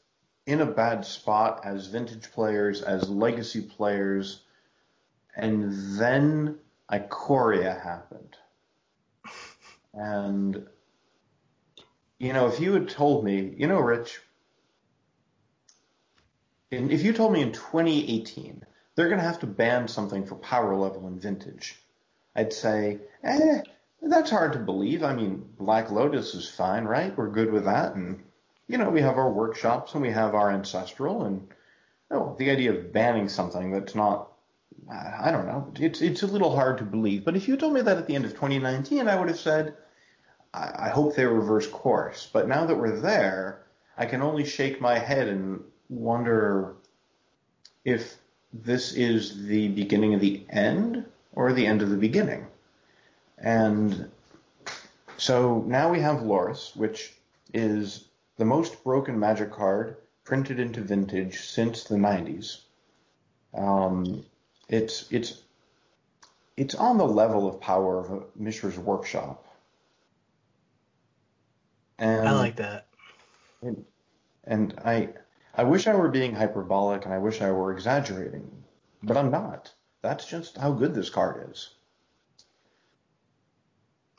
in 0.46 0.60
a 0.60 0.66
bad 0.66 1.04
spot 1.04 1.62
as 1.64 1.88
vintage 1.88 2.30
players, 2.30 2.80
as 2.80 3.08
legacy 3.08 3.60
players, 3.60 4.42
and 5.34 5.72
then 5.98 6.58
Ikoria 6.90 7.82
happened. 7.82 8.36
And, 9.92 10.66
you 12.18 12.32
know, 12.32 12.46
if 12.46 12.60
you 12.60 12.74
had 12.74 12.88
told 12.88 13.24
me, 13.24 13.54
you 13.56 13.66
know, 13.66 13.80
Rich, 13.80 14.20
if 16.70 17.02
you 17.02 17.12
told 17.12 17.32
me 17.32 17.42
in 17.42 17.52
2018 17.52 18.64
they're 18.94 19.08
going 19.08 19.20
to 19.20 19.26
have 19.26 19.40
to 19.40 19.46
ban 19.46 19.88
something 19.88 20.26
for 20.26 20.36
power 20.36 20.74
level 20.76 21.06
in 21.08 21.18
vintage, 21.18 21.78
I'd 22.34 22.52
say, 22.52 22.98
eh, 23.22 23.62
that's 24.00 24.30
hard 24.30 24.52
to 24.52 24.58
believe. 24.58 25.02
I 25.02 25.14
mean, 25.14 25.44
Black 25.58 25.90
Lotus 25.90 26.34
is 26.34 26.48
fine, 26.48 26.84
right? 26.84 27.16
We're 27.16 27.30
good 27.30 27.52
with 27.52 27.64
that. 27.64 27.94
And, 27.94 28.22
you 28.68 28.78
know, 28.78 28.90
we 28.90 29.00
have 29.00 29.16
our 29.16 29.30
workshops 29.30 29.94
and 29.94 30.02
we 30.02 30.10
have 30.10 30.34
our 30.34 30.50
ancestral. 30.50 31.24
And, 31.24 31.48
oh, 32.10 32.34
the 32.38 32.50
idea 32.50 32.72
of 32.72 32.92
banning 32.92 33.28
something 33.28 33.70
that's 33.70 33.94
not, 33.94 34.32
I 34.90 35.30
don't 35.30 35.46
know, 35.46 35.72
it's, 35.78 36.00
it's 36.02 36.22
a 36.22 36.26
little 36.26 36.54
hard 36.54 36.78
to 36.78 36.84
believe. 36.84 37.24
But 37.24 37.36
if 37.36 37.48
you 37.48 37.56
told 37.56 37.74
me 37.74 37.80
that 37.82 37.98
at 37.98 38.06
the 38.06 38.14
end 38.14 38.24
of 38.24 38.32
2019, 38.32 39.08
I 39.08 39.16
would 39.16 39.28
have 39.28 39.38
said, 39.38 39.74
I, 40.52 40.86
I 40.86 40.88
hope 40.88 41.14
they 41.14 41.24
reverse 41.24 41.66
course. 41.66 42.28
But 42.32 42.48
now 42.48 42.66
that 42.66 42.76
we're 42.76 43.00
there, 43.00 43.62
I 43.96 44.06
can 44.06 44.22
only 44.22 44.44
shake 44.44 44.80
my 44.80 44.98
head 44.98 45.28
and 45.28 45.62
wonder 45.88 46.74
if 47.84 48.16
this 48.52 48.92
is 48.94 49.46
the 49.46 49.68
beginning 49.68 50.14
of 50.14 50.20
the 50.20 50.44
end 50.50 51.04
or 51.34 51.52
the 51.52 51.66
end 51.66 51.82
of 51.82 51.90
the 51.90 51.96
beginning. 51.96 52.46
And 53.38 54.10
so 55.18 55.62
now 55.66 55.90
we 55.90 56.00
have 56.00 56.18
Lurrus, 56.18 56.74
which 56.76 57.14
is 57.54 58.06
the 58.36 58.44
most 58.44 58.82
broken 58.84 59.18
magic 59.18 59.50
card 59.52 59.96
printed 60.24 60.60
into 60.60 60.80
vintage 60.80 61.40
since 61.40 61.84
the 61.84 61.96
90s. 61.96 62.62
Um, 63.54 64.24
it's 64.68 65.10
it's 65.10 65.42
it's 66.56 66.74
on 66.74 66.98
the 66.98 67.06
level 67.06 67.48
of 67.48 67.60
power 67.60 68.00
of 68.00 68.10
a 68.10 68.22
Mishra's 68.36 68.78
Workshop. 68.78 69.46
And 71.98 72.28
I 72.28 72.32
like 72.32 72.56
that. 72.56 72.86
and 74.44 74.74
I 74.84 75.10
I 75.54 75.64
wish 75.64 75.86
I 75.86 75.94
were 75.94 76.08
being 76.08 76.34
hyperbolic 76.34 77.04
and 77.04 77.14
I 77.14 77.18
wish 77.18 77.40
I 77.40 77.50
were 77.50 77.72
exaggerating, 77.72 78.50
but 79.02 79.16
I'm 79.16 79.30
not. 79.30 79.72
That's 80.02 80.26
just 80.26 80.58
how 80.58 80.72
good 80.72 80.94
this 80.94 81.08
card 81.08 81.50
is. 81.50 81.70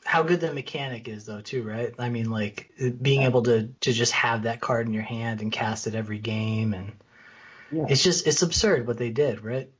How 0.04 0.22
good 0.22 0.40
that 0.40 0.54
mechanic 0.54 1.08
is, 1.08 1.26
though, 1.26 1.40
too, 1.40 1.62
right? 1.62 1.94
I 1.98 2.08
mean, 2.08 2.30
like 2.30 2.72
being 3.00 3.22
able 3.22 3.42
to 3.44 3.68
to 3.80 3.92
just 3.92 4.12
have 4.12 4.44
that 4.44 4.60
card 4.60 4.86
in 4.86 4.94
your 4.94 5.02
hand 5.02 5.42
and 5.42 5.52
cast 5.52 5.86
it 5.86 5.94
every 5.94 6.18
game, 6.18 6.74
and 6.74 6.92
Yeah. 7.70 7.86
It's 7.88 8.02
just 8.02 8.26
it's 8.26 8.42
absurd 8.42 8.86
what 8.86 8.96
they 8.98 9.10
did, 9.10 9.44
right? 9.44 9.70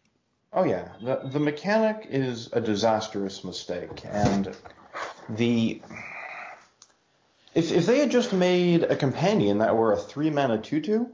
Oh 0.53 0.65
yeah, 0.65 0.89
the 1.03 1.29
the 1.31 1.41
mechanic 1.41 2.07
is 2.11 2.51
a 2.53 2.61
disastrous 2.61 3.45
mistake, 3.45 4.03
and 4.05 4.55
the 5.29 5.81
if 7.55 7.73
if 7.73 7.87
they 7.87 7.99
had 7.99 8.11
just 8.11 8.33
made 8.33 8.83
a 8.83 8.97
companion 8.97 9.59
that 9.59 9.77
were 9.77 9.93
a 9.93 9.97
three 9.97 10.31
mana 10.31 10.59
two 10.59 10.81
two, 10.81 11.11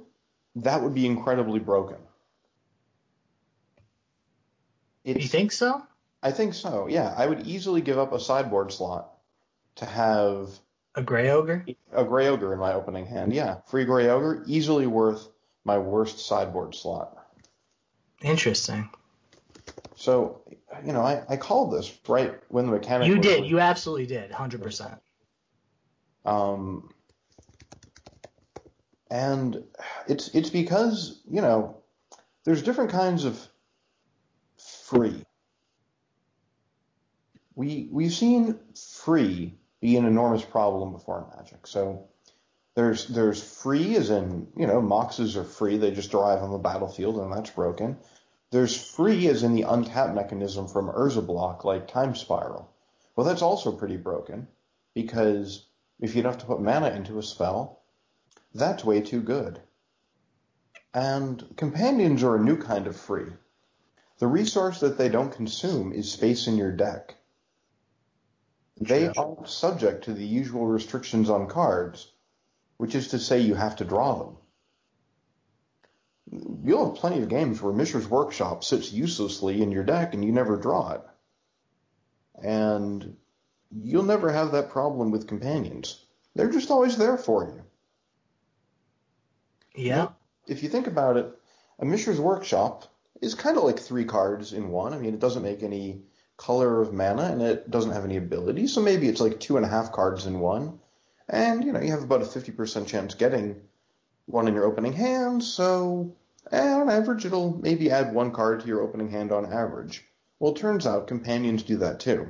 that 0.57 0.83
would 0.83 0.95
be 0.95 1.07
incredibly 1.07 1.61
broken. 1.61 1.97
You 5.05 5.29
think 5.29 5.53
so? 5.53 5.83
I 6.25 6.33
think 6.33 6.55
so. 6.55 6.89
Yeah, 6.89 7.15
I 7.17 7.27
would 7.27 7.47
easily 7.47 7.83
give 7.83 7.99
up 7.99 8.13
a 8.13 8.19
sideboard 8.19 8.73
slot 8.73 9.13
to 9.77 9.85
have 9.85 10.49
A 10.95 11.03
gray 11.03 11.31
ogre? 11.31 11.67
a 11.93 12.05
gray 12.05 12.29
ogre 12.29 12.53
in 12.53 12.59
my 12.59 12.73
opening 12.73 13.05
hand. 13.07 13.33
Yeah, 13.35 13.59
free 13.67 13.85
gray 13.85 14.09
ogre, 14.09 14.43
easily 14.47 14.87
worth 14.87 15.29
my 15.65 15.79
worst 15.79 16.21
sideboard 16.21 16.75
slot. 16.75 17.17
Interesting. 18.23 18.89
So, 19.97 20.41
you 20.85 20.93
know, 20.93 21.03
I, 21.03 21.23
I 21.29 21.37
called 21.37 21.73
this 21.73 21.93
right 22.09 22.35
when 22.49 22.67
the 22.67 22.73
mechanic. 22.73 23.07
You 23.09 23.19
did. 23.19 23.45
You 23.47 23.61
absolutely 23.61 24.07
did. 24.07 24.31
Hundred 24.33 24.63
percent. 24.63 24.95
Um, 26.25 26.91
and 29.11 29.63
it's 30.09 30.29
it's 30.35 30.51
because 30.51 31.21
you 31.31 31.43
know 31.43 31.77
there's 32.45 32.63
different 32.63 32.91
kinds 32.91 33.25
of 33.25 33.39
free. 34.87 35.24
We 37.57 37.89
we've 37.93 38.13
seen 38.13 38.59
free 38.75 39.59
be 39.81 39.97
an 39.97 40.07
enormous 40.07 40.45
problem 40.45 40.93
before 40.93 41.33
Magic. 41.37 41.67
So 41.67 42.09
there's 42.75 43.07
there's 43.07 43.43
free 43.43 43.97
as 43.97 44.11
in 44.11 44.49
you 44.57 44.67
know 44.67 44.81
moxes 44.81 45.37
are 45.37 45.45
free; 45.45 45.77
they 45.77 45.93
just 45.93 46.15
arrive 46.15 46.43
on 46.43 46.51
the 46.51 46.59
battlefield 46.59 47.17
and 47.19 47.33
that's 47.33 47.51
broken. 47.51 47.99
There's 48.51 48.77
free 48.77 49.29
as 49.29 49.43
in 49.43 49.55
the 49.55 49.63
untap 49.63 50.15
mechanism 50.15 50.69
from 50.69 50.89
Urza 50.89 51.25
block 51.25 51.65
like 51.65 51.87
Time 51.87 52.15
Spiral. 52.15 52.71
Well, 53.15 53.27
that's 53.27 53.43
also 53.43 53.73
pretty 53.73 53.97
broken 53.97 54.49
because 54.95 55.67
if 56.01 56.15
you'd 56.15 56.25
have 56.25 56.39
to 56.39 56.47
put 56.47 56.61
mana 56.61 56.91
into 56.91 57.19
a 57.19 57.23
spell, 57.23 57.83
that's 58.55 58.85
way 58.85 59.01
too 59.01 59.21
good. 59.21 59.61
And 60.93 61.57
companions 61.57 62.23
are 62.23 62.37
a 62.37 62.43
new 62.43 62.57
kind 62.57 62.87
of 62.87 62.97
free. 62.97 63.33
The 64.19 64.27
resource 64.27 64.81
that 64.81 64.99
they 64.99 65.09
don't 65.09 65.33
consume 65.33 65.93
is 65.93 66.11
space 66.11 66.47
in 66.47 66.57
your 66.57 66.73
deck. 66.73 67.17
They 68.81 69.09
aren't 69.09 69.49
subject 69.49 70.05
to 70.05 70.13
the 70.13 70.27
usual 70.27 70.67
restrictions 70.67 71.31
on 71.31 71.49
cards, 71.49 72.11
which 72.77 72.95
is 72.95 73.09
to 73.09 73.19
say 73.19 73.41
you 73.41 73.55
have 73.55 73.77
to 73.77 73.85
draw 73.85 74.19
them. 74.19 74.37
You'll 76.65 76.87
have 76.87 76.97
plenty 76.97 77.23
of 77.23 77.29
games 77.29 77.63
where 77.63 77.73
Mishra's 77.73 78.09
Workshop 78.09 78.65
sits 78.65 78.93
uselessly 78.93 79.63
in 79.63 79.71
your 79.71 79.85
deck 79.85 80.15
and 80.15 80.25
you 80.25 80.33
never 80.33 80.57
draw 80.57 80.93
it. 80.93 81.03
And 82.43 83.17
you'll 83.71 84.03
never 84.03 84.33
have 84.33 84.53
that 84.53 84.71
problem 84.71 85.11
with 85.11 85.29
companions. 85.29 86.05
They're 86.35 86.51
just 86.51 86.71
always 86.71 86.97
there 86.97 87.17
for 87.17 87.45
you. 87.45 87.63
Yeah. 89.77 90.09
If 90.47 90.63
you 90.63 90.69
think 90.69 90.87
about 90.89 91.17
it, 91.17 91.33
a 91.79 91.85
Mishra's 91.85 92.21
Workshop 92.21 92.93
is 93.21 93.35
kind 93.35 93.57
of 93.57 93.65
like 93.65 93.79
three 93.79 94.05
cards 94.05 94.53
in 94.53 94.71
one. 94.71 94.93
I 94.93 94.99
mean, 94.99 95.15
it 95.15 95.21
doesn't 95.21 95.43
make 95.43 95.63
any 95.63 96.03
color 96.37 96.81
of 96.81 96.93
mana 96.93 97.25
and 97.25 97.43
it 97.43 97.71
doesn't 97.71 97.93
have 97.93 98.05
any 98.05 98.17
ability, 98.17 98.67
so 98.67 98.81
maybe 98.81 99.09
it's 99.09 99.21
like 99.21 99.41
two 99.41 99.57
and 99.57 99.65
a 99.65 99.69
half 99.69 99.93
cards 99.93 100.27
in 100.27 100.41
one. 100.41 100.79
And, 101.29 101.65
you 101.65 101.73
know, 101.73 101.81
you 101.81 101.91
have 101.91 102.03
about 102.03 102.23
a 102.23 102.27
50% 102.27 102.87
chance 102.87 103.15
getting 103.15 103.61
one 104.27 104.49
in 104.49 104.55
your 104.55 104.65
opening 104.65 104.93
hand, 104.93 105.43
so 105.43 106.15
eh, 106.53 106.73
on 106.73 106.91
average 106.91 107.25
it'll 107.25 107.59
maybe 107.63 107.91
add 107.91 108.15
one 108.15 108.33
card 108.33 108.61
to 108.61 108.67
your 108.67 108.83
opening 108.83 109.11
hand 109.11 109.33
on 109.33 109.53
average. 109.53 110.05
Well, 110.39 110.53
it 110.53 110.59
turns 110.59 110.87
out 110.87 111.07
companions 111.07 111.63
do 111.63 111.79
that 111.79 112.01
too. 112.01 112.29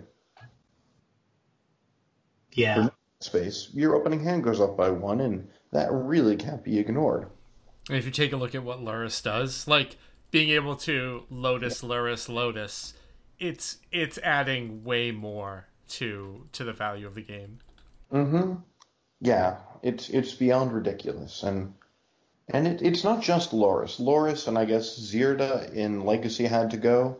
Yeah. 2.52 2.88
Space, 3.20 3.70
your 3.72 3.96
opening 3.96 4.22
hand 4.22 4.44
goes 4.44 4.60
up 4.60 4.76
by 4.76 4.90
one, 4.90 5.20
and 5.20 5.48
that 5.72 5.90
really 5.90 6.36
can't 6.36 6.62
be 6.62 6.78
ignored. 6.78 7.28
And 7.88 7.98
if 7.98 8.04
you 8.04 8.10
take 8.10 8.32
a 8.32 8.36
look 8.36 8.54
at 8.54 8.62
what 8.62 8.80
Lurrus 8.80 9.22
does, 9.22 9.66
like 9.66 9.96
being 10.30 10.50
able 10.50 10.76
to 10.76 11.24
Lotus, 11.30 11.82
Lurrus, 11.82 12.28
Lotus, 12.28 12.94
it's 13.38 13.78
it's 13.92 14.18
adding 14.18 14.84
way 14.84 15.10
more 15.10 15.66
to 15.88 16.46
to 16.52 16.64
the 16.64 16.72
value 16.72 17.06
of 17.06 17.14
the 17.14 17.22
game. 17.22 17.58
Mm-hmm. 18.12 18.54
Yeah, 19.20 19.56
it's 19.82 20.08
it's 20.10 20.32
beyond 20.34 20.72
ridiculous, 20.72 21.42
and 21.42 21.74
and 22.48 22.66
it, 22.66 22.82
it's 22.82 23.04
not 23.04 23.22
just 23.22 23.52
Lurrus. 23.52 23.98
Lurrus 24.00 24.48
and 24.48 24.58
I 24.58 24.64
guess 24.64 24.98
Zirda 24.98 25.72
in 25.72 26.04
Legacy 26.04 26.44
had 26.46 26.70
to 26.72 26.76
go, 26.76 27.16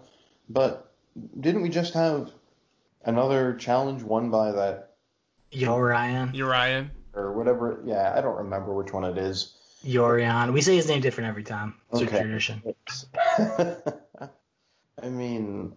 but 0.49 0.93
didn't 1.41 1.63
we 1.63 1.69
just 1.69 1.95
have 1.95 2.31
another 3.05 3.55
challenge 3.55 4.03
won 4.03 4.31
by 4.31 4.53
that 4.53 4.97
Yorion. 5.53 6.35
Urian, 6.35 6.91
or 7.15 7.33
whatever? 7.33 7.81
Yeah, 7.85 8.13
I 8.17 8.21
don't 8.21 8.37
remember 8.37 8.75
which 8.75 8.93
one 8.93 9.05
it 9.05 9.17
is. 9.19 9.55
Yorion. 9.85 10.53
We 10.53 10.61
say 10.63 10.77
his 10.77 10.89
name 10.89 11.01
different 11.01 11.29
every 11.29 11.45
time. 11.45 11.75
It's 11.93 12.01
a 12.01 12.05
Okay. 12.07 12.21
tradition. 12.23 12.63
I 15.03 15.09
mean, 15.09 15.77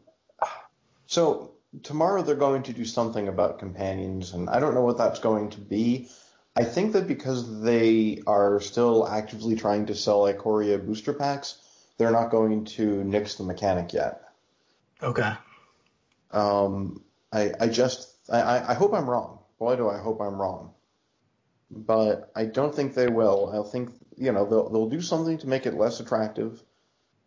so 1.08 1.52
tomorrow 1.84 2.22
they're 2.22 2.36
going 2.36 2.64
to 2.64 2.74
do 2.74 2.86
something 2.86 3.28
about 3.28 3.60
companions, 3.60 4.34
and 4.34 4.50
I 4.50 4.60
don't 4.60 4.74
know 4.74 4.84
what 4.84 4.98
that's 4.98 5.20
going 5.20 5.50
to 5.52 5.60
be. 5.60 6.10
I 6.56 6.64
think 6.64 6.94
that 6.94 7.08
because 7.08 7.62
they 7.62 8.22
are 8.26 8.60
still 8.60 9.08
actively 9.08 9.56
trying 9.56 9.86
to 9.88 9.96
sell 9.96 10.22
Ikoria 10.22 10.84
booster 10.84 11.14
packs, 11.14 11.60
they're 11.98 12.12
not 12.12 12.32
going 12.32 12.66
to 12.66 13.04
nix 13.04 13.36
the 13.36 13.44
mechanic 13.44 13.94
yet. 13.94 14.24
Okay. 15.02 15.34
Um, 16.32 17.04
I, 17.32 17.52
I 17.60 17.68
just, 17.68 18.12
I, 18.30 18.72
I 18.72 18.74
hope 18.74 18.94
I'm 18.94 19.10
wrong. 19.10 19.40
Boy, 19.60 19.76
do 19.76 19.90
I 19.90 20.00
hope 20.00 20.20
I'm 20.20 20.40
wrong. 20.40 20.74
But 21.70 22.32
I 22.36 22.46
don't 22.46 22.74
think 22.74 22.94
they 22.94 23.08
will. 23.08 23.52
I 23.54 23.70
think, 23.70 23.92
you 24.16 24.32
know, 24.32 24.46
they'll, 24.46 24.70
they'll 24.70 24.90
do 24.90 25.02
something 25.02 25.38
to 25.40 25.48
make 25.48 25.66
it 25.66 25.76
less 25.76 26.00
attractive, 26.00 26.64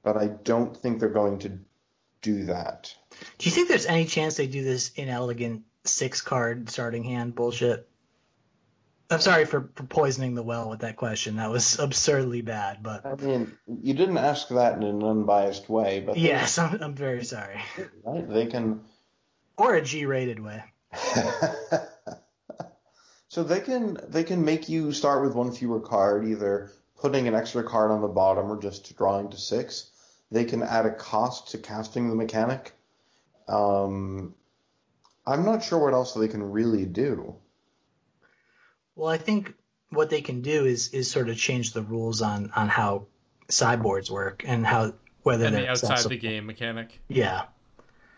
but 0.03 0.17
I 0.17 0.27
don't 0.27 0.77
think 0.77 0.99
they're 0.99 1.09
going 1.09 1.39
to 1.41 1.59
do 2.23 2.47
that. 2.47 2.95
Do 3.39 3.49
you 3.49 3.51
think 3.51 3.69
there's 3.69 3.87
any 3.87 4.05
chance 4.05 4.37
they 4.37 4.47
do 4.47 4.63
this 4.63 4.93
inelegant 4.97 5.63
six 5.85 6.21
card 6.21 6.71
starting 6.71 7.05
hand 7.05 7.35
bullshit? 7.35 7.89
I'm 9.11 9.21
sorry 9.21 9.45
for, 9.45 9.71
for 9.75 9.83
poisoning 9.83 10.35
the 10.35 10.43
well 10.43 10.71
with 10.71 10.81
that 10.81 10.97
question. 10.97 11.37
That 11.37 11.51
was 11.51 11.79
absurdly 11.81 12.43
bad, 12.43 12.83
but 12.83 13.05
I 13.05 13.17
mean, 13.17 13.53
you 13.67 13.93
didn't 13.93 14.19
ask 14.19 14.49
that 14.51 14.77
in 14.77 14.85
an 14.85 15.03
unbiased 15.03 15.69
way, 15.69 16.01
but 16.01 16.17
yes, 16.17 16.59
I'm, 16.59 16.81
I'm 16.81 16.95
very 16.95 17.25
sorry. 17.25 17.61
right? 18.05 18.29
they 18.29 18.47
can. 18.47 18.83
Or 19.57 19.75
a 19.75 19.83
G-rated 19.83 20.39
way. 20.39 20.63
so 23.29 23.43
they 23.43 23.61
can 23.61 23.99
they 24.09 24.25
can 24.25 24.45
make 24.45 24.69
you 24.69 24.93
start 24.93 25.23
with 25.23 25.35
one 25.35 25.53
fewer 25.53 25.81
card, 25.81 26.27
either 26.27 26.71
putting 26.97 27.27
an 27.27 27.35
extra 27.35 27.65
card 27.65 27.91
on 27.91 28.03
the 28.03 28.09
bottom 28.09 28.51
or 28.51 28.61
just 28.61 28.97
drawing 28.97 29.31
to 29.31 29.37
six. 29.37 29.91
They 30.31 30.45
can 30.45 30.63
add 30.63 30.87
a 30.87 30.95
cost 30.95 31.51
to 31.51 31.59
casting 31.59 32.09
the 32.09 32.15
mechanic. 32.15 32.73
Um, 33.51 34.35
I'm 35.27 35.45
not 35.45 35.63
sure 35.65 35.79
what 35.79 35.93
else 35.93 36.15
they 36.15 36.29
can 36.29 36.43
really 36.43 36.87
do. 36.87 37.35
Well, 38.95 39.09
I 39.09 39.19
think 39.19 39.55
what 39.91 40.11
they 40.11 40.21
can 40.23 40.41
do 40.43 40.65
is 40.65 40.89
is 40.95 41.11
sort 41.11 41.29
of 41.29 41.37
change 41.37 41.73
the 41.73 41.83
rules 41.83 42.23
on 42.23 42.51
on 42.55 42.69
how 42.69 43.07
sideboards 43.49 44.11
work 44.11 44.45
and 44.47 44.65
how 44.65 44.95
whether 45.23 45.47
and 45.47 45.55
they're 45.55 45.63
the 45.63 45.69
outside 45.69 45.91
accessible. 45.93 46.11
the 46.11 46.19
game 46.19 46.47
mechanic. 46.47 47.01
Yeah, 47.09 47.47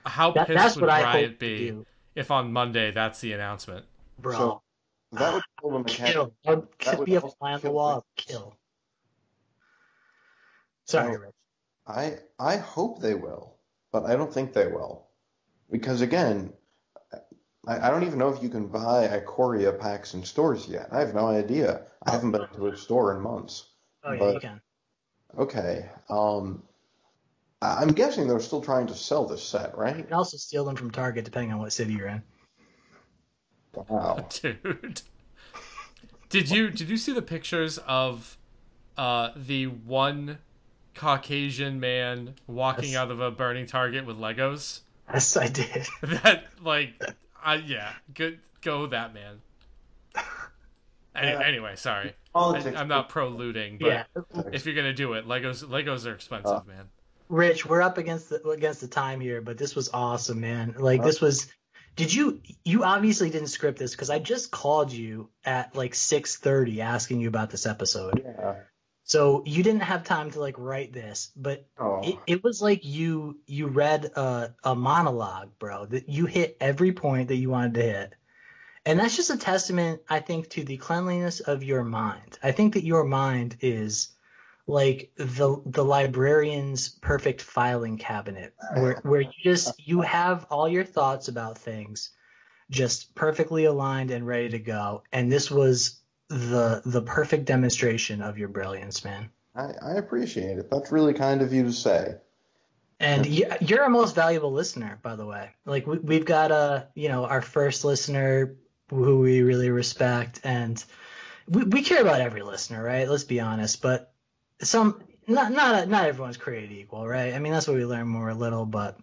How 0.04 0.32
that, 0.32 0.46
pissed 0.46 0.58
that's 0.58 0.74
would 0.76 0.82
what 0.82 0.90
I 0.90 1.02
Riot 1.02 1.30
hope 1.30 1.38
be 1.38 1.74
if 2.14 2.30
on 2.30 2.52
Monday 2.52 2.90
that's 2.90 3.20
the 3.20 3.32
announcement? 3.32 3.86
bro. 4.18 4.32
So 4.36 4.62
that 5.12 5.34
would 5.34 5.42
kill 5.60 5.70
the 5.70 5.78
mechanic. 5.80 6.12
kill. 6.12 6.34
I'd 6.46 6.62
that 6.84 6.98
would 6.98 7.06
be 7.06 7.14
a 7.16 7.20
also 7.20 7.34
fly 7.38 7.52
on 7.54 7.60
the 7.60 7.60
kill 7.62 7.72
wall. 7.74 8.06
things. 8.16 8.26
Kill. 8.28 8.56
Sorry, 10.84 11.12
No. 11.12 11.18
Rich. 11.18 11.34
I 11.86 12.18
I 12.38 12.56
hope 12.56 13.00
they 13.00 13.14
will, 13.14 13.56
but 13.92 14.04
I 14.04 14.14
don't 14.16 14.32
think 14.32 14.52
they 14.52 14.66
will, 14.66 15.06
because 15.72 16.02
again, 16.02 16.52
I, 17.66 17.88
I 17.88 17.90
don't 17.90 18.04
even 18.04 18.18
know 18.18 18.28
if 18.28 18.40
you 18.42 18.48
can 18.48 18.68
buy 18.68 19.08
Ikoria 19.08 19.76
packs 19.80 20.14
in 20.14 20.22
stores 20.24 20.68
yet. 20.68 20.88
I 20.92 21.00
have 21.00 21.14
no 21.14 21.26
idea. 21.26 21.82
I 22.06 22.12
haven't 22.12 22.30
been 22.30 22.46
to 22.54 22.66
a 22.68 22.76
store 22.76 23.16
in 23.16 23.22
months. 23.22 23.70
Oh 24.04 24.12
yeah, 24.12 24.18
But- 24.18 24.34
you 24.34 24.40
can. 24.40 24.60
Okay. 25.38 25.88
Um, 26.10 26.62
I- 27.62 27.76
I'm 27.82 27.88
guessing 27.88 28.28
they're 28.28 28.38
still 28.40 28.60
trying 28.60 28.86
to 28.88 28.94
sell 28.94 29.26
this 29.26 29.42
set, 29.42 29.76
right? 29.76 29.96
You 29.96 30.04
can 30.04 30.12
also 30.12 30.36
steal 30.36 30.64
them 30.64 30.76
from 30.76 30.90
Target 30.90 31.24
depending 31.24 31.52
on 31.52 31.58
what 31.58 31.72
city 31.72 31.94
you're 31.94 32.08
in. 32.08 32.22
Wow. 33.74 34.26
Dude. 34.42 35.00
Did 36.28 36.50
you 36.50 36.70
did 36.70 36.88
you 36.88 36.96
see 36.96 37.12
the 37.12 37.22
pictures 37.22 37.78
of 37.78 38.36
uh, 38.98 39.30
the 39.36 39.66
one 39.66 40.38
Caucasian 40.94 41.80
man 41.80 42.34
walking 42.46 42.90
Yes. 42.90 42.96
out 42.96 43.10
of 43.10 43.20
a 43.20 43.30
burning 43.30 43.66
target 43.66 44.04
with 44.04 44.16
Legos? 44.18 44.80
Yes, 45.12 45.36
I 45.36 45.48
did. 45.48 45.86
That 46.02 46.44
like 46.62 46.94
I 47.42 47.56
yeah, 47.56 47.92
good 48.14 48.38
go 48.60 48.86
that 48.86 49.14
man. 49.14 49.40
Any, 51.14 51.32
Uh, 51.32 51.40
anyway, 51.40 51.76
sorry. 51.76 52.08
I, 52.08 52.14
Politics. 52.32 52.76
I'm 52.76 52.88
not 52.88 53.10
pro 53.10 53.28
looting, 53.28 53.78
but 53.78 53.86
Yeah, 53.88 54.04
if 54.52 54.64
you're 54.64 54.74
gonna 54.74 54.94
do 54.94 55.12
it, 55.12 55.26
Legos 55.26 55.64
Legos 55.64 56.06
are 56.06 56.14
expensive, 56.14 56.66
man. 56.66 56.88
Rich, 57.28 57.66
we're 57.66 57.82
up 57.82 57.98
against 57.98 58.30
the 58.30 58.42
against 58.48 58.80
the 58.80 58.88
time 58.88 59.20
here, 59.20 59.40
but 59.42 59.58
this 59.58 59.74
was 59.74 59.90
awesome, 59.92 60.40
man. 60.40 60.74
Like 60.78 61.02
this 61.02 61.20
was. 61.20 61.52
Did 61.94 62.14
you? 62.14 62.40
You 62.64 62.84
obviously 62.84 63.28
didn't 63.28 63.48
script 63.48 63.78
this 63.78 63.90
because 63.90 64.08
I 64.08 64.18
just 64.18 64.50
called 64.50 64.92
you 64.92 65.28
at 65.44 65.76
like 65.76 65.94
six 65.94 66.36
thirty 66.38 66.80
asking 66.80 67.20
you 67.20 67.28
about 67.28 67.50
this 67.50 67.66
episode. 67.66 68.22
Yeah. 68.24 68.54
So 69.12 69.42
you 69.44 69.62
didn't 69.62 69.82
have 69.82 70.04
time 70.04 70.30
to 70.30 70.40
like 70.40 70.54
write 70.56 70.94
this, 70.94 71.30
but 71.36 71.66
Oh. 71.78 72.00
it, 72.02 72.16
it 72.26 72.42
was 72.42 72.62
like 72.62 72.82
you 72.82 73.38
you 73.46 73.66
read 73.66 74.06
a, 74.16 74.54
a 74.64 74.74
monologue, 74.74 75.50
bro. 75.58 75.84
That 75.84 76.08
you 76.08 76.24
hit 76.24 76.56
every 76.60 76.92
point 76.92 77.28
that 77.28 77.36
you 77.36 77.50
wanted 77.50 77.74
to 77.74 77.82
hit. 77.82 78.14
And 78.86 78.98
that's 78.98 79.14
just 79.14 79.28
a 79.28 79.36
testament, 79.36 80.00
I 80.08 80.20
think, 80.20 80.48
to 80.50 80.64
the 80.64 80.78
cleanliness 80.78 81.40
of 81.40 81.62
your 81.62 81.84
mind. 81.84 82.38
I 82.42 82.52
think 82.52 82.72
that 82.72 82.84
your 82.84 83.04
mind 83.04 83.58
is 83.60 84.08
like 84.66 85.12
the 85.16 85.60
the 85.66 85.84
librarian's 85.84 86.88
perfect 86.88 87.42
filing 87.42 87.98
cabinet 87.98 88.54
where 88.76 88.98
where 89.02 89.20
you 89.20 89.42
just 89.42 89.74
you 89.78 90.00
have 90.00 90.46
all 90.48 90.68
your 90.70 90.84
thoughts 90.84 91.28
about 91.28 91.58
things 91.58 92.12
just 92.70 93.14
perfectly 93.14 93.66
aligned 93.66 94.10
and 94.10 94.26
ready 94.26 94.48
to 94.48 94.58
go. 94.58 95.02
And 95.12 95.30
this 95.30 95.50
was 95.50 96.01
the 96.28 96.82
the 96.84 97.02
perfect 97.02 97.44
demonstration 97.44 98.22
of 98.22 98.38
your 98.38 98.48
brilliance, 98.48 99.04
man. 99.04 99.30
I, 99.54 99.72
I 99.82 99.92
appreciate 99.94 100.58
it. 100.58 100.70
That's 100.70 100.90
really 100.90 101.12
kind 101.14 101.42
of 101.42 101.52
you 101.52 101.64
to 101.64 101.72
say. 101.72 102.14
And 103.00 103.26
you- 103.26 103.50
you're 103.60 103.82
our 103.82 103.90
most 103.90 104.14
valuable 104.14 104.52
listener, 104.52 104.98
by 105.02 105.16
the 105.16 105.26
way. 105.26 105.50
Like 105.66 105.86
we, 105.86 105.98
we've 105.98 106.24
got 106.24 106.50
a, 106.52 106.86
you 106.94 107.08
know, 107.08 107.24
our 107.26 107.42
first 107.42 107.84
listener 107.84 108.56
who 108.88 109.18
we 109.20 109.42
really 109.42 109.70
respect, 109.70 110.40
and 110.44 110.82
we, 111.48 111.64
we 111.64 111.82
care 111.82 112.00
about 112.00 112.20
every 112.20 112.42
listener, 112.42 112.82
right? 112.82 113.08
Let's 113.08 113.24
be 113.24 113.40
honest. 113.40 113.82
But 113.82 114.12
some, 114.60 115.02
not 115.26 115.52
not 115.52 115.88
not 115.88 116.06
everyone's 116.06 116.36
created 116.36 116.72
equal, 116.72 117.06
right? 117.06 117.34
I 117.34 117.38
mean, 117.38 117.52
that's 117.52 117.66
what 117.66 117.76
we 117.76 117.84
learn 117.84 118.12
when 118.12 118.22
we're 118.22 118.32
little. 118.32 118.64
But 118.66 118.98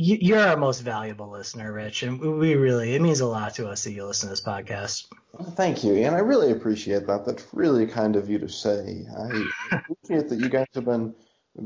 you're 0.00 0.40
our 0.40 0.56
most 0.56 0.80
valuable 0.80 1.30
listener, 1.30 1.70
Rich, 1.72 2.02
and 2.02 2.20
we 2.20 2.54
really 2.54 2.94
it 2.94 3.02
means 3.02 3.20
a 3.20 3.26
lot 3.26 3.54
to 3.54 3.68
us 3.68 3.84
that 3.84 3.92
you 3.92 4.06
listen 4.06 4.28
to 4.28 4.32
this 4.32 4.40
podcast. 4.40 5.06
Thank 5.52 5.84
you, 5.84 5.94
and 5.94 6.14
I 6.14 6.20
really 6.20 6.52
appreciate 6.52 7.06
that. 7.06 7.26
That's 7.26 7.46
really 7.52 7.86
kind 7.86 8.16
of 8.16 8.30
you 8.30 8.38
to 8.38 8.48
say. 8.48 9.04
I 9.16 9.46
appreciate 9.72 10.30
that 10.30 10.40
you 10.40 10.48
guys 10.48 10.66
have 10.74 10.86
been 10.86 11.14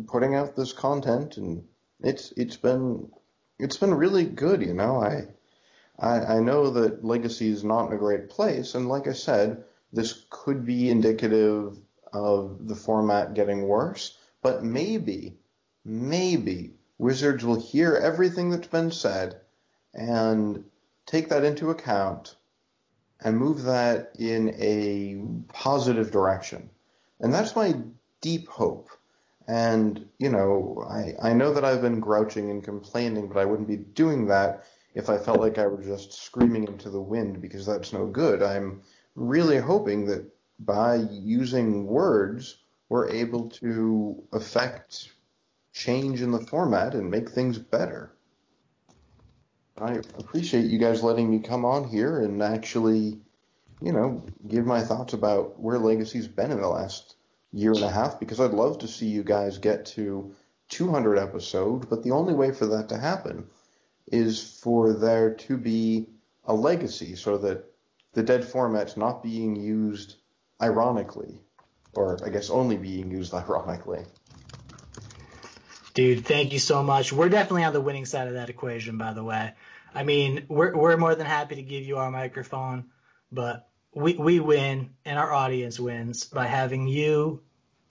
putting 0.09 0.35
out 0.35 0.57
this 0.57 0.73
content, 0.73 1.37
and 1.37 1.65
it's 2.01 2.33
it's 2.37 2.57
been 2.57 3.09
it's 3.59 3.77
been 3.77 3.95
really 3.95 4.25
good. 4.25 4.63
You 4.63 4.75
know, 4.75 5.01
I 5.01 5.27
I, 5.99 6.37
I 6.37 6.41
know 6.41 6.71
that 6.71 7.05
Legacy 7.05 7.49
is 7.51 7.63
not 7.63 7.87
in 7.87 7.93
a 7.93 7.99
great 7.99 8.31
place, 8.31 8.75
and 8.75 8.89
like 8.89 9.07
I 9.07 9.13
said, 9.13 9.63
this 9.93 10.27
could 10.31 10.65
be 10.65 10.91
indicative 10.91 11.79
of 12.13 12.67
the 12.67 12.77
format 12.77 13.35
getting 13.35 13.69
worse. 13.69 14.19
But 14.43 14.65
maybe, 14.65 15.39
maybe 15.85 16.75
Wizards 16.99 17.45
will 17.45 17.61
hear 17.61 17.95
everything 17.95 18.51
that's 18.51 18.69
been 18.69 18.91
said 18.91 19.41
and 19.93 20.65
take 21.07 21.29
that 21.29 21.45
into 21.45 21.71
account 21.71 22.37
and 23.21 23.37
move 23.37 23.63
that 23.63 24.13
in 24.19 24.55
a 24.59 25.25
positive 25.53 26.11
direction. 26.11 26.71
And 27.21 27.33
that's 27.33 27.57
my 27.57 27.75
deep 28.21 28.49
hope. 28.49 28.89
And, 29.47 30.09
you 30.19 30.31
know, 30.31 30.85
I, 30.89 31.31
I 31.31 31.33
know 31.33 31.53
that 31.53 31.65
I've 31.65 31.83
been 31.83 32.01
grouching 32.01 32.51
and 32.51 32.63
complaining, 32.63 33.29
but 33.29 33.39
I 33.39 33.45
wouldn't 33.45 33.69
be 33.69 33.77
doing 33.77 34.27
that 34.27 34.65
if 34.95 35.11
I 35.11 35.19
felt 35.19 35.41
like 35.41 35.59
I 35.59 35.67
were 35.67 35.83
just 35.83 36.13
screaming 36.13 36.65
into 36.67 36.89
the 36.89 37.01
wind 37.01 37.41
because 37.41 37.67
that's 37.67 37.93
no 37.93 38.07
good. 38.07 38.43
I'm 38.43 38.83
really 39.15 39.59
hoping 39.59 40.07
that 40.07 40.25
by 40.61 40.97
using 41.11 41.87
words, 41.87 42.59
we're 42.89 43.11
able 43.11 43.51
to 43.51 44.23
affect 44.33 45.11
change 45.75 46.23
in 46.23 46.31
the 46.31 46.47
format 46.47 46.95
and 46.95 47.11
make 47.11 47.29
things 47.29 47.59
better. 47.59 48.13
I 49.77 49.95
appreciate 50.19 50.67
you 50.67 50.79
guys 50.79 51.03
letting 51.03 51.29
me 51.29 51.41
come 51.41 51.65
on 51.65 51.89
here 51.89 52.21
and 52.21 52.41
actually, 52.41 53.19
you 53.83 53.93
know, 53.93 54.25
give 54.47 54.65
my 54.65 54.81
thoughts 54.81 55.13
about 55.15 55.59
where 55.61 55.79
Legacy's 55.79 56.29
been 56.29 56.53
in 56.53 56.61
the 56.61 56.69
last 56.69 57.17
year 57.53 57.73
and 57.73 57.83
a 57.83 57.91
half 57.91 58.21
because 58.21 58.41
I'd 58.41 58.53
love 58.53 58.79
to 58.79 58.89
see 58.89 59.07
you 59.07 59.25
guys 59.25 59.59
get 59.59 59.85
to 59.87 60.33
200 60.69 61.19
episodes, 61.19 61.87
but 61.87 62.05
the 62.05 62.13
only 62.13 62.35
way 62.35 62.53
for 62.53 62.67
that 62.67 62.89
to 62.91 62.97
happen 62.97 63.45
is 64.07 64.61
for 64.63 64.93
there 64.93 65.35
to 65.35 65.57
be 65.57 66.07
a 66.45 66.55
legacy 66.55 67.17
so 67.17 67.37
that 67.39 67.65
the 68.13 68.23
dead 68.23 68.45
format's 68.45 68.97
not 68.97 69.25
being 69.25 69.57
used 69.57 70.17
ironically, 70.63 71.41
or 71.95 72.17
I 72.25 72.29
guess 72.29 72.49
only 72.49 72.77
being 72.77 73.11
used 73.11 73.35
ironically. 73.35 74.05
Dude, 75.95 76.25
thank 76.25 76.53
you 76.53 76.59
so 76.59 76.83
much. 76.83 77.13
We're 77.13 77.29
definitely 77.29 77.65
on 77.65 77.73
the 77.73 77.81
winning 77.81 78.05
side 78.05 78.27
of 78.27 78.35
that 78.35 78.51
equation, 78.51 78.99
by 78.99 79.13
the 79.13 79.23
way. 79.23 79.53
I 79.95 80.03
mean, 80.03 80.47
we're 80.49 80.77
we're 80.77 80.97
more 80.97 81.15
than 81.15 81.27
happy 81.27 81.55
to 81.55 81.63
give 81.63 81.85
you 81.85 81.99
our 81.99 82.11
microphone, 82.11 82.87
but 83.31 83.69
we 83.95 84.15
we 84.15 84.41
win 84.41 84.91
and 85.05 85.19
our 85.19 85.33
audience 85.33 85.79
wins 85.79 86.25
by 86.25 86.47
having 86.47 86.89
you 86.89 87.43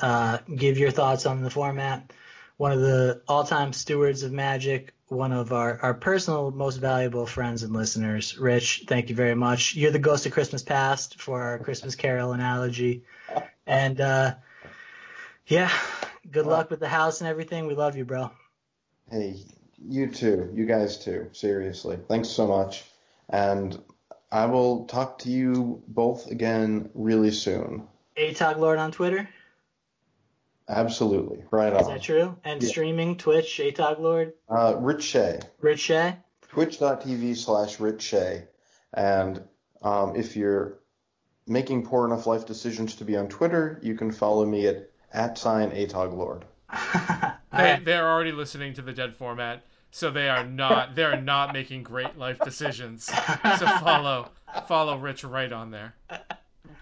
uh, 0.01 0.39
give 0.53 0.77
your 0.77 0.91
thoughts 0.91 1.25
on 1.25 1.43
the 1.43 1.49
format. 1.49 2.11
One 2.57 2.73
of 2.73 2.81
the 2.81 3.21
all-time 3.27 3.73
stewards 3.73 4.23
of 4.23 4.31
Magic, 4.31 4.93
one 5.07 5.31
of 5.31 5.53
our, 5.53 5.79
our 5.81 5.93
personal 5.93 6.51
most 6.51 6.77
valuable 6.77 7.25
friends 7.25 7.63
and 7.63 7.73
listeners. 7.73 8.37
Rich, 8.37 8.83
thank 8.87 9.09
you 9.09 9.15
very 9.15 9.35
much. 9.35 9.75
You're 9.75 9.91
the 9.91 9.99
ghost 9.99 10.25
of 10.25 10.33
Christmas 10.33 10.61
past 10.61 11.19
for 11.19 11.41
our 11.41 11.59
Christmas 11.59 11.95
Carol 11.95 12.33
analogy. 12.33 13.05
And 13.65 13.99
uh, 13.99 14.35
yeah, 15.47 15.71
good 16.31 16.45
luck 16.45 16.69
with 16.69 16.79
the 16.79 16.87
house 16.87 17.21
and 17.21 17.29
everything. 17.29 17.67
We 17.67 17.75
love 17.75 17.95
you, 17.95 18.05
bro. 18.05 18.31
Hey, 19.11 19.35
you 19.87 20.07
too. 20.07 20.49
You 20.53 20.65
guys 20.65 20.97
too. 20.97 21.29
Seriously. 21.33 21.99
Thanks 22.07 22.29
so 22.29 22.47
much. 22.47 22.85
And 23.29 23.81
I 24.31 24.45
will 24.47 24.85
talk 24.85 25.19
to 25.19 25.29
you 25.29 25.83
both 25.87 26.27
again 26.31 26.89
really 26.93 27.31
soon. 27.31 27.87
ATOG 28.17 28.57
Lord 28.57 28.79
on 28.79 28.91
Twitter. 28.91 29.27
Absolutely. 30.69 31.43
Right 31.51 31.73
on. 31.73 31.81
Is 31.81 31.87
that 31.87 32.01
true? 32.01 32.37
And 32.43 32.61
Yeah. 32.63 32.69
streaming 32.69 33.17
Twitch, 33.17 33.59
ATOG 33.59 33.99
Lord, 33.99 34.33
Uh, 34.49 34.75
Rich 34.79 35.03
Shay. 35.03 35.39
Rich 35.61 35.79
Shay. 35.81 36.15
Twitch.tv 36.49 37.35
slash 37.35 37.79
Rich 37.79 38.01
Shay. 38.01 38.47
And 38.93 39.43
um, 39.81 40.15
if 40.15 40.37
you're 40.37 40.79
making 41.47 41.85
poor 41.85 42.05
enough 42.05 42.25
life 42.27 42.45
decisions 42.45 42.95
to 42.95 43.03
be 43.05 43.17
on 43.17 43.27
Twitter, 43.27 43.79
you 43.83 43.95
can 43.95 44.11
follow 44.11 44.45
me 44.45 44.67
at, 44.67 44.89
at 45.13 45.37
sign 45.37 45.71
ATOG 45.71 46.13
Lord. 46.15 46.45
They 47.55 47.79
they're 47.83 48.09
already 48.09 48.31
listening 48.31 48.73
to 48.73 48.81
the 48.81 48.93
dead 48.93 49.15
format, 49.15 49.63
so 49.91 50.09
they 50.09 50.27
are 50.27 50.43
not 50.43 50.95
they're 50.95 51.21
not 51.21 51.53
making 51.53 51.83
great 51.83 52.17
life 52.17 52.39
decisions. 52.39 53.05
So 53.05 53.67
follow 53.77 54.31
follow 54.67 54.97
Rich 54.97 55.23
right 55.23 55.51
on 55.51 55.69
there. 55.69 55.93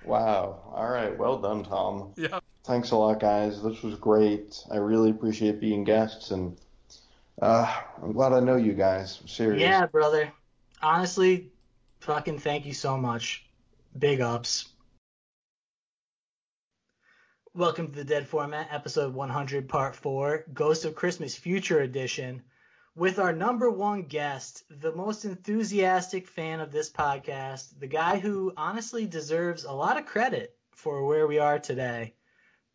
Wow. 0.05 0.61
All 0.73 0.89
right. 0.89 1.17
Well 1.17 1.39
done, 1.39 1.63
Tom. 1.63 2.13
Yeah. 2.15 2.39
Thanks 2.63 2.91
a 2.91 2.95
lot, 2.95 3.19
guys. 3.19 3.61
This 3.61 3.81
was 3.81 3.95
great. 3.95 4.63
I 4.71 4.77
really 4.77 5.09
appreciate 5.09 5.59
being 5.59 5.83
guests, 5.83 6.31
and 6.31 6.57
uh, 7.41 7.81
I'm 8.01 8.13
glad 8.13 8.33
I 8.33 8.39
know 8.39 8.55
you 8.55 8.73
guys. 8.73 9.19
Seriously. 9.25 9.63
yeah, 9.63 9.87
brother. 9.87 10.31
Honestly, 10.81 11.49
fucking 11.99 12.39
thank 12.39 12.65
you 12.65 12.73
so 12.73 12.97
much. 12.97 13.45
Big 13.97 14.21
ups. 14.21 14.69
Welcome 17.53 17.89
to 17.89 17.95
the 17.95 18.05
Dead 18.05 18.29
Format, 18.29 18.69
episode 18.71 19.13
100, 19.13 19.67
part 19.67 19.93
4, 19.93 20.45
Ghost 20.53 20.85
of 20.85 20.95
Christmas 20.95 21.35
Future 21.35 21.81
Edition, 21.81 22.43
with 22.95 23.19
our 23.19 23.33
number 23.33 23.69
one 23.69 24.03
guest, 24.03 24.63
the 24.69 24.95
most 24.95 25.25
enthusiastic 25.25 26.29
fan 26.29 26.61
of 26.61 26.71
this 26.71 26.89
podcast, 26.89 27.77
the 27.77 27.87
guy 27.87 28.19
who 28.19 28.53
honestly 28.55 29.05
deserves 29.05 29.65
a 29.65 29.71
lot 29.73 29.99
of 29.99 30.05
credit 30.05 30.55
for 30.71 31.05
where 31.05 31.27
we 31.27 31.39
are 31.39 31.59
today, 31.59 32.13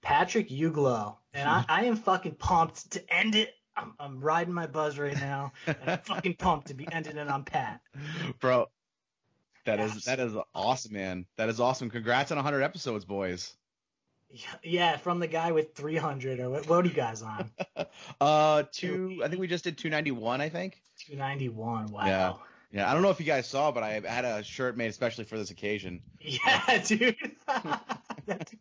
Patrick 0.02 0.50
Euglow. 0.50 1.16
And 1.32 1.48
I, 1.48 1.64
I 1.66 1.84
am 1.86 1.96
fucking 1.96 2.34
pumped 2.34 2.90
to 2.90 3.14
end 3.14 3.34
it. 3.34 3.54
I'm, 3.78 3.94
I'm 3.98 4.20
riding 4.20 4.52
my 4.52 4.66
buzz 4.66 4.98
right 4.98 5.16
now. 5.16 5.52
and 5.66 5.76
I'm 5.86 5.98
fucking 6.04 6.34
pumped 6.34 6.68
to 6.68 6.74
be 6.74 6.86
ending 6.92 7.16
it 7.16 7.28
on 7.28 7.44
Pat. 7.44 7.80
bro. 8.40 8.66
That 9.64 9.80
is 9.80 10.04
that 10.04 10.20
is 10.20 10.36
awesome, 10.54 10.92
man. 10.92 11.24
That 11.38 11.48
is 11.48 11.60
awesome. 11.60 11.88
Congrats 11.88 12.30
on 12.30 12.36
100 12.36 12.60
episodes, 12.62 13.06
boys. 13.06 13.56
Yeah, 14.62 14.96
from 14.96 15.20
the 15.20 15.26
guy 15.26 15.52
with 15.52 15.74
300 15.74 16.40
or 16.40 16.50
what, 16.50 16.68
what 16.68 16.84
are 16.84 16.88
you 16.88 16.94
guys 16.94 17.22
on? 17.22 17.50
Uh, 18.20 18.64
two. 18.72 19.20
I 19.24 19.28
think 19.28 19.40
we 19.40 19.46
just 19.46 19.64
did 19.64 19.76
291. 19.78 20.40
I 20.40 20.48
think. 20.48 20.80
291. 21.06 21.86
Wow. 21.86 22.06
Yeah. 22.06 22.32
Yeah. 22.72 22.90
I 22.90 22.94
don't 22.94 23.02
know 23.02 23.10
if 23.10 23.20
you 23.20 23.26
guys 23.26 23.46
saw, 23.46 23.70
but 23.70 23.82
I 23.82 24.00
had 24.00 24.24
a 24.24 24.42
shirt 24.42 24.76
made 24.76 24.88
especially 24.88 25.24
for 25.24 25.38
this 25.38 25.50
occasion. 25.50 26.02
Yeah, 26.20 26.82
dude. 26.86 27.16
that's, 28.26 28.54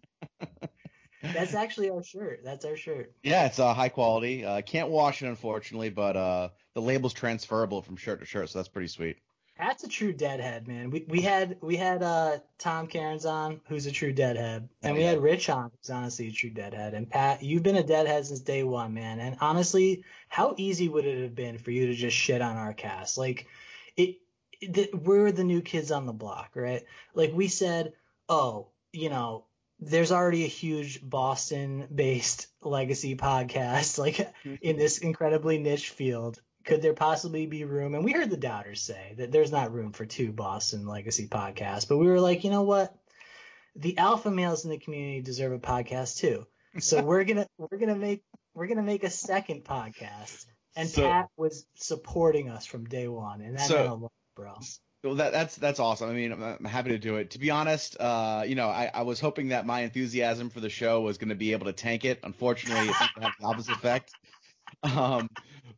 that's 1.22 1.54
actually 1.54 1.90
our 1.90 2.04
shirt. 2.04 2.42
That's 2.44 2.66
our 2.66 2.76
shirt. 2.76 3.14
Yeah, 3.24 3.46
it's 3.46 3.60
uh, 3.60 3.74
high 3.74 3.90
quality. 3.90 4.46
Uh, 4.46 4.62
can't 4.62 4.90
wash 4.90 5.22
it 5.22 5.28
unfortunately, 5.28 5.90
but 5.90 6.16
uh, 6.16 6.50
the 6.74 6.82
label's 6.82 7.14
transferable 7.14 7.82
from 7.82 7.98
shirt 7.98 8.20
to 8.20 8.26
shirt, 8.26 8.50
so 8.50 8.60
that's 8.60 8.70
pretty 8.70 8.88
sweet. 8.88 9.18
Pat's 9.58 9.86
a 9.86 9.88
true 9.88 10.12
deadhead, 10.12 10.68
man. 10.68 10.90
We 10.90 11.06
we 11.08 11.22
had 11.22 11.58
we 11.62 11.78
had 11.78 12.04
uh 12.04 12.40
Tom 12.58 12.88
Cairns 12.88 13.26
on, 13.26 13.62
who's 13.70 13.86
a 13.86 13.92
true 13.92 14.12
deadhead, 14.12 14.68
and 14.84 14.98
we 14.98 15.04
had 15.04 15.22
Rich 15.22 15.50
on, 15.50 15.72
who's 15.72 15.90
honestly 15.90 16.28
a 16.28 16.32
true 16.32 16.50
deadhead. 16.50 16.94
And 16.94 17.10
Pat, 17.10 17.42
you've 17.42 17.64
been 17.64 17.78
a 17.78 17.84
deadhead 17.84 18.26
since 18.26 18.42
day 18.42 18.64
one, 18.64 18.94
man. 18.94 19.22
And 19.22 19.38
honestly, 19.40 20.04
how 20.28 20.56
easy 20.58 20.90
would 20.90 21.06
it 21.06 21.22
have 21.22 21.36
been 21.36 21.58
for 21.58 21.72
you 21.72 21.88
to 21.88 21.94
just 21.94 22.18
shit 22.18 22.42
on 22.42 22.58
our 22.58 22.74
cast? 22.74 23.18
Like, 23.18 23.48
it, 23.96 24.18
it 24.60 24.94
we're 24.94 25.32
the 25.32 25.46
new 25.46 25.62
kids 25.62 25.90
on 25.90 26.06
the 26.06 26.14
block, 26.14 26.52
right? 26.56 26.84
Like 27.14 27.32
we 27.34 27.48
said, 27.48 27.94
oh, 28.28 28.68
you 28.92 29.10
know, 29.10 29.46
there's 29.80 30.12
already 30.12 30.44
a 30.44 30.48
huge 30.48 31.00
Boston-based 31.02 32.48
legacy 32.62 33.16
podcast, 33.16 33.98
like 33.98 34.34
in 34.62 34.78
this 34.78 34.98
incredibly 34.98 35.60
niche 35.60 35.92
field. 35.92 36.42
Could 36.66 36.82
there 36.82 36.94
possibly 36.94 37.46
be 37.46 37.64
room? 37.64 37.94
And 37.94 38.04
we 38.04 38.12
heard 38.12 38.30
the 38.30 38.38
doubters 38.38 38.82
say 38.82 39.14
that 39.18 39.32
there's 39.32 39.52
not 39.52 39.72
room 39.74 39.92
for 39.92 40.06
two 40.06 40.32
Boston 40.32 40.88
legacy 40.88 41.28
podcasts, 41.28 41.88
but 41.88 41.98
we 41.98 42.08
were 42.08 42.20
like, 42.20 42.44
you 42.44 42.50
know 42.50 42.64
what? 42.64 42.94
The 43.76 43.98
alpha 43.98 44.32
males 44.32 44.66
in 44.66 44.72
the 44.72 44.80
community 44.80 45.22
deserve 45.22 45.52
a 45.52 45.60
podcast 45.60 46.18
too. 46.18 46.46
So 46.80 47.04
we're 47.04 47.24
gonna 47.24 47.48
we're 47.58 47.78
gonna 47.78 47.96
make 47.96 48.24
we're 48.54 48.68
gonna 48.68 48.82
make 48.84 49.04
a 49.04 49.10
second 49.10 49.64
podcast. 49.64 50.46
And 50.76 50.90
So- 50.90 51.04
Pat 51.04 51.28
was 51.38 51.66
supporting 51.76 52.50
us 52.50 52.66
from 52.66 52.86
day 52.86 53.08
one, 53.08 53.42
and 53.42 53.58
that 53.58 53.68
So- 53.68 53.76
meant 53.76 53.90
a 53.90 53.94
lot, 53.96 54.12
bro. 54.36 54.54
Well, 55.04 55.16
that, 55.16 55.34
that's 55.34 55.56
that's 55.58 55.80
awesome. 55.80 56.10
I 56.10 56.14
mean, 56.14 56.32
I'm, 56.32 56.42
I'm 56.42 56.66
happy 56.66 56.90
to 56.90 56.98
do 56.98 57.18
it. 57.18 57.30
To 57.32 57.40
be 57.40 57.52
honest, 57.52 57.96
uh, 58.00 58.44
you 58.48 58.56
know, 58.56 58.70
I, 58.70 58.90
I 58.92 59.04
was 59.04 59.20
hoping 59.20 59.50
that 59.50 59.64
my 59.68 59.82
enthusiasm 59.82 60.50
for 60.50 60.62
the 60.62 60.70
show 60.70 61.02
was 61.02 61.20
going 61.20 61.30
to 61.30 61.36
be 61.36 61.52
able 61.52 61.68
to 61.68 61.74
tank 61.74 62.06
it. 62.06 62.20
Unfortunately, 62.24 62.88
it 62.88 62.94
have 62.96 63.32
the 63.40 63.46
opposite 63.46 63.76
effect. 63.76 64.12
Um, 64.84 65.30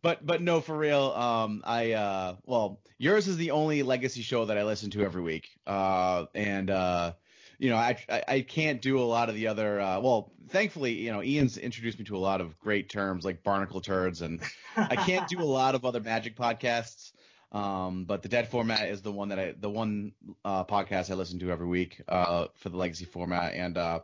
but 0.02 0.26
but 0.26 0.42
no, 0.42 0.62
for 0.62 0.78
real. 0.78 1.12
Um, 1.12 1.62
I 1.66 1.94
uh, 1.94 2.36
well, 2.46 2.80
yours 2.98 3.28
is 3.28 3.38
the 3.38 3.52
only 3.52 3.84
legacy 3.84 4.22
show 4.22 4.46
that 4.46 4.58
I 4.58 4.64
listen 4.64 4.90
to 4.92 5.04
every 5.04 5.22
week. 5.22 5.50
Uh, 5.66 6.26
and 6.34 6.70
uh, 6.70 7.14
you 7.60 7.70
know, 7.70 7.76
I, 7.76 7.98
I 8.28 8.42
can't 8.42 8.82
do 8.82 9.00
a 9.00 9.02
lot 9.02 9.30
of 9.30 9.36
the 9.36 9.48
other. 9.48 9.80
Uh, 9.80 10.00
well, 10.00 10.32
thankfully, 10.50 10.94
you 10.94 11.12
know, 11.12 11.24
Ian's 11.24 11.58
introduced 11.58 11.98
me 11.98 12.06
to 12.06 12.16
a 12.16 12.20
lot 12.20 12.42
of 12.42 12.60
great 12.60 12.90
terms 12.90 13.26
like 13.26 13.44
barnacle 13.44 13.82
turds, 13.82 14.22
and 14.22 14.42
I 14.76 14.96
can't 14.96 15.28
do 15.28 15.42
a 15.42 15.44
lot 15.44 15.76
of 15.76 15.86
other 15.86 16.00
Magic 16.00 16.36
podcasts. 16.36 17.12
Um, 17.52 18.04
but 18.04 18.24
the 18.24 18.30
dead 18.30 18.50
format 18.50 18.90
is 18.90 19.02
the 19.02 19.12
one 19.12 19.30
that 19.30 19.40
I, 19.40 19.54
the 19.58 19.70
one 19.70 20.12
uh, 20.44 20.66
podcast 20.66 21.10
I 21.10 21.14
listen 21.14 21.40
to 21.40 21.50
every 21.50 21.68
week 21.68 22.02
uh, 22.08 22.48
for 22.56 22.70
the 22.70 22.78
legacy 22.78 23.06
format. 23.06 23.54
And 23.54 23.78
uh, 23.78 24.00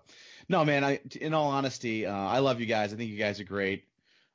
no, 0.48 0.64
man, 0.64 0.84
I, 0.84 1.02
in 1.20 1.34
all 1.34 1.50
honesty, 1.50 2.06
uh, 2.06 2.16
I 2.16 2.40
love 2.40 2.62
you 2.62 2.66
guys. 2.66 2.94
I 2.94 2.96
think 2.96 3.12
you 3.12 3.18
guys 3.18 3.40
are 3.42 3.46
great. 3.46 3.84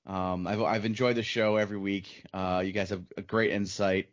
Um, 0.08 0.46
I've, 0.46 0.62
I've 0.62 0.84
enjoyed 0.86 1.16
the 1.16 1.22
show 1.22 1.56
every 1.56 1.76
week. 1.76 2.24
Uh, 2.32 2.62
you 2.64 2.72
guys 2.72 2.90
have 2.90 3.02
a 3.16 3.22
great 3.22 3.52
insight. 3.52 4.08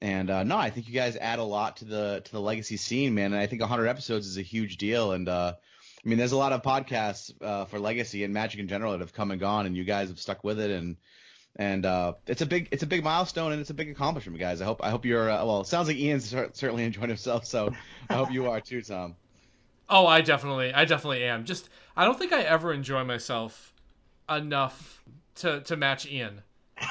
And 0.00 0.30
uh, 0.30 0.44
no, 0.44 0.56
I 0.56 0.70
think 0.70 0.88
you 0.88 0.94
guys 0.94 1.16
add 1.16 1.38
a 1.38 1.44
lot 1.44 1.78
to 1.78 1.84
the 1.84 2.22
to 2.24 2.32
the 2.32 2.40
legacy 2.40 2.76
scene, 2.76 3.14
man. 3.14 3.32
And 3.32 3.40
I 3.40 3.46
think 3.46 3.60
100 3.60 3.86
episodes 3.86 4.26
is 4.26 4.36
a 4.36 4.42
huge 4.42 4.76
deal. 4.76 5.12
And 5.12 5.28
uh, 5.28 5.54
I 5.56 6.08
mean, 6.08 6.18
there's 6.18 6.32
a 6.32 6.36
lot 6.36 6.52
of 6.52 6.62
podcasts 6.62 7.32
uh, 7.42 7.64
for 7.64 7.78
legacy 7.78 8.24
and 8.24 8.32
Magic 8.32 8.60
in 8.60 8.68
general 8.68 8.92
that 8.92 9.00
have 9.00 9.12
come 9.12 9.30
and 9.30 9.40
gone, 9.40 9.66
and 9.66 9.76
you 9.76 9.84
guys 9.84 10.08
have 10.08 10.20
stuck 10.20 10.44
with 10.44 10.60
it. 10.60 10.70
And 10.70 10.96
and 11.56 11.84
uh, 11.84 12.12
it's 12.26 12.42
a 12.42 12.46
big 12.46 12.68
it's 12.70 12.84
a 12.84 12.86
big 12.86 13.02
milestone 13.02 13.50
and 13.50 13.60
it's 13.60 13.70
a 13.70 13.74
big 13.74 13.90
accomplishment, 13.90 14.38
guys. 14.38 14.60
I 14.60 14.64
hope 14.64 14.80
I 14.84 14.90
hope 14.90 15.04
you're 15.04 15.30
uh, 15.30 15.44
well. 15.44 15.62
It 15.62 15.66
sounds 15.66 15.88
like 15.88 15.96
Ian's 15.96 16.28
certainly 16.28 16.84
enjoying 16.84 17.08
himself, 17.08 17.44
so 17.44 17.74
I 18.08 18.14
hope 18.14 18.30
you 18.30 18.48
are 18.48 18.60
too, 18.60 18.82
Tom. 18.82 19.16
Oh, 19.88 20.06
I 20.06 20.20
definitely, 20.20 20.72
I 20.72 20.84
definitely 20.84 21.24
am. 21.24 21.44
Just, 21.44 21.70
I 21.96 22.04
don't 22.04 22.18
think 22.18 22.32
I 22.34 22.42
ever 22.42 22.74
enjoy 22.74 23.04
myself 23.04 23.72
enough 24.28 25.02
to 25.38 25.60
to 25.62 25.76
match 25.76 26.06
Ian. 26.06 26.42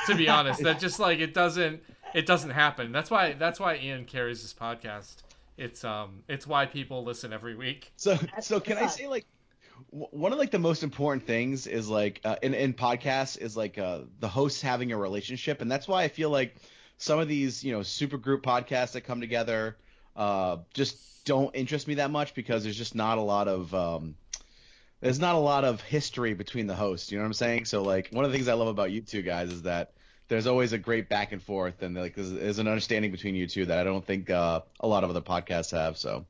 To 0.07 0.15
be 0.15 0.27
honest, 0.27 0.61
that 0.63 0.79
just 0.79 0.99
like 0.99 1.19
it 1.19 1.33
doesn't, 1.33 1.81
it 2.13 2.25
doesn't 2.25 2.49
happen. 2.49 2.91
That's 2.91 3.09
why, 3.09 3.33
that's 3.33 3.57
why 3.57 3.77
Ian 3.77 4.03
carries 4.03 4.41
this 4.41 4.53
podcast. 4.53 5.23
It's 5.57 5.83
um, 5.83 6.23
it's 6.27 6.45
why 6.45 6.65
people 6.65 7.03
listen 7.03 7.31
every 7.31 7.55
week. 7.55 7.91
So 7.95 8.17
so 8.41 8.59
can 8.59 8.77
I 8.77 8.87
say 8.87 9.07
like 9.07 9.25
one 9.89 10.33
of 10.33 10.39
like 10.39 10.51
the 10.51 10.59
most 10.59 10.83
important 10.83 11.25
things 11.25 11.67
is 11.67 11.87
like 11.89 12.21
uh, 12.25 12.35
in 12.41 12.53
in 12.53 12.73
podcasts 12.73 13.39
is 13.39 13.55
like 13.55 13.77
uh, 13.77 14.01
the 14.19 14.27
hosts 14.27 14.61
having 14.61 14.91
a 14.91 14.97
relationship, 14.97 15.61
and 15.61 15.71
that's 15.71 15.87
why 15.87 16.03
I 16.03 16.07
feel 16.09 16.29
like 16.29 16.55
some 16.97 17.19
of 17.19 17.27
these 17.27 17.63
you 17.63 17.71
know 17.71 17.81
super 17.81 18.17
group 18.17 18.43
podcasts 18.43 18.91
that 18.91 19.01
come 19.01 19.21
together 19.21 19.77
uh, 20.15 20.57
just 20.73 21.25
don't 21.25 21.55
interest 21.55 21.87
me 21.87 21.95
that 21.95 22.11
much 22.11 22.33
because 22.33 22.63
there's 22.63 22.77
just 22.77 22.95
not 22.95 23.17
a 23.17 23.21
lot 23.21 23.47
of 23.47 23.73
um, 23.73 24.15
there's 25.01 25.19
not 25.19 25.35
a 25.35 25.39
lot 25.39 25.63
of 25.63 25.81
history 25.81 26.33
between 26.33 26.67
the 26.67 26.75
hosts. 26.75 27.11
You 27.11 27.17
know 27.17 27.23
what 27.23 27.27
I'm 27.27 27.33
saying? 27.33 27.65
So 27.65 27.83
like 27.83 28.09
one 28.11 28.25
of 28.25 28.31
the 28.31 28.37
things 28.37 28.47
I 28.47 28.53
love 28.53 28.67
about 28.67 28.91
you 28.91 29.01
two 29.01 29.21
guys 29.21 29.51
is 29.51 29.63
that 29.63 29.91
there's 30.27 30.47
always 30.47 30.73
a 30.73 30.77
great 30.77 31.07
back 31.07 31.31
and 31.31 31.41
forth, 31.41 31.81
and 31.81 31.95
like 31.95 32.15
there's, 32.15 32.31
there's 32.31 32.59
an 32.59 32.67
understanding 32.67 33.11
between 33.11 33.35
you 33.35 33.47
two 33.47 33.65
that 33.65 33.79
I 33.79 33.83
don't 33.83 34.05
think 34.05 34.29
uh, 34.29 34.61
a 34.79 34.87
lot 34.87 35.03
of 35.03 35.09
other 35.09 35.21
podcasts 35.21 35.71
have. 35.71 35.97
So. 35.97 36.25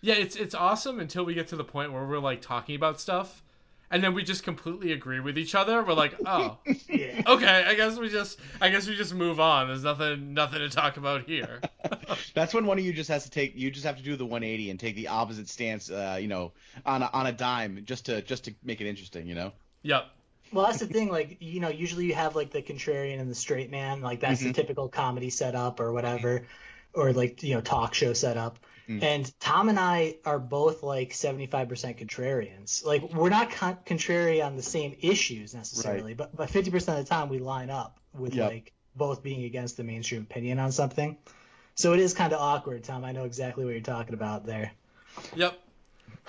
Yeah, 0.00 0.14
it's 0.14 0.36
it's 0.36 0.54
awesome 0.54 1.00
until 1.00 1.24
we 1.24 1.34
get 1.34 1.48
to 1.48 1.56
the 1.56 1.64
point 1.64 1.92
where 1.92 2.04
we're 2.04 2.18
like 2.18 2.40
talking 2.40 2.76
about 2.76 3.00
stuff, 3.00 3.42
and 3.90 4.02
then 4.02 4.14
we 4.14 4.22
just 4.22 4.42
completely 4.42 4.92
agree 4.92 5.20
with 5.20 5.38
each 5.38 5.54
other. 5.54 5.82
We're 5.82 5.94
like, 5.94 6.14
oh, 6.26 6.58
Yeah. 6.88 7.22
okay, 7.26 7.64
I 7.66 7.74
guess 7.74 7.98
we 7.98 8.08
just, 8.08 8.38
I 8.60 8.70
guess 8.70 8.88
we 8.88 8.96
just 8.96 9.14
move 9.14 9.38
on. 9.40 9.68
There's 9.68 9.84
nothing, 9.84 10.34
nothing 10.34 10.58
to 10.60 10.68
talk 10.68 10.96
about 10.96 11.22
here. 11.24 11.60
That's 12.34 12.52
when 12.54 12.66
one 12.66 12.78
of 12.78 12.84
you 12.84 12.92
just 12.92 13.10
has 13.10 13.24
to 13.24 13.30
take. 13.30 13.56
You 13.56 13.70
just 13.70 13.86
have 13.86 13.96
to 13.96 14.02
do 14.02 14.16
the 14.16 14.24
180 14.24 14.70
and 14.70 14.80
take 14.80 14.96
the 14.96 15.08
opposite 15.08 15.48
stance. 15.48 15.90
Uh, 15.90 16.18
you 16.20 16.28
know, 16.28 16.52
on 16.84 17.02
a, 17.02 17.10
on 17.12 17.26
a 17.26 17.32
dime, 17.32 17.82
just 17.84 18.06
to 18.06 18.22
just 18.22 18.44
to 18.44 18.54
make 18.64 18.80
it 18.80 18.88
interesting. 18.88 19.26
You 19.26 19.34
know. 19.34 19.52
yep. 19.82 20.06
Well, 20.52 20.66
that's 20.66 20.78
the 20.78 20.86
thing. 20.86 21.08
Like, 21.10 21.38
you 21.40 21.58
know, 21.58 21.68
usually 21.68 22.06
you 22.06 22.14
have 22.14 22.36
like 22.36 22.52
the 22.52 22.62
contrarian 22.62 23.20
and 23.20 23.28
the 23.28 23.34
straight 23.34 23.70
man. 23.70 24.00
Like, 24.00 24.20
that's 24.20 24.40
the 24.40 24.52
typical 24.52 24.88
comedy 24.88 25.28
setup 25.30 25.80
or 25.80 25.92
whatever, 25.92 26.46
or 26.94 27.12
like 27.12 27.42
you 27.42 27.54
know, 27.54 27.60
talk 27.60 27.94
show 27.94 28.12
setup. 28.12 28.58
Mm. 28.88 29.02
And 29.02 29.40
Tom 29.40 29.68
and 29.68 29.78
I 29.78 30.16
are 30.24 30.38
both 30.38 30.82
like 30.82 31.12
seventy-five 31.12 31.68
percent 31.68 31.96
contrarians. 31.98 32.84
Like, 32.84 33.12
we're 33.12 33.30
not 33.30 33.50
con- 33.50 33.78
contrary 33.84 34.40
on 34.42 34.56
the 34.56 34.62
same 34.62 34.96
issues 35.00 35.54
necessarily, 35.54 36.14
but 36.14 36.36
but 36.36 36.50
fifty 36.50 36.70
percent 36.70 36.98
of 37.00 37.04
the 37.04 37.08
time 37.08 37.28
we 37.28 37.38
line 37.40 37.70
up 37.70 37.98
with 38.14 38.34
Yep. 38.34 38.50
like 38.50 38.72
both 38.94 39.22
being 39.22 39.44
against 39.44 39.76
the 39.76 39.84
mainstream 39.84 40.22
opinion 40.22 40.58
on 40.58 40.72
something. 40.72 41.16
So 41.74 41.92
it 41.92 42.00
is 42.00 42.14
kind 42.14 42.32
of 42.32 42.40
awkward, 42.40 42.84
Tom. 42.84 43.04
I 43.04 43.12
know 43.12 43.24
exactly 43.24 43.64
what 43.64 43.72
you're 43.72 43.80
talking 43.82 44.14
about 44.14 44.46
there. 44.46 44.72
Yep. 45.34 45.58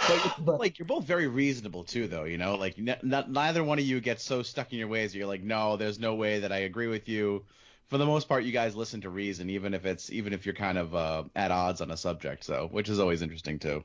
But, 0.08 0.36
But- 0.40 0.60
like 0.60 0.78
you're 0.80 0.86
both 0.86 1.06
very 1.06 1.28
reasonable 1.28 1.84
too, 1.84 2.08
though. 2.08 2.26
You 2.26 2.38
know, 2.38 2.56
like 2.56 2.78
n- 2.78 2.90
n- 2.90 3.26
neither 3.30 3.64
one 3.64 3.80
of 3.80 3.86
you 3.86 4.00
gets 4.02 4.24
so 4.24 4.44
stuck 4.44 4.74
in 4.74 4.80
your 4.80 4.88
ways. 4.88 5.12
That 5.12 5.20
you're 5.20 5.28
like, 5.28 5.44
no, 5.44 5.78
there's 5.78 6.00
no 6.00 6.16
way 6.16 6.40
that 6.40 6.52
I 6.52 6.60
agree 6.60 6.88
with 6.88 7.08
you. 7.08 7.46
For 7.88 7.98
the 7.98 8.06
most 8.06 8.28
part, 8.28 8.44
you 8.44 8.52
guys 8.52 8.76
listen 8.76 9.02
to 9.02 9.10
reason, 9.10 9.50
even 9.50 9.74
if 9.74 9.86
it's 9.86 10.12
even 10.12 10.34
if 10.34 10.46
you're 10.46 10.56
kind 10.56 10.78
of 10.78 10.94
uh, 10.94 11.24
at 11.36 11.52
odds 11.52 11.80
on 11.82 11.90
a 11.92 11.98
subject. 11.98 12.44
So, 12.44 12.68
which 12.72 12.90
is 12.90 13.00
always 13.00 13.22
interesting 13.22 13.60
too. 13.60 13.84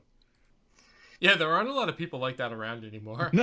Yeah, 1.19 1.35
there 1.35 1.49
aren't 1.53 1.69
a 1.69 1.73
lot 1.73 1.87
of 1.87 1.95
people 1.95 2.19
like 2.19 2.37
that 2.37 2.51
around 2.51 2.83
anymore. 2.83 3.29
Who 3.33 3.39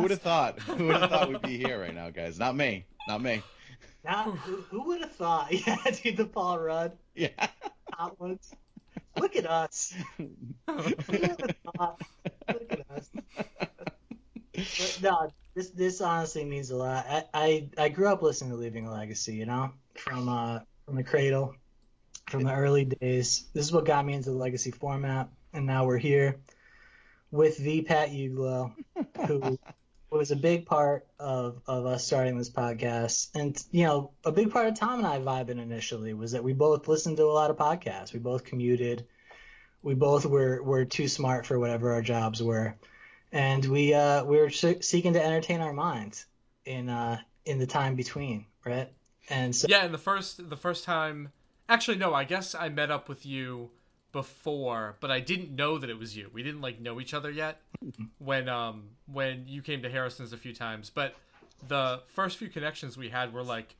would 0.00 0.10
have 0.10 0.20
thought? 0.20 0.58
Who 0.62 0.88
would 0.88 0.96
have 0.96 1.10
thought 1.10 1.28
we'd 1.28 1.42
be 1.42 1.58
here 1.58 1.80
right 1.80 1.94
now, 1.94 2.10
guys? 2.10 2.40
Not 2.40 2.56
me. 2.56 2.84
Not 3.06 3.22
me. 3.22 3.40
Now, 4.04 4.32
who, 4.32 4.56
who 4.62 4.82
would 4.88 5.00
have 5.00 5.12
thought? 5.12 5.52
Yeah, 5.66 5.76
dude, 6.02 6.16
the 6.16 6.24
Paul 6.24 6.58
Rudd 6.58 6.96
Yeah. 7.14 7.28
hot 7.92 8.18
ones. 8.18 8.52
Look 9.16 9.36
at 9.36 9.46
us. 9.46 9.94
Who 10.16 10.30
would 10.66 10.84
have 11.06 11.54
thought? 11.76 12.00
Look 12.48 12.72
at 12.72 12.90
us. 12.90 13.10
But 14.54 14.98
no, 15.02 15.30
this 15.54 15.70
this 15.70 16.00
honestly 16.00 16.44
means 16.44 16.70
a 16.70 16.76
lot. 16.76 17.06
I, 17.08 17.24
I 17.34 17.68
I 17.78 17.88
grew 17.88 18.08
up 18.08 18.22
listening 18.22 18.50
to 18.50 18.56
Leaving 18.56 18.86
a 18.86 18.92
Legacy, 18.92 19.34
you 19.34 19.46
know, 19.46 19.72
from 19.94 20.28
uh 20.28 20.60
from 20.86 20.96
the 20.96 21.04
cradle, 21.04 21.54
from 22.28 22.44
the 22.44 22.54
early 22.54 22.84
days. 22.84 23.44
This 23.52 23.66
is 23.66 23.72
what 23.72 23.84
got 23.84 24.04
me 24.04 24.14
into 24.14 24.30
the 24.30 24.36
legacy 24.36 24.70
format, 24.70 25.28
and 25.52 25.66
now 25.66 25.84
we're 25.84 25.98
here 25.98 26.40
with 27.30 27.58
the 27.58 27.82
Pat 27.82 28.10
Euglow, 28.12 28.74
who 29.26 29.58
was 30.10 30.30
a 30.30 30.36
big 30.36 30.64
part 30.64 31.06
of 31.18 31.60
of 31.66 31.84
us 31.84 32.04
starting 32.04 32.38
this 32.38 32.50
podcast. 32.50 33.28
And 33.34 33.62
you 33.70 33.84
know, 33.84 34.12
a 34.24 34.32
big 34.32 34.50
part 34.50 34.68
of 34.68 34.74
Tom 34.74 35.04
and 35.04 35.06
I 35.06 35.18
vibing 35.18 35.60
initially 35.60 36.14
was 36.14 36.32
that 36.32 36.44
we 36.44 36.54
both 36.54 36.88
listened 36.88 37.18
to 37.18 37.24
a 37.24 37.32
lot 37.32 37.50
of 37.50 37.58
podcasts. 37.58 38.12
We 38.14 38.20
both 38.20 38.44
commuted. 38.44 39.06
We 39.82 39.94
both 39.94 40.24
were 40.24 40.62
were 40.62 40.86
too 40.86 41.08
smart 41.08 41.44
for 41.44 41.58
whatever 41.58 41.92
our 41.92 42.02
jobs 42.02 42.42
were 42.42 42.76
and 43.32 43.64
we 43.64 43.94
uh, 43.94 44.24
we 44.24 44.38
were 44.38 44.50
seeking 44.50 45.14
to 45.14 45.24
entertain 45.24 45.60
our 45.60 45.72
minds 45.72 46.26
in 46.64 46.88
uh, 46.88 47.18
in 47.44 47.58
the 47.58 47.66
time 47.66 47.96
between, 47.96 48.46
right? 48.64 48.90
And 49.30 49.54
so 49.54 49.66
yeah, 49.68 49.84
and 49.84 49.94
the 49.94 49.98
first, 49.98 50.48
the 50.50 50.56
first 50.56 50.84
time, 50.84 51.30
actually, 51.68 51.96
no, 51.96 52.12
I 52.12 52.24
guess 52.24 52.54
I 52.54 52.68
met 52.68 52.90
up 52.90 53.08
with 53.08 53.24
you 53.24 53.70
before, 54.12 54.96
but 55.00 55.10
I 55.10 55.20
didn't 55.20 55.54
know 55.54 55.78
that 55.78 55.88
it 55.88 55.98
was 55.98 56.16
you. 56.16 56.30
We 56.32 56.42
didn't 56.42 56.60
like 56.60 56.80
know 56.80 57.00
each 57.00 57.14
other 57.14 57.30
yet 57.30 57.60
when 58.18 58.48
um 58.48 58.90
when 59.06 59.44
you 59.46 59.62
came 59.62 59.82
to 59.82 59.90
Harrison's 59.90 60.32
a 60.32 60.36
few 60.36 60.54
times, 60.54 60.90
but 60.90 61.14
the 61.66 62.02
first 62.08 62.36
few 62.38 62.48
connections 62.48 62.96
we 62.96 63.08
had 63.08 63.32
were 63.32 63.42
like 63.42 63.74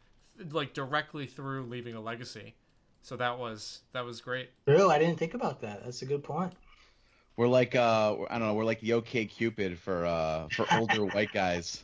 like 0.51 0.73
directly 0.73 1.27
through 1.27 1.65
leaving 1.65 1.95
a 1.95 2.01
legacy. 2.01 2.55
So 3.03 3.17
that 3.17 3.39
was 3.39 3.81
that 3.93 4.05
was 4.05 4.21
great. 4.21 4.51
true. 4.67 4.89
I 4.89 4.99
didn't 4.99 5.19
think 5.19 5.35
about 5.35 5.61
that. 5.61 5.85
That's 5.85 6.03
a 6.03 6.07
good 6.07 6.23
point. 6.23 6.53
We're 7.43 7.49
like 7.49 7.75
uh 7.75 8.15
I 8.31 8.39
don't 8.39 8.47
know, 8.47 8.55
we're 8.55 8.65
like 8.65 8.79
the 8.79 8.93
OK 8.93 9.25
Cupid 9.25 9.77
for 9.77 10.07
uh 10.07 10.47
for 10.53 10.65
older 10.75 11.07
white 11.13 11.33
guys. 11.33 11.83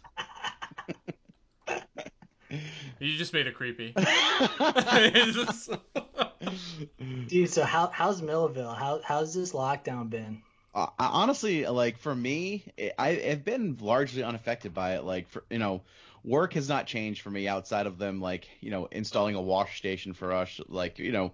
You 3.00 3.16
just 3.16 3.32
made 3.32 3.48
it 3.48 3.56
creepy. 3.56 3.92
Dude, 7.26 7.50
so 7.50 7.64
how 7.64 7.88
how's 7.88 8.22
Millville? 8.22 8.72
How 8.72 9.00
how's 9.02 9.34
this 9.34 9.52
lockdown 9.52 10.08
been? 10.08 10.42
Uh, 10.72 10.86
honestly, 10.96 11.66
like 11.66 11.98
for 11.98 12.14
me, 12.14 12.62
I 12.96 13.14
have 13.14 13.44
been 13.44 13.78
largely 13.80 14.22
unaffected 14.22 14.72
by 14.72 14.94
it. 14.94 15.02
Like 15.02 15.28
for 15.28 15.42
you 15.50 15.58
know, 15.58 15.82
work 16.22 16.52
has 16.52 16.68
not 16.68 16.86
changed 16.86 17.22
for 17.22 17.30
me 17.30 17.48
outside 17.48 17.88
of 17.88 17.98
them 17.98 18.20
like 18.20 18.48
you 18.60 18.70
know 18.70 18.86
installing 18.92 19.34
a 19.34 19.42
wash 19.42 19.76
station 19.76 20.12
for 20.12 20.32
us. 20.32 20.60
Like 20.68 21.00
you 21.00 21.10
know, 21.10 21.32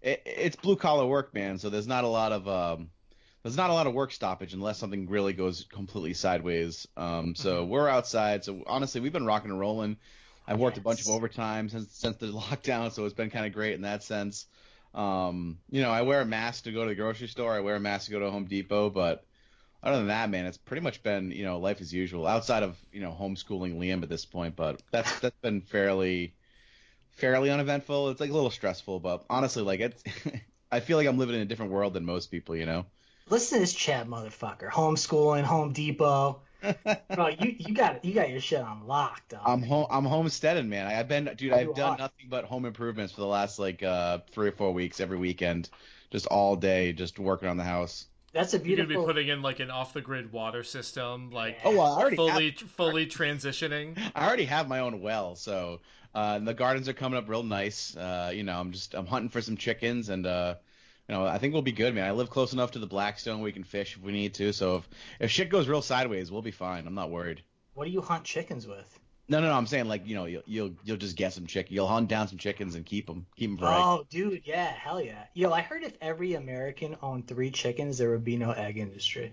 it, 0.00 0.22
it's 0.24 0.54
blue 0.54 0.76
collar 0.76 1.06
work, 1.06 1.34
man. 1.34 1.58
So 1.58 1.70
there's 1.70 1.88
not 1.88 2.04
a 2.04 2.08
lot 2.08 2.30
of 2.30 2.46
um, 2.46 2.90
there's 3.44 3.58
not 3.58 3.68
a 3.68 3.74
lot 3.74 3.86
of 3.86 3.92
work 3.92 4.10
stoppage 4.10 4.54
unless 4.54 4.78
something 4.78 5.06
really 5.06 5.34
goes 5.34 5.66
completely 5.70 6.14
sideways. 6.14 6.88
Um, 6.96 7.34
so 7.34 7.64
we're 7.64 7.88
outside. 7.88 8.42
So 8.42 8.64
honestly, 8.66 9.02
we've 9.02 9.12
been 9.12 9.26
rocking 9.26 9.50
and 9.50 9.60
rolling. 9.60 9.98
I've 10.48 10.58
worked 10.58 10.78
a 10.78 10.80
bunch 10.80 11.02
of 11.02 11.08
overtime 11.08 11.68
since 11.68 11.92
since 11.92 12.16
the 12.16 12.26
lockdown, 12.32 12.90
so 12.90 13.04
it's 13.04 13.14
been 13.14 13.30
kind 13.30 13.44
of 13.44 13.52
great 13.52 13.74
in 13.74 13.82
that 13.82 14.02
sense. 14.02 14.46
Um, 14.94 15.58
you 15.70 15.82
know, 15.82 15.90
I 15.90 16.02
wear 16.02 16.22
a 16.22 16.24
mask 16.24 16.64
to 16.64 16.72
go 16.72 16.84
to 16.84 16.88
the 16.88 16.94
grocery 16.94 17.28
store. 17.28 17.52
I 17.52 17.60
wear 17.60 17.76
a 17.76 17.80
mask 17.80 18.06
to 18.06 18.12
go 18.12 18.20
to 18.20 18.30
Home 18.30 18.46
Depot, 18.46 18.88
but 18.88 19.26
other 19.82 19.98
than 19.98 20.06
that, 20.06 20.30
man, 20.30 20.46
it's 20.46 20.56
pretty 20.56 20.82
much 20.82 21.02
been 21.02 21.30
you 21.30 21.44
know 21.44 21.58
life 21.58 21.82
as 21.82 21.92
usual. 21.92 22.26
Outside 22.26 22.62
of 22.62 22.78
you 22.92 23.02
know 23.02 23.14
homeschooling 23.18 23.76
Liam 23.78 24.02
at 24.02 24.08
this 24.08 24.24
point, 24.24 24.56
but 24.56 24.80
that's 24.90 25.20
that's 25.20 25.38
been 25.42 25.60
fairly 25.60 26.34
fairly 27.10 27.50
uneventful. 27.50 28.08
It's 28.08 28.22
like 28.22 28.30
a 28.30 28.34
little 28.34 28.50
stressful, 28.50 29.00
but 29.00 29.26
honestly, 29.28 29.62
like 29.62 29.80
it's 29.80 30.02
I 30.72 30.80
feel 30.80 30.96
like 30.96 31.06
I'm 31.06 31.18
living 31.18 31.34
in 31.34 31.42
a 31.42 31.46
different 31.46 31.72
world 31.72 31.92
than 31.92 32.06
most 32.06 32.30
people. 32.30 32.56
You 32.56 32.64
know. 32.64 32.86
Listen 33.30 33.56
to 33.56 33.60
this 33.60 33.72
Chad 33.72 34.06
motherfucker. 34.06 34.70
Homeschooling, 34.70 35.44
Home 35.44 35.72
Depot. 35.72 36.40
Bro, 37.14 37.28
you, 37.40 37.56
you 37.58 37.74
got 37.74 38.04
you 38.04 38.14
got 38.14 38.30
your 38.30 38.40
shit 38.40 38.60
on 38.60 38.86
lock, 38.86 39.26
dog. 39.28 39.42
I'm 39.44 39.62
home. 39.62 39.86
I'm 39.90 40.04
homesteading, 40.04 40.68
man. 40.68 40.86
I, 40.86 40.98
I've 40.98 41.08
been, 41.08 41.30
dude. 41.36 41.52
I've 41.52 41.74
done 41.74 41.94
are. 41.94 41.98
nothing 41.98 42.26
but 42.28 42.44
home 42.44 42.64
improvements 42.64 43.12
for 43.12 43.20
the 43.20 43.26
last 43.26 43.58
like 43.58 43.82
uh 43.82 44.18
three 44.30 44.48
or 44.48 44.52
four 44.52 44.72
weeks, 44.72 45.00
every 45.00 45.18
weekend, 45.18 45.68
just 46.10 46.26
all 46.26 46.56
day, 46.56 46.92
just 46.92 47.18
working 47.18 47.48
on 47.48 47.56
the 47.56 47.64
house. 47.64 48.06
That's 48.32 48.52
a 48.52 48.58
You're 48.58 48.78
gonna 48.78 48.88
be 48.88 48.94
putting 48.96 49.28
in 49.28 49.42
like 49.42 49.60
an 49.60 49.70
off 49.70 49.92
the 49.92 50.00
grid 50.00 50.32
water 50.32 50.64
system, 50.64 51.30
like 51.30 51.58
Oh, 51.64 51.70
well, 51.70 51.94
I 51.94 52.00
already 52.00 52.16
fully 52.16 52.50
fully 52.50 53.06
transitioning. 53.06 53.98
I 54.14 54.26
already 54.26 54.46
have 54.46 54.68
my 54.68 54.80
own 54.80 55.00
well, 55.00 55.36
so 55.36 55.80
uh, 56.14 56.34
and 56.36 56.46
the 56.46 56.54
gardens 56.54 56.88
are 56.88 56.94
coming 56.94 57.18
up 57.18 57.28
real 57.28 57.42
nice. 57.42 57.96
Uh, 57.96 58.32
you 58.34 58.42
know, 58.42 58.58
I'm 58.58 58.72
just 58.72 58.94
I'm 58.94 59.06
hunting 59.06 59.28
for 59.28 59.40
some 59.40 59.56
chickens, 59.56 60.08
and 60.08 60.26
uh, 60.26 60.56
you 61.08 61.14
know, 61.14 61.26
I 61.26 61.38
think 61.38 61.52
we'll 61.52 61.62
be 61.62 61.72
good, 61.72 61.94
man. 61.94 62.06
I 62.06 62.12
live 62.12 62.30
close 62.30 62.52
enough 62.52 62.72
to 62.72 62.78
the 62.78 62.86
Blackstone 62.86 63.40
we 63.40 63.52
can 63.52 63.64
fish 63.64 63.96
if 63.96 64.02
we 64.02 64.12
need 64.12 64.34
to. 64.34 64.52
So 64.52 64.76
if 64.76 64.88
if 65.20 65.30
shit 65.30 65.50
goes 65.50 65.68
real 65.68 65.82
sideways, 65.82 66.30
we'll 66.30 66.42
be 66.42 66.50
fine. 66.50 66.86
I'm 66.86 66.94
not 66.94 67.10
worried. 67.10 67.42
What 67.74 67.84
do 67.84 67.90
you 67.90 68.00
hunt 68.00 68.24
chickens 68.24 68.66
with? 68.66 68.98
No, 69.28 69.40
no, 69.40 69.48
no. 69.48 69.54
I'm 69.54 69.66
saying 69.66 69.86
like 69.86 70.06
you 70.06 70.14
know 70.14 70.24
you'll 70.24 70.42
you'll, 70.46 70.70
you'll 70.84 70.96
just 70.96 71.16
get 71.16 71.32
some 71.32 71.46
chicken. 71.46 71.74
You'll 71.74 71.88
hunt 71.88 72.08
down 72.08 72.28
some 72.28 72.38
chickens 72.38 72.74
and 72.74 72.86
keep 72.86 73.06
them, 73.06 73.26
keep 73.36 73.50
them 73.50 73.58
for. 73.58 73.66
Oh, 73.66 74.06
dude, 74.08 74.42
yeah, 74.44 74.66
hell 74.66 75.00
yeah. 75.00 75.24
Yo, 75.34 75.50
I 75.50 75.60
heard 75.60 75.82
if 75.82 75.94
every 76.00 76.34
American 76.34 76.96
owned 77.02 77.26
three 77.26 77.50
chickens, 77.50 77.98
there 77.98 78.10
would 78.10 78.24
be 78.24 78.36
no 78.36 78.52
egg 78.52 78.78
industry. 78.78 79.32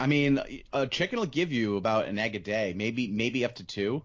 I 0.00 0.06
mean, 0.06 0.40
a 0.72 0.86
chicken 0.86 1.18
will 1.18 1.26
give 1.26 1.52
you 1.52 1.76
about 1.76 2.06
an 2.06 2.18
egg 2.18 2.34
a 2.34 2.40
day, 2.40 2.74
maybe 2.76 3.06
maybe 3.08 3.44
up 3.44 3.56
to 3.56 3.64
two. 3.64 4.02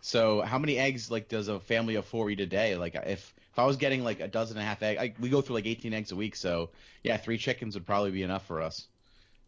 So 0.00 0.42
how 0.42 0.58
many 0.58 0.78
eggs 0.78 1.10
like 1.10 1.28
does 1.28 1.48
a 1.48 1.58
family 1.58 1.94
of 1.94 2.04
four 2.04 2.30
eat 2.30 2.40
a 2.40 2.46
day? 2.46 2.76
Like 2.76 2.94
if 2.94 3.34
if 3.58 3.62
I 3.62 3.66
was 3.66 3.76
getting 3.76 4.04
like 4.04 4.20
a 4.20 4.28
dozen 4.28 4.56
and 4.56 4.64
a 4.64 4.68
half 4.68 4.84
egg, 4.84 4.98
I, 4.98 5.14
we 5.18 5.28
go 5.28 5.40
through 5.40 5.56
like 5.56 5.66
18 5.66 5.92
eggs 5.92 6.12
a 6.12 6.16
week. 6.16 6.36
So 6.36 6.70
yeah, 7.02 7.16
three 7.16 7.36
chickens 7.38 7.74
would 7.74 7.84
probably 7.84 8.12
be 8.12 8.22
enough 8.22 8.46
for 8.46 8.62
us. 8.62 8.86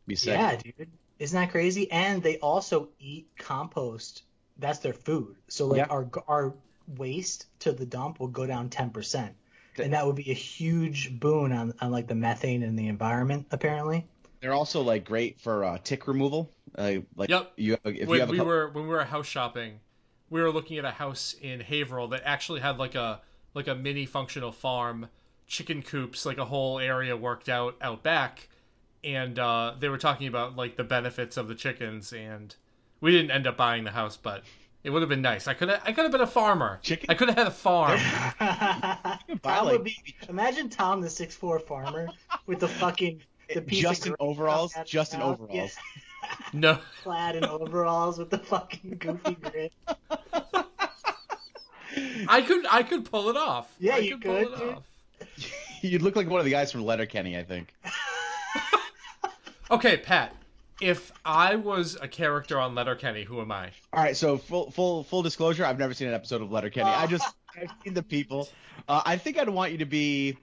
Be 0.09 0.17
sick. 0.17 0.37
Yeah, 0.37 0.57
dude. 0.57 0.89
Isn't 1.21 1.41
that 1.41 1.53
crazy? 1.53 1.91
And 1.93 2.21
they 2.21 2.39
also 2.39 2.89
eat 2.99 3.29
compost. 3.39 4.25
That's 4.59 4.81
their 4.81 4.95
food. 4.95 5.37
So 5.47 5.67
like 5.67 5.79
Yeah. 5.79 5.87
our 5.91 6.09
our 6.27 6.55
waste 6.97 7.47
to 7.61 7.71
the 7.71 7.87
dump 7.87 8.19
will 8.19 8.27
go 8.27 8.47
down 8.49 8.69
10%. 8.69 9.31
And 9.79 9.93
that 9.93 10.05
would 10.05 10.17
be 10.17 10.29
a 10.33 10.35
huge 10.35 11.19
boon 11.21 11.53
on, 11.53 11.73
on 11.81 11.93
like 11.93 12.09
the 12.09 12.17
methane 12.17 12.65
in 12.65 12.75
the 12.75 12.89
environment 12.89 13.47
apparently. 13.53 14.09
They're 14.41 14.55
also 14.55 14.83
like 14.83 15.05
great 15.05 15.41
for 15.41 15.65
uh, 15.65 15.79
tick 15.85 16.09
removal. 16.09 16.51
Uh, 16.77 16.95
like 17.15 17.31
Yep. 17.31 17.53
you 17.57 17.77
if 17.85 17.97
you 17.97 18.07
when 18.09 18.19
have 18.21 18.29
a 18.29 18.33
we 18.33 18.39
couple- 18.39 18.49
were 18.53 18.71
when 18.71 18.85
we 18.85 18.91
were 18.91 19.05
house 19.05 19.27
shopping, 19.29 19.79
we 20.31 20.43
were 20.43 20.51
looking 20.51 20.79
at 20.79 20.85
a 20.85 20.91
house 20.91 21.37
in 21.41 21.61
Haverhill 21.61 22.09
that 22.09 22.23
actually 22.25 22.61
had 22.61 22.77
like 22.77 22.97
a 22.97 23.21
like 23.55 23.69
a 23.69 23.75
mini 23.75 24.07
functional 24.07 24.53
farm, 24.53 25.09
chicken 25.47 25.83
coops, 25.83 26.25
like 26.25 26.39
a 26.39 26.45
whole 26.45 26.79
area 26.79 27.17
worked 27.17 27.49
out 27.49 27.77
out 27.81 28.03
back, 28.03 28.49
and 29.03 29.39
uh, 29.39 29.75
they 29.79 29.89
were 29.89 29.99
talking 29.99 30.27
about 30.27 30.57
like 30.57 30.77
the 30.77 30.85
benefits 30.85 31.37
of 31.37 31.49
the 31.49 31.55
chickens, 31.55 32.13
and 32.13 32.55
we 33.01 33.11
didn't 33.11 33.31
end 33.31 33.47
up 33.47 33.57
buying 33.57 33.85
the 33.85 33.91
house, 33.91 34.17
but 34.17 34.45
it 34.83 34.91
would 34.91 35.03
have 35.03 35.09
been 35.09 35.23
nice. 35.23 35.47
I 35.47 35.55
could 35.55 35.69
have 35.69 35.83
I 35.85 35.93
could 35.93 36.05
have 36.05 36.13
been 36.13 36.21
a 36.21 36.27
farmer. 36.27 36.79
Chicken- 36.83 37.11
I 37.11 37.15
could 37.15 37.29
have 37.29 37.39
had 37.39 37.47
a 37.47 37.51
farm. 37.51 37.99
buy, 38.39 39.19
Tom 39.43 39.65
like, 39.67 39.73
would 39.73 39.85
be, 39.85 39.97
imagine 40.29 40.69
Tom, 40.69 41.01
the 41.01 41.11
six 41.11 41.35
four 41.35 41.59
farmer, 41.59 42.09
with 42.47 42.61
the 42.61 42.69
fucking 42.69 43.21
the 43.55 43.63
piece 43.63 43.83
just 43.83 44.03
of 44.03 44.13
in 44.13 44.17
grain 44.19 44.31
overalls, 44.31 44.77
out 44.77 44.87
just 44.87 45.15
in 45.15 45.21
overalls. 45.21 45.53
Yeah, 45.55 45.69
no, 46.53 46.79
clad 47.03 47.37
in 47.37 47.45
overalls 47.45 48.19
with 48.19 48.31
the 48.31 48.39
fucking 48.39 48.97
goofy 48.99 49.35
grin. 49.35 49.71
I 52.29 52.43
could 52.43 52.65
I 52.71 52.83
could 52.83 53.05
pull 53.11 53.29
it 53.31 53.37
off. 53.37 53.75
Yeah, 53.79 53.95
I 53.97 53.99
you 53.99 54.19
pull 54.19 54.35
could, 54.37 54.53
it 54.53 54.59
dude. 54.59 54.75
off. 54.75 54.83
You'd 55.83 56.03
look 56.03 56.15
like 56.17 56.29
one 56.29 56.39
of 56.41 56.45
the 56.45 56.51
guys 56.51 56.71
from 56.73 56.85
Letterkenny, 56.85 57.37
I 57.39 57.43
think. 57.45 57.73
Okay, 59.71 59.97
Pat. 59.99 60.35
If 60.81 61.13
I 61.25 61.55
was 61.57 61.97
a 62.01 62.09
character 62.09 62.59
on 62.59 62.75
Letterkenny, 62.75 63.23
who 63.23 63.41
am 63.41 63.53
I? 63.53 63.71
All 63.93 64.03
right, 64.03 64.17
so 64.17 64.37
full 64.39 64.71
full 64.73 65.05
full 65.05 65.23
disclosure, 65.23 65.65
I've 65.65 65.79
never 65.79 65.95
seen 65.95 66.09
an 66.09 66.15
episode 66.15 66.43
of 66.43 66.51
Letterkenny. 66.51 66.89
I 66.91 67.07
just 67.07 67.33
I've 67.57 67.71
seen 67.85 67.95
the 67.95 68.03
people. 68.03 68.49
Uh, 68.89 69.03
I 69.05 69.17
think 69.17 69.39
I'd 69.39 69.49
want 69.49 69.73
you 69.73 69.79
to 69.79 69.85
be. 69.85 70.37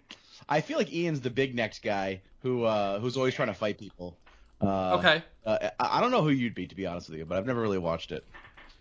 I 0.48 0.62
feel 0.62 0.78
like 0.78 0.94
Ian's 0.94 1.20
the 1.22 1.30
big 1.30 1.56
necked 1.56 1.82
guy 1.84 2.22
who 2.42 2.64
uh, 2.64 3.00
who's 3.00 3.18
always 3.18 3.34
trying 3.34 3.50
to 3.50 3.54
fight 3.54 3.78
people. 3.78 4.16
Uh, 4.62 4.96
Okay. 5.00 5.24
Uh, 5.46 5.70
I 5.80 5.98
I 5.98 6.02
don't 6.02 6.12
know 6.12 6.22
who 6.22 6.30
you'd 6.30 6.56
be 6.56 6.68
to 6.68 6.76
be 6.76 6.86
honest 6.86 7.10
with 7.10 7.18
you, 7.18 7.26
but 7.26 7.38
I've 7.38 7.48
never 7.48 7.62
really 7.62 7.80
watched 7.80 8.12
it. 8.14 8.24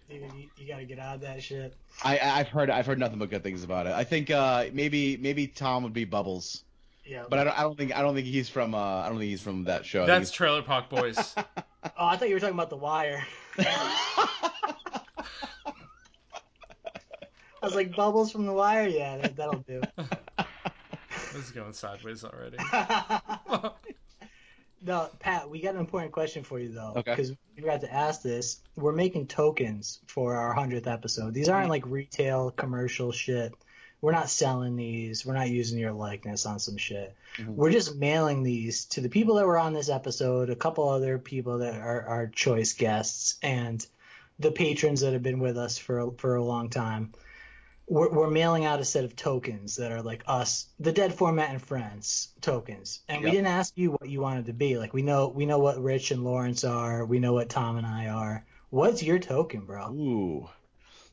Dude, 0.08 0.22
you, 0.36 0.48
you 0.56 0.68
gotta 0.68 0.84
get 0.84 0.98
out 0.98 1.16
of 1.16 1.20
that 1.22 1.42
shit. 1.42 1.74
I 2.04 2.18
I- 2.18 2.38
I've 2.40 2.48
heard 2.48 2.70
I've 2.70 2.86
heard 2.86 2.98
nothing 2.98 3.18
but 3.18 3.30
good 3.30 3.42
things 3.42 3.64
about 3.64 3.86
it. 3.86 3.92
I 3.92 4.04
think 4.04 4.30
uh, 4.30 4.66
maybe 4.72 5.16
maybe 5.16 5.46
Tom 5.48 5.82
would 5.82 5.92
be 5.92 6.04
Bubbles, 6.04 6.62
Yeah. 7.04 7.24
but 7.28 7.38
I 7.40 7.44
don't 7.44 7.58
I 7.58 7.62
don't 7.62 7.76
think 7.76 7.96
I 7.96 8.02
don't 8.02 8.14
think 8.14 8.26
he's 8.26 8.48
from 8.48 8.74
uh, 8.74 8.78
I 8.78 9.08
don't 9.08 9.18
think 9.18 9.30
he's 9.30 9.42
from 9.42 9.64
that 9.64 9.84
show. 9.84 10.06
That's 10.06 10.30
Trailer 10.30 10.62
Park 10.62 10.88
Boys. 10.88 11.34
oh, 11.36 11.44
I 11.98 12.16
thought 12.16 12.28
you 12.28 12.34
were 12.34 12.40
talking 12.40 12.54
about 12.54 12.70
the 12.70 12.76
wire. 12.76 13.24
I 17.62 17.68
was 17.68 17.74
like, 17.74 17.96
bubbles 17.96 18.30
from 18.30 18.46
the 18.46 18.52
wire. 18.52 18.86
Yeah, 18.86 19.16
that, 19.18 19.34
that'll 19.36 19.60
do. 19.60 19.80
this 21.32 21.34
is 21.34 21.50
going 21.50 21.72
sideways 21.72 22.22
already. 22.22 22.58
No, 24.86 25.10
Pat, 25.18 25.50
we 25.50 25.60
got 25.60 25.74
an 25.74 25.80
important 25.80 26.12
question 26.12 26.44
for 26.44 26.58
you 26.58 26.72
though, 26.72 26.92
Okay. 26.96 27.10
because 27.10 27.30
we 27.30 27.62
forgot 27.62 27.80
to 27.80 27.92
ask 27.92 28.22
this. 28.22 28.60
We're 28.76 28.92
making 28.92 29.26
tokens 29.26 29.98
for 30.06 30.34
our 30.36 30.52
hundredth 30.52 30.86
episode. 30.86 31.34
These 31.34 31.48
aren't 31.48 31.68
like 31.68 31.84
retail 31.86 32.50
commercial 32.52 33.10
shit. 33.12 33.52
We're 34.00 34.12
not 34.12 34.30
selling 34.30 34.76
these. 34.76 35.26
We're 35.26 35.34
not 35.34 35.48
using 35.48 35.78
your 35.78 35.92
likeness 35.92 36.46
on 36.46 36.60
some 36.60 36.76
shit. 36.76 37.14
Mm-hmm. 37.38 37.56
We're 37.56 37.72
just 37.72 37.96
mailing 37.96 38.42
these 38.44 38.84
to 38.86 39.00
the 39.00 39.08
people 39.08 39.36
that 39.36 39.46
were 39.46 39.58
on 39.58 39.72
this 39.72 39.88
episode, 39.88 40.50
a 40.50 40.56
couple 40.56 40.88
other 40.88 41.18
people 41.18 41.58
that 41.58 41.74
are 41.74 42.02
our 42.02 42.26
choice 42.28 42.74
guests, 42.74 43.36
and 43.42 43.84
the 44.38 44.52
patrons 44.52 45.00
that 45.00 45.14
have 45.14 45.22
been 45.22 45.40
with 45.40 45.58
us 45.58 45.78
for 45.78 46.12
for 46.18 46.36
a 46.36 46.44
long 46.44 46.70
time. 46.70 47.12
We're, 47.88 48.10
we're 48.10 48.30
mailing 48.30 48.64
out 48.64 48.80
a 48.80 48.84
set 48.84 49.04
of 49.04 49.14
tokens 49.14 49.76
that 49.76 49.92
are 49.92 50.02
like 50.02 50.24
us, 50.26 50.66
the 50.80 50.92
Dead 50.92 51.14
Format 51.14 51.50
and 51.50 51.62
Friends 51.62 52.28
tokens, 52.40 53.00
and 53.08 53.22
we 53.22 53.30
didn't 53.30 53.46
ask 53.46 53.72
you 53.76 53.92
what 53.92 54.08
you 54.08 54.20
wanted 54.20 54.46
to 54.46 54.52
be. 54.52 54.76
Like 54.76 54.92
we 54.92 55.02
know 55.02 55.28
we 55.28 55.46
know 55.46 55.58
what 55.58 55.82
Rich 55.82 56.10
and 56.10 56.24
Lawrence 56.24 56.64
are. 56.64 57.04
We 57.04 57.20
know 57.20 57.32
what 57.32 57.48
Tom 57.48 57.76
and 57.76 57.86
I 57.86 58.08
are. 58.08 58.44
What's 58.70 59.02
your 59.02 59.20
token, 59.20 59.66
bro? 59.66 59.90
Ooh, 59.92 60.48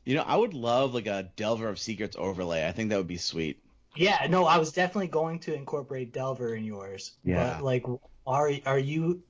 you 0.04 0.16
know 0.16 0.24
I 0.26 0.36
would 0.36 0.54
love 0.54 0.94
like 0.94 1.06
a 1.06 1.30
Delver 1.36 1.68
of 1.68 1.78
Secrets 1.78 2.16
overlay. 2.18 2.66
I 2.66 2.72
think 2.72 2.90
that 2.90 2.96
would 2.96 3.06
be 3.06 3.18
sweet. 3.18 3.60
Yeah, 3.96 4.26
no, 4.28 4.44
I 4.44 4.58
was 4.58 4.72
definitely 4.72 5.08
going 5.08 5.38
to 5.40 5.54
incorporate 5.54 6.12
Delver 6.12 6.54
in 6.54 6.64
yours. 6.64 7.12
Yeah. 7.22 7.54
But 7.54 7.64
like, 7.64 7.86
are 8.26 8.50
are 8.66 8.78
you? 8.78 9.22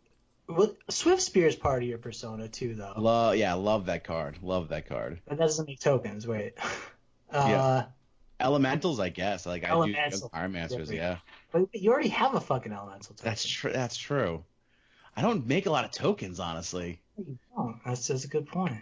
Well, 0.48 0.74
Swiftspear 0.90 1.46
is 1.46 1.56
part 1.56 1.82
of 1.82 1.88
your 1.88 1.98
persona 1.98 2.48
too, 2.48 2.74
though. 2.74 2.94
Love 2.96 3.36
yeah, 3.36 3.54
love 3.54 3.86
that 3.86 4.04
card. 4.04 4.38
Love 4.42 4.68
that 4.68 4.88
card. 4.88 5.20
But 5.26 5.38
that 5.38 5.44
doesn't 5.44 5.66
make 5.66 5.80
tokens. 5.80 6.26
Wait. 6.26 6.54
Uh, 7.34 7.86
Elementals, 8.40 9.00
I 9.00 9.08
guess. 9.10 9.46
Like 9.46 9.64
I 9.64 9.68
do 9.68 9.74
Elemental. 9.74 10.28
Fire 10.28 10.48
Masters, 10.48 10.90
Yeah. 10.90 10.96
yeah. 10.96 11.16
But 11.52 11.68
you 11.72 11.92
already 11.92 12.08
have 12.08 12.34
a 12.34 12.40
fucking 12.40 12.72
elemental 12.72 13.14
token. 13.14 13.24
That's 13.24 13.46
true. 13.46 13.72
That's 13.72 13.96
true. 13.96 14.44
I 15.16 15.22
don't 15.22 15.46
make 15.46 15.66
a 15.66 15.70
lot 15.70 15.84
of 15.84 15.92
tokens, 15.92 16.40
honestly. 16.40 17.00
You 17.16 17.38
don't. 17.56 17.78
That's 17.86 18.08
just 18.08 18.24
a 18.24 18.28
good 18.28 18.46
point. 18.48 18.74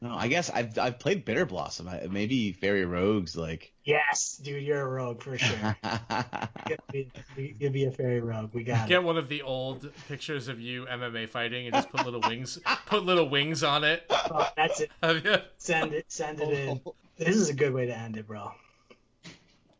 No, 0.00 0.14
I 0.14 0.26
guess 0.28 0.50
I've 0.50 0.76
I've 0.78 0.98
played 0.98 1.24
Bitterblossom. 1.24 1.88
I, 1.88 2.06
maybe 2.08 2.52
Fairy 2.52 2.84
Rogues, 2.84 3.34
like. 3.36 3.72
Yes, 3.84 4.36
dude, 4.42 4.62
you're 4.64 4.82
a 4.82 4.86
rogue 4.88 5.22
for 5.22 5.38
sure. 5.38 5.76
You'll 6.68 6.78
be, 6.92 7.54
you'll 7.60 7.72
be 7.72 7.84
a 7.84 7.92
fairy 7.92 8.20
rogue. 8.20 8.50
We 8.52 8.64
got 8.64 8.88
Get 8.88 8.96
it. 8.96 9.04
one 9.04 9.16
of 9.16 9.28
the 9.28 9.42
old 9.42 9.88
pictures 10.08 10.48
of 10.48 10.58
you 10.60 10.84
MMA 10.86 11.28
fighting 11.28 11.66
and 11.66 11.74
just 11.74 11.90
put 11.90 12.04
little 12.04 12.20
wings, 12.20 12.58
put 12.86 13.04
little 13.04 13.28
wings 13.28 13.62
on 13.62 13.84
it. 13.84 14.02
Oh, 14.10 14.48
that's 14.56 14.80
it. 14.80 14.90
Have 15.02 15.24
you? 15.24 15.36
Send 15.58 15.92
it. 15.94 16.06
Send 16.08 16.40
it 16.40 16.48
in. 16.50 16.80
This 17.16 17.36
is 17.36 17.48
a 17.48 17.54
good 17.54 17.72
way 17.72 17.86
to 17.86 17.96
end 17.96 18.16
it, 18.16 18.26
bro. 18.26 18.52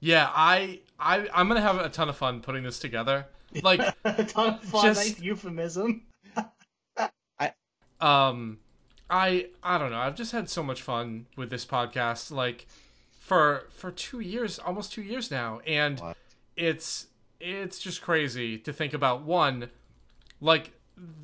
Yeah, 0.01 0.31
I 0.35 0.81
I 0.99 1.29
I'm 1.35 1.49
gonna 1.49 1.61
have 1.61 1.79
a 1.79 1.89
ton 1.89 2.09
of 2.09 2.17
fun 2.17 2.41
putting 2.41 2.63
this 2.63 2.79
together. 2.79 3.27
Like, 3.63 3.81
a 4.05 4.25
ton 4.25 4.55
of 4.55 4.63
fun. 4.63 4.85
Just- 4.85 5.01
Nice 5.01 5.21
euphemism. 5.21 6.03
I, 7.39 7.53
um, 8.01 8.59
I 9.11 9.49
I 9.63 9.79
don't 9.79 9.91
know. 9.91 9.99
I've 9.99 10.17
just 10.17 10.33
had 10.33 10.49
so 10.49 10.63
much 10.63 10.83
fun 10.83 11.27
with 11.37 11.51
this 11.51 11.65
podcast. 11.67 12.31
Like, 12.31 12.67
for 13.19 13.65
for 13.71 13.91
two 13.91 14.21
years, 14.21 14.59
almost 14.59 14.93
two 14.93 15.03
years 15.03 15.31
now, 15.31 15.61
and 15.67 15.99
What? 16.01 16.17
it's 16.57 17.07
it's 17.41 17.79
just 17.79 18.01
crazy 18.03 18.57
to 18.59 18.73
think 18.73 18.95
about 18.95 19.23
one, 19.23 19.69
like 20.41 20.73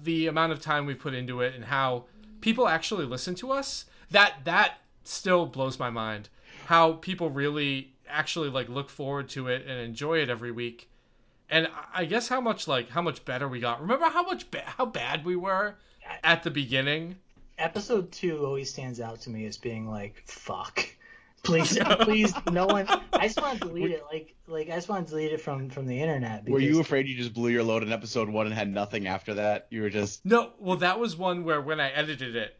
the 0.02 0.26
amount 0.26 0.52
of 0.52 0.60
time 0.60 0.84
we 0.86 0.94
put 0.94 1.14
into 1.14 1.40
it 1.40 1.54
and 1.54 1.64
how 1.64 2.04
people 2.42 2.68
actually 2.68 3.06
listen 3.06 3.34
to 3.36 3.50
us. 3.52 3.86
That 4.10 4.44
that 4.44 4.74
still 5.04 5.46
blows 5.46 5.78
my 5.78 5.90
mind. 5.90 6.28
How 6.66 6.92
people 6.94 7.30
really 7.30 7.94
actually 8.08 8.48
like 8.50 8.68
look 8.68 8.90
forward 8.90 9.28
to 9.30 9.48
it 9.48 9.62
and 9.66 9.78
enjoy 9.80 10.18
it 10.18 10.28
every 10.30 10.50
week. 10.52 10.88
And 11.50 11.66
I- 11.68 12.02
I 12.02 12.04
guess 12.04 12.28
how 12.28 12.40
much 12.40 12.66
like 12.68 12.90
how 12.90 13.02
much 13.02 13.24
better 13.24 13.48
we 13.48 13.60
got. 13.60 13.80
Remember 13.80 14.06
how 14.06 14.22
much 14.22 14.50
ba- 14.50 14.64
how 14.66 14.86
bad 14.86 15.24
we 15.24 15.36
were 15.36 15.76
at 16.22 16.42
the 16.42 16.50
beginning. 16.50 17.16
Episode 17.58 18.10
two 18.10 18.44
always 18.44 18.70
stands 18.70 19.00
out 19.00 19.20
to 19.22 19.30
me 19.30 19.44
as 19.46 19.56
being 19.58 19.86
like, 19.88 20.22
fuck. 20.26 20.86
Please, 21.44 21.76
please, 22.02 22.32
no 22.52 22.66
one. 22.66 22.86
I 23.12 23.26
just 23.26 23.42
want 23.42 23.60
to 23.60 23.66
delete 23.66 23.90
it. 23.90 24.04
Like, 24.12 24.36
like 24.46 24.70
I 24.70 24.76
just 24.76 24.88
want 24.88 25.08
to 25.08 25.10
delete 25.10 25.32
it 25.32 25.40
from 25.40 25.68
from 25.70 25.88
the 25.88 26.00
internet. 26.00 26.48
Were 26.48 26.60
you 26.60 26.78
afraid 26.78 27.08
you 27.08 27.16
just 27.16 27.34
blew 27.34 27.50
your 27.50 27.64
load 27.64 27.82
in 27.82 27.90
episode 27.92 28.28
one 28.28 28.46
and 28.46 28.54
had 28.54 28.72
nothing 28.72 29.08
after 29.08 29.34
that? 29.34 29.66
You 29.68 29.82
were 29.82 29.90
just 29.90 30.24
No, 30.24 30.52
well, 30.60 30.76
that 30.76 31.00
was 31.00 31.16
one 31.16 31.42
where 31.42 31.60
when 31.60 31.80
I 31.80 31.90
edited 31.90 32.36
it, 32.36 32.54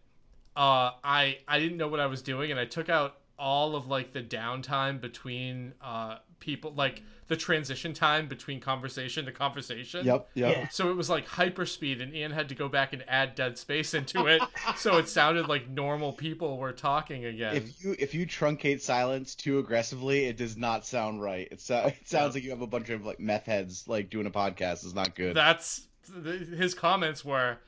uh, 0.56 0.92
I 1.02 1.38
I 1.48 1.58
didn't 1.58 1.78
know 1.78 1.88
what 1.88 2.00
I 2.00 2.06
was 2.06 2.22
doing, 2.22 2.50
and 2.50 2.58
I 2.60 2.64
took 2.64 2.88
out 2.88 3.16
all 3.38 3.74
of 3.74 3.86
like 3.86 4.12
the 4.12 4.22
downtime 4.22 5.00
between 5.00 5.74
uh 5.82 6.18
people, 6.42 6.72
like 6.76 7.02
the 7.28 7.36
transition 7.36 7.94
time 7.94 8.28
between 8.28 8.60
conversation 8.60 9.24
to 9.24 9.32
conversation. 9.32 10.04
yep, 10.04 10.28
yep. 10.34 10.56
Yeah. 10.56 10.68
So 10.68 10.90
it 10.90 10.96
was 10.96 11.08
like 11.08 11.26
hyperspeed, 11.26 12.02
and 12.02 12.14
Ian 12.14 12.32
had 12.32 12.48
to 12.50 12.54
go 12.54 12.68
back 12.68 12.92
and 12.92 13.02
add 13.08 13.34
dead 13.34 13.56
space 13.56 13.94
into 13.94 14.26
it, 14.26 14.42
so 14.76 14.98
it 14.98 15.08
sounded 15.08 15.48
like 15.48 15.68
normal 15.68 16.12
people 16.12 16.58
were 16.58 16.72
talking 16.72 17.24
again. 17.24 17.56
If 17.56 17.82
you 17.82 17.96
if 17.98 18.14
you 18.14 18.26
truncate 18.26 18.82
silence 18.82 19.34
too 19.34 19.58
aggressively, 19.58 20.26
it 20.26 20.36
does 20.36 20.56
not 20.56 20.84
sound 20.84 21.22
right. 21.22 21.48
It, 21.50 21.60
so, 21.60 21.86
it 21.86 22.06
sounds 22.08 22.34
like 22.34 22.44
you 22.44 22.50
have 22.50 22.60
a 22.60 22.66
bunch 22.66 22.90
of 22.90 23.06
like 23.06 23.20
meth 23.20 23.46
heads 23.46 23.88
like 23.88 24.10
doing 24.10 24.26
a 24.26 24.30
podcast. 24.30 24.84
It's 24.84 24.94
not 24.94 25.14
good. 25.14 25.34
That's 25.34 25.86
th- 26.24 26.48
his 26.48 26.74
comments 26.74 27.24
were, 27.24 27.58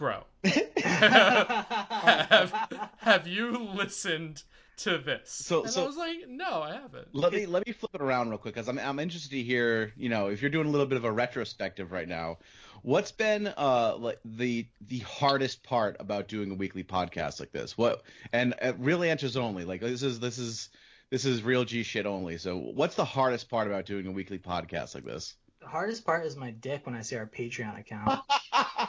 bro. 0.00 0.24
have, 0.80 2.54
have 2.98 3.26
you 3.26 3.50
listened 3.58 4.42
to 4.78 4.96
this? 4.96 5.30
So- 5.30 5.64
and 5.64 5.70
so- 5.70 5.84
I 5.84 5.86
was 5.86 5.96
like, 5.98 6.26
no, 6.26 6.62
I 6.62 6.72
haven't. 6.72 7.14
let 7.14 7.34
me 7.34 7.44
let 7.44 7.66
me 7.66 7.74
flip 7.74 7.94
it 7.94 8.00
around 8.00 8.30
real 8.30 8.38
quick 8.38 8.54
because 8.54 8.66
I'm 8.66 8.78
I'm 8.78 8.98
interested 8.98 9.30
to 9.32 9.42
hear 9.42 9.92
you 9.96 10.08
know 10.08 10.28
if 10.28 10.40
you're 10.40 10.50
doing 10.50 10.66
a 10.66 10.70
little 10.70 10.86
bit 10.86 10.96
of 10.96 11.04
a 11.04 11.12
retrospective 11.12 11.92
right 11.92 12.08
now, 12.08 12.38
what's 12.82 13.12
been 13.12 13.52
uh 13.58 13.94
like 13.98 14.18
the 14.24 14.66
the 14.88 15.00
hardest 15.00 15.62
part 15.62 15.96
about 16.00 16.28
doing 16.28 16.50
a 16.50 16.54
weekly 16.54 16.82
podcast 16.82 17.38
like 17.38 17.52
this? 17.52 17.76
What 17.76 18.02
and 18.32 18.54
uh, 18.62 18.72
real 18.78 19.02
answers 19.02 19.36
only. 19.36 19.66
Like 19.66 19.82
this 19.82 20.02
is 20.02 20.18
this 20.18 20.38
is 20.38 20.70
this 21.10 21.26
is 21.26 21.42
real 21.42 21.66
G 21.66 21.82
shit 21.82 22.06
only. 22.06 22.38
So 22.38 22.56
what's 22.56 22.94
the 22.94 23.04
hardest 23.04 23.50
part 23.50 23.66
about 23.66 23.84
doing 23.84 24.06
a 24.06 24.10
weekly 24.12 24.38
podcast 24.38 24.94
like 24.94 25.04
this? 25.04 25.34
The 25.60 25.68
hardest 25.68 26.06
part 26.06 26.24
is 26.24 26.36
my 26.36 26.52
dick 26.52 26.86
when 26.86 26.94
I 26.94 27.02
see 27.02 27.16
our 27.16 27.26
Patreon 27.26 27.78
account. 27.78 28.22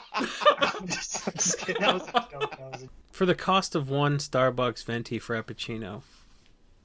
For 3.10 3.26
the 3.26 3.34
cost 3.34 3.74
of 3.74 3.90
one 3.90 4.18
Starbucks 4.18 4.84
venti 4.84 5.18
frappuccino, 5.18 6.02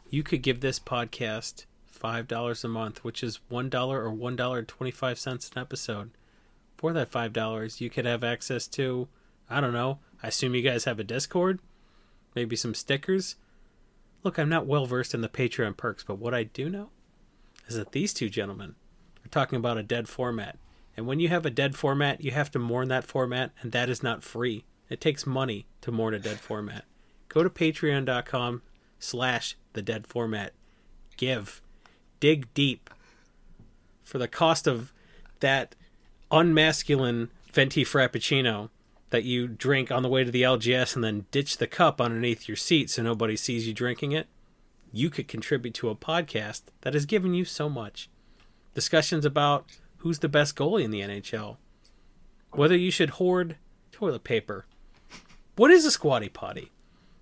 you 0.09 0.23
could 0.23 0.41
give 0.41 0.61
this 0.61 0.79
podcast 0.79 1.65
five 1.85 2.27
dollars 2.27 2.63
a 2.63 2.67
month, 2.67 3.03
which 3.03 3.23
is 3.23 3.39
one 3.49 3.69
dollar 3.69 4.03
or 4.03 4.11
one 4.11 4.35
dollar 4.35 4.63
twenty 4.63 4.91
five 4.91 5.19
cents 5.19 5.51
an 5.55 5.61
episode. 5.61 6.11
For 6.77 6.93
that 6.93 7.09
five 7.09 7.33
dollars, 7.33 7.81
you 7.81 7.89
could 7.89 8.05
have 8.05 8.23
access 8.23 8.67
to, 8.69 9.07
I 9.49 9.59
don't 9.61 9.73
know. 9.73 9.99
I 10.21 10.27
assume 10.27 10.55
you 10.55 10.61
guys 10.61 10.83
have 10.85 10.99
a 10.99 11.03
Discord, 11.03 11.59
maybe 12.35 12.55
some 12.55 12.73
stickers. 12.73 13.35
Look, 14.23 14.37
I'm 14.37 14.49
not 14.49 14.65
well 14.65 14.85
versed 14.85 15.13
in 15.13 15.21
the 15.21 15.29
Patreon 15.29 15.77
perks, 15.77 16.03
but 16.03 16.19
what 16.19 16.33
I 16.33 16.43
do 16.43 16.69
know 16.69 16.89
is 17.67 17.75
that 17.75 17.91
these 17.91 18.13
two 18.13 18.29
gentlemen 18.29 18.75
are 19.25 19.29
talking 19.29 19.57
about 19.57 19.77
a 19.77 19.83
dead 19.83 20.07
format. 20.07 20.57
And 20.97 21.05
when 21.05 21.19
you 21.19 21.29
have 21.29 21.45
a 21.45 21.51
dead 21.51 21.75
format, 21.75 22.21
you 22.21 22.31
have 22.31 22.49
to 22.51 22.59
mourn 22.59 22.87
that 22.87 23.05
format, 23.05 23.51
and 23.61 23.71
that 23.71 23.87
is 23.87 24.01
not 24.01 24.23
free. 24.23 24.65
It 24.89 24.99
takes 24.99 25.27
money 25.27 25.67
to 25.81 25.91
mourn 25.91 26.15
a 26.15 26.19
dead 26.19 26.39
format. 26.39 26.85
Go 27.29 27.43
to 27.43 27.49
patreon.com 27.49 28.63
slash 28.97 29.55
the 29.73 29.83
dead 29.83 30.07
format. 30.07 30.53
Give. 31.15 31.61
Dig 32.19 32.51
deep. 32.55 32.89
For 34.03 34.17
the 34.17 34.27
cost 34.27 34.65
of 34.65 34.91
that 35.39 35.75
unmasculine 36.31 37.29
venti 37.53 37.85
frappuccino 37.85 38.69
that 39.11 39.23
you 39.23 39.47
drink 39.47 39.91
on 39.91 40.03
the 40.03 40.09
way 40.09 40.23
to 40.23 40.31
the 40.31 40.41
LGS 40.41 40.95
and 40.95 41.03
then 41.03 41.25
ditch 41.31 41.57
the 41.57 41.67
cup 41.67 42.01
underneath 42.01 42.47
your 42.47 42.57
seat 42.57 42.89
so 42.89 43.03
nobody 43.03 43.35
sees 43.35 43.67
you 43.67 43.73
drinking 43.73 44.13
it, 44.13 44.27
you 44.91 45.09
could 45.09 45.27
contribute 45.27 45.73
to 45.75 45.89
a 45.89 45.95
podcast 45.95 46.63
that 46.81 46.93
has 46.93 47.05
given 47.05 47.33
you 47.33 47.45
so 47.45 47.69
much. 47.69 48.09
Discussions 48.73 49.25
about 49.25 49.65
who's 49.97 50.19
the 50.19 50.29
best 50.29 50.55
goalie 50.55 50.83
in 50.83 50.91
the 50.91 51.01
NHL, 51.01 51.57
whether 52.51 52.75
you 52.75 52.91
should 52.91 53.11
hoard 53.11 53.57
toilet 53.91 54.23
paper. 54.23 54.65
What 55.55 55.71
is 55.71 55.85
a 55.85 55.91
squatty 55.91 56.29
potty? 56.29 56.71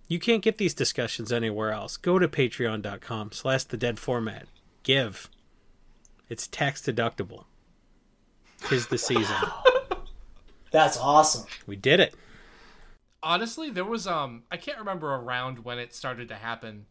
You 0.07 0.19
can't 0.19 0.43
get 0.43 0.57
these 0.57 0.73
discussions 0.73 1.31
anywhere 1.31 1.71
else. 1.71 1.97
Go 1.97 2.19
to 2.19 2.27
patreon.com 2.27 3.31
slash 3.31 3.63
the 3.63 3.77
dead 3.77 3.97
format. 3.97 4.47
Give. 4.83 5.29
It's 6.29 6.47
tax 6.47 6.81
deductible. 6.81 7.45
Tis 8.67 8.87
the 8.87 8.97
season. 8.97 9.35
That's 10.71 10.97
awesome. 10.97 11.47
We 11.65 11.75
did 11.75 11.99
it. 11.99 12.13
honestly 13.23 13.71
there 13.71 13.85
was 13.85 14.05
um 14.05 14.43
i 14.51 14.57
can't 14.57 14.77
remember 14.77 15.15
around 15.15 15.59
when 15.65 15.79
it 15.79 15.95
started 15.95 16.27
to 16.27 16.35
happen 16.35 16.85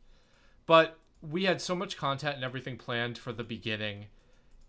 but 0.66 0.98
we 1.23 1.44
had 1.44 1.61
so 1.61 1.77
much 1.77 1.97
content 1.97 2.35
and 2.35 2.43
everything 2.44 2.77
planned 2.77 3.16
for 3.16 3.32
the 3.32 3.44
beginning 3.44 4.06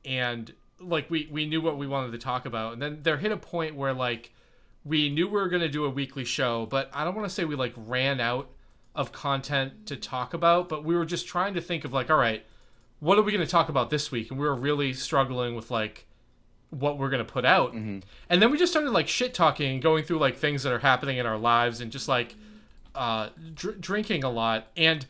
and 0.03 0.53
like 0.79 1.09
we 1.09 1.27
we 1.31 1.45
knew 1.45 1.61
what 1.61 1.77
we 1.77 1.87
wanted 1.87 2.11
to 2.11 2.17
talk 2.17 2.45
about. 2.45 2.73
And 2.73 2.81
then 2.81 2.99
there 3.03 3.17
hit 3.17 3.31
a 3.31 3.37
point 3.37 3.75
where 3.75 3.93
like 3.93 4.31
we 4.83 5.09
knew 5.09 5.27
we 5.27 5.33
were 5.33 5.49
going 5.49 5.61
to 5.61 5.69
do 5.69 5.83
a 5.83 5.89
weekly 5.89 6.23
show 6.23 6.67
but 6.67 6.91
i 6.93 7.03
don't 7.03 7.15
want 7.15 7.27
to 7.27 7.33
say 7.33 7.43
we 7.43 7.55
like 7.55 7.73
ran 7.75 8.19
out 8.21 8.47
of 8.93 9.11
content 9.11 9.87
to 9.87 9.95
talk 9.95 10.35
about 10.35 10.69
but 10.69 10.83
we 10.83 10.95
were 10.95 11.05
just 11.05 11.27
trying 11.27 11.55
to 11.55 11.59
think 11.59 11.83
of 11.83 11.91
like 11.91 12.11
all 12.11 12.17
right 12.17 12.45
what 12.99 13.17
are 13.17 13.21
we 13.21 13.31
going 13.31 13.45
to 13.45 13.49
talk 13.51 13.69
about 13.69 13.89
this 13.89 14.11
week? 14.11 14.31
And 14.31 14.39
we 14.39 14.45
were 14.47 14.55
really 14.55 14.93
struggling 14.93 15.55
with 15.55 15.69
like 15.69 16.07
what 16.69 16.97
we're 16.97 17.09
going 17.09 17.25
to 17.25 17.31
put 17.31 17.45
out. 17.45 17.73
And 18.29 18.41
then 18.41 18.51
we 18.51 18.57
just 18.57 18.71
started 18.71 18.91
like 18.91 19.07
shit 19.07 19.33
talking 19.33 19.73
and 19.73 19.81
going 19.81 20.03
through 20.03 20.19
like 20.19 20.37
things 20.37 20.63
that 20.63 20.73
are 20.73 20.79
happening 20.79 21.17
in 21.17 21.25
our 21.25 21.37
lives 21.37 21.81
and 21.81 21.91
just 21.91 22.07
like 22.07 22.35
uh 22.95 23.29
dr- 23.53 23.79
drinking 23.79 24.23
a 24.23 24.29
lot. 24.29 24.67
And 24.75 25.05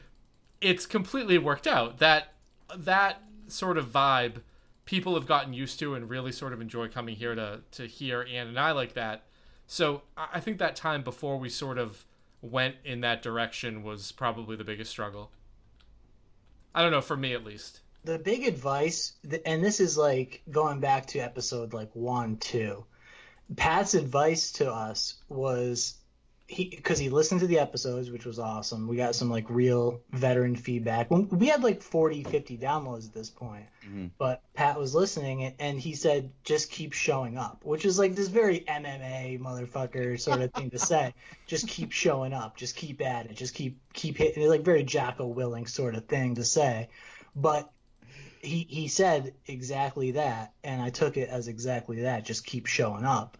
it's 0.61 0.85
completely 0.85 1.37
worked 1.37 1.67
out. 1.67 1.99
That 1.99 2.33
that 2.75 3.21
sort 3.47 3.77
of 3.77 3.87
vibe 3.87 4.41
people 4.85 5.15
have 5.15 5.25
gotten 5.25 5.53
used 5.53 5.79
to 5.79 5.95
and 5.95 6.09
really 6.09 6.31
sort 6.31 6.53
of 6.53 6.61
enjoy 6.61 6.87
coming 6.87 7.15
here 7.15 7.35
to 7.35 7.61
to 7.71 7.87
hear 7.87 8.23
Ian 8.23 8.47
and 8.47 8.59
I 8.59 8.71
like 8.71 8.93
that. 8.93 9.23
So 9.67 10.03
I 10.15 10.39
think 10.39 10.59
that 10.59 10.75
time 10.75 11.03
before 11.03 11.37
we 11.37 11.49
sort 11.49 11.77
of 11.77 12.05
went 12.41 12.75
in 12.85 13.01
that 13.01 13.23
direction 13.23 13.83
was 13.83 14.11
probably 14.11 14.55
the 14.55 14.63
biggest 14.63 14.91
struggle. 14.91 15.31
I 16.73 16.81
don't 16.81 16.91
know 16.91 17.01
for 17.01 17.17
me 17.17 17.33
at 17.33 17.43
least. 17.43 17.81
The 18.03 18.19
big 18.19 18.45
advice, 18.45 19.13
and 19.45 19.63
this 19.63 19.79
is 19.79 19.97
like 19.97 20.43
going 20.51 20.79
back 20.79 21.07
to 21.07 21.19
episode 21.19 21.73
like 21.73 21.89
one, 21.95 22.37
two. 22.37 22.85
Pat's 23.55 23.95
advice 23.95 24.51
to 24.53 24.71
us 24.71 25.15
was 25.27 25.95
he 26.47 26.69
because 26.69 26.99
he 26.99 27.09
listened 27.09 27.41
to 27.41 27.47
the 27.47 27.57
episodes, 27.59 28.11
which 28.11 28.25
was 28.25 28.37
awesome. 28.37 28.87
We 28.87 28.97
got 28.97 29.15
some 29.15 29.31
like 29.31 29.49
real 29.49 30.01
veteran 30.11 30.55
feedback. 30.55 31.09
We 31.09 31.47
had 31.47 31.63
like 31.63 31.81
40, 31.81 32.23
50 32.23 32.57
downloads 32.57 33.07
at 33.07 33.13
this 33.13 33.31
point, 33.31 33.65
mm-hmm. 33.83 34.07
but 34.19 34.43
Pat 34.53 34.77
was 34.77 34.93
listening 34.93 35.43
and- 35.43 35.55
and 35.57 35.79
he 35.79 35.95
said, 35.95 36.31
"Just 36.43 36.69
keep 36.69 36.93
showing 36.93 37.37
up," 37.37 37.65
which 37.65 37.83
is 37.83 37.97
like 37.97 38.15
this 38.15 38.27
very 38.27 38.59
MMA 38.59 39.39
motherfucker 39.39 40.19
sort 40.19 40.41
of 40.41 40.53
thing 40.53 40.69
to 40.69 40.79
say. 40.79 41.13
Just 41.47 41.67
keep 41.67 41.91
showing 41.91 42.33
up. 42.33 42.57
Just 42.57 42.75
keep 42.75 43.01
at 43.01 43.25
it. 43.25 43.35
Just 43.35 43.55
keep 43.55 43.79
keep 43.93 44.17
hitting. 44.17 44.43
It's 44.43 44.49
like 44.49 44.61
very 44.63 44.83
Jocko 44.83 45.33
Willink 45.33 45.67
sort 45.69 45.95
of 45.95 46.05
thing 46.05 46.35
to 46.35 46.43
say, 46.43 46.89
but 47.35 47.71
he 48.45 48.67
he 48.69 48.87
said 48.87 49.33
exactly 49.47 50.11
that, 50.11 50.53
and 50.63 50.81
I 50.81 50.91
took 50.91 51.17
it 51.17 51.29
as 51.29 51.47
exactly 51.47 52.03
that. 52.03 52.23
Just 52.23 52.45
keep 52.45 52.67
showing 52.67 53.03
up, 53.03 53.37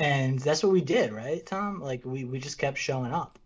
and 0.00 0.38
that's 0.38 0.62
what 0.62 0.72
we 0.72 0.80
did, 0.80 1.12
right, 1.12 1.44
Tom? 1.46 1.80
Like 1.80 2.04
we 2.04 2.24
we 2.24 2.38
just 2.40 2.58
kept 2.58 2.78
showing 2.78 3.12
up. 3.12 3.38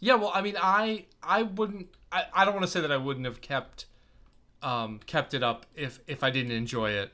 Yeah, 0.00 0.14
well, 0.14 0.32
I 0.34 0.40
mean, 0.40 0.56
I 0.60 1.04
I 1.22 1.42
wouldn't. 1.42 1.88
I, 2.10 2.24
I 2.34 2.44
don't 2.44 2.54
want 2.54 2.64
to 2.66 2.70
say 2.72 2.80
that 2.80 2.90
I 2.90 2.96
wouldn't 2.96 3.26
have 3.26 3.40
kept 3.40 3.86
um 4.62 5.00
kept 5.06 5.34
it 5.34 5.42
up 5.42 5.66
if 5.76 6.00
if 6.06 6.24
I 6.24 6.30
didn't 6.30 6.52
enjoy 6.52 6.90
it. 6.92 7.12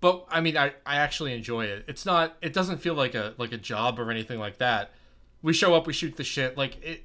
But 0.00 0.24
I 0.28 0.40
mean, 0.40 0.56
I 0.56 0.72
I 0.84 0.96
actually 0.96 1.34
enjoy 1.34 1.66
it. 1.66 1.84
It's 1.86 2.04
not. 2.06 2.36
It 2.42 2.52
doesn't 2.52 2.78
feel 2.78 2.94
like 2.94 3.14
a 3.14 3.34
like 3.38 3.52
a 3.52 3.58
job 3.58 4.00
or 4.00 4.10
anything 4.10 4.38
like 4.40 4.58
that. 4.58 4.90
We 5.42 5.52
show 5.52 5.74
up, 5.74 5.86
we 5.86 5.92
shoot 5.92 6.16
the 6.16 6.24
shit. 6.24 6.56
Like 6.56 6.82
it. 6.82 7.04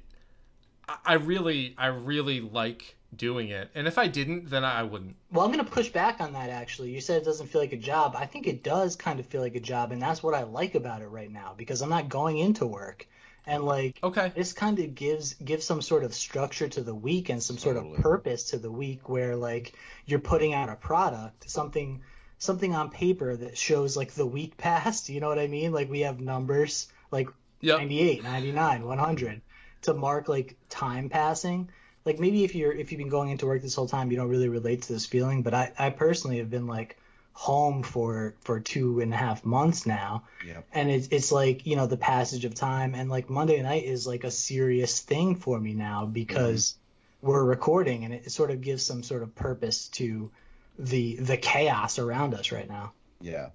I- 0.88 0.96
I 1.04 1.12
really, 1.14 1.74
I 1.76 1.88
really 1.88 2.40
like 2.40 2.96
doing 3.14 3.48
it. 3.48 3.70
And 3.74 3.86
if 3.86 3.98
I 3.98 4.06
didn't, 4.08 4.50
then 4.50 4.64
I 4.64 4.82
wouldn't. 4.82 5.16
Well, 5.30 5.44
I'm 5.44 5.52
going 5.52 5.64
to 5.64 5.70
push 5.70 5.88
back 5.88 6.20
on 6.20 6.32
that 6.34 6.50
actually. 6.50 6.90
You 6.90 7.00
said 7.00 7.22
it 7.22 7.24
doesn't 7.24 7.48
feel 7.48 7.60
like 7.60 7.72
a 7.72 7.76
job. 7.78 8.14
I 8.16 8.26
think 8.26 8.46
it 8.46 8.62
does 8.62 8.96
kind 8.96 9.20
of 9.20 9.26
feel 9.26 9.40
like 9.40 9.54
a 9.56 9.60
job, 9.60 9.92
and 9.92 10.00
that's 10.00 10.22
what 10.22 10.34
I 10.34 10.42
like 10.44 10.74
about 10.74 11.02
it 11.02 11.08
right 11.08 11.30
now 11.30 11.54
because 11.56 11.82
I'm 11.82 11.90
not 11.90 12.08
going 12.08 12.38
into 12.38 12.66
work. 12.66 13.06
And 13.46 13.64
like 13.64 13.98
Okay. 14.02 14.32
this 14.34 14.52
kind 14.52 14.78
of 14.78 14.94
gives 14.94 15.34
gives 15.34 15.64
some 15.64 15.80
sort 15.80 16.04
of 16.04 16.12
structure 16.14 16.68
to 16.68 16.82
the 16.82 16.94
week 16.94 17.30
and 17.30 17.42
some 17.42 17.56
sort 17.56 17.76
Totally. 17.76 17.96
of 17.96 18.02
purpose 18.02 18.50
to 18.50 18.58
the 18.58 18.70
week 18.70 19.08
where 19.08 19.36
like 19.36 19.74
you're 20.06 20.18
putting 20.20 20.52
out 20.52 20.68
a 20.68 20.76
product, 20.76 21.50
something 21.50 22.02
something 22.38 22.74
on 22.74 22.90
paper 22.90 23.34
that 23.36 23.56
shows 23.56 23.96
like 23.96 24.12
the 24.12 24.26
week 24.26 24.56
past, 24.58 25.08
you 25.08 25.20
know 25.20 25.28
what 25.28 25.38
I 25.38 25.46
mean? 25.46 25.72
Like 25.72 25.90
we 25.90 26.00
have 26.00 26.20
numbers 26.20 26.88
like 27.10 27.28
Yep. 27.60 27.78
98, 27.78 28.22
99, 28.22 28.84
100 28.86 29.40
to 29.82 29.94
mark 29.94 30.28
like 30.28 30.56
time 30.68 31.08
passing. 31.08 31.70
Like 32.04 32.18
maybe 32.18 32.44
if 32.44 32.54
you're 32.54 32.72
if 32.72 32.90
you've 32.90 32.98
been 32.98 33.08
going 33.08 33.30
into 33.30 33.46
work 33.46 33.62
this 33.62 33.74
whole 33.74 33.88
time, 33.88 34.10
you 34.10 34.16
don't 34.16 34.28
really 34.28 34.48
relate 34.48 34.82
to 34.82 34.92
this 34.92 35.06
feeling. 35.06 35.42
But 35.42 35.54
I, 35.54 35.72
I 35.78 35.90
personally 35.90 36.38
have 36.38 36.50
been 36.50 36.66
like 36.66 36.96
home 37.32 37.82
for 37.82 38.34
for 38.40 38.60
two 38.60 39.00
and 39.00 39.12
a 39.12 39.16
half 39.16 39.44
months 39.44 39.86
now, 39.86 40.24
Yep. 40.46 40.66
and 40.72 40.90
it's 40.90 41.08
it's 41.08 41.30
like 41.32 41.66
you 41.66 41.76
know 41.76 41.86
the 41.86 41.96
passage 41.96 42.44
of 42.44 42.54
time, 42.54 42.94
and 42.94 43.10
like 43.10 43.28
Monday 43.30 43.60
night 43.62 43.84
is 43.84 44.06
like 44.06 44.24
a 44.24 44.30
serious 44.30 45.00
thing 45.00 45.36
for 45.36 45.58
me 45.60 45.74
now 45.74 46.06
because 46.06 46.76
we're 47.20 47.44
recording, 47.44 48.04
and 48.04 48.14
it 48.14 48.30
sort 48.32 48.50
of 48.50 48.60
gives 48.60 48.84
some 48.84 49.02
sort 49.02 49.22
of 49.22 49.34
purpose 49.34 49.88
to 49.88 50.30
the 50.78 51.16
the 51.16 51.36
chaos 51.36 51.98
around 51.98 52.34
us 52.34 52.52
right 52.52 52.68
now. 52.68 52.92
Yeah, 53.20 53.50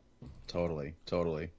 totally, 0.48 0.96
totally. 1.06 1.50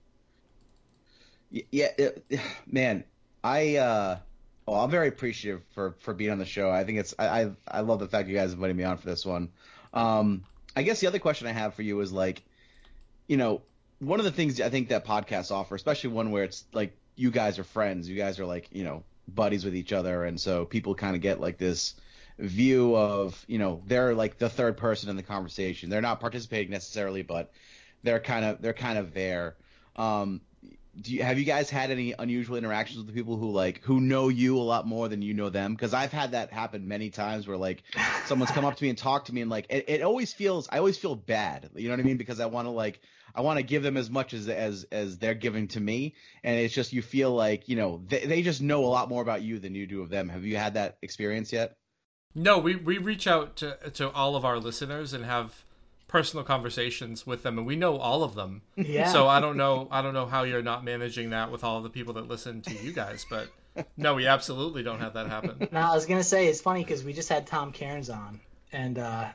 Y- 1.51 1.65
Yeah, 1.70 1.89
it, 1.98 2.24
man, 2.66 3.05
I 3.43 3.77
uh, 3.77 4.19
well, 4.66 4.80
I'm 4.80 4.90
very 4.90 5.08
appreciative 5.08 5.62
for 5.74 5.94
for 6.00 6.14
being 6.14 6.30
on 6.30 6.38
the 6.38 6.46
show. 6.46 6.70
I 6.70 6.84
think 6.84 6.98
it's 6.98 7.14
I 7.18 7.42
I, 7.42 7.50
I 7.68 7.80
love 7.80 7.98
the 7.98 8.08
fact 8.08 8.28
you 8.28 8.34
guys 8.34 8.52
invited 8.52 8.76
me 8.76 8.84
on 8.84 8.96
for 8.96 9.06
this 9.06 9.26
one. 9.26 9.50
Um, 9.92 10.44
I 10.76 10.82
guess 10.82 11.00
the 11.00 11.06
other 11.06 11.18
question 11.18 11.46
I 11.46 11.52
have 11.52 11.74
for 11.74 11.82
you 11.82 12.00
is 12.00 12.12
like, 12.12 12.42
you 13.28 13.36
know, 13.36 13.62
one 14.00 14.18
of 14.18 14.24
the 14.24 14.32
things 14.32 14.60
I 14.60 14.70
think 14.70 14.88
that 14.88 15.04
podcasts 15.06 15.50
offer, 15.50 15.74
especially 15.74 16.10
one 16.10 16.30
where 16.30 16.44
it's 16.44 16.64
like 16.72 16.96
you 17.16 17.30
guys 17.30 17.58
are 17.58 17.64
friends, 17.64 18.08
you 18.08 18.16
guys 18.16 18.40
are 18.40 18.46
like 18.46 18.68
you 18.72 18.84
know 18.84 19.04
buddies 19.28 19.64
with 19.64 19.76
each 19.76 19.92
other, 19.92 20.24
and 20.24 20.40
so 20.40 20.64
people 20.64 20.94
kind 20.94 21.14
of 21.14 21.22
get 21.22 21.40
like 21.40 21.58
this 21.58 21.94
view 22.38 22.96
of 22.96 23.44
you 23.46 23.58
know 23.58 23.82
they're 23.86 24.14
like 24.14 24.38
the 24.38 24.48
third 24.48 24.76
person 24.76 25.10
in 25.10 25.16
the 25.16 25.22
conversation. 25.22 25.90
They're 25.90 26.02
not 26.02 26.20
participating 26.20 26.70
necessarily, 26.70 27.22
but 27.22 27.52
they're 28.02 28.20
kind 28.20 28.44
of 28.44 28.62
they're 28.62 28.72
kind 28.72 28.98
of 28.98 29.14
there. 29.14 29.56
Um, 29.96 30.40
do 31.00 31.12
you, 31.12 31.22
have 31.22 31.38
you 31.38 31.44
guys 31.44 31.70
had 31.70 31.90
any 31.90 32.14
unusual 32.18 32.56
interactions 32.56 32.98
with 32.98 33.06
the 33.06 33.12
people 33.12 33.36
who 33.36 33.50
like 33.50 33.82
who 33.82 34.00
know 34.00 34.28
you 34.28 34.56
a 34.56 34.62
lot 34.62 34.86
more 34.86 35.08
than 35.08 35.22
you 35.22 35.34
know 35.34 35.50
them? 35.50 35.74
Because 35.74 35.94
I've 35.94 36.12
had 36.12 36.32
that 36.32 36.52
happen 36.52 36.86
many 36.86 37.10
times 37.10 37.46
where 37.46 37.56
like 37.56 37.82
someone's 38.26 38.52
come 38.52 38.64
up 38.64 38.76
to 38.76 38.84
me 38.84 38.90
and 38.90 38.98
talked 38.98 39.26
to 39.26 39.34
me 39.34 39.40
and 39.40 39.50
like 39.50 39.66
it, 39.70 39.84
it 39.88 40.02
always 40.02 40.32
feels 40.32 40.68
I 40.70 40.78
always 40.78 40.98
feel 40.98 41.16
bad. 41.16 41.70
You 41.74 41.88
know 41.88 41.94
what 41.94 42.00
I 42.00 42.04
mean? 42.04 42.16
Because 42.16 42.40
I 42.40 42.46
want 42.46 42.66
to 42.66 42.70
like 42.70 43.00
I 43.34 43.40
want 43.40 43.58
to 43.58 43.62
give 43.64 43.82
them 43.82 43.96
as 43.96 44.10
much 44.10 44.34
as 44.34 44.48
as 44.48 44.86
as 44.92 45.18
they're 45.18 45.34
giving 45.34 45.68
to 45.68 45.80
me, 45.80 46.14
and 46.42 46.58
it's 46.58 46.74
just 46.74 46.92
you 46.92 47.02
feel 47.02 47.32
like 47.34 47.68
you 47.68 47.76
know 47.76 48.02
they 48.06 48.24
they 48.24 48.42
just 48.42 48.62
know 48.62 48.84
a 48.84 48.86
lot 48.86 49.08
more 49.08 49.22
about 49.22 49.42
you 49.42 49.58
than 49.58 49.74
you 49.74 49.86
do 49.86 50.02
of 50.02 50.10
them. 50.10 50.28
Have 50.28 50.44
you 50.44 50.56
had 50.56 50.74
that 50.74 50.98
experience 51.02 51.52
yet? 51.52 51.76
No, 52.36 52.58
we, 52.58 52.74
we 52.74 52.98
reach 52.98 53.28
out 53.28 53.54
to, 53.56 53.78
to 53.90 54.10
all 54.10 54.34
of 54.34 54.44
our 54.44 54.58
listeners 54.58 55.12
and 55.12 55.24
have 55.24 55.64
personal 56.14 56.44
conversations 56.44 57.26
with 57.26 57.42
them, 57.42 57.58
and 57.58 57.66
we 57.66 57.74
know 57.74 57.98
all 57.98 58.22
of 58.22 58.36
them. 58.36 58.62
Yeah. 58.76 59.10
So 59.10 59.26
I 59.26 59.40
don't 59.40 59.56
know 59.56 59.88
I 59.90 60.00
don't 60.00 60.14
know 60.14 60.26
how 60.26 60.44
you're 60.44 60.62
not 60.62 60.84
managing 60.84 61.30
that 61.30 61.50
with 61.50 61.64
all 61.64 61.82
the 61.82 61.90
people 61.90 62.14
that 62.14 62.28
listen 62.28 62.62
to 62.62 62.74
you 62.74 62.92
guys, 62.92 63.26
but 63.28 63.48
no, 63.96 64.14
we 64.14 64.28
absolutely 64.28 64.84
don't 64.84 65.00
have 65.00 65.14
that 65.14 65.26
happen. 65.26 65.68
Now 65.72 65.90
I 65.90 65.94
was 65.96 66.06
gonna 66.06 66.22
say 66.22 66.46
it's 66.46 66.60
funny 66.60 66.84
because 66.84 67.02
we 67.02 67.12
just 67.12 67.28
had 67.28 67.48
Tom 67.48 67.72
Cairns 67.72 68.10
on, 68.10 68.40
and 68.72 68.96
uh, 68.96 69.28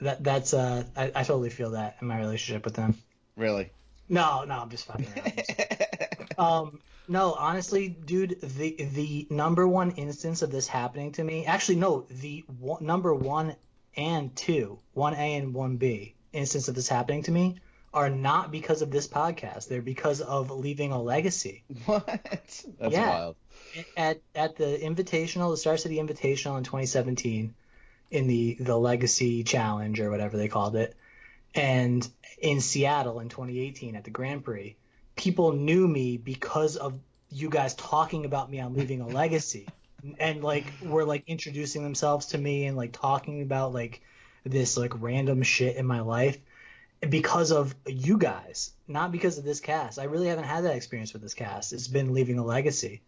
that 0.00 0.22
that's 0.22 0.52
uh, 0.52 0.84
I, 0.94 1.12
I 1.14 1.22
totally 1.22 1.48
feel 1.48 1.70
that 1.70 1.96
in 2.02 2.08
my 2.08 2.18
relationship 2.18 2.64
with 2.64 2.74
them 2.74 2.94
Really? 3.38 3.70
No, 4.08 4.44
no, 4.44 4.58
I'm 4.58 4.68
just 4.68 4.86
fucking 4.86 5.06
around. 5.16 6.38
um, 6.38 6.80
no, 7.06 7.32
honestly, 7.32 7.88
dude, 7.88 8.40
the 8.42 8.76
the 8.92 9.26
number 9.30 9.66
one 9.66 9.92
instance 9.92 10.42
of 10.42 10.50
this 10.50 10.66
happening 10.66 11.12
to 11.12 11.24
me, 11.24 11.46
actually, 11.46 11.76
no, 11.76 12.04
the 12.10 12.44
one, 12.58 12.84
number 12.84 13.14
one 13.14 13.54
and 13.96 14.34
two, 14.34 14.78
one 14.92 15.14
A 15.14 15.36
and 15.36 15.54
one 15.54 15.76
B 15.76 16.16
instance 16.38 16.68
of 16.68 16.74
this 16.74 16.88
happening 16.88 17.22
to 17.24 17.30
me 17.30 17.56
are 17.92 18.10
not 18.10 18.50
because 18.50 18.82
of 18.82 18.90
this 18.90 19.08
podcast. 19.08 19.68
They're 19.68 19.82
because 19.82 20.20
of 20.20 20.50
leaving 20.50 20.92
a 20.92 21.00
legacy. 21.02 21.64
what? 21.86 22.04
That's 22.06 22.64
Yeah. 22.90 23.08
wild. 23.08 23.36
at 23.96 24.20
at 24.34 24.56
the 24.56 24.78
invitational, 24.82 25.50
the 25.52 25.56
Star 25.56 25.76
City 25.76 25.96
Invitational 25.96 26.56
in 26.58 26.64
2017, 26.64 27.54
in 28.10 28.26
the 28.26 28.56
the 28.60 28.78
Legacy 28.78 29.42
Challenge 29.44 30.00
or 30.00 30.10
whatever 30.10 30.36
they 30.36 30.48
called 30.48 30.76
it, 30.76 30.94
and 31.54 32.08
in 32.38 32.60
Seattle 32.60 33.20
in 33.20 33.28
2018 33.28 33.96
at 33.96 34.04
the 34.04 34.10
Grand 34.10 34.44
Prix, 34.44 34.76
people 35.16 35.52
knew 35.52 35.86
me 35.86 36.16
because 36.16 36.76
of 36.76 36.98
you 37.30 37.50
guys 37.50 37.74
talking 37.74 38.24
about 38.24 38.50
me 38.50 38.60
on 38.60 38.74
leaving 38.74 39.00
a 39.02 39.08
legacy, 39.08 39.66
and 40.18 40.42
like 40.42 40.64
were 40.82 41.04
like 41.04 41.24
introducing 41.26 41.82
themselves 41.82 42.26
to 42.26 42.38
me 42.38 42.64
and 42.66 42.76
like 42.76 42.92
talking 42.92 43.42
about 43.42 43.72
like 43.74 44.00
this 44.50 44.76
like 44.76 45.00
random 45.00 45.42
shit 45.42 45.76
in 45.76 45.86
my 45.86 46.00
life 46.00 46.38
because 47.08 47.52
of 47.52 47.74
you 47.86 48.18
guys, 48.18 48.72
not 48.86 49.12
because 49.12 49.38
of 49.38 49.44
this 49.44 49.60
cast. 49.60 49.98
I 49.98 50.04
really 50.04 50.28
haven't 50.28 50.44
had 50.44 50.64
that 50.64 50.76
experience 50.76 51.12
with 51.12 51.22
this 51.22 51.34
cast. 51.34 51.72
It's 51.72 51.88
been 51.88 52.12
leaving 52.12 52.38
a 52.38 52.44
legacy 52.44 53.02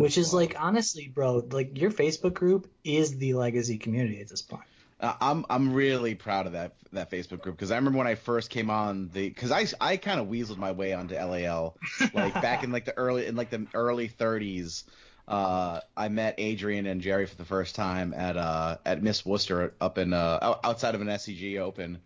which 0.00 0.16
is 0.16 0.32
like 0.32 0.54
honestly 0.58 1.08
bro 1.08 1.46
like 1.50 1.78
your 1.78 1.90
facebook 1.90 2.32
group 2.32 2.70
is 2.84 3.18
the 3.18 3.34
legacy 3.34 3.76
community 3.76 4.18
at 4.20 4.28
this 4.28 4.40
point 4.40 4.64
Uh, 4.98 5.14
I'm 5.20 5.44
I'm 5.50 5.74
really 5.74 6.14
proud 6.14 6.46
of 6.46 6.52
that 6.52 6.72
that 6.92 7.10
Facebook 7.10 7.42
group 7.42 7.56
because 7.56 7.70
I 7.70 7.76
remember 7.76 7.98
when 7.98 8.06
I 8.06 8.14
first 8.14 8.50
came 8.50 8.70
on 8.70 9.10
the 9.12 9.28
because 9.28 9.50
I 9.50 9.66
I 9.80 9.96
kind 9.98 10.18
of 10.20 10.26
weaseled 10.26 10.56
my 10.56 10.72
way 10.72 10.94
onto 10.94 11.14
LAL 11.14 11.76
like 12.14 12.34
back 12.34 12.64
in 12.64 12.72
like 12.72 12.86
the 12.86 12.96
early 12.96 13.26
in 13.26 13.36
like 13.36 13.50
the 13.50 13.66
early 13.74 14.08
30s. 14.08 14.84
Uh, 15.30 15.80
I 15.96 16.08
met 16.08 16.34
Adrian 16.38 16.86
and 16.86 17.00
Jerry 17.00 17.26
for 17.26 17.36
the 17.36 17.44
first 17.44 17.76
time 17.76 18.12
at 18.12 18.36
uh 18.36 18.78
at 18.84 19.00
Miss 19.02 19.24
Worcester 19.24 19.74
up 19.80 19.96
in 19.96 20.12
uh 20.12 20.56
outside 20.64 20.96
of 20.96 21.00
an 21.00 21.06
SCG 21.06 21.58
Open, 21.58 22.00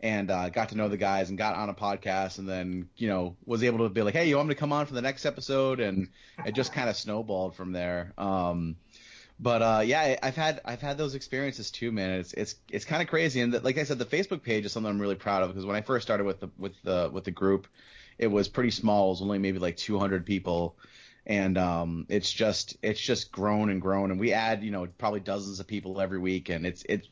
and 0.00 0.30
uh, 0.30 0.50
got 0.50 0.68
to 0.68 0.76
know 0.76 0.88
the 0.88 0.98
guys 0.98 1.30
and 1.30 1.38
got 1.38 1.56
on 1.56 1.70
a 1.70 1.74
podcast 1.74 2.38
and 2.38 2.46
then 2.46 2.90
you 2.96 3.08
know 3.08 3.34
was 3.46 3.64
able 3.64 3.78
to 3.78 3.88
be 3.88 4.02
like 4.02 4.12
hey 4.12 4.28
you 4.28 4.36
want 4.36 4.46
me 4.48 4.54
to 4.54 4.60
come 4.60 4.74
on 4.74 4.84
for 4.84 4.92
the 4.92 5.00
next 5.00 5.24
episode 5.24 5.80
and 5.80 6.08
it 6.44 6.54
just 6.54 6.74
kind 6.74 6.90
of 6.90 6.96
snowballed 6.96 7.54
from 7.56 7.72
there. 7.72 8.12
Um, 8.18 8.76
but 9.38 9.62
uh, 9.62 9.82
yeah, 9.84 10.18
I've 10.22 10.36
had 10.36 10.60
I've 10.64 10.80
had 10.80 10.96
those 10.96 11.14
experiences 11.14 11.70
too, 11.70 11.92
man. 11.92 12.20
It's 12.20 12.32
it's 12.32 12.54
it's 12.70 12.84
kind 12.84 13.02
of 13.02 13.08
crazy, 13.08 13.40
and 13.40 13.52
that, 13.54 13.64
like 13.64 13.76
I 13.78 13.84
said, 13.84 13.98
the 13.98 14.06
Facebook 14.06 14.42
page 14.42 14.64
is 14.64 14.72
something 14.72 14.90
I'm 14.90 15.00
really 15.00 15.14
proud 15.14 15.42
of 15.42 15.50
because 15.50 15.66
when 15.66 15.76
I 15.76 15.82
first 15.82 16.06
started 16.06 16.24
with 16.24 16.40
the 16.40 16.48
with 16.58 16.72
the 16.82 17.10
with 17.12 17.24
the 17.24 17.30
group, 17.32 17.66
it 18.18 18.28
was 18.28 18.48
pretty 18.48 18.70
small. 18.70 19.08
It 19.08 19.10
was 19.10 19.22
only 19.22 19.38
maybe 19.38 19.58
like 19.58 19.76
200 19.76 20.24
people, 20.24 20.76
and 21.26 21.58
um, 21.58 22.06
it's 22.08 22.32
just 22.32 22.76
it's 22.82 23.00
just 23.00 23.32
grown 23.32 23.68
and 23.70 23.82
grown, 23.82 24.10
and 24.10 24.20
we 24.20 24.32
add 24.32 24.62
you 24.62 24.70
know 24.70 24.86
probably 24.98 25.20
dozens 25.20 25.60
of 25.60 25.66
people 25.66 26.00
every 26.00 26.18
week, 26.18 26.48
and 26.48 26.64
it's 26.64 26.84
it's 26.88 27.08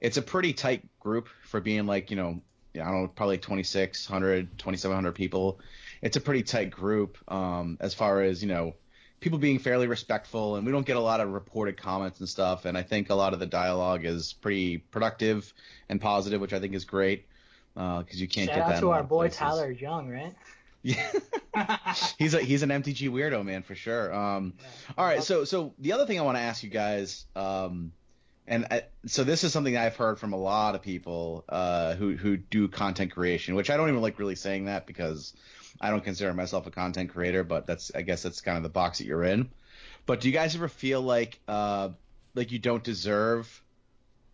it's 0.00 0.16
a 0.16 0.22
pretty 0.22 0.52
tight 0.52 0.88
group 1.00 1.28
for 1.42 1.60
being 1.60 1.86
like 1.86 2.10
you 2.10 2.16
know 2.16 2.40
I 2.74 2.84
don't 2.84 3.02
know 3.02 3.08
probably 3.08 3.38
2600 3.38 4.58
2700 4.58 5.12
people. 5.12 5.60
It's 6.00 6.16
a 6.16 6.20
pretty 6.20 6.44
tight 6.44 6.70
group 6.70 7.18
um, 7.30 7.76
as 7.80 7.94
far 7.94 8.22
as 8.22 8.42
you 8.42 8.48
know 8.48 8.74
people 9.20 9.38
being 9.38 9.58
fairly 9.58 9.88
respectful. 9.88 10.54
And 10.54 10.64
we 10.64 10.70
don't 10.70 10.86
get 10.86 10.96
a 10.96 11.00
lot 11.00 11.20
of 11.20 11.32
reported 11.32 11.76
comments 11.76 12.20
and 12.20 12.28
stuff. 12.28 12.64
And 12.64 12.78
i 12.78 12.82
think 12.82 13.10
a 13.10 13.14
lot 13.14 13.32
of 13.32 13.40
the 13.40 13.46
dialogue 13.46 14.04
is 14.04 14.32
pretty 14.32 14.78
productive 14.78 15.52
and 15.88 16.00
positive 16.00 16.40
which 16.40 16.52
i 16.52 16.60
think 16.60 16.74
is 16.74 16.84
great 16.84 17.26
because 17.74 18.20
you 18.20 18.28
can't 18.28 18.48
shout 18.48 18.56
get 18.56 18.66
that 18.66 18.72
out 18.72 18.76
in 18.76 18.80
to 18.82 18.90
our 18.90 19.02
boy 19.02 19.22
places. 19.22 19.38
tyler 19.38 19.70
young 19.70 20.08
right 20.08 20.34
yeah 20.82 21.10
he's 22.18 22.34
a 22.34 22.40
he's 22.40 22.62
an 22.62 22.70
mtg 22.70 23.10
weirdo 23.10 23.44
man 23.44 23.62
for 23.62 23.74
sure 23.74 24.12
um 24.14 24.54
all 24.96 25.04
right 25.04 25.22
so 25.22 25.44
so 25.44 25.74
the 25.78 25.92
other 25.92 26.06
thing 26.06 26.18
i 26.18 26.22
want 26.22 26.36
to 26.36 26.42
ask 26.42 26.62
you 26.62 26.70
guys 26.70 27.26
um 27.34 27.92
and 28.48 28.66
I, 28.70 28.82
so 29.06 29.24
this 29.24 29.44
is 29.44 29.52
something 29.52 29.76
I've 29.76 29.96
heard 29.96 30.18
from 30.18 30.32
a 30.32 30.36
lot 30.36 30.74
of 30.74 30.80
people 30.80 31.44
uh, 31.48 31.94
who 31.94 32.16
who 32.16 32.38
do 32.38 32.66
content 32.66 33.12
creation, 33.12 33.54
which 33.54 33.68
I 33.68 33.76
don't 33.76 33.90
even 33.90 34.00
like 34.00 34.18
really 34.18 34.36
saying 34.36 34.64
that 34.64 34.86
because 34.86 35.34
I 35.80 35.90
don't 35.90 36.02
consider 36.02 36.32
myself 36.32 36.66
a 36.66 36.70
content 36.70 37.10
creator, 37.10 37.44
but 37.44 37.66
that's 37.66 37.92
I 37.94 38.02
guess 38.02 38.22
that's 38.22 38.40
kind 38.40 38.56
of 38.56 38.62
the 38.62 38.70
box 38.70 38.98
that 38.98 39.06
you're 39.06 39.22
in. 39.22 39.50
But 40.06 40.20
do 40.20 40.28
you 40.28 40.34
guys 40.34 40.56
ever 40.56 40.68
feel 40.68 41.02
like 41.02 41.38
uh, 41.46 41.90
like 42.34 42.50
you 42.50 42.58
don't 42.58 42.82
deserve 42.82 43.62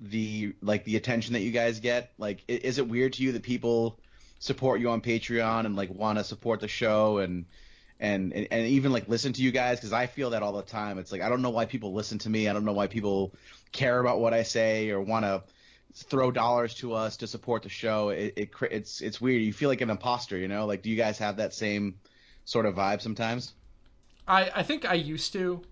the 0.01 0.55
like 0.63 0.85
the 0.85 0.97
attention 0.97 1.33
that 1.33 1.41
you 1.41 1.51
guys 1.51 1.81
get? 1.81 2.13
Like, 2.17 2.45
is 2.47 2.79
it 2.79 2.89
weird 2.89 3.15
to 3.15 3.23
you 3.25 3.33
that 3.33 3.43
people 3.43 3.99
support 4.39 4.81
you 4.81 4.91
on 4.91 5.01
Patreon 5.01 5.67
and 5.67 5.77
like 5.77 5.91
want 5.91 6.19
to 6.19 6.25
support 6.25 6.61
the 6.61 6.69
show 6.69 7.19
and 7.19 7.47
and 8.01 8.33
and, 8.33 8.67
even 8.67 8.93
like 8.93 9.09
listen 9.09 9.33
to 9.33 9.43
you 9.43 9.51
guys? 9.51 9.79
Because 9.79 9.93
I 9.93 10.07
feel 10.07 10.31
that 10.31 10.43
all 10.43 10.53
the 10.53 10.63
time. 10.63 10.99
It's 10.99 11.13
like 11.13 11.23
I 11.23 11.29
don't 11.29 11.43
know 11.43 11.51
why 11.51 11.67
people 11.67 11.93
listen 11.93 12.19
to 12.19 12.31
me. 12.31 12.49
I 12.49 12.53
don't 12.53 12.65
know 12.65 12.73
why 12.73 12.87
people 12.87 13.35
care 13.73 14.01
about 14.01 14.21
what 14.21 14.35
I 14.35 14.43
say 14.43 14.91
or 14.91 15.01
want 15.01 15.25
to 15.25 15.43
throw 15.95 16.31
dollars 16.31 16.75
to 16.75 16.93
us 16.93 17.17
to 17.19 17.27
support 17.27 17.63
the 17.63 17.69
show. 17.69 18.11
It, 18.11 18.35
it 18.37 18.51
it's 18.71 19.01
it's 19.01 19.21
weird. 19.21 19.43
You 19.43 19.53
feel 19.53 19.69
like 19.69 19.81
an 19.81 19.91
imposter, 19.91 20.37
you 20.37 20.49
know? 20.49 20.67
Like, 20.67 20.83
do 20.83 20.91
you 20.91 20.97
guys 20.97 21.19
have 21.19 21.37
that 21.37 21.55
same 21.55 21.95
sort 22.45 22.67
of 22.67 22.75
vibe 22.75 23.01
sometimes? 23.01 23.55
I, 24.27 24.51
I 24.57 24.63
think 24.63 24.85
I 24.89 24.95
used 24.95 25.33
to, 25.35 25.63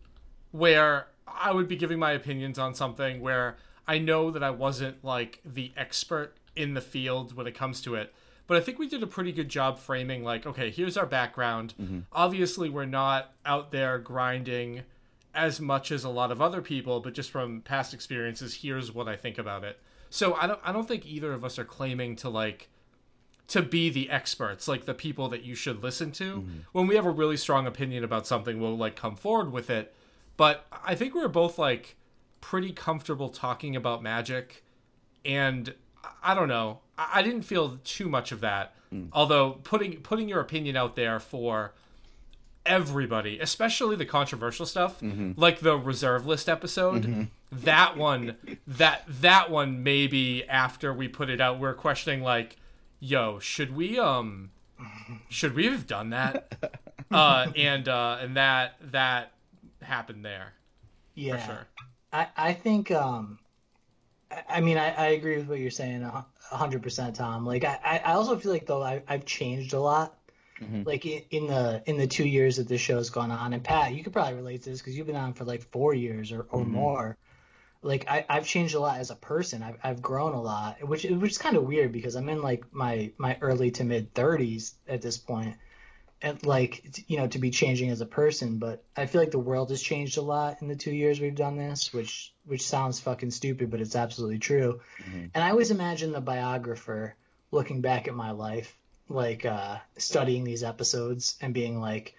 where 0.53 1.07
I 1.27 1.53
would 1.53 1.69
be 1.69 1.77
giving 1.77 1.99
my 1.99 2.13
opinions 2.13 2.59
on 2.59 2.75
something 2.75 3.21
where 3.21 3.57
I 3.87 3.99
know 3.99 4.31
that 4.31 4.43
I 4.43 4.51
wasn't 4.51 5.05
like 5.05 5.41
the 5.45 5.73
expert 5.77 6.37
in 6.55 6.75
the 6.75 6.81
field 6.81 7.35
when 7.35 7.47
it 7.47 7.55
comes 7.55 7.81
to 7.83 7.95
it. 7.95 8.15
But 8.47 8.57
I 8.57 8.61
think 8.61 8.79
we 8.79 8.89
did 8.89 9.03
a 9.03 9.07
pretty 9.07 9.33
good 9.33 9.49
job 9.49 9.79
framing 9.79 10.25
like, 10.25 10.47
okay, 10.47 10.71
here's 10.71 10.97
our 10.97 11.07
background. 11.07 11.75
Mm-hmm. 11.81 12.01
Obviously, 12.13 12.69
we're 12.69 12.85
not 12.85 13.33
out 13.47 13.71
there 13.71 13.99
grinding 13.99 14.83
as 15.35 15.61
much 15.61 15.91
as 15.91 16.05
a 16.05 16.09
lot 16.11 16.31
of 16.31 16.43
other 16.43 16.61
people, 16.61 17.01
but 17.01 17.15
just 17.15 17.31
from 17.31 17.63
past 17.63 17.95
experiences, 17.95 18.57
here's 18.57 18.93
what 18.93 19.09
I 19.09 19.17
think 19.17 19.39
about 19.39 19.65
it. 19.65 19.79
So 20.11 20.35
I 20.35 20.47
don't 20.47 20.61
I 20.63 20.73
don't 20.73 20.87
think 20.87 21.07
either 21.07 21.33
of 21.33 21.45
us 21.45 21.59
are 21.59 21.65
claiming 21.65 22.17
to 22.17 22.29
like 22.29 22.69
to 23.49 23.63
be 23.63 23.89
the 23.91 24.11
experts, 24.11 24.69
like 24.69 24.85
the 24.85 24.95
people 24.95 25.29
that 25.31 25.43
you 25.43 25.55
should 25.55 25.83
listen 25.83 26.11
to. 26.13 26.37
Mm-hmm. 26.37 26.59
When 26.73 26.87
we 26.87 26.97
have 26.97 27.07
a 27.07 27.11
really 27.11 27.37
strong 27.37 27.67
opinion 27.67 28.05
about 28.05 28.27
something, 28.27 28.61
we'll 28.61 28.77
like 28.77 28.97
come 28.97 29.17
forward 29.17 29.53
with 29.53 29.71
it. 29.71 29.95
But 30.37 30.67
I 30.85 30.95
think 30.95 31.15
we're 31.15 31.29
both 31.29 31.59
like 31.59 31.97
pretty 32.41 32.73
comfortable 32.73 33.29
talking 33.31 33.75
about 33.77 34.03
magic, 34.03 34.65
and 35.25 35.75
I- 36.05 36.33
I 36.33 36.35
don't 36.35 36.49
know. 36.49 36.81
I 37.13 37.19
I 37.21 37.23
didn't 37.23 37.43
feel 37.43 37.79
too 37.85 38.09
much 38.09 38.33
of 38.33 38.41
that. 38.41 38.75
Although 39.13 39.53
putting 39.65 40.01
putting 40.03 40.29
your 40.29 40.41
opinion 40.41 40.77
out 40.77 40.97
there 40.97 41.19
for 41.19 41.73
everybody, 42.67 43.39
especially 43.41 43.97
the 43.97 44.05
controversial 44.07 44.67
stuff, 44.67 45.03
like 45.37 45.61
the 45.61 45.77
reserve 45.77 46.27
list 46.27 46.49
episode. 46.49 47.29
That 47.51 47.97
one, 47.99 48.37
that 48.67 49.05
that 49.21 49.51
one, 49.51 49.83
maybe 49.83 50.47
after 50.49 50.93
we 50.93 51.07
put 51.09 51.29
it 51.29 51.39
out, 51.41 51.59
we're 51.59 51.75
questioning 51.75 52.23
like, 52.23 52.57
"Yo, 52.99 53.39
should 53.41 53.75
we 53.77 53.99
um, 53.99 54.51
should 55.29 55.55
we 55.55 55.67
have 55.67 55.87
done 55.87 56.11
that?" 56.11 56.73
uh, 57.11 57.49
and 57.55 57.89
uh, 57.89 58.19
and 58.23 58.37
that 58.37 58.77
that 58.93 59.33
happened 59.83 60.25
there 60.25 60.55
Yeah. 61.15 61.37
for 61.37 61.45
sure. 61.47 61.67
I, 62.13 62.27
I 62.37 62.53
think 62.55 62.91
um 62.91 63.39
I- 64.31 64.45
I 64.49 64.61
mean 64.63 64.79
I, 64.79 64.91
I 64.95 65.07
agree 65.09 65.37
with 65.37 65.49
what 65.49 65.59
you're 65.59 65.71
saying 65.71 66.03
a 66.05 66.11
hu- 66.11 66.19
a 66.19 66.25
hundred 66.53 66.83
percent 66.83 67.17
Tom. 67.17 67.47
Like 67.47 67.65
I, 67.65 68.03
I 68.05 68.13
also 68.13 68.37
feel 68.37 68.53
like 68.53 68.67
though 68.67 68.83
I, 68.83 69.03
I've 69.09 69.25
changed 69.25 69.73
a 69.73 69.81
lot. 69.81 70.17
Mm-hmm. 70.61 70.83
Like 70.85 71.05
in, 71.07 71.23
in 71.31 71.47
the 71.47 71.83
in 71.87 71.97
the 71.97 72.07
two 72.07 72.27
years 72.27 72.57
that 72.57 72.69
this 72.69 72.81
show's 72.81 73.11
gone 73.11 73.31
on 73.31 73.53
and 73.53 73.65
Pat 73.65 73.95
you 73.95 74.05
could 74.05 74.13
probably 74.13 74.35
relate 74.35 74.63
to 74.63 74.71
this 74.71 74.81
because 74.81 74.97
you've 74.97 75.07
been 75.07 75.17
on 75.17 75.33
for 75.33 75.45
like 75.45 75.63
four 75.73 75.93
years 75.95 76.31
or, 76.33 76.47
or 76.51 76.61
mm-hmm. 76.61 76.73
more. 76.73 77.17
Like 77.83 78.09
I, 78.09 78.25
I've 78.29 78.47
changed 78.47 78.77
a 78.77 78.81
lot 78.81 78.99
as 78.99 79.11
a 79.11 79.17
person. 79.17 79.63
I've, 79.65 79.77
I've 79.83 80.03
grown 80.03 80.35
a 80.35 80.41
lot 80.41 80.87
which 80.87 81.05
which 81.05 81.33
is 81.33 81.39
kind 81.39 81.57
of 81.57 81.65
weird 81.65 81.91
because 81.91 82.15
I'm 82.15 82.29
in 82.29 82.43
like 82.43 82.73
my 82.73 83.11
my 83.19 83.39
early 83.41 83.73
to 83.73 83.85
mid 83.85 84.15
30s 84.15 84.75
at 84.87 85.03
this 85.03 85.19
point 85.19 85.57
and 86.23 86.45
like 86.47 87.03
you 87.09 87.17
know 87.17 87.27
to 87.27 87.39
be 87.39 87.51
changing 87.51 87.91
as 87.91 88.01
a 88.01 88.07
person 88.07 88.59
but 88.59 88.83
i 88.97 89.07
feel 89.07 89.21
like 89.21 89.33
the 89.33 89.39
world 89.39 89.71
has 89.71 89.83
changed 89.83 90.17
a 90.17 90.23
lot 90.23 90.63
in 90.63 90.69
the 90.69 90.77
two 90.77 90.93
years 90.93 91.21
we've 91.21 91.35
done 91.35 91.57
this 91.57 91.93
which 91.93 92.33
which 92.47 92.63
sounds 92.63 93.01
fucking 93.01 93.31
stupid 93.31 93.71
but 93.71 93.81
it's 93.81 93.97
absolutely 93.97 94.39
true. 94.39 94.81
And 95.35 95.45
i 95.45 95.51
always 95.51 95.71
imagine 95.71 96.13
the 96.13 96.21
biographer 96.21 97.15
looking 97.51 97.81
back 97.81 98.09
at 98.09 98.15
my 98.15 98.31
life 98.31 98.77
like 99.09 99.45
uh 99.45 99.79
studying 99.99 100.45
these 100.45 100.63
episodes 100.63 101.37
and 101.41 101.53
being 101.53 101.81
like 101.81 102.15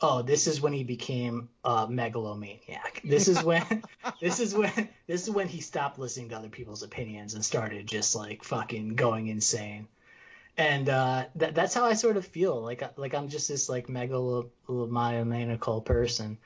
oh 0.00 0.22
this 0.22 0.46
is 0.46 0.60
when 0.60 0.72
he 0.72 0.84
became 0.84 1.48
a 1.64 1.86
megalomaniac. 1.88 3.02
This 3.04 3.28
is 3.28 3.42
when 3.42 3.82
this 4.20 4.38
is 4.40 4.54
when 4.54 4.88
this 5.06 5.24
is 5.24 5.30
when 5.30 5.48
he 5.48 5.60
stopped 5.60 5.98
listening 5.98 6.28
to 6.30 6.36
other 6.36 6.48
people's 6.48 6.82
opinions 6.82 7.34
and 7.34 7.44
started 7.44 7.86
just 7.86 8.14
like 8.14 8.44
fucking 8.44 8.94
going 8.94 9.26
insane 9.26 9.88
and 10.58 10.88
uh, 10.88 11.24
that, 11.36 11.54
that's 11.54 11.72
how 11.72 11.84
I 11.84 11.94
sort 11.94 12.16
of 12.18 12.26
feel. 12.26 12.60
Like 12.60 12.82
like 12.98 13.14
I'm 13.14 13.28
just 13.28 13.48
this 13.48 13.68
like 13.68 13.86
megalomaniacal 13.86 15.84
person, 15.84 16.38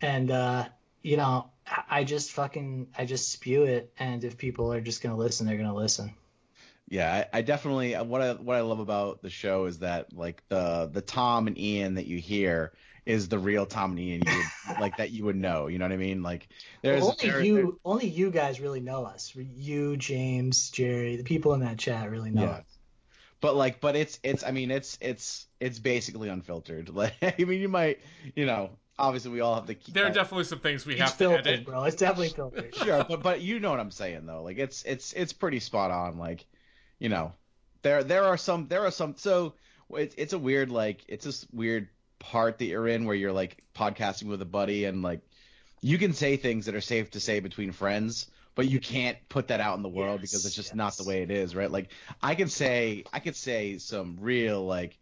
and 0.00 0.30
uh, 0.30 0.66
you 1.02 1.16
know 1.16 1.50
I- 1.88 2.04
just 2.04 2.32
fucking 2.32 2.88
I 2.96 3.06
just 3.06 3.32
spew 3.32 3.64
it, 3.64 3.92
and 3.98 4.22
if 4.22 4.36
people 4.36 4.72
are 4.72 4.80
just 4.80 5.02
gonna 5.02 5.16
listen, 5.16 5.46
they're 5.46 5.56
gonna 5.56 5.74
listen. 5.74 6.14
Yeah, 6.88 7.24
I, 7.32 7.38
I 7.38 7.42
definitely 7.42 7.94
what 7.94 8.20
I 8.20 8.32
what 8.34 8.56
I 8.56 8.60
love 8.60 8.80
about 8.80 9.22
the 9.22 9.30
show 9.30 9.64
is 9.64 9.78
that 9.78 10.12
like 10.12 10.42
the 10.48 10.90
the 10.92 11.00
Tom 11.00 11.46
and 11.46 11.58
Ian 11.58 11.94
that 11.94 12.06
you 12.06 12.18
hear 12.18 12.72
is 13.06 13.28
the 13.28 13.38
real 13.38 13.64
Tom 13.66 13.92
and 13.92 14.00
Ian 14.00 14.22
you 14.26 14.32
would, 14.68 14.78
like 14.80 14.98
that 14.98 15.10
you 15.10 15.24
would 15.24 15.36
know. 15.36 15.66
You 15.68 15.78
know 15.78 15.86
what 15.86 15.92
I 15.92 15.96
mean? 15.96 16.22
Like 16.22 16.46
there's 16.82 17.02
only 17.02 17.30
there- 17.30 17.42
you 17.42 17.80
only 17.84 18.08
you 18.08 18.30
guys 18.30 18.60
really 18.60 18.80
know 18.80 19.04
us. 19.06 19.34
You, 19.34 19.96
James, 19.96 20.68
Jerry, 20.70 21.16
the 21.16 21.24
people 21.24 21.54
in 21.54 21.60
that 21.60 21.78
chat 21.78 22.10
really 22.10 22.30
know 22.30 22.42
Yeah. 22.42 22.48
us. 22.50 22.73
But 23.44 23.56
like 23.56 23.78
but 23.78 23.94
it's 23.94 24.18
it's 24.22 24.42
I 24.42 24.52
mean 24.52 24.70
it's 24.70 24.96
it's 25.02 25.46
it's 25.60 25.78
basically 25.78 26.30
unfiltered. 26.30 26.88
Like 26.94 27.14
I 27.22 27.34
mean 27.44 27.60
you 27.60 27.68
might 27.68 28.00
you 28.34 28.46
know 28.46 28.70
obviously 28.98 29.32
we 29.32 29.40
all 29.40 29.54
have 29.56 29.66
the 29.66 29.76
There 29.92 30.04
are 30.04 30.08
uh, 30.08 30.12
definitely 30.12 30.44
some 30.44 30.60
things 30.60 30.86
we 30.86 30.94
It's 30.94 31.02
have 31.02 31.12
to 31.12 31.16
filtered, 31.18 31.46
edit. 31.46 31.66
bro. 31.66 31.84
It's 31.84 31.96
definitely 31.96 32.30
filtered. 32.30 32.74
sure, 32.82 33.04
but 33.04 33.22
but 33.22 33.42
you 33.42 33.60
know 33.60 33.70
what 33.70 33.80
I'm 33.80 33.90
saying 33.90 34.24
though. 34.24 34.42
Like 34.42 34.56
it's 34.56 34.82
it's 34.84 35.12
it's 35.12 35.34
pretty 35.34 35.60
spot 35.60 35.90
on. 35.90 36.16
Like 36.18 36.46
you 36.98 37.10
know, 37.10 37.32
there 37.82 38.02
there 38.02 38.24
are 38.24 38.38
some 38.38 38.66
there 38.68 38.86
are 38.86 38.90
some 38.90 39.14
so 39.18 39.52
it's 39.90 40.14
it's 40.16 40.32
a 40.32 40.38
weird 40.38 40.70
like 40.70 41.04
it's 41.06 41.26
this 41.26 41.46
weird 41.52 41.88
part 42.18 42.56
that 42.58 42.64
you're 42.64 42.88
in 42.88 43.04
where 43.04 43.14
you're 43.14 43.32
like 43.32 43.62
podcasting 43.74 44.28
with 44.28 44.40
a 44.40 44.46
buddy 44.46 44.86
and 44.86 45.02
like 45.02 45.20
you 45.82 45.98
can 45.98 46.14
say 46.14 46.38
things 46.38 46.64
that 46.64 46.74
are 46.74 46.80
safe 46.80 47.10
to 47.10 47.20
say 47.20 47.40
between 47.40 47.72
friends. 47.72 48.30
But 48.54 48.68
you 48.68 48.80
can't 48.80 49.18
put 49.28 49.48
that 49.48 49.60
out 49.60 49.76
in 49.76 49.82
the 49.82 49.88
world 49.88 50.20
Yes, 50.20 50.30
because 50.30 50.44
it's 50.46 50.54
just 50.54 50.70
yes. 50.70 50.74
not 50.74 50.96
the 50.96 51.04
way 51.04 51.22
it 51.22 51.30
is, 51.30 51.54
right? 51.56 51.70
Like 51.70 51.90
I 52.22 52.34
can 52.34 52.48
say 52.48 53.04
I 53.12 53.20
could 53.20 53.36
say 53.36 53.78
some 53.78 54.18
real 54.20 54.64
like 54.64 54.98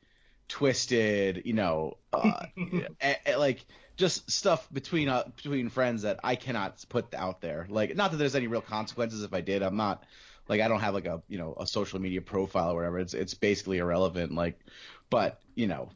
twisted, 0.49 1.43
you 1.45 1.53
know, 1.55 1.99
uh, 2.13 2.47
eh, 3.01 3.15
eh, 3.27 3.37
like 3.37 3.65
just 3.97 4.31
stuff 4.31 4.69
between 4.73 5.09
uh, 5.09 5.25
between 5.37 5.69
friends 5.69 6.03
that 6.03 6.21
I 6.25 6.37
cannot 6.37 6.85
put 6.89 7.15
out 7.15 7.41
there. 7.41 7.67
Like, 7.69 7.95
not 7.97 8.11
that 8.13 8.17
there's 8.17 8.35
any 8.35 8.47
real 8.47 8.63
consequences 8.63 9.23
if 9.23 9.35
I 9.35 9.41
did. 9.41 9.63
I'm 9.63 9.77
not 9.77 10.05
like 10.49 10.61
I 10.61 10.69
don't 10.69 10.81
have 10.81 10.95
like 10.95 11.07
a 11.07 11.23
you 11.29 11.39
know 11.39 11.55
a 11.59 11.67
social 11.67 12.01
media 12.01 12.23
profile 12.23 12.73
or 12.73 12.77
whatever. 12.77 12.99
It's 12.99 13.15
it's 13.15 13.35
basically 13.35 13.79
irrelevant. 13.79 14.35
Like, 14.35 14.59
but 15.11 15.41
you 15.55 15.67
know. 15.67 15.91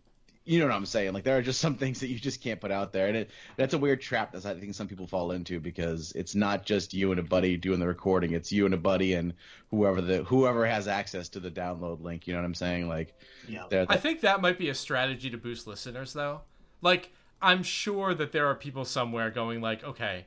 You 0.47 0.61
know 0.61 0.67
what 0.67 0.75
I'm 0.75 0.87
saying? 0.87 1.13
Like 1.13 1.25
there 1.25 1.37
are 1.37 1.43
just 1.43 1.61
some 1.61 1.75
things 1.83 2.01
that 2.01 2.09
you 2.09 2.19
just 2.19 2.41
can't 2.41 2.61
put 2.61 2.71
out 2.71 2.93
there, 2.93 3.09
and 3.09 3.17
it, 3.17 3.31
that's 3.57 3.75
a 3.75 3.79
weird 3.79 4.01
trap 4.01 4.33
that 4.33 4.47
I 4.47 4.55
think 4.55 4.75
some 4.75 4.87
people 4.89 5.07
fall 5.07 5.33
into 5.33 5.61
because 5.61 6.13
it's 6.13 6.35
not 6.35 6.65
just 6.65 6.95
you 6.95 7.11
and 7.11 7.21
a 7.21 7.23
buddy 7.25 7.57
doing 7.57 7.81
the 7.81 7.87
recording; 7.87 8.33
it's 8.33 8.51
you 8.53 8.65
and 8.65 8.73
a 8.73 8.79
buddy 8.79 9.15
and 9.15 9.35
whoever 9.71 10.01
the 10.01 10.23
whoever 10.23 10.65
has 10.65 10.87
access 10.89 11.29
to 11.31 11.41
the 11.41 11.51
download 11.51 12.01
link. 12.03 12.27
You 12.27 12.33
know 12.35 12.39
what 12.41 12.47
I'm 12.47 12.55
saying? 12.55 12.89
Like, 12.89 13.15
Yeah. 13.49 13.65
they're- 13.69 13.87
I 13.89 13.97
think 13.97 14.21
that 14.23 14.41
might 14.41 14.57
be 14.59 14.69
a 14.69 14.75
strategy 14.75 15.29
to 15.31 15.37
boost 15.37 15.67
listeners, 15.67 16.13
though. 16.13 16.43
Like, 16.81 17.11
I'm 17.43 17.63
sure 17.65 18.15
that 18.15 18.31
there 18.33 18.47
are 18.47 18.55
people 18.55 18.85
somewhere 18.85 19.31
going 19.31 19.61
like, 19.61 19.83
okay, 19.85 20.27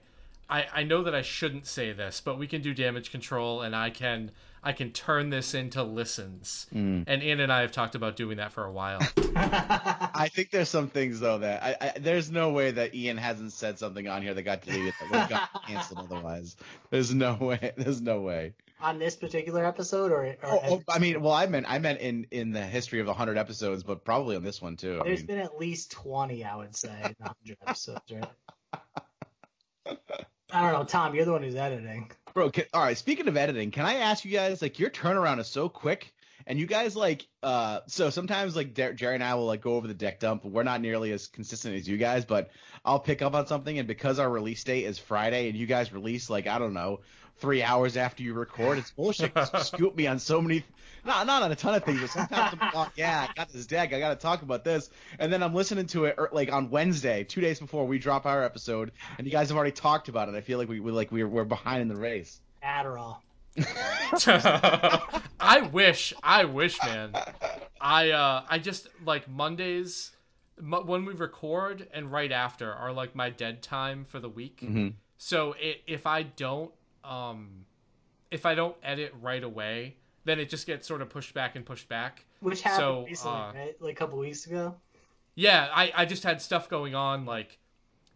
I, 0.50 0.66
I 0.74 0.84
know 0.84 1.02
that 1.04 1.16
I 1.16 1.22
shouldn't 1.22 1.66
say 1.66 1.94
this, 1.94 2.20
but 2.22 2.38
we 2.38 2.46
can 2.48 2.62
do 2.62 2.74
damage 2.74 3.10
control, 3.12 3.62
and 3.62 3.76
I 3.76 3.90
can 3.90 4.32
I 4.64 4.74
can 4.74 4.92
turn 4.92 5.30
this 5.30 5.54
into 5.54 5.84
listens. 5.84 6.68
Mm. 6.74 7.06
And 7.08 7.24
Ian 7.24 7.40
and 7.40 7.52
I 7.52 7.62
have 7.62 7.72
talked 7.72 7.96
about 7.96 8.16
doing 8.16 8.38
that 8.38 8.52
for 8.52 8.66
a 8.66 8.72
while. 8.72 9.00
I 9.36 10.30
think 10.34 10.52
there's 10.52 10.70
some 10.70 10.90
things 10.90 11.20
though 11.20 11.40
that 11.40 11.64
I, 11.64 11.76
I 11.80 12.00
there's 12.00 12.30
no 12.30 12.52
way 12.52 12.72
that 12.72 12.94
Ian 12.94 13.18
hasn't 13.18 13.54
said 13.54 13.80
something 13.80 14.08
on 14.08 14.22
here 14.22 14.34
that 14.34 14.44
got 14.44 14.62
deleted 14.62 14.94
that 15.00 15.12
would 15.12 15.20
have 15.20 15.30
got 15.30 15.64
canceled 15.68 16.00
otherwise. 16.12 16.58
There's 16.90 17.14
no 17.14 17.36
way. 17.36 17.72
There's 17.78 18.02
no 18.02 18.22
way. 18.22 18.54
On 18.82 18.98
this 18.98 19.18
particular 19.18 19.66
episode, 19.66 20.12
or, 20.12 20.26
or 20.26 20.38
Oh, 20.44 20.62
oh, 20.64 20.82
I 20.88 21.00
mean, 21.00 21.22
well, 21.22 21.34
I 21.34 21.48
meant 21.48 21.66
I 21.70 21.80
meant 21.80 22.00
in 22.00 22.28
in 22.32 22.52
the 22.52 22.62
history 22.62 23.00
of 23.02 23.08
100 23.08 23.38
episodes, 23.38 23.84
but 23.84 24.06
probably 24.06 24.36
on 24.36 24.44
this 24.44 24.62
one 24.62 24.78
too. 24.78 25.00
I 25.02 25.04
there's 25.06 25.20
mean, 25.20 25.28
been 25.28 25.40
at 25.40 25.58
least 25.58 25.92
twenty, 25.92 26.44
I 26.46 26.56
would 26.56 26.76
say, 26.76 27.16
100 27.18 27.58
episodes, 27.66 28.02
right? 28.12 28.26
I 30.52 30.62
don't 30.62 30.74
know, 30.74 30.84
Tom. 30.86 31.14
You're 31.14 31.26
the 31.26 31.32
one 31.32 31.44
who's 31.44 31.56
editing. 31.56 32.10
Bro. 32.34 32.50
Can, 32.50 32.66
all 32.74 32.84
right. 32.84 32.98
Speaking 32.98 33.28
of 33.28 33.38
editing, 33.38 33.72
can 33.72 33.86
I 33.86 33.96
ask 33.96 34.26
you 34.26 34.32
guys 34.32 34.62
like 34.62 34.80
your 34.80 34.90
turnaround 34.90 35.40
is 35.40 35.48
so 35.48 35.70
quick, 35.70 36.14
and 36.48 36.60
you 36.60 36.66
guys 36.66 36.96
like 36.96 37.28
uh 37.44 37.82
so 37.88 38.10
sometimes 38.10 38.56
like 38.56 38.74
Der- 38.74 38.94
Jerry 38.94 39.16
and 39.16 39.24
I 39.24 39.36
will 39.36 39.46
like 39.46 39.62
go 39.62 39.76
over 39.76 39.88
the 39.88 39.94
deck 39.94 40.20
dump. 40.20 40.46
We're 40.46 40.64
not 40.64 40.82
nearly 40.82 41.12
as 41.12 41.28
consistent 41.28 41.76
as 41.76 41.88
you 41.88 41.98
guys, 41.98 42.26
but 42.26 42.50
I'll 42.86 43.00
pick 43.00 43.22
up 43.22 43.36
on 43.36 43.48
something, 43.48 43.78
and 43.78 43.88
because 43.88 44.20
our 44.20 44.30
release 44.30 44.64
date 44.64 44.86
is 44.86 45.00
Friday, 45.00 45.50
and 45.50 45.58
you 45.58 45.66
guys 45.66 45.92
release 45.92 46.30
like 46.30 46.48
I 46.48 46.60
don't 46.60 46.74
know 46.74 47.02
three 47.40 47.64
hours 47.64 47.98
after 47.98 48.24
you 48.24 48.34
record, 48.34 48.78
it's 48.78 48.92
bullshit. 48.92 49.32
scoop 49.62 49.96
me 49.96 50.08
on 50.08 50.20
so 50.20 50.42
many, 50.42 50.64
not 51.06 51.26
not 51.26 51.44
on 51.44 51.52
a 51.52 51.56
ton 51.56 51.76
of 51.76 51.84
things, 51.84 52.02
but 52.02 52.10
sometimes 52.10 52.58
I'm 52.60 52.74
like, 52.74 52.92
yeah, 52.96 53.28
I 53.30 53.34
got 53.34 53.50
this 53.52 53.66
deck, 53.66 53.94
I 53.94 54.00
got 54.00 54.10
to 54.10 54.16
talk 54.16 54.42
about 54.42 54.64
this, 54.64 54.90
and 55.20 55.32
then 55.32 55.42
I'm 55.42 55.54
listening 55.54 55.88
to 55.88 56.06
it 56.06 56.16
er, 56.18 56.30
like 56.32 56.52
on 56.52 56.70
Wednesday, 56.70 57.24
two 57.24 57.42
days 57.42 57.60
before 57.60 57.86
we 57.86 58.00
drop 58.00 58.26
our 58.26 58.44
episode, 58.44 58.92
and 59.18 59.26
you 59.26 59.32
guys 59.32 59.50
have 59.50 59.58
already 59.58 59.72
talked 59.72 60.10
about 60.10 60.30
it. 60.30 60.36
I 60.36 60.42
feel 60.42 60.58
like 60.58 60.70
we 60.70 60.80
we 60.80 60.92
like 60.92 61.12
we're 61.12 61.28
we're 61.28 61.46
behind 61.46 61.82
in 61.82 61.88
the 61.88 61.96
race. 61.96 62.40
Adderall. 62.64 63.18
I 65.40 65.62
wish, 65.72 66.14
I 66.24 66.46
wish, 66.46 66.78
man. 66.84 67.14
I 67.82 68.12
uh, 68.12 68.44
I 68.50 68.60
just 68.60 68.88
like 69.06 69.28
Mondays 69.30 70.12
mo- 70.62 70.84
when 70.84 71.06
we 71.06 71.14
record 71.14 71.88
and 71.94 72.12
right 72.12 72.32
after 72.32 72.72
are 72.72 72.92
like 72.94 73.16
my 73.16 73.30
dead 73.30 73.62
time 73.62 74.06
for 74.06 74.20
the 74.20 74.30
week. 74.30 74.62
Mhm. 74.62 74.94
So 75.18 75.54
it, 75.60 75.82
if 75.88 76.06
I 76.08 76.24
don't, 76.24 76.72
um, 77.10 77.66
if 78.32 78.46
I 78.46 78.56
don't 78.56 78.76
edit 78.84 79.14
right 79.22 79.44
away, 79.44 79.96
then 80.26 80.40
it 80.40 80.50
just 80.50 80.68
gets 80.68 80.88
sort 80.88 81.02
of 81.02 81.10
pushed 81.10 81.34
back 81.34 81.56
and 81.56 81.66
pushed 81.66 81.90
back. 81.90 82.26
Which 82.42 82.62
happened 82.62 82.80
So, 82.82 83.06
recently, 83.06 83.38
uh, 83.40 83.54
right? 83.54 83.76
Like 83.82 83.94
a 83.94 83.96
couple 83.96 84.20
weeks 84.20 84.46
ago. 84.46 84.76
Yeah, 85.36 85.70
I, 85.74 85.92
I 85.96 86.06
just 86.06 86.24
had 86.24 86.42
stuff 86.42 86.70
going 86.70 86.96
on 86.96 87.26
like 87.26 87.58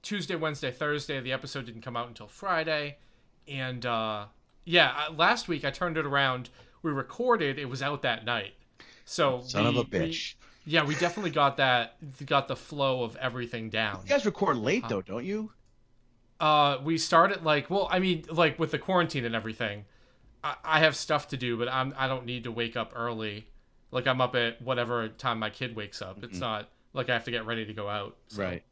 Tuesday, 0.01 0.35
Wednesday, 0.35 0.71
Thursday. 0.71 1.19
The 1.21 1.31
episode 1.31 1.65
didn't 1.65 1.81
come 1.81 1.95
out 1.97 2.07
until 2.07 2.27
Friday, 2.27 2.97
and 3.47 3.85
uh, 3.85 4.25
yeah, 4.65 4.93
uh, 5.09 5.13
last 5.13 5.47
week 5.47 5.65
I 5.65 5.71
turned 5.71 5.97
it 5.97 6.05
around. 6.05 6.49
We 6.81 6.91
recorded; 6.91 7.57
it 7.59 7.65
was 7.69 7.81
out 7.81 8.01
that 8.03 8.25
night. 8.25 8.53
So 9.05 9.41
Son 9.45 9.63
we- 9.63 9.69
of 9.69 9.75
a 9.77 9.81
we- 9.81 9.85
bitch. 10.09 10.35
yeah, 10.65 10.83
we 10.85 10.95
definitely 10.95 11.31
got 11.31 11.57
that. 11.57 11.95
Got 12.25 12.47
the 12.49 12.55
flow 12.57 13.03
of 13.03 13.15
everything 13.17 13.69
down. 13.69 14.01
You 14.03 14.09
guys 14.09 14.25
record 14.25 14.57
late 14.57 14.83
though, 14.89 15.01
don't 15.01 15.25
you? 15.25 15.51
Uh, 16.43 16.77
we 16.83 16.97
started 16.97 17.43
like 17.45 17.69
well, 17.69 17.87
I 17.89 17.99
mean, 17.99 18.25
like 18.29 18.59
with 18.59 18.71
the 18.71 18.79
quarantine 18.79 19.23
and 19.23 19.33
everything. 19.33 19.85
I, 20.43 20.55
I 20.65 20.79
have 20.79 20.95
stuff 20.97 21.29
to 21.29 21.37
do, 21.37 21.55
but 21.57 21.69
I'm 21.69 21.93
I 21.97 22.09
don't 22.09 22.25
need 22.25 22.43
to 22.43 22.51
wake 22.51 22.75
up 22.75 22.91
early. 22.95 23.47
Like 23.91 24.07
I'm 24.07 24.19
up 24.19 24.35
at 24.35 24.61
whatever 24.61 25.07
time 25.07 25.39
my 25.39 25.49
kid 25.49 25.73
wakes 25.73 26.01
up. 26.01 26.21
It's 26.21 26.39
not 26.41 26.67
like 26.91 27.09
I 27.09 27.13
have 27.13 27.23
to 27.25 27.31
get 27.31 27.45
ready 27.45 27.65
to 27.65 27.73
go 27.73 27.87
out. 27.87 28.17
So, 28.27 28.41
Right. 28.43 28.63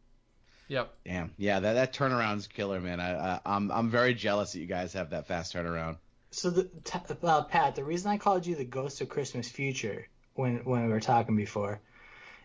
Yep. 0.67 0.93
Damn. 1.05 1.31
Yeah, 1.37 1.61
that 1.61 1.73
that 1.73 1.93
turnaround's 1.93 2.47
killer, 2.47 2.81
man. 2.81 2.99
I, 2.99 3.35
I 3.35 3.39
I'm 3.45 3.71
I'm 3.71 3.89
very 3.89 4.13
jealous 4.13 4.51
that 4.51 4.59
you 4.59 4.65
guys 4.65 4.91
have 4.93 5.11
that 5.11 5.27
fast 5.27 5.53
turnaround. 5.53 5.95
So 6.31 6.49
the 6.49 6.63
t- 6.83 6.99
uh, 7.23 7.43
Pat, 7.43 7.75
the 7.75 7.83
reason 7.85 8.11
I 8.11 8.17
called 8.17 8.45
you 8.45 8.55
the 8.55 8.65
Ghost 8.65 8.99
of 8.99 9.07
Christmas 9.07 9.47
Future 9.47 10.07
when 10.33 10.57
when 10.65 10.85
we 10.85 10.91
were 10.91 10.99
talking 10.99 11.37
before 11.37 11.79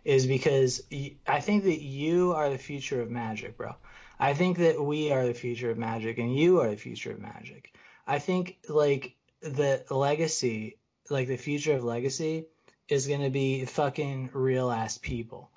is 0.04 0.26
because 0.26 0.82
y- 0.92 1.14
I 1.26 1.40
think 1.40 1.64
that 1.64 1.80
you 1.82 2.32
are 2.32 2.48
the 2.48 2.58
future 2.58 3.00
of 3.02 3.10
magic, 3.10 3.56
bro. 3.56 3.74
I 4.18 4.34
think 4.34 4.58
that 4.58 4.82
we 4.82 5.12
are 5.12 5.26
the 5.26 5.34
future 5.34 5.70
of 5.70 5.78
magic, 5.78 6.18
and 6.18 6.34
you 6.34 6.60
are 6.60 6.70
the 6.70 6.76
future 6.76 7.12
of 7.12 7.20
magic. 7.20 7.74
I 8.06 8.18
think 8.18 8.58
like 8.68 9.14
the 9.40 9.84
legacy, 9.90 10.78
like 11.10 11.28
the 11.28 11.36
future 11.36 11.74
of 11.74 11.84
legacy, 11.84 12.46
is 12.88 13.06
gonna 13.06 13.30
be 13.30 13.64
fucking 13.64 14.30
real 14.32 14.70
ass 14.70 14.98
people. 14.98 15.50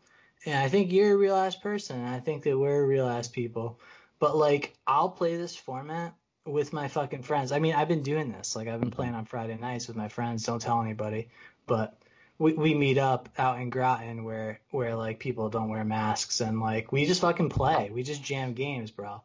And 0.45 0.55
I 0.57 0.69
think 0.69 0.91
you're 0.91 1.13
a 1.13 1.17
real 1.17 1.35
ass 1.35 1.55
person. 1.55 1.99
And 1.99 2.09
I 2.09 2.19
think 2.19 2.43
that 2.43 2.57
we're 2.57 2.85
real 2.85 3.07
ass 3.07 3.27
people. 3.27 3.79
But 4.19 4.35
like, 4.35 4.75
I'll 4.87 5.09
play 5.09 5.37
this 5.37 5.55
format 5.55 6.13
with 6.45 6.73
my 6.73 6.87
fucking 6.87 7.23
friends. 7.23 7.51
I 7.51 7.59
mean, 7.59 7.75
I've 7.75 7.87
been 7.87 8.03
doing 8.03 8.31
this. 8.31 8.55
Like, 8.55 8.67
I've 8.67 8.79
been 8.79 8.89
mm-hmm. 8.89 8.95
playing 8.95 9.15
on 9.15 9.25
Friday 9.25 9.57
nights 9.57 9.87
with 9.87 9.97
my 9.97 10.07
friends. 10.07 10.43
Don't 10.43 10.61
tell 10.61 10.81
anybody. 10.81 11.29
But 11.67 11.98
we, 12.39 12.53
we 12.53 12.73
meet 12.73 12.97
up 12.97 13.29
out 13.37 13.59
in 13.59 13.69
Groton 13.69 14.23
where 14.23 14.61
where 14.71 14.95
like 14.95 15.19
people 15.19 15.49
don't 15.49 15.69
wear 15.69 15.83
masks 15.83 16.39
and 16.39 16.59
like 16.59 16.91
we 16.91 17.05
just 17.05 17.21
fucking 17.21 17.49
play. 17.49 17.91
We 17.93 18.01
just 18.01 18.23
jam 18.23 18.53
games, 18.53 18.89
bro. 18.89 19.21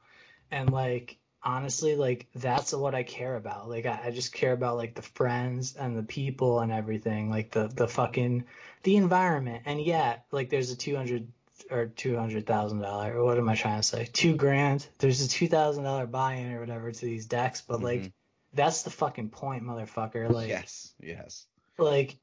And 0.51 0.71
like 0.71 1.17
honestly, 1.43 1.95
like 1.95 2.27
that's 2.35 2.73
what 2.73 2.95
I 2.95 3.05
care 3.05 3.37
about. 3.37 3.71
Like 3.71 3.87
I, 3.87 4.01
I 4.07 4.11
just 4.11 4.33
care 4.33 4.53
about 4.53 4.77
like 4.77 4.97
the 4.97 5.03
friends 5.03 5.77
and 5.77 5.97
the 5.97 6.03
people 6.03 6.59
and 6.59 6.73
everything. 6.73 7.31
Like 7.31 7.53
the 7.53 7.69
the 7.69 7.87
fucking 7.87 8.45
the 8.83 8.97
environment. 8.97 9.63
And 9.65 9.81
yet, 9.81 10.27
like 10.33 10.51
there's 10.51 10.73
a 10.73 10.77
two 10.77 10.97
hundred 10.97 11.29
or 11.71 11.87
two 11.87 12.17
hundred 12.17 12.47
thousand 12.49 12.81
dollar 12.81 13.17
or 13.17 13.25
what 13.25 13.39
am 13.39 13.49
I 13.49 13.55
trying 13.55 13.79
to 13.81 13.87
say? 13.87 14.09
Two 14.13 14.35
grand. 14.35 14.85
There's 14.99 15.23
a 15.23 15.29
two 15.29 15.47
thousand 15.47 15.85
dollar 15.85 16.07
buy 16.07 16.35
in 16.35 16.53
or 16.53 16.59
whatever 16.59 16.91
to 16.91 17.01
these 17.01 17.27
decks, 17.27 17.61
but 17.61 17.81
like 17.81 18.01
mm-hmm. 18.01 18.09
that's 18.55 18.83
the 18.83 18.91
fucking 18.91 19.31
point, 19.31 19.63
motherfucker. 19.63 20.29
Like 20.29 20.49
yes, 20.49 20.93
yes. 21.01 21.47
like 21.79 22.17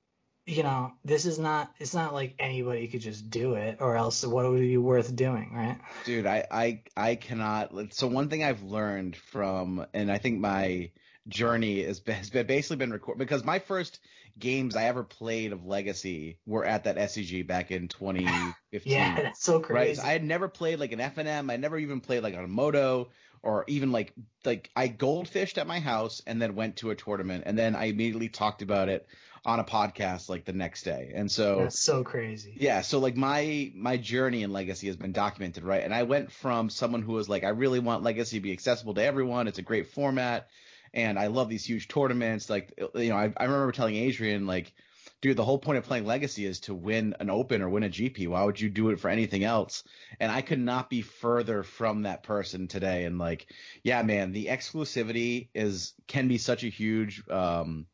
you 0.51 0.63
know 0.63 0.91
this 1.05 1.25
is 1.25 1.39
not 1.39 1.71
it's 1.79 1.93
not 1.93 2.13
like 2.13 2.35
anybody 2.37 2.87
could 2.87 3.01
just 3.01 3.29
do 3.29 3.53
it 3.53 3.77
or 3.79 3.95
else 3.95 4.25
what 4.25 4.49
would 4.49 4.59
it 4.59 4.67
be 4.67 4.77
worth 4.77 5.15
doing 5.15 5.51
right 5.53 5.77
Dude, 6.05 6.25
I, 6.25 6.45
I 6.51 6.81
I 6.97 7.15
cannot. 7.15 7.93
So 7.93 8.07
one 8.07 8.29
thing 8.29 8.43
I've 8.43 8.63
learned 8.63 9.15
from, 9.15 9.85
and 9.93 10.11
I 10.11 10.17
think 10.17 10.39
my 10.39 10.91
journey 11.27 11.83
has 11.85 11.99
been 11.99 12.47
basically 12.47 12.77
been 12.77 12.91
record 12.91 13.17
because 13.17 13.43
my 13.43 13.59
first 13.59 13.99
games 14.39 14.75
I 14.75 14.85
ever 14.85 15.03
played 15.03 15.51
of 15.53 15.65
Legacy 15.65 16.39
were 16.45 16.65
at 16.65 16.85
that 16.85 16.97
SCG 16.97 17.45
back 17.45 17.71
in 17.71 17.87
2015. 17.87 18.91
yeah 18.91 19.15
that's 19.21 19.43
so 19.43 19.55
right. 19.55 19.63
crazy 19.63 19.95
So 19.95 20.07
I 20.07 20.11
had 20.11 20.23
never 20.23 20.47
played 20.47 20.79
like 20.79 20.91
an 20.91 20.99
FNM. 20.99 21.51
I 21.51 21.57
never 21.57 21.77
even 21.77 22.01
played 22.01 22.23
like 22.23 22.35
on 22.35 22.43
a 22.43 22.47
Modo 22.47 23.09
or 23.43 23.65
even 23.67 23.91
like 23.91 24.13
like 24.45 24.69
I 24.75 24.87
goldfished 24.87 25.57
at 25.57 25.67
my 25.67 25.79
house 25.79 26.21
and 26.25 26.41
then 26.41 26.55
went 26.55 26.77
to 26.77 26.89
a 26.91 26.95
tournament 26.95 27.43
and 27.45 27.57
then 27.57 27.75
I 27.75 27.85
immediately 27.85 28.29
talked 28.29 28.61
about 28.61 28.89
it 28.89 29.07
on 29.43 29.59
a 29.59 29.63
podcast 29.63 30.29
like 30.29 30.45
the 30.45 30.53
next 30.53 30.83
day. 30.83 31.11
And 31.15 31.31
so 31.31 31.57
that's 31.57 31.79
so 31.79 32.03
crazy 32.03 32.51
yeah, 32.61 32.81
so 32.81 32.99
like 32.99 33.15
my 33.15 33.71
my 33.73 33.97
journey 33.97 34.43
in 34.43 34.53
Legacy 34.53 34.87
has 34.87 34.95
been 34.95 35.13
documented, 35.13 35.63
right? 35.63 35.83
And 35.83 35.93
I 35.93 36.03
went 36.03 36.31
from 36.31 36.69
someone 36.69 37.01
who 37.01 37.13
was 37.13 37.27
like, 37.27 37.43
I 37.43 37.49
really 37.49 37.79
want 37.79 38.03
Legacy 38.03 38.37
to 38.37 38.41
be 38.41 38.51
accessible 38.51 38.93
to 38.93 39.03
everyone. 39.03 39.47
It's 39.47 39.57
a 39.57 39.63
great 39.63 39.87
format, 39.87 40.47
and 40.93 41.17
I 41.17 41.27
love 41.27 41.49
these 41.49 41.65
huge 41.65 41.87
tournaments. 41.87 42.49
Like, 42.51 42.73
you 42.95 43.09
know, 43.09 43.15
I, 43.15 43.33
I 43.35 43.45
remember 43.45 43.71
telling 43.71 43.95
Adrian, 43.95 44.45
like, 44.45 44.73
dude, 45.21 45.37
the 45.37 45.43
whole 45.43 45.57
point 45.57 45.79
of 45.79 45.85
playing 45.85 46.05
Legacy 46.05 46.45
is 46.45 46.59
to 46.61 46.75
win 46.75 47.15
an 47.19 47.31
Open 47.31 47.63
or 47.63 47.69
win 47.69 47.83
a 47.83 47.89
GP. 47.89 48.27
Why 48.27 48.43
would 48.43 48.59
you 48.59 48.69
do 48.69 48.89
it 48.89 48.99
for 48.99 49.09
anything 49.09 49.43
else? 49.43 49.83
And 50.19 50.31
I 50.31 50.41
could 50.41 50.59
not 50.59 50.87
be 50.87 51.01
further 51.01 51.63
from 51.63 52.03
that 52.03 52.21
person 52.21 52.67
today. 52.67 53.05
And 53.05 53.17
like, 53.17 53.47
yeah, 53.81 54.03
man, 54.03 54.33
the 54.33 54.47
exclusivity 54.47 55.47
is 55.55 55.93
can 56.07 56.27
be 56.27 56.37
such 56.37 56.63
a 56.63 56.69
huge 56.69 57.27
um 57.29 57.87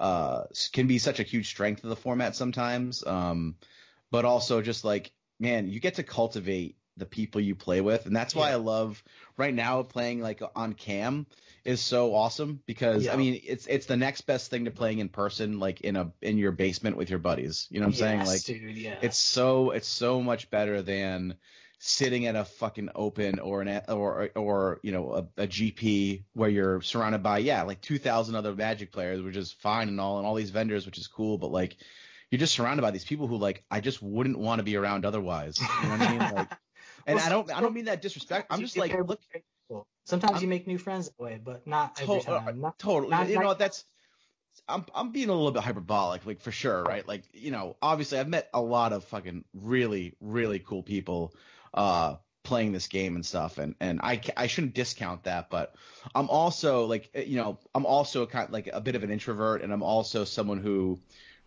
uh 0.00 0.44
can 0.72 0.86
be 0.86 0.98
such 0.98 1.20
a 1.20 1.24
huge 1.24 1.48
strength 1.48 1.84
of 1.84 1.90
the 1.90 1.96
format 1.96 2.36
sometimes. 2.36 3.06
Um 3.06 3.56
but 4.10 4.24
also 4.24 4.62
just 4.62 4.84
like 4.84 5.12
man 5.40 5.68
you 5.68 5.80
get 5.80 5.94
to 5.94 6.02
cultivate 6.02 6.76
the 6.98 7.06
people 7.06 7.40
you 7.42 7.54
play 7.54 7.82
with 7.82 8.06
and 8.06 8.16
that's 8.16 8.34
why 8.34 8.48
Yeah. 8.48 8.54
i 8.54 8.58
love 8.58 9.02
right 9.36 9.52
now 9.52 9.82
playing 9.82 10.22
like 10.22 10.40
on 10.54 10.72
cam 10.72 11.26
is 11.64 11.80
so 11.82 12.14
awesome 12.14 12.62
because 12.64 13.04
Yeah. 13.04 13.12
i 13.12 13.16
mean 13.16 13.38
it's 13.44 13.66
it's 13.66 13.84
the 13.84 13.98
next 13.98 14.22
best 14.22 14.50
thing 14.50 14.64
to 14.64 14.70
playing 14.70 15.00
in 15.00 15.10
person 15.10 15.58
like 15.58 15.82
in 15.82 15.96
a 15.96 16.12
in 16.22 16.38
your 16.38 16.52
basement 16.52 16.96
with 16.96 17.10
your 17.10 17.18
buddies 17.18 17.66
you 17.70 17.80
know 17.80 17.86
what 17.86 17.94
i'm 17.94 17.98
saying 17.98 18.24
like 18.24 18.44
dude 18.44 18.76
yeah 18.78 18.96
it's 19.02 19.18
so 19.18 19.72
it's 19.72 19.88
so 19.88 20.22
much 20.22 20.48
better 20.48 20.80
than 20.80 21.34
sitting 21.78 22.26
at 22.26 22.34
a 22.36 22.44
fucking 22.44 22.88
open 22.94 23.38
or 23.38 23.60
an 23.62 23.82
or 23.88 24.30
or 24.34 24.80
you 24.82 24.92
know 24.92 25.12
a, 25.36 25.42
a 25.42 25.46
GP 25.46 26.24
where 26.32 26.48
you're 26.48 26.80
surrounded 26.80 27.22
by 27.22 27.38
yeah 27.38 27.62
like 27.62 27.80
2000 27.82 28.34
other 28.34 28.54
magic 28.54 28.92
players 28.92 29.20
which 29.20 29.36
is 29.36 29.52
fine 29.52 29.88
and 29.88 30.00
all 30.00 30.16
and 30.18 30.26
all 30.26 30.34
these 30.34 30.50
vendors 30.50 30.86
which 30.86 30.96
is 30.96 31.06
cool 31.06 31.36
but 31.36 31.50
like 31.50 31.76
you're 32.30 32.38
just 32.38 32.54
surrounded 32.54 32.80
by 32.82 32.90
these 32.90 33.04
people 33.04 33.26
who 33.26 33.36
like 33.36 33.62
I 33.70 33.80
just 33.80 34.00
wouldn't 34.02 34.38
want 34.38 34.58
to 34.60 34.62
be 34.62 34.76
around 34.76 35.04
otherwise 35.04 35.58
you 35.60 35.66
know 35.88 35.96
what 35.96 36.00
I 36.00 36.10
mean 36.10 36.18
like 36.34 36.50
and 37.06 37.16
Well, 37.16 37.26
I 37.26 37.28
don't 37.28 37.52
I 37.58 37.60
don't 37.60 37.74
mean 37.74 37.84
that 37.84 38.00
disrespect 38.00 38.46
I'm 38.50 38.60
just 38.60 38.78
like 38.78 38.92
look 38.94 39.06
with 39.08 39.30
great 39.30 39.44
people. 39.68 39.86
sometimes 40.04 40.32
I'm- 40.34 40.42
you 40.42 40.48
make 40.48 40.66
new 40.66 40.78
friends 40.78 41.08
that 41.10 41.22
way 41.22 41.38
but 41.44 41.66
not 41.66 42.00
every 42.00 42.20
To- 42.22 42.30
uh, 42.32 42.40
time 42.40 42.60
Not- 42.62 42.78
totally. 42.78 43.10
not- 43.10 43.28
you 43.28 43.38
know 43.38 43.46
what? 43.48 43.58
That's 43.58 43.84
I'm 44.68 44.86
I'm 44.94 45.12
being 45.12 45.28
a 45.28 45.34
little 45.34 45.52
bit 45.52 45.62
hyperbolic, 45.62 46.24
like 46.24 46.40
for 46.40 46.50
sure, 46.50 46.82
right? 46.82 47.06
Like 47.06 47.24
you 47.34 47.50
know, 47.50 47.76
obviously 47.82 48.18
I've 48.18 48.26
met 48.26 48.48
a 48.54 48.60
lot 48.60 48.94
of 48.94 49.04
fucking 49.04 49.44
really 49.52 50.14
really 50.20 50.58
cool 50.58 50.82
people 50.82 51.34
uh 51.74 52.16
playing 52.42 52.70
this 52.72 52.86
game 52.86 53.16
and 53.16 53.26
stuff, 53.26 53.58
and 53.58 53.74
and 53.80 54.00
I 54.02 54.20
I 54.36 54.46
shouldn't 54.46 54.74
discount 54.74 55.24
that, 55.24 55.50
but 55.50 55.74
I'm 56.14 56.30
also 56.30 56.86
like 56.86 57.10
eh, 57.14 57.22
you 57.24 57.36
know 57.36 57.58
I'm 57.74 57.86
also 57.86 58.22
a 58.22 58.26
kind 58.26 58.50
like 58.52 58.68
a 58.72 58.80
bit 58.80 58.94
of 58.94 59.02
an 59.04 59.10
introvert, 59.10 59.62
and 59.62 59.72
I'm 59.72 59.82
also 59.82 60.24
someone 60.24 60.58
who 60.58 60.98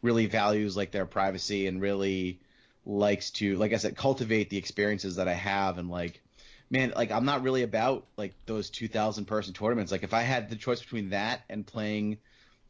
really 0.01 0.27
values 0.27 0.77
like 0.77 0.91
their 0.91 1.05
privacy 1.05 1.67
and 1.67 1.81
really 1.81 2.39
likes 2.85 3.31
to 3.31 3.55
like 3.57 3.73
I 3.73 3.77
said 3.77 3.95
cultivate 3.95 4.49
the 4.49 4.57
experiences 4.57 5.17
that 5.17 5.27
I 5.27 5.33
have 5.33 5.77
and 5.77 5.89
like 5.89 6.21
man, 6.69 6.93
like 6.95 7.11
I'm 7.11 7.25
not 7.25 7.43
really 7.43 7.63
about 7.63 8.05
like 8.17 8.33
those 8.45 8.69
2,000 8.69 9.25
person 9.25 9.53
tournaments. 9.53 9.91
Like 9.91 10.03
if 10.03 10.13
I 10.13 10.21
had 10.21 10.49
the 10.49 10.55
choice 10.55 10.79
between 10.81 11.09
that 11.09 11.41
and 11.49 11.65
playing, 11.65 12.17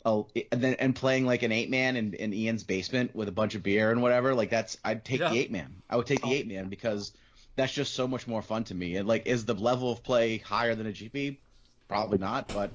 a, 0.06 0.24
and 0.52 0.62
then 0.62 0.76
and 0.76 0.96
playing 0.96 1.26
like 1.26 1.44
an 1.44 1.52
eight 1.52 1.70
man 1.70 1.96
in, 1.98 2.14
in 2.14 2.34
Ian's 2.34 2.64
basement 2.64 3.14
with 3.14 3.28
a 3.28 3.32
bunch 3.34 3.56
of 3.56 3.64
beer 3.64 3.92
and 3.92 4.02
whatever, 4.02 4.34
like 4.34 4.50
that's 4.50 4.78
I'd 4.84 5.04
take 5.04 5.20
Yeah. 5.20 5.30
the 5.30 5.40
eight 5.40 5.52
man. 5.52 5.82
I 5.90 5.98
would 5.98 6.06
take 6.06 6.22
the 6.22 6.34
eight 6.34 6.48
man 6.48 6.70
because 6.70 7.12
that's 7.60 7.74
just 7.74 7.94
so 7.94 8.08
much 8.08 8.28
more 8.28 8.42
fun 8.42 8.64
to 8.66 8.76
me. 8.76 8.96
And 8.96 9.08
like, 9.08 9.28
is 9.28 9.46
the 9.46 9.54
level 9.54 9.92
of 9.92 10.04
play 10.04 10.38
higher 10.38 10.76
than 10.76 10.88
a 10.88 10.92
GP? 10.92 11.38
Probably 11.88 12.18
not, 12.18 12.48
but. 12.48 12.72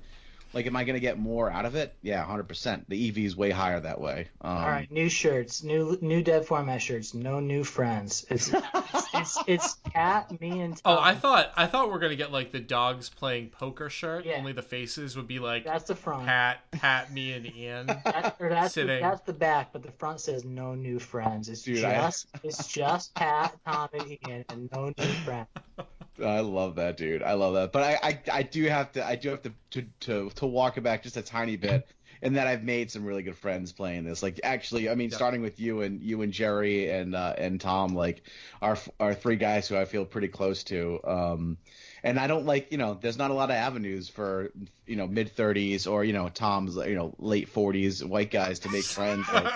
Like, 0.55 0.67
am 0.67 0.77
I 0.77 0.85
going 0.85 0.95
to 0.95 1.01
get 1.01 1.19
more 1.19 1.51
out 1.51 1.65
of 1.65 1.75
it? 1.75 1.95
Yeah, 2.03 2.25
100%. 2.25 2.85
The 2.89 3.09
EV 3.09 3.19
is 3.19 3.37
way 3.37 3.51
higher 3.51 3.81
that 3.81 4.01
way. 4.01 4.29
Um, 4.41 4.57
all 4.57 4.69
right 4.69 4.91
new 4.91 5.09
shirts 5.09 5.63
new 5.63 5.99
new 6.01 6.23
dead 6.23 6.45
format 6.47 6.81
shirts 6.81 7.15
no 7.15 7.41
new 7.41 7.65
friends 7.65 8.25
it's 8.31 8.53
it's 8.53 9.07
it's, 9.15 9.39
it's 9.47 9.75
cat 9.93 10.41
me 10.41 10.61
and 10.61 10.77
Tom. 10.77 10.99
Oh, 10.99 11.01
I 11.01 11.15
thought 11.15 11.53
I 11.57 11.67
thought 11.67 11.89
we 11.89 11.95
are 11.95 11.99
gonna 11.99 12.17
get 12.17 12.33
like 12.33 12.53
the 12.53 12.61
dogs 12.61 13.09
playing 13.09 13.51
poker 13.51 13.89
shirt. 13.91 14.25
Yeah. 14.25 14.39
Only 14.39 14.53
the 14.53 14.63
faces 14.63 15.17
would 15.17 15.27
be 15.27 15.39
like 15.39 15.65
that's 15.65 15.85
the 15.85 15.95
front 15.95 16.27
Pat, 16.27 16.61
Pat, 16.73 17.13
me, 17.13 17.33
and 17.33 17.47
Ian. 17.55 17.87
That, 18.05 18.37
or 18.39 18.49
that's, 18.49 18.75
the, 18.75 18.85
that's 18.85 19.23
the 19.23 19.33
back, 19.33 19.73
but 19.73 19.83
the 19.83 19.91
front 19.93 20.21
says 20.21 20.45
no 20.45 20.75
new 20.75 20.99
friends. 20.99 21.49
It's 21.49 21.63
Dude, 21.63 21.85
I- 21.85 21.95
just 21.95 22.29
it's 22.43 22.69
just 22.69 23.15
Pat, 23.15 23.57
Tom, 23.67 23.89
and 23.93 24.19
Ian, 24.29 24.45
and 24.51 24.71
no 24.73 24.93
new 24.97 25.05
friends. 25.25 25.49
I 26.23 26.41
love 26.41 26.77
that, 26.77 26.97
dude. 26.97 27.23
I 27.23 27.35
love 27.35 27.55
that. 27.55 27.73
But 27.73 27.83
I, 27.83 28.09
I, 28.09 28.19
I 28.33 28.43
do 28.43 28.65
have 28.65 28.93
to, 28.93 29.05
I 29.07 29.17
do 29.17 29.31
have 29.31 29.43
to, 29.43 29.53
to, 29.73 29.83
to, 30.01 30.31
to 30.37 30.47
walk 30.47 30.77
it 30.77 30.83
back 30.83 31.03
just 31.03 31.17
a 31.17 31.23
tiny 31.23 31.57
bit, 31.57 31.87
in 32.25 32.35
that 32.35 32.47
I've 32.47 32.65
made 32.65 32.91
some 32.91 33.05
really 33.05 33.23
good 33.23 33.37
friends 33.37 33.73
playing 33.73 34.05
this. 34.05 34.23
Like, 34.23 34.41
actually, 34.43 34.89
I 34.89 34.95
mean, 34.95 35.11
starting 35.11 35.43
with 35.43 35.61
you 35.61 35.83
and 35.83 36.01
you 36.01 36.23
and 36.23 36.33
Jerry 36.33 36.91
and 36.91 37.15
uh, 37.15 37.35
and 37.37 37.61
Tom, 37.61 37.95
like, 37.95 38.23
are 38.63 38.79
are 38.99 39.15
three 39.15 39.37
guys 39.37 39.69
who 39.69 39.77
I 39.77 39.85
feel 39.85 40.07
pretty 40.07 40.29
close 40.29 40.65
to. 40.65 41.01
Um, 41.05 41.59
and 42.03 42.19
I 42.19 42.27
don't 42.27 42.47
like, 42.47 42.73
you 42.73 42.79
know, 42.79 42.95
there's 42.95 43.19
not 43.19 43.31
a 43.31 43.35
lot 43.35 43.51
of 43.51 43.57
avenues 43.57 44.09
for, 44.09 44.53
you 44.87 44.97
know, 44.97 45.07
mid 45.07 45.33
thirties 45.33 45.87
or 45.87 46.03
you 46.03 46.15
know 46.15 46.31
Tom's, 46.31 46.77
you 46.77 46.95
know, 46.95 47.15
late 47.19 47.51
forties 47.51 48.03
white 48.03 48.31
guys 48.31 48.61
to 48.61 48.71
make 48.71 48.85
friends. 48.85 49.27
Like, 49.31 49.53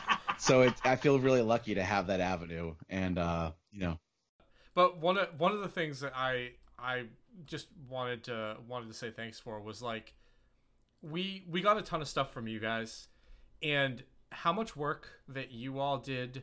so 0.38 0.62
it's, 0.62 0.80
I 0.84 0.94
feel 0.94 1.18
really 1.18 1.42
lucky 1.42 1.74
to 1.74 1.82
have 1.82 2.06
that 2.06 2.20
avenue, 2.20 2.74
and 2.88 3.18
uh, 3.18 3.50
you 3.72 3.80
know. 3.80 3.98
But 4.74 4.98
one 4.98 5.18
of 5.18 5.28
one 5.38 5.52
of 5.52 5.60
the 5.60 5.68
things 5.68 6.00
that 6.00 6.12
I 6.16 6.52
I 6.78 7.04
just 7.46 7.68
wanted 7.88 8.24
to 8.24 8.56
wanted 8.68 8.88
to 8.88 8.94
say 8.94 9.10
thanks 9.10 9.38
for 9.38 9.60
was 9.60 9.82
like 9.82 10.14
we 11.02 11.44
we 11.50 11.60
got 11.60 11.78
a 11.78 11.82
ton 11.82 12.00
of 12.00 12.08
stuff 12.08 12.32
from 12.32 12.48
you 12.48 12.60
guys. 12.60 13.08
And 13.62 14.02
how 14.30 14.52
much 14.52 14.76
work 14.76 15.08
that 15.28 15.52
you 15.52 15.78
all 15.78 15.98
did 15.98 16.42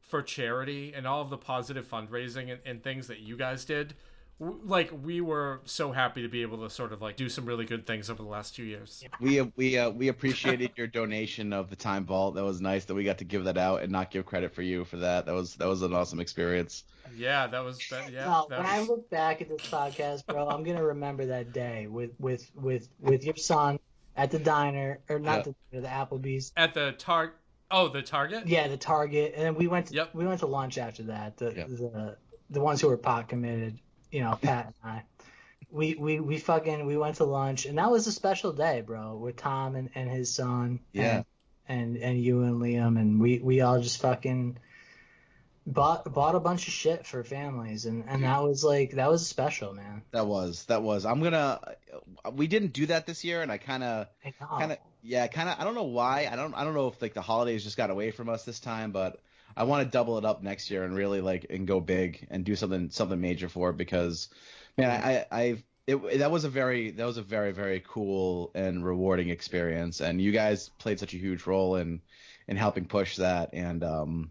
for 0.00 0.22
charity 0.22 0.92
and 0.94 1.06
all 1.06 1.20
of 1.20 1.30
the 1.30 1.36
positive 1.36 1.86
fundraising 1.86 2.50
and, 2.50 2.60
and 2.64 2.82
things 2.82 3.06
that 3.08 3.20
you 3.20 3.36
guys 3.36 3.64
did 3.64 3.94
w- 4.40 4.60
like 4.64 4.90
we 5.02 5.20
were 5.20 5.60
so 5.64 5.92
happy 5.92 6.22
to 6.22 6.28
be 6.28 6.42
able 6.42 6.58
to 6.64 6.70
sort 6.70 6.92
of 6.92 7.00
like 7.02 7.16
do 7.16 7.28
some 7.28 7.44
really 7.46 7.64
good 7.64 7.86
things 7.86 8.08
over 8.10 8.22
the 8.22 8.28
last 8.28 8.54
two 8.54 8.62
years 8.64 9.04
We 9.20 9.40
we 9.56 9.78
uh, 9.78 9.90
we 9.90 10.08
appreciated 10.08 10.72
your 10.76 10.86
donation 10.86 11.52
of 11.52 11.70
the 11.70 11.76
time 11.76 12.04
vault. 12.04 12.34
That 12.36 12.44
was 12.44 12.60
nice 12.60 12.84
that 12.86 12.94
we 12.94 13.04
got 13.04 13.18
to 13.18 13.24
give 13.24 13.44
that 13.44 13.58
out 13.58 13.82
and 13.82 13.90
not 13.92 14.10
give 14.10 14.26
credit 14.26 14.54
for 14.54 14.62
you 14.62 14.84
for 14.84 14.96
that. 14.98 15.26
That 15.26 15.34
was 15.34 15.54
that 15.56 15.68
was 15.68 15.82
an 15.82 15.94
awesome 15.94 16.20
experience. 16.20 16.84
yeah 17.16 17.46
that 17.46 17.60
was 17.64 17.78
that, 17.90 18.12
yeah 18.12 18.24
No, 18.26 18.46
that 18.50 18.58
when 18.58 18.66
I 18.68 18.80
look 18.80 19.08
back 19.10 19.40
at 19.40 19.48
this 19.48 19.62
podcast, 19.70 20.26
bro, 20.26 20.48
I'm 20.48 20.62
gonna 20.64 20.84
remember 20.84 21.26
that 21.26 21.52
day 21.52 21.86
with 21.86 22.10
with 22.18 22.50
with 22.54 22.88
with 23.00 23.24
your 23.24 23.36
son 23.36 23.78
at 24.16 24.30
the 24.30 24.38
diner 24.38 24.98
or 25.08 25.18
not 25.18 25.46
Yeah. 25.46 25.52
the 25.72 25.80
the 25.80 25.88
Applebee's. 25.88 26.52
at 26.56 26.74
the 26.74 26.92
tar 26.98 27.34
oh 27.70 27.88
the 27.88 28.02
target 28.02 28.46
Yeah, 28.46 28.66
the 28.68 28.76
Target, 28.76 29.34
and 29.36 29.44
then 29.44 29.54
we 29.54 29.68
went 29.68 29.86
to, 29.86 29.94
Yep. 29.94 30.14
we 30.14 30.26
went 30.26 30.40
to 30.40 30.46
lunch 30.46 30.76
after 30.78 31.02
that. 31.04 31.36
The 31.36 31.54
Yep. 31.54 31.68
the 31.68 32.16
the 32.50 32.60
ones 32.60 32.80
who 32.80 32.88
were 32.88 32.96
pot 32.96 33.28
committed, 33.28 33.78
you 34.10 34.20
know, 34.20 34.38
Pat 34.40 34.66
and 34.66 34.92
I. 34.92 35.02
We, 35.70 35.94
we 35.96 36.18
we 36.18 36.38
fucking 36.38 36.86
we 36.86 36.96
went 36.96 37.16
to 37.16 37.24
lunch 37.24 37.66
and 37.66 37.76
that 37.76 37.90
was 37.90 38.06
a 38.06 38.12
special 38.12 38.52
day, 38.52 38.80
bro, 38.80 39.16
with 39.16 39.36
Tom 39.36 39.76
and, 39.76 39.90
and 39.94 40.08
his 40.08 40.34
son. 40.34 40.80
Yeah. 40.92 41.22
And, 41.68 41.96
and 41.96 41.96
and 41.98 42.18
you 42.18 42.42
and 42.44 42.62
Liam 42.62 42.98
and 42.98 43.20
we 43.20 43.38
we 43.38 43.60
all 43.60 43.78
just 43.80 44.00
fucking 44.00 44.58
bought 45.66 46.10
bought 46.10 46.34
a 46.34 46.40
bunch 46.40 46.66
of 46.66 46.72
shit 46.72 47.06
for 47.06 47.22
families 47.22 47.84
and 47.84 48.04
and 48.08 48.24
that 48.24 48.42
was 48.42 48.64
like 48.64 48.92
that 48.92 49.10
was 49.10 49.26
special, 49.26 49.74
man. 49.74 50.00
That 50.12 50.26
was 50.26 50.64
that 50.66 50.82
was. 50.82 51.04
I'm 51.04 51.22
gonna. 51.22 51.60
We 52.32 52.46
didn't 52.46 52.72
do 52.72 52.86
that 52.86 53.06
this 53.06 53.22
year, 53.22 53.42
and 53.42 53.52
I 53.52 53.58
kind 53.58 53.84
of 53.84 54.06
kind 54.40 54.72
of 54.72 54.78
yeah 55.02 55.26
kind 55.26 55.48
of 55.48 55.56
i 55.58 55.64
don't 55.64 55.74
know 55.74 55.84
why 55.84 56.28
i 56.30 56.36
don't 56.36 56.54
i 56.54 56.64
don't 56.64 56.74
know 56.74 56.88
if 56.88 57.00
like 57.00 57.14
the 57.14 57.22
holidays 57.22 57.64
just 57.64 57.76
got 57.76 57.90
away 57.90 58.10
from 58.10 58.28
us 58.28 58.44
this 58.44 58.60
time 58.60 58.90
but 58.90 59.20
i 59.58 59.64
want 59.64 59.84
to 59.84 59.90
double 59.90 60.16
it 60.16 60.24
up 60.24 60.42
next 60.42 60.70
year 60.70 60.84
and 60.84 60.94
really 60.94 61.20
like 61.20 61.46
and 61.50 61.66
go 61.66 61.80
big 61.80 62.26
and 62.30 62.44
do 62.44 62.56
something 62.56 62.90
something 62.90 63.20
major 63.20 63.48
for 63.48 63.70
it 63.70 63.76
because 63.76 64.28
man 64.76 64.90
i 64.90 65.26
i 65.30 65.62
it, 65.86 66.18
that 66.18 66.30
was 66.30 66.44
a 66.44 66.48
very 66.48 66.90
that 66.92 67.06
was 67.06 67.16
a 67.16 67.22
very 67.22 67.52
very 67.52 67.82
cool 67.86 68.50
and 68.54 68.84
rewarding 68.84 69.30
experience 69.30 70.00
and 70.00 70.20
you 70.20 70.32
guys 70.32 70.68
played 70.78 71.00
such 71.00 71.14
a 71.14 71.16
huge 71.18 71.46
role 71.46 71.76
in 71.76 72.00
in 72.46 72.56
helping 72.56 72.84
push 72.84 73.16
that 73.16 73.50
and 73.52 73.82
um 73.82 74.30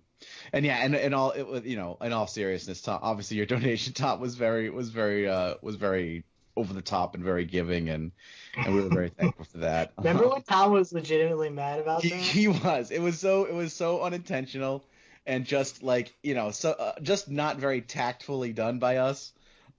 and 0.53 0.65
yeah 0.65 0.77
and 0.77 0.95
and 0.95 1.13
all 1.13 1.31
it 1.31 1.43
was 1.43 1.63
you 1.65 1.75
know 1.75 1.97
in 2.01 2.13
all 2.13 2.27
seriousness 2.27 2.81
Tom, 2.81 2.99
obviously 3.01 3.37
your 3.37 3.45
donation 3.57 3.93
top 3.93 4.19
was 4.19 4.35
very 4.35 4.69
was 4.69 4.89
very 4.89 5.27
uh 5.27 5.55
was 5.61 5.75
very 5.75 6.23
over 6.55 6.73
the 6.73 6.81
top 6.81 7.13
and 7.13 7.23
very 7.23 7.45
giving 7.45 7.89
and 7.89 8.11
and 8.55 8.73
we 8.75 8.81
were 8.81 8.89
very 8.89 9.09
thankful 9.09 9.45
for 9.45 9.59
that 9.59 9.93
Remember 9.97 10.27
when 10.27 10.41
Tom 10.43 10.71
was 10.71 10.93
legitimately 10.93 11.49
mad 11.49 11.79
about 11.79 12.01
he, 12.03 12.09
that? 12.09 12.19
he 12.19 12.47
was. 12.47 12.91
It 12.91 12.99
was 12.99 13.19
so. 13.19 13.45
It 13.45 13.53
was 13.53 13.73
so 13.73 14.01
unintentional, 14.01 14.83
and 15.27 15.45
just 15.45 15.83
like 15.83 16.15
you 16.23 16.33
know, 16.33 16.49
so 16.49 16.71
uh, 16.71 16.93
just 17.01 17.29
not 17.29 17.57
very 17.57 17.81
tactfully 17.81 18.53
done 18.53 18.79
by 18.79 18.97
us. 18.97 19.33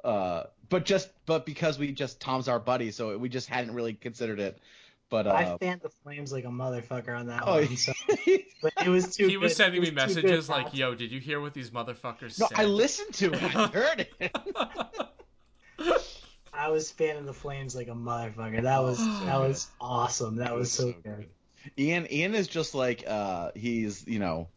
Uh, 0.05 0.45
but 0.69 0.85
just 0.85 1.11
but 1.27 1.45
because 1.45 1.79
we 1.79 1.91
just 1.91 2.21
Tom's 2.21 2.47
our 2.47 2.61
buddy, 2.61 2.93
so 2.93 3.17
we 3.19 3.29
just 3.29 3.49
hadn't 3.49 3.75
really 3.75 3.95
considered 3.95 4.39
it. 4.39 4.61
But 5.11 5.27
I 5.27 5.45
uh, 5.45 5.59
fanned 5.59 5.81
the 5.81 5.89
flames 5.89 6.31
like 6.33 6.45
a 6.45 6.49
motherfucker 6.49 7.19
on 7.19 7.29
that 7.29 7.43
oh, 7.47 7.55
one. 7.55 7.77
So, 7.79 7.93
but 8.63 8.73
it 8.85 8.89
was 8.89 9.17
too. 9.17 9.27
he 9.27 9.39
was 9.39 9.57
sending 9.57 9.83
It 9.83 9.87
me 9.87 9.91
messages 9.91 10.51
like 10.51 10.75
yo 10.75 10.95
did 10.95 11.11
you 11.11 11.19
hear 11.19 11.41
what 11.41 11.55
these 11.55 11.71
motherfuckers 11.71 12.39
no, 12.39 12.47
said 12.47 12.59
I 12.59 12.65
listened 12.65 13.15
to 13.15 13.33
it. 13.33 13.43
I 13.43 13.67
heard 13.69 14.07
it. 14.21 14.37
I 16.53 16.69
was 16.71 16.91
fanning 16.91 17.25
the 17.25 17.33
flames 17.33 17.75
like 17.75 17.89
a 17.89 17.93
motherfucker. 17.93 18.63
That 18.63 18.83
was 18.83 18.99
that 19.25 19.41
was 19.41 19.69
awesome. 19.81 20.37
That 20.37 20.55
was 20.55 20.71
so 20.71 20.93
good. 21.03 21.31
Ian 21.79 22.07
Ian 22.13 22.35
is 22.35 22.47
just 22.47 22.75
like 22.75 23.05
uh 23.09 23.53
he's 23.55 24.07
you 24.07 24.19
know 24.19 24.49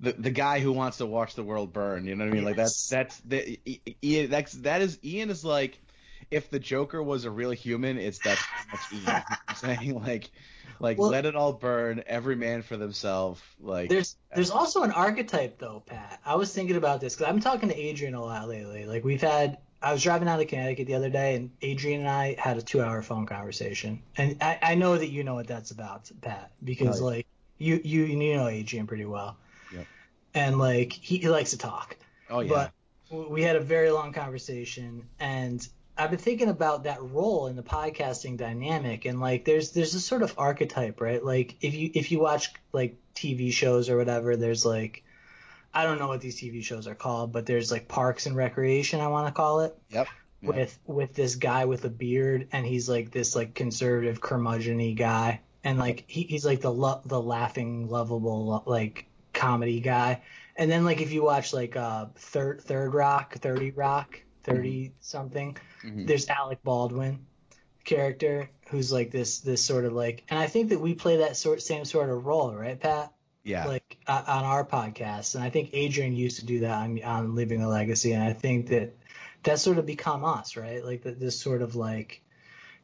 the 0.00 0.12
the 0.12 0.30
guy 0.30 0.60
who 0.60 0.72
wants 0.72 0.98
to 0.98 1.06
watch 1.06 1.34
the 1.34 1.42
world 1.42 1.72
burn. 1.72 2.06
You 2.06 2.14
know 2.14 2.24
what 2.24 2.32
I 2.32 2.34
mean? 2.34 2.44
Like 2.44 2.56
that's 2.56 2.88
that's 2.88 3.18
the 3.20 3.58
Ian. 4.02 4.30
That's 4.30 4.52
that 4.52 4.80
is 4.80 4.98
Ian 5.04 5.30
is 5.30 5.44
like 5.44 5.78
if 6.30 6.50
the 6.50 6.58
Joker 6.58 7.02
was 7.02 7.24
a 7.24 7.30
real 7.30 7.50
human, 7.50 7.98
it's 7.98 8.18
that's 8.18 8.42
that's 8.70 8.92
Ian. 8.92 9.22
I'm 9.48 9.54
saying 9.56 10.02
like 10.06 10.30
like 10.80 10.98
Well- 10.98 11.10
let 11.10 11.26
it 11.26 11.34
all 11.34 11.52
burn, 11.52 12.04
every 12.06 12.36
man 12.36 12.62
for 12.62 12.76
themselves. 12.76 13.42
Like 13.60 13.88
There's 13.88 14.16
there's 14.34 14.50
also 14.50 14.82
an 14.82 14.92
archetype 14.92 15.58
though, 15.58 15.82
Pat. 15.84 16.20
I 16.24 16.36
was 16.36 16.52
thinking 16.52 16.76
about 16.76 17.00
this 17.00 17.16
because 17.16 17.30
I'm 17.30 17.40
talking 17.40 17.68
to 17.68 17.76
Adrian 17.76 18.14
a 18.14 18.22
lot 18.22 18.48
lately. 18.48 18.86
Like 18.86 19.04
we've 19.04 19.22
had. 19.22 19.58
I 19.80 19.92
was 19.92 20.02
driving 20.02 20.26
out 20.26 20.40
of 20.40 20.48
Connecticut 20.48 20.88
the 20.88 20.96
other 20.96 21.08
day, 21.08 21.36
and 21.36 21.52
Adrian 21.62 22.00
and 22.00 22.08
I 22.08 22.34
had 22.36 22.58
a 22.58 22.62
two-hour 22.62 23.00
phone 23.02 23.26
conversation. 23.26 24.02
And 24.16 24.36
I, 24.40 24.58
I 24.60 24.74
know 24.74 24.98
that 24.98 25.06
you 25.06 25.22
know 25.22 25.36
what 25.36 25.46
that's 25.46 25.70
about, 25.70 26.10
Pat, 26.20 26.50
because 26.64 26.98
yeah. 26.98 27.06
like 27.06 27.26
you 27.58 27.80
you 27.84 28.02
you 28.06 28.36
know 28.36 28.48
Adrian 28.48 28.88
pretty 28.88 29.04
well. 29.04 29.36
And 30.38 30.58
like 30.58 30.92
he, 30.92 31.18
he 31.18 31.28
likes 31.28 31.50
to 31.50 31.58
talk. 31.58 31.96
oh 32.30 32.40
yeah. 32.40 32.68
But 33.10 33.30
we 33.30 33.42
had 33.42 33.56
a 33.56 33.60
very 33.60 33.90
long 33.90 34.12
conversation, 34.12 35.08
and 35.18 35.66
I've 35.96 36.10
been 36.10 36.18
thinking 36.18 36.48
about 36.48 36.84
that 36.84 37.02
role 37.02 37.48
in 37.48 37.56
the 37.56 37.62
podcasting 37.62 38.36
dynamic, 38.36 39.04
and 39.04 39.20
like 39.20 39.44
there's 39.44 39.72
there's 39.72 39.92
this 39.92 40.04
sort 40.04 40.22
of 40.22 40.34
archetype, 40.38 41.00
right? 41.00 41.24
Like 41.24 41.56
if 41.60 41.74
you 41.74 41.90
if 41.94 42.12
you 42.12 42.20
watch 42.20 42.52
like 42.72 42.96
TV 43.14 43.52
shows 43.52 43.88
or 43.88 43.96
whatever, 43.96 44.36
there's 44.36 44.64
like 44.64 45.02
I 45.74 45.84
don't 45.84 45.98
know 45.98 46.08
what 46.08 46.20
these 46.20 46.40
TV 46.40 46.62
shows 46.62 46.86
are 46.86 46.94
called, 46.94 47.32
but 47.32 47.46
there's 47.46 47.70
like 47.70 47.88
Parks 47.88 48.26
and 48.26 48.36
Recreation, 48.36 49.00
I 49.00 49.08
want 49.08 49.26
to 49.26 49.32
call 49.32 49.60
it 49.60 49.76
yep. 49.90 50.08
Yeah. 50.40 50.50
with 50.50 50.78
with 50.86 51.14
this 51.14 51.34
guy 51.34 51.64
with 51.64 51.84
a 51.84 51.90
beard 51.90 52.48
and 52.52 52.64
he's 52.64 52.88
like 52.88 53.10
this 53.10 53.34
like 53.34 53.54
conservative 53.54 54.20
curmudgeon 54.20 54.94
guy 54.94 55.40
and 55.64 55.78
like 55.78 56.04
he, 56.06 56.22
he's 56.22 56.46
like 56.46 56.60
the 56.60 56.72
lo- 56.72 57.00
the 57.04 57.20
laughing 57.20 57.88
lovable 57.88 58.62
like 58.66 59.07
comedy 59.38 59.80
guy. 59.80 60.22
And 60.56 60.70
then 60.70 60.84
like 60.84 61.00
if 61.00 61.12
you 61.12 61.22
watch 61.22 61.52
like 61.52 61.76
uh 61.76 62.06
third 62.16 62.60
third 62.62 62.92
rock 62.94 63.34
30 63.36 63.70
rock 63.72 64.20
30 64.42 64.92
something 65.00 65.56
Mhm. 65.84 66.06
there's 66.06 66.28
alec 66.28 66.62
baldwin 66.64 67.26
character 67.84 68.50
who's 68.70 68.90
like 68.92 69.10
this 69.10 69.40
this 69.40 69.64
sort 69.64 69.84
of 69.84 69.92
like 69.92 70.24
and 70.28 70.38
i 70.38 70.46
think 70.46 70.70
that 70.70 70.80
we 70.80 70.94
play 70.94 71.18
that 71.18 71.36
sort 71.36 71.62
same 71.62 71.84
sort 71.84 72.10
of 72.10 72.26
role 72.26 72.52
right 72.54 72.80
pat? 72.80 73.12
Yeah. 73.44 73.66
like 73.66 73.96
uh, 74.06 74.24
on 74.26 74.44
our 74.44 74.64
podcast. 74.64 75.34
And 75.36 75.44
i 75.44 75.50
think 75.50 75.70
adrian 75.72 76.14
used 76.14 76.40
to 76.40 76.46
do 76.46 76.60
that 76.60 76.74
on, 76.82 77.02
on 77.04 77.34
leaving 77.34 77.62
a 77.62 77.68
legacy. 77.68 78.12
And 78.12 78.22
i 78.22 78.32
think 78.32 78.66
that 78.68 78.96
that's 79.44 79.62
sort 79.62 79.78
of 79.78 79.86
become 79.86 80.24
us 80.24 80.56
right? 80.56 80.84
Like 80.84 81.02
that 81.04 81.20
this 81.20 81.38
sort 81.40 81.62
of 81.62 81.76
like 81.76 82.22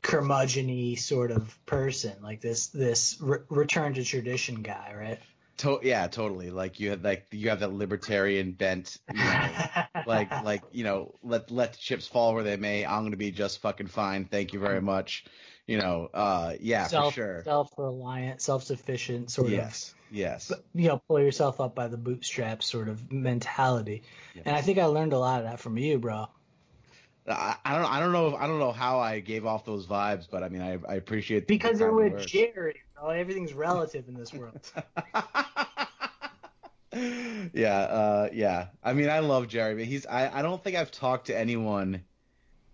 curmudgeon 0.03 0.97
sort 0.97 1.31
of 1.31 1.59
person. 1.67 2.13
Like 2.23 2.41
this 2.41 2.69
this 2.69 3.17
re- 3.21 3.39
return 3.49 3.95
to 3.95 4.05
tradition 4.05 4.63
guy 4.63 4.95
right 4.97 5.19
To- 5.59 5.81
yeah, 5.83 6.07
totally. 6.09 6.51
Like 6.51 6.81
you 6.81 6.91
have 6.91 7.05
like 7.05 7.27
you 7.31 7.51
have 7.51 7.61
that 7.61 7.73
libertarian 7.73 8.53
bent, 8.53 8.99
you 9.13 9.19
know, 9.23 9.49
like 10.07 10.31
like 10.43 10.63
you 10.73 10.85
know, 10.85 11.15
let 11.23 11.51
let 11.51 11.73
the 11.73 11.79
chips 11.79 12.07
fall 12.07 12.35
where 12.35 12.43
they 12.43 12.57
may. 12.57 12.85
I'm 12.85 13.05
gonna 13.05 13.17
be 13.17 13.31
just 13.31 13.61
fucking 13.61 13.87
fine. 13.87 14.25
Thank 14.25 14.53
you 14.53 14.61
very 14.61 14.81
much. 14.81 15.25
You 15.67 15.79
know, 15.79 16.11
uh, 16.13 16.55
yeah, 16.61 16.89
self 16.89 17.15
for 17.15 17.21
sure. 17.21 17.43
self-reliant 17.45 18.43
self-sufficient 18.43 19.31
sort 19.31 19.47
of. 19.47 19.53
Yes, 19.53 19.95
yes. 20.11 20.53
you 20.75 20.89
know 20.89 21.03
pull 21.09 21.21
yourself 21.21 21.61
up 21.61 21.75
by 21.75 21.89
the 21.89 21.97
bootstraps 21.97 22.67
sort 22.67 22.89
of 22.89 23.13
mentality 23.13 24.03
and 24.45 24.55
i 24.55 24.61
think 24.61 24.79
i 24.79 24.85
learned 24.85 25.13
a 25.13 25.19
lot 25.19 25.41
of 25.41 25.51
that 25.51 25.61
from 25.61 25.77
you 25.77 25.99
bro 25.99 26.27
I, 27.27 27.57
I 27.65 27.79
don't 27.79 27.91
I 27.91 28.01
don't 28.01 28.13
know 28.13 28.29
if, 28.29 28.35
I 28.35 28.47
don't 28.47 28.59
know 28.59 28.73
how 28.73 28.99
I 28.99 29.21
gave 29.21 29.47
off 29.47 29.65
those 29.65 29.87
vibes, 29.87 30.27
but 30.31 30.43
I 30.43 30.49
mean 30.49 30.63
I, 30.63 30.79
I 30.89 30.95
appreciate 30.97 31.47
the 31.47 31.55
because 31.55 31.79
they're 31.79 31.93
with 31.93 32.13
words. 32.13 32.27
Jerry, 32.27 32.81
bro. 32.95 33.11
Everything's 33.11 33.55
relative 33.55 34.09
in 34.09 34.15
this 34.15 34.33
world. 34.33 34.61
yeah, 37.53 37.79
uh, 37.79 38.29
yeah. 38.33 38.67
I 38.83 38.93
mean, 38.93 39.09
I 39.09 39.21
love 39.21 39.49
Jerry, 39.49 39.75
but 39.75 39.85
he's. 39.85 40.07
I, 40.07 40.39
I 40.39 40.43
don't 40.43 40.63
think 40.63 40.77
I've 40.77 40.91
talked 40.91 41.27
to 41.27 41.39
anyone 41.39 42.03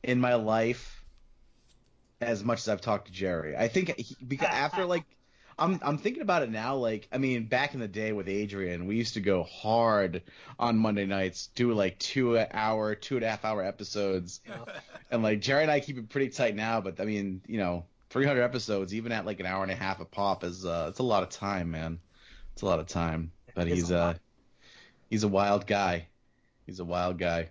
in 0.03 0.21
my 0.21 0.35
life 0.35 1.05
as 2.21 2.45
much 2.45 2.61
as 2.61 2.69
I've 2.69 2.81
talked 2.81 3.07
to 3.07 3.13
Jerry. 3.13 3.57
I 3.57 3.69
think 3.69 3.95
he, 3.97 4.17
because 4.27 4.49
after 4.51 4.85
like, 4.85 5.05
I'm 5.61 5.79
I'm 5.83 5.99
thinking 5.99 6.23
about 6.23 6.43
it 6.43 6.51
now. 6.51 6.77
Like, 6.77 7.07
I 7.13 7.19
mean, 7.19 7.45
back 7.45 7.75
in 7.75 7.81
the 7.81 7.89
day 7.89 8.13
with 8.13 8.29
Adrian, 8.29 8.87
we 8.87 8.97
used 8.97 9.15
to 9.15 9.21
go 9.21 9.43
hard 9.45 10.23
on 10.59 10.79
Monday 10.79 11.07
nights, 11.07 11.51
do 11.55 11.73
like 11.73 11.99
two 11.99 12.39
hour, 12.39 12.95
two 12.95 13.17
and 13.17 13.25
a 13.25 13.31
half 13.31 13.45
hour 13.45 13.63
episodes, 13.63 14.41
and 15.11 15.23
like 15.23 15.41
Jerry 15.41 15.63
and 15.63 15.71
I 15.71 15.81
keep 15.81 15.99
it 15.99 16.09
pretty 16.09 16.31
tight 16.31 16.57
now. 16.57 16.81
But 16.81 17.01
I 17.01 17.05
mean, 17.05 17.43
you 17.47 17.59
know. 17.59 17.85
300 18.11 18.43
episodes, 18.43 18.93
even 18.93 19.13
at 19.13 19.25
like 19.25 19.39
an 19.39 19.47
hour 19.47 19.63
and 19.63 19.71
a 19.71 19.77
half 19.77 20.01
a 20.01 20.05
pop, 20.05 20.43
is 20.43 20.67
uh, 20.67 20.87
it's 20.89 20.99
a 20.99 21.03
lot 21.05 21.23
of 21.23 21.29
time, 21.29 21.71
man. 21.71 22.01
It's 22.55 22.63
a 22.63 22.67
lot 22.67 22.81
of 22.81 22.89
time. 22.89 23.31
But 23.55 23.69
It's 23.69 23.77
he's 23.77 23.91
a 23.93 23.99
uh, 23.99 24.15
he's 25.09 25.23
a 25.23 25.29
wild 25.29 25.65
guy. 25.65 26.09
He's 26.67 26.81
a 26.81 26.85
wild 26.85 27.19
guy. 27.19 27.51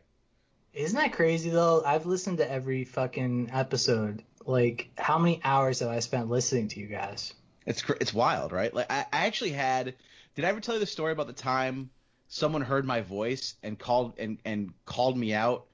Isn't 0.74 0.98
that 0.98 1.14
crazy 1.14 1.50
though? 1.50 1.82
I've 1.86 2.06
listened 2.06 2.40
to 2.40 2.52
every 2.52 2.84
fucking 2.84 3.52
episode. 3.54 4.24
Like, 4.46 4.90
how 4.98 5.18
many 5.18 5.40
hours 5.44 5.80
have 5.80 5.90
I 5.90 6.00
spent 6.00 6.30
listening 6.30 6.68
to 6.70 6.80
you 6.80 6.88
guys? 6.88 7.34
It's 7.70 7.84
it's 8.02 8.14
wild, 8.14 8.52
right? 8.52 8.74
Like 8.74 8.92
I, 8.92 9.06
I 9.14 9.28
actually 9.28 9.52
had. 9.52 9.94
Did 10.36 10.44
I 10.44 10.50
ever 10.50 10.60
tell 10.60 10.74
you 10.74 10.80
the 10.80 10.88
story 10.88 11.12
about 11.12 11.28
the 11.28 11.34
time 11.34 11.92
someone 12.28 12.62
heard 12.62 12.84
my 12.84 13.02
voice 13.02 13.56
and 13.62 13.78
called 13.78 14.14
and 14.18 14.40
and 14.44 14.74
called 14.86 15.16
me 15.16 15.36
out, 15.36 15.68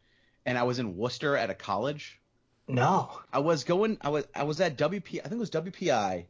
and 0.45 0.57
I 0.57 0.63
was 0.63 0.77
in 0.77 0.97
Worcester 0.97 1.37
at 1.37 1.49
a 1.49 1.53
college. 1.53 2.19
No. 2.67 3.11
I 3.31 3.39
was 3.39 3.63
going. 3.63 3.97
I 4.01 4.09
was 4.09 4.27
I 4.35 4.43
was 4.43 4.59
at 4.59 4.77
WP. 4.77 5.19
I 5.19 5.29
think 5.29 5.33
it 5.33 5.37
was 5.37 5.51
WPI, 5.51 6.25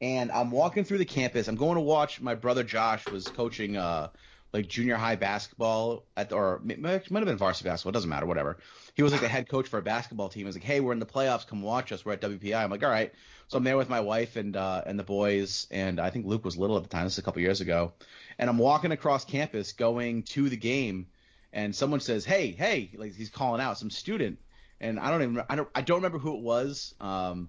and 0.00 0.30
I'm 0.30 0.52
walking 0.52 0.84
through 0.84 0.98
the 0.98 1.04
campus. 1.04 1.48
I'm 1.48 1.56
going 1.56 1.74
to 1.74 1.80
watch. 1.80 2.20
My 2.20 2.36
brother 2.36 2.62
Josh 2.62 3.08
was 3.08 3.26
coaching 3.26 3.76
uh 3.76 4.10
like 4.52 4.68
junior 4.68 4.96
high 4.96 5.16
basketball 5.16 6.04
at 6.16 6.32
or 6.32 6.62
it 6.68 6.80
might 6.80 6.92
have 6.92 7.24
been 7.24 7.36
varsity 7.36 7.68
basketball. 7.68 7.90
It 7.90 7.94
doesn't 7.94 8.10
matter. 8.10 8.26
Whatever. 8.26 8.58
He 8.94 9.02
was 9.02 9.12
like 9.12 9.20
the 9.20 9.28
head 9.36 9.48
coach 9.48 9.68
for 9.68 9.78
a 9.78 9.82
basketball 9.82 10.28
team. 10.28 10.42
He 10.42 10.46
was 10.46 10.56
like, 10.56 10.64
"Hey, 10.64 10.80
we're 10.80 10.92
in 10.92 11.00
the 11.00 11.06
playoffs. 11.06 11.46
Come 11.46 11.62
watch 11.62 11.90
us. 11.90 12.04
We're 12.04 12.12
at 12.12 12.20
WPI." 12.20 12.62
I'm 12.62 12.70
like, 12.70 12.84
"All 12.84 12.90
right." 12.90 13.12
So 13.48 13.56
I'm 13.56 13.64
there 13.64 13.78
with 13.78 13.88
my 13.88 14.00
wife 14.00 14.36
and 14.36 14.54
uh, 14.54 14.82
and 14.84 14.98
the 14.98 15.04
boys, 15.04 15.66
and 15.70 15.98
I 15.98 16.10
think 16.10 16.26
Luke 16.26 16.44
was 16.44 16.58
little 16.58 16.76
at 16.76 16.82
the 16.82 16.88
time. 16.90 17.04
This 17.04 17.14
is 17.14 17.18
a 17.18 17.22
couple 17.22 17.40
years 17.40 17.62
ago, 17.62 17.94
and 18.38 18.48
I'm 18.48 18.58
walking 18.58 18.92
across 18.92 19.24
campus 19.24 19.72
going 19.72 20.24
to 20.24 20.50
the 20.50 20.56
game, 20.56 21.06
and 21.50 21.74
someone 21.74 22.00
says, 22.00 22.26
"Hey, 22.26 22.50
hey!" 22.52 22.90
Like 22.94 23.14
he's 23.14 23.30
calling 23.30 23.62
out 23.62 23.78
some 23.78 23.88
student, 23.88 24.38
and 24.82 25.00
I 25.00 25.10
don't 25.10 25.22
even 25.22 25.42
I 25.48 25.56
don't 25.56 25.68
I 25.74 25.80
don't 25.80 25.96
remember 25.96 26.18
who 26.18 26.36
it 26.36 26.42
was, 26.42 26.94
um, 27.00 27.48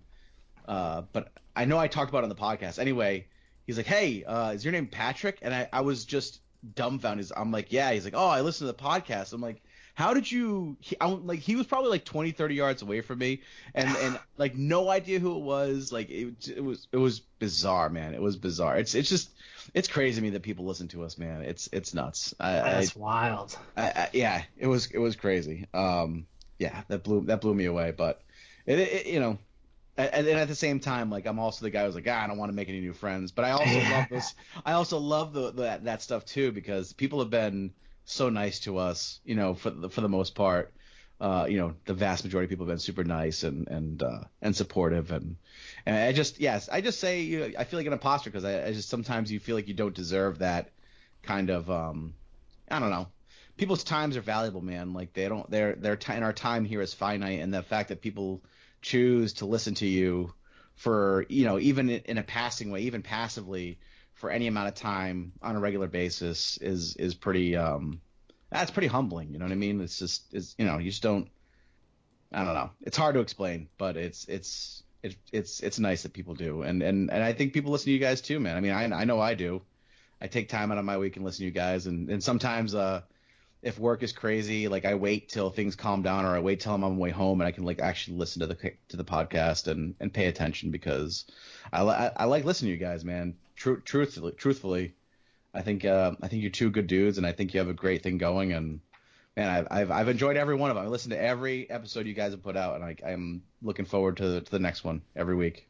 uh, 0.66 1.02
but 1.12 1.34
I 1.54 1.66
know 1.66 1.78
I 1.78 1.90
talked 1.90 2.10
about 2.10 2.20
it 2.20 2.24
on 2.24 2.30
the 2.30 2.36
podcast. 2.36 2.80
Anyway, 2.80 3.28
he's 3.68 3.76
like, 3.76 3.86
"Hey, 3.86 4.24
uh, 4.24 4.52
is 4.52 4.64
your 4.64 4.72
name 4.72 4.88
Patrick?" 4.88 5.40
And 5.42 5.54
I 5.54 5.68
I 5.74 5.82
was 5.82 6.06
just 6.06 6.40
dumbfounded. 6.76 7.30
I'm 7.36 7.52
like, 7.52 7.74
"Yeah." 7.74 7.92
He's 7.92 8.06
like, 8.06 8.16
"Oh, 8.16 8.30
I 8.30 8.40
listened 8.40 8.70
to 8.70 8.78
the 8.78 8.82
podcast." 8.82 9.34
I'm 9.34 9.42
like 9.42 9.62
how 10.00 10.14
did 10.14 10.32
you 10.32 10.78
he, 10.80 10.96
I, 11.02 11.08
like 11.08 11.40
he 11.40 11.58
was 11.58 11.68
probably 11.68 11.90
like 11.90 12.06
20 12.06 12.32
30 12.32 12.56
yards 12.56 12.82
away 12.82 13.02
from 13.02 13.20
me 13.20 13.42
and 13.76 13.90
and 13.98 14.18
like 14.38 14.56
no 14.56 14.90
idea 14.90 15.20
who 15.20 15.36
it 15.36 15.42
was 15.42 15.92
like 15.92 16.10
it, 16.10 16.48
it 16.48 16.64
was 16.64 16.88
it 16.94 16.98
was 16.98 17.20
bizarre 17.20 17.90
man 17.90 18.14
it 18.14 18.22
was 18.22 18.38
bizarre 18.38 18.78
it's 18.78 18.96
it's 18.96 19.10
just 19.10 19.30
it's 19.74 19.90
crazy 19.90 20.16
to 20.16 20.22
me 20.22 20.30
that 20.30 20.42
people 20.42 20.64
listen 20.64 20.88
to 20.88 21.04
us 21.04 21.18
man 21.18 21.42
it's 21.42 21.68
it's 21.74 21.94
nuts 21.94 22.34
I, 22.40 22.54
That's 22.54 22.96
I, 22.96 23.00
wild. 23.00 23.58
I, 23.76 24.08
yeah 24.14 24.44
it 24.58 24.68
was 24.68 24.86
it 24.90 25.00
was 25.00 25.18
crazy 25.18 25.68
um 25.74 26.28
yeah 26.60 26.82
that 26.88 27.04
blew 27.04 27.26
that 27.26 27.42
blew 27.42 27.54
me 27.54 27.66
away 27.66 27.92
but 27.92 28.22
it, 28.66 28.80
it 28.80 29.06
you 29.06 29.20
know 29.20 29.38
and, 29.98 30.28
and 30.28 30.40
at 30.40 30.48
the 30.48 30.56
same 30.56 30.80
time, 30.80 31.10
like 31.10 31.26
I'm 31.26 31.40
also 31.40 31.66
the 31.66 31.72
guy 31.72 31.86
who's 31.86 31.94
like, 31.94 32.08
ah, 32.08 32.24
I 32.24 32.28
don't 32.28 32.38
want 32.38 32.50
to 32.50 32.56
make 32.56 32.70
any 32.70 32.80
new 32.80 32.94
friends. 32.94 33.34
But 33.34 33.44
I 33.44 33.52
also 33.52 33.80
love 33.92 34.06
this. 34.10 34.34
I 34.66 34.72
also 34.72 34.98
love 34.98 35.34
the, 35.34 35.52
the 35.52 35.80
that 35.84 36.02
stuff 36.02 36.24
too 36.24 36.54
because 36.54 36.94
people 36.94 37.20
have 37.20 37.30
been 37.30 37.74
so 38.10 38.30
nice 38.30 38.60
to 38.61 38.77
us, 38.77 39.19
you 39.23 39.36
know, 39.36 39.53
for 39.53 39.69
the, 39.69 39.90
for 39.90 40.02
the 40.02 40.10
most 40.10 40.36
part. 40.36 40.73
Uh, 41.22 41.45
you 41.49 41.57
know, 41.57 41.76
the 41.84 41.94
vast 41.94 42.23
majority 42.23 42.45
of 42.45 42.49
people 42.49 42.65
have 42.65 42.72
been 42.72 42.80
super 42.80 43.03
nice 43.03 43.44
and 43.44 43.68
and 43.68 44.02
uh, 44.02 44.22
and 44.41 44.56
supportive, 44.56 45.11
and 45.11 45.36
and 45.86 45.98
I 45.98 46.14
just 46.14 46.40
yes, 46.40 46.69
I 46.72 46.80
just 46.80 46.99
say 46.99 47.22
you 47.22 47.40
know, 47.40 47.52
I 47.60 47.65
feel 47.65 47.77
like 47.77 47.88
an 47.88 47.94
imposter 47.94 48.30
because 48.30 48.45
I, 48.45 48.68
I 48.68 48.72
just 48.72 48.88
sometimes 48.88 49.30
you 49.30 49.40
feel 49.41 49.57
like 49.57 49.68
you 49.68 49.73
don't 49.73 49.94
deserve 49.94 50.40
that 50.40 50.72
kind 51.22 51.49
of 51.49 51.69
um, 51.69 52.14
I 52.72 52.80
don't 52.80 52.90
know. 52.90 53.07
People's 53.57 53.84
times 53.84 54.15
are 54.15 54.22
valuable, 54.22 54.61
man. 54.61 54.94
Like 54.94 55.11
they 55.11 55.27
don't, 55.27 55.49
their 55.52 55.76
their 55.76 55.98
time, 55.98 56.23
our 56.23 56.31
time 56.31 56.64
here 56.64 56.81
is 56.81 56.94
finite, 56.94 57.41
and 57.41 57.53
the 57.53 57.64
fact 57.64 57.90
that 57.90 58.02
people 58.02 58.41
choose 58.81 59.34
to 59.34 59.45
listen 59.45 59.76
to 59.76 59.86
you 59.86 60.34
for 60.76 61.26
you 61.27 61.44
know 61.44 61.60
even 61.60 61.90
in 61.90 62.18
a 62.18 62.23
passing 62.23 62.72
way, 62.72 62.84
even 62.84 63.02
passively, 63.02 63.77
for 64.20 64.30
any 64.30 64.48
amount 64.48 64.68
of 64.68 64.76
time 64.76 65.32
on 65.41 65.56
a 65.56 65.60
regular 65.60 65.88
basis 65.88 66.58
is 66.58 66.96
is 66.98 67.16
pretty 67.16 67.56
um 67.56 68.02
that's 68.52 68.70
pretty 68.70 68.88
humbling 68.88 69.32
you 69.32 69.40
know 69.40 69.46
what 69.46 69.52
i 69.54 69.56
mean? 69.56 69.80
It's 69.80 69.98
just 69.98 70.34
it's 70.34 70.56
you 70.58 70.66
know 70.66 70.78
you 70.78 70.91
just 70.91 71.02
don't 71.02 71.30
i 72.34 72.44
don't 72.44 72.54
know. 72.54 72.70
It's 72.82 72.98
hard 72.98 73.16
to 73.16 73.22
explain 73.22 73.70
but 73.78 73.96
it's 73.96 74.26
it's 74.26 74.84
it, 75.02 75.16
it's 75.32 75.62
it's 75.62 75.80
nice 75.80 76.04
that 76.04 76.12
people 76.12 76.36
do. 76.36 76.64
And 76.64 76.84
and 76.84 77.10
and 77.10 77.24
i 77.24 77.32
think 77.32 77.54
people 77.54 77.72
listen 77.72 77.86
to 77.86 77.91
you 77.91 78.00
guys 78.00 78.20
too 78.20 78.40
man. 78.41 78.58
I 78.58 78.60
mean 78.60 78.74
i 78.74 78.84
i 78.84 79.06
know 79.06 79.22
i 79.22 79.34
do. 79.36 79.62
I 80.22 80.28
take 80.28 80.50
time 80.50 80.70
out 80.70 80.78
of 80.78 80.84
my 80.84 80.98
week 80.98 81.16
and 81.16 81.24
listen 81.24 81.40
to 81.40 81.46
you 81.46 81.52
guys. 81.52 81.88
And 81.88 82.10
and 82.10 82.22
sometimes 82.22 82.76
uh 82.76 83.02
if 83.61 83.77
work 83.77 84.03
is 84.03 84.14
crazy 84.14 84.68
like 84.68 84.86
i 84.86 84.95
wait 84.95 85.27
till 85.27 85.49
things 85.49 85.76
calm 85.76 86.02
down 86.02 86.26
or 86.26 86.36
i 86.36 86.40
wait 86.40 86.60
till 86.60 86.73
i'm 86.73 86.84
on 86.84 86.94
my 86.94 86.98
way 86.98 87.10
home 87.10 87.41
and 87.41 87.48
i 87.48 87.52
can 87.52 87.65
like 87.65 87.80
actually 87.80 88.18
listen 88.18 88.40
to 88.40 88.48
the 88.48 88.56
to 88.88 88.98
the 88.98 89.03
podcast 89.03 89.68
and 89.68 89.95
and 89.99 90.14
pay 90.14 90.27
attention 90.27 90.72
because 90.72 91.26
i 91.73 91.81
i, 91.81 92.11
I 92.15 92.26
like 92.26 92.45
listening 92.45 92.69
to 92.69 92.80
you 92.80 92.86
guys 92.86 93.03
man 93.03 93.36
Tru- 93.60 93.81
truthfully, 93.81 94.31
truthfully, 94.31 94.94
I 95.53 95.61
think 95.64 95.84
uh, 95.84 96.14
I 96.22 96.30
think 96.30 96.44
you're 96.44 96.49
two 96.49 96.69
good 96.69 96.88
dudes, 96.88 97.18
and 97.18 97.27
I 97.27 97.34
think 97.34 97.53
you 97.53 97.60
have 97.60 97.68
a 97.68 97.73
great 97.73 98.03
thing 98.03 98.18
going. 98.18 98.53
And 98.53 98.80
man, 99.36 99.49
I've 99.49 99.68
I've, 99.69 99.91
I've 99.91 100.07
enjoyed 100.07 100.38
every 100.38 100.56
one 100.56 100.69
of 100.69 100.77
them. 100.77 100.86
I 100.86 100.88
listened 100.88 101.11
to 101.11 101.22
every 101.22 101.69
episode 101.69 102.07
you 102.07 102.14
guys 102.14 102.31
have 102.31 102.41
put 102.41 102.56
out, 102.56 102.76
and 102.76 102.86
I, 102.86 102.95
I'm 103.06 103.44
looking 103.61 103.84
forward 103.84 104.15
to 104.18 104.40
to 104.40 104.49
the 104.52 104.60
next 104.60 104.86
one 104.86 105.02
every 105.14 105.36
week. 105.36 105.68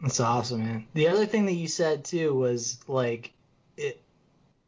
That's 0.00 0.20
awesome, 0.20 0.60
man. 0.60 0.86
The 0.94 1.08
other 1.08 1.26
thing 1.26 1.44
that 1.46 1.52
you 1.52 1.68
said 1.68 2.06
too 2.06 2.32
was 2.32 2.78
like, 2.88 3.34
it, 3.76 4.00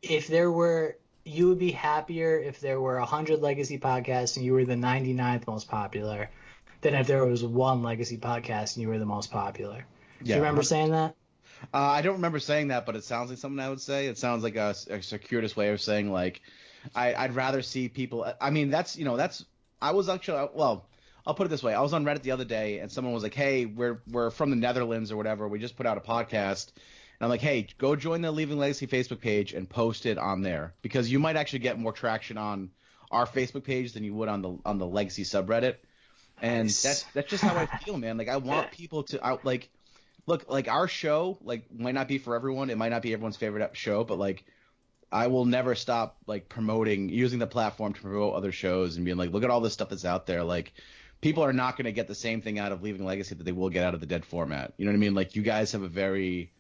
if 0.02 0.26
there 0.26 0.52
were, 0.52 0.98
you 1.24 1.48
would 1.48 1.58
be 1.58 1.70
happier 1.70 2.38
if 2.38 2.60
there 2.60 2.80
were 2.80 2.98
hundred 3.00 3.40
legacy 3.40 3.78
podcasts 3.78 4.36
and 4.36 4.44
you 4.44 4.52
were 4.52 4.64
the 4.64 4.74
99th 4.74 5.46
most 5.46 5.68
popular, 5.68 6.30
than 6.80 6.94
if 6.94 7.06
there 7.06 7.24
was 7.24 7.44
one 7.44 7.82
legacy 7.82 8.16
podcast 8.16 8.76
and 8.76 8.82
you 8.82 8.88
were 8.88 8.98
the 8.98 9.06
most 9.06 9.30
popular. 9.30 9.84
Do 10.22 10.30
Yeah. 10.30 10.36
you 10.36 10.42
remember 10.42 10.62
saying 10.62 10.90
that? 10.92 11.14
Uh, 11.74 11.78
I 11.78 12.02
don't 12.02 12.14
remember 12.14 12.38
saying 12.38 12.68
that, 12.68 12.86
but 12.86 12.96
it 12.96 13.04
sounds 13.04 13.28
like 13.28 13.38
something 13.38 13.60
I 13.60 13.68
would 13.68 13.80
say. 13.80 14.06
It 14.06 14.16
sounds 14.16 14.42
like 14.42 14.56
a, 14.56 14.74
a 14.88 15.02
circuitous 15.02 15.54
way 15.56 15.68
of 15.70 15.80
saying 15.80 16.10
like, 16.10 16.40
I, 16.94 17.14
I'd 17.14 17.34
rather 17.34 17.60
see 17.60 17.88
people. 17.88 18.26
I 18.40 18.50
mean, 18.50 18.70
that's 18.70 18.96
you 18.96 19.04
know, 19.04 19.16
that's 19.18 19.44
I 19.82 19.92
was 19.92 20.08
actually 20.08 20.48
well. 20.54 20.86
I'll 21.26 21.34
put 21.34 21.46
it 21.46 21.50
this 21.50 21.62
way: 21.62 21.74
I 21.74 21.82
was 21.82 21.92
on 21.92 22.06
Reddit 22.06 22.22
the 22.22 22.30
other 22.30 22.46
day, 22.46 22.78
and 22.78 22.90
someone 22.90 23.12
was 23.12 23.22
like, 23.22 23.34
"Hey, 23.34 23.66
we're 23.66 24.00
we're 24.10 24.30
from 24.30 24.48
the 24.48 24.56
Netherlands 24.56 25.12
or 25.12 25.18
whatever. 25.18 25.46
We 25.46 25.58
just 25.58 25.76
put 25.76 25.84
out 25.84 25.98
a 25.98 26.00
podcast." 26.00 26.72
And 27.20 27.26
I'm 27.26 27.30
like, 27.30 27.42
"Hey, 27.42 27.66
go 27.78 27.94
join 27.96 28.22
the 28.22 28.32
Leaving 28.32 28.58
Legacy 28.58 28.86
Facebook 28.86 29.20
page 29.20 29.52
and 29.52 29.68
post 29.68 30.06
it 30.06 30.16
on 30.18 30.40
there 30.42 30.72
because 30.82 31.12
you 31.12 31.18
might 31.18 31.36
actually 31.36 31.58
get 31.58 31.78
more 31.78 31.92
traction 31.92 32.38
on 32.38 32.70
our 33.10 33.26
Facebook 33.26 33.64
page 33.64 33.92
than 33.92 34.04
you 34.04 34.14
would 34.14 34.28
on 34.28 34.40
the 34.42 34.58
on 34.64 34.78
the 34.78 34.86
Legacy 34.86 35.24
subreddit." 35.24 35.76
And 36.42 36.64
Nice. 36.68 36.82
that's 36.82 37.02
that's 37.14 37.28
just 37.30 37.44
how 37.44 37.54
I 37.54 37.66
feel, 37.66 37.98
man. 37.98 38.16
Like 38.16 38.28
I 38.28 38.38
want 38.38 38.70
people 38.72 39.02
to 39.04 39.24
out 39.24 39.44
like 39.44 39.68
look 40.26 40.48
like 40.48 40.68
our 40.68 40.88
show 40.88 41.38
like 41.42 41.70
might 41.72 41.94
not 41.94 42.08
be 42.08 42.18
for 42.18 42.34
everyone. 42.34 42.70
It 42.70 42.78
might 42.78 42.88
not 42.88 43.02
be 43.02 43.12
everyone's 43.12 43.36
favorite 43.36 43.76
show, 43.76 44.04
but 44.04 44.18
like 44.18 44.44
I 45.12 45.26
will 45.26 45.44
never 45.44 45.74
stop 45.74 46.16
like 46.26 46.48
promoting 46.48 47.08
using 47.10 47.38
the 47.38 47.46
platform 47.46 47.92
to 47.92 48.00
promote 48.00 48.34
other 48.34 48.52
shows 48.52 48.96
and 48.96 49.04
being 49.04 49.16
like, 49.16 49.30
look 49.32 49.44
at 49.44 49.50
all 49.50 49.60
this 49.60 49.72
stuff 49.72 49.90
that's 49.90 50.04
out 50.04 50.26
there. 50.26 50.44
Like 50.44 50.72
people 51.20 51.44
are 51.44 51.52
not 51.52 51.76
going 51.76 51.86
to 51.86 51.92
get 51.92 52.08
the 52.08 52.14
same 52.14 52.40
thing 52.40 52.58
out 52.58 52.72
of 52.72 52.82
Leaving 52.82 53.04
Legacy 53.04 53.34
that 53.34 53.44
they 53.44 53.52
will 53.52 53.68
get 53.70 53.84
out 53.84 53.92
of 53.92 54.00
the 54.00 54.06
Dead 54.06 54.24
format. 54.24 54.72
You 54.78 54.86
know 54.86 54.92
what 54.92 54.96
I 54.96 55.00
mean? 55.00 55.14
Like 55.14 55.36
you 55.36 55.42
guys 55.42 55.72
have 55.72 55.82
a 55.82 55.88
very 55.88 56.52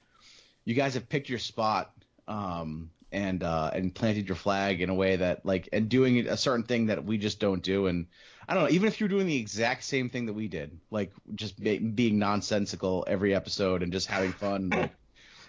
you 0.64 0.74
guys 0.74 0.94
have 0.94 1.08
picked 1.08 1.28
your 1.28 1.38
spot 1.38 1.92
um 2.28 2.90
and 3.12 3.42
uh 3.42 3.70
and 3.72 3.94
planted 3.94 4.28
your 4.28 4.36
flag 4.36 4.80
in 4.80 4.88
a 4.88 4.94
way 4.94 5.16
that 5.16 5.44
like 5.44 5.68
and 5.72 5.88
doing 5.88 6.26
a 6.26 6.36
certain 6.36 6.64
thing 6.64 6.86
that 6.86 7.04
we 7.04 7.18
just 7.18 7.40
don't 7.40 7.62
do. 7.62 7.86
And 7.86 8.06
I 8.48 8.54
don't 8.54 8.64
know 8.64 8.70
even 8.70 8.88
if 8.88 9.00
you're 9.00 9.08
doing 9.08 9.26
the 9.26 9.36
exact 9.36 9.84
same 9.84 10.10
thing 10.10 10.26
that 10.26 10.32
we 10.32 10.48
did 10.48 10.78
like 10.90 11.12
just 11.34 11.58
be, 11.60 11.78
being 11.78 12.18
nonsensical 12.18 13.04
every 13.06 13.34
episode 13.34 13.82
and 13.82 13.92
just 13.92 14.06
having 14.06 14.32
fun 14.32 14.68
like 14.70 14.92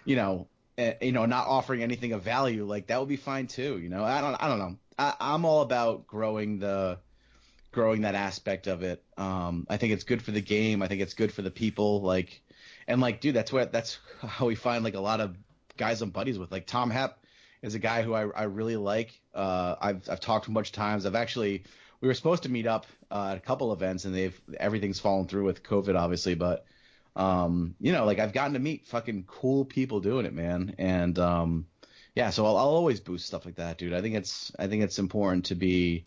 you 0.04 0.16
know 0.16 0.48
eh, 0.78 0.94
you 1.00 1.12
know 1.12 1.26
not 1.26 1.46
offering 1.46 1.82
anything 1.82 2.12
of 2.12 2.22
value 2.22 2.64
like 2.64 2.88
that 2.88 2.98
would 2.98 3.08
be 3.08 3.16
fine 3.16 3.46
too 3.46 3.78
you 3.78 3.88
know? 3.88 4.04
I 4.04 4.20
don't 4.20 4.34
I 4.42 4.48
don't 4.48 4.58
know. 4.58 4.76
I, 4.98 5.14
I'm 5.20 5.44
all 5.44 5.62
about 5.62 6.06
growing 6.06 6.58
the 6.58 6.98
growing 7.70 8.02
that 8.02 8.14
aspect 8.14 8.66
of 8.66 8.82
it. 8.82 9.04
Um 9.16 9.66
I 9.70 9.76
think 9.76 9.92
it's 9.92 10.04
good 10.04 10.22
for 10.22 10.32
the 10.32 10.42
game. 10.42 10.82
I 10.82 10.88
think 10.88 11.00
it's 11.00 11.14
good 11.14 11.32
for 11.32 11.42
the 11.42 11.50
people. 11.50 12.02
Like 12.02 12.42
and 12.86 13.00
like 13.00 13.20
dude 13.20 13.34
that's 13.34 13.52
what 13.52 13.72
that's 13.72 13.98
how 14.20 14.46
we 14.46 14.54
find 14.54 14.84
like 14.84 14.94
a 14.94 15.00
lot 15.00 15.20
of 15.20 15.36
guys 15.76 16.02
I'm 16.02 16.10
buddies 16.10 16.38
with 16.38 16.52
like 16.52 16.66
Tom 16.66 16.90
Hep 16.90 17.18
is 17.62 17.74
a 17.74 17.78
guy 17.78 18.02
who 18.02 18.12
I, 18.12 18.28
I 18.28 18.42
really 18.44 18.76
like. 18.76 19.18
Uh, 19.34 19.76
I've 19.80 20.08
I've 20.10 20.20
talked 20.20 20.48
a 20.48 20.50
bunch 20.50 20.68
of 20.68 20.74
times. 20.74 21.06
I've 21.06 21.14
actually 21.14 21.64
we 22.00 22.08
were 22.08 22.14
supposed 22.14 22.42
to 22.42 22.48
meet 22.50 22.66
up 22.66 22.86
uh, 23.10 23.30
at 23.30 23.36
a 23.36 23.40
couple 23.40 23.72
events 23.72 24.04
and 24.04 24.14
they've 24.14 24.38
everything's 24.58 25.00
fallen 25.00 25.28
through 25.28 25.44
with 25.44 25.62
COVID 25.62 25.98
obviously, 25.98 26.34
but 26.34 26.64
um, 27.14 27.74
you 27.80 27.92
know 27.92 28.04
like 28.04 28.18
I've 28.18 28.32
gotten 28.32 28.54
to 28.54 28.58
meet 28.58 28.86
fucking 28.86 29.24
cool 29.26 29.64
people 29.64 30.00
doing 30.00 30.26
it, 30.26 30.32
man, 30.32 30.74
and 30.78 31.18
um, 31.18 31.66
yeah, 32.14 32.30
so 32.30 32.44
I'll, 32.44 32.56
I'll 32.56 32.68
always 32.68 33.00
boost 33.00 33.26
stuff 33.26 33.46
like 33.46 33.56
that, 33.56 33.78
dude. 33.78 33.94
I 33.94 34.00
think 34.00 34.16
it's 34.16 34.52
I 34.58 34.66
think 34.66 34.82
it's 34.82 34.98
important 34.98 35.46
to 35.46 35.54
be. 35.54 36.06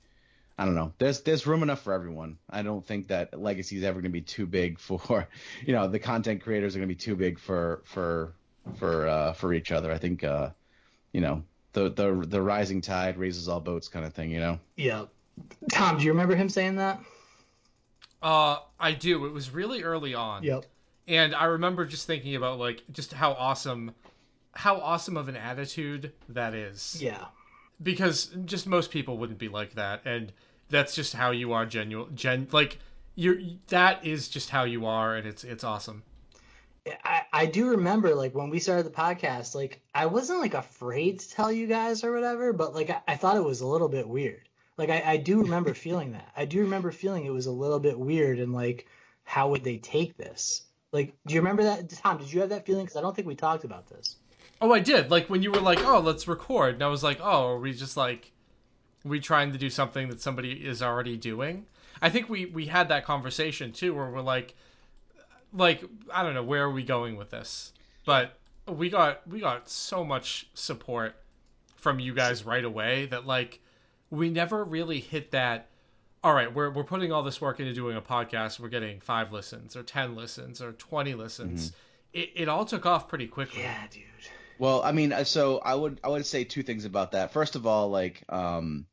I 0.57 0.65
don't 0.65 0.75
know. 0.75 0.93
There's 0.97 1.21
there's 1.21 1.45
room 1.45 1.63
enough 1.63 1.81
for 1.81 1.91
everyone. 1.91 2.37
I 2.49 2.61
don't 2.61 2.85
think 2.85 3.09
that 3.09 3.39
legacy 3.39 3.77
is 3.77 3.83
ever 3.83 3.99
going 3.99 4.11
to 4.11 4.13
be 4.13 4.21
too 4.21 4.45
big 4.45 4.79
for, 4.79 5.27
you 5.65 5.73
know, 5.73 5.87
the 5.87 5.99
content 5.99 6.41
creators 6.41 6.75
are 6.75 6.79
going 6.79 6.87
to 6.87 6.95
be 6.95 6.99
too 6.99 7.15
big 7.15 7.39
for 7.39 7.81
for 7.83 8.33
for 8.77 9.07
uh, 9.07 9.33
for 9.33 9.53
each 9.53 9.71
other. 9.71 9.91
I 9.91 9.97
think 9.97 10.23
uh, 10.23 10.49
you 11.11 11.21
know 11.21 11.43
the 11.73 11.89
the 11.89 12.25
the 12.25 12.41
rising 12.41 12.81
tide 12.81 13.17
raises 13.17 13.49
all 13.49 13.59
boats 13.59 13.87
kind 13.87 14.05
of 14.05 14.13
thing. 14.13 14.31
You 14.31 14.39
know. 14.39 14.59
Yeah. 14.75 15.05
Tom, 15.71 15.97
do 15.97 16.05
you 16.05 16.11
remember 16.11 16.35
him 16.35 16.47
saying 16.47 16.77
that? 16.77 17.01
Uh, 18.21 18.59
I 18.79 18.93
do. 18.93 19.25
It 19.25 19.33
was 19.33 19.51
really 19.51 19.83
early 19.83 20.13
on. 20.13 20.43
Yep. 20.43 20.65
And 21.07 21.35
I 21.35 21.45
remember 21.45 21.85
just 21.85 22.07
thinking 22.07 22.35
about 22.35 22.57
like 22.57 22.83
just 22.91 23.13
how 23.13 23.33
awesome 23.33 23.93
how 24.53 24.77
awesome 24.77 25.17
of 25.17 25.27
an 25.27 25.35
attitude 25.35 26.13
that 26.29 26.53
is. 26.53 26.97
Yeah. 27.01 27.25
Because 27.81 28.27
just 28.45 28.67
most 28.67 28.91
people 28.91 29.17
wouldn't 29.17 29.39
be 29.39 29.49
like 29.49 29.73
that 29.75 30.01
and 30.05 30.31
that's 30.69 30.95
just 30.95 31.13
how 31.13 31.31
you 31.31 31.53
are 31.53 31.65
genuine 31.65 32.15
gen 32.15 32.47
like 32.51 32.79
you're 33.15 33.37
that 33.67 34.05
is 34.05 34.27
just 34.27 34.49
how 34.49 34.63
you 34.63 34.85
are 34.85 35.15
and 35.15 35.27
it's 35.27 35.43
it's 35.43 35.63
awesome. 35.63 36.03
I, 37.03 37.23
I 37.33 37.45
do 37.47 37.69
remember 37.69 38.13
like 38.13 38.35
when 38.35 38.49
we 38.49 38.59
started 38.59 38.85
the 38.85 38.91
podcast, 38.91 39.55
like 39.55 39.81
I 39.95 40.05
wasn't 40.05 40.39
like 40.39 40.53
afraid 40.53 41.19
to 41.19 41.29
tell 41.29 41.51
you 41.51 41.65
guys 41.65 42.03
or 42.03 42.13
whatever, 42.13 42.53
but 42.53 42.75
like 42.75 42.89
I, 42.89 43.01
I 43.07 43.15
thought 43.15 43.37
it 43.37 43.43
was 43.43 43.61
a 43.61 43.67
little 43.67 43.89
bit 43.89 44.07
weird. 44.07 44.47
Like 44.77 44.89
I, 44.89 45.01
I 45.05 45.17
do 45.17 45.41
remember 45.41 45.73
feeling 45.85 46.11
that. 46.11 46.29
I 46.35 46.45
do 46.45 46.59
remember 46.61 46.91
feeling 46.91 47.25
it 47.25 47.31
was 47.31 47.47
a 47.47 47.51
little 47.51 47.79
bit 47.79 47.97
weird 47.97 48.39
and 48.39 48.53
like 48.53 48.87
how 49.23 49.49
would 49.49 49.63
they 49.63 49.77
take 49.77 50.17
this? 50.17 50.61
Like, 50.91 51.13
do 51.25 51.33
you 51.33 51.41
remember 51.41 51.63
that, 51.63 51.89
Tom? 51.89 52.19
Did 52.19 52.31
you 52.31 52.41
have 52.41 52.49
that 52.49 52.65
feeling? 52.65 52.85
Because 52.85 52.95
I 52.95 53.01
don't 53.01 53.15
think 53.15 53.27
we 53.27 53.35
talked 53.35 53.65
about 53.65 53.87
this. 53.89 54.17
Oh, 54.65 54.73
I 54.73 54.79
did. 54.79 55.11
Like 55.11 55.29
when 55.29 55.43
you 55.43 55.51
were 55.51 55.59
like, 55.59 55.85
"Oh, 55.85 55.99
let's 55.99 56.27
record," 56.27 56.73
and 56.73 56.83
I 56.83 56.87
was 56.87 57.03
like, 57.03 57.19
"Oh, 57.21 57.49
are 57.49 57.59
we 57.59 57.71
just 57.71 57.95
like, 57.95 58.31
we 59.03 59.19
trying 59.19 59.51
to 59.51 59.59
do 59.59 59.69
something 59.69 60.09
that 60.09 60.19
somebody 60.19 60.53
is 60.53 60.81
already 60.81 61.17
doing?" 61.17 61.67
I 62.01 62.09
think 62.09 62.29
we 62.29 62.47
we 62.47 62.65
had 62.65 62.89
that 62.89 63.05
conversation 63.05 63.71
too, 63.71 63.93
where 63.93 64.09
we're 64.09 64.21
like, 64.21 64.55
like 65.53 65.83
I 66.11 66.23
don't 66.23 66.33
know 66.33 66.43
where 66.43 66.63
are 66.63 66.71
we 66.71 66.81
going 66.81 67.15
with 67.15 67.29
this, 67.29 67.73
but 68.05 68.39
we 68.67 68.89
got 68.89 69.27
we 69.27 69.39
got 69.39 69.69
so 69.69 70.03
much 70.03 70.49
support 70.55 71.15
from 71.75 71.99
you 71.99 72.15
guys 72.15 72.43
right 72.43 72.65
away 72.65 73.05
that 73.05 73.27
like 73.27 73.59
we 74.09 74.31
never 74.31 74.63
really 74.63 74.99
hit 74.99 75.29
that. 75.29 75.69
All 76.23 76.33
right, 76.33 76.51
we're 76.51 76.71
we're 76.71 76.83
putting 76.83 77.11
all 77.11 77.21
this 77.21 77.39
work 77.39 77.59
into 77.59 77.75
doing 77.75 77.97
a 77.97 78.01
podcast. 78.01 78.59
We're 78.59 78.69
getting 78.69 78.99
five 78.99 79.31
listens 79.31 79.75
or 79.75 79.83
ten 79.83 80.15
listens 80.15 80.59
or 80.59 80.71
twenty 80.71 81.13
listens. 81.13 81.69
Mm-hmm. 81.69 81.79
It, 82.13 82.31
it 82.33 82.49
all 82.49 82.65
took 82.65 82.87
off 82.87 83.07
pretty 83.07 83.27
quickly. 83.27 83.61
Yeah, 83.61 83.83
dude. 83.91 84.01
Well, 84.57 84.81
I 84.83 84.91
mean, 84.91 85.11
uh, 85.11 85.23
so 85.23 85.59
I 85.59 85.75
would 85.75 85.99
I 86.03 86.09
would 86.09 86.25
say 86.25 86.43
two 86.43 86.63
things 86.63 86.85
about 86.85 87.11
that. 87.11 87.33
First 87.33 87.55
of 87.55 87.67
all, 87.67 87.89
like 87.89 88.23
um, 88.29 88.85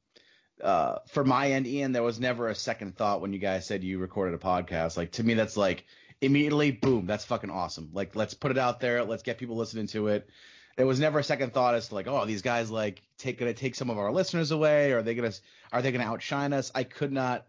uh, 0.63 0.99
for 1.09 1.25
my 1.25 1.53
end, 1.53 1.67
Ian, 1.67 1.93
there 1.93 2.03
was 2.03 2.21
never 2.21 2.49
a 2.49 2.55
second 2.55 2.97
thought 2.97 3.21
when 3.21 3.33
you 3.33 3.39
guys 3.39 3.67
said 3.67 3.85
you 3.85 3.99
recorded 3.99 4.35
a 4.35 4.39
podcast. 4.39 4.97
Like 4.97 5.13
to 5.13 5.25
me, 5.25 5.35
that's 5.35 5.57
like 5.57 5.85
immediately, 6.21 6.71
boom, 6.71 7.07
that's 7.07 7.25
fucking 7.25 7.51
awesome. 7.51 7.91
Like 7.93 8.17
let's 8.17 8.35
put 8.35 8.51
it 8.51 8.59
out 8.59 8.81
there, 8.81 9.05
let's 9.05 9.23
get 9.23 9.39
people 9.39 9.57
listening 9.57 9.87
to 9.89 10.09
it. 10.09 10.29
There 10.77 10.87
was 10.87 11.01
never 11.01 11.19
a 11.19 11.25
second 11.25 11.53
thought 11.53 11.75
as 11.75 11.89
to 11.89 11.95
like, 11.95 12.07
oh, 12.07 12.25
these 12.25 12.43
guys 12.43 12.71
like 12.71 13.03
take 13.19 13.39
gonna 13.39 13.55
take 13.55 13.75
some 13.75 13.91
of 13.91 13.99
our 13.99 14.13
listeners 14.13 14.51
away, 14.53 14.93
or 14.93 14.99
are 14.99 15.03
they 15.03 15.15
gonna 15.15 15.33
are 15.73 15.83
they 15.83 15.93
gonna 15.93 16.05
outshine 16.05 16.53
us? 16.53 16.73
I 16.75 16.85
could 16.85 17.13
not 17.13 17.47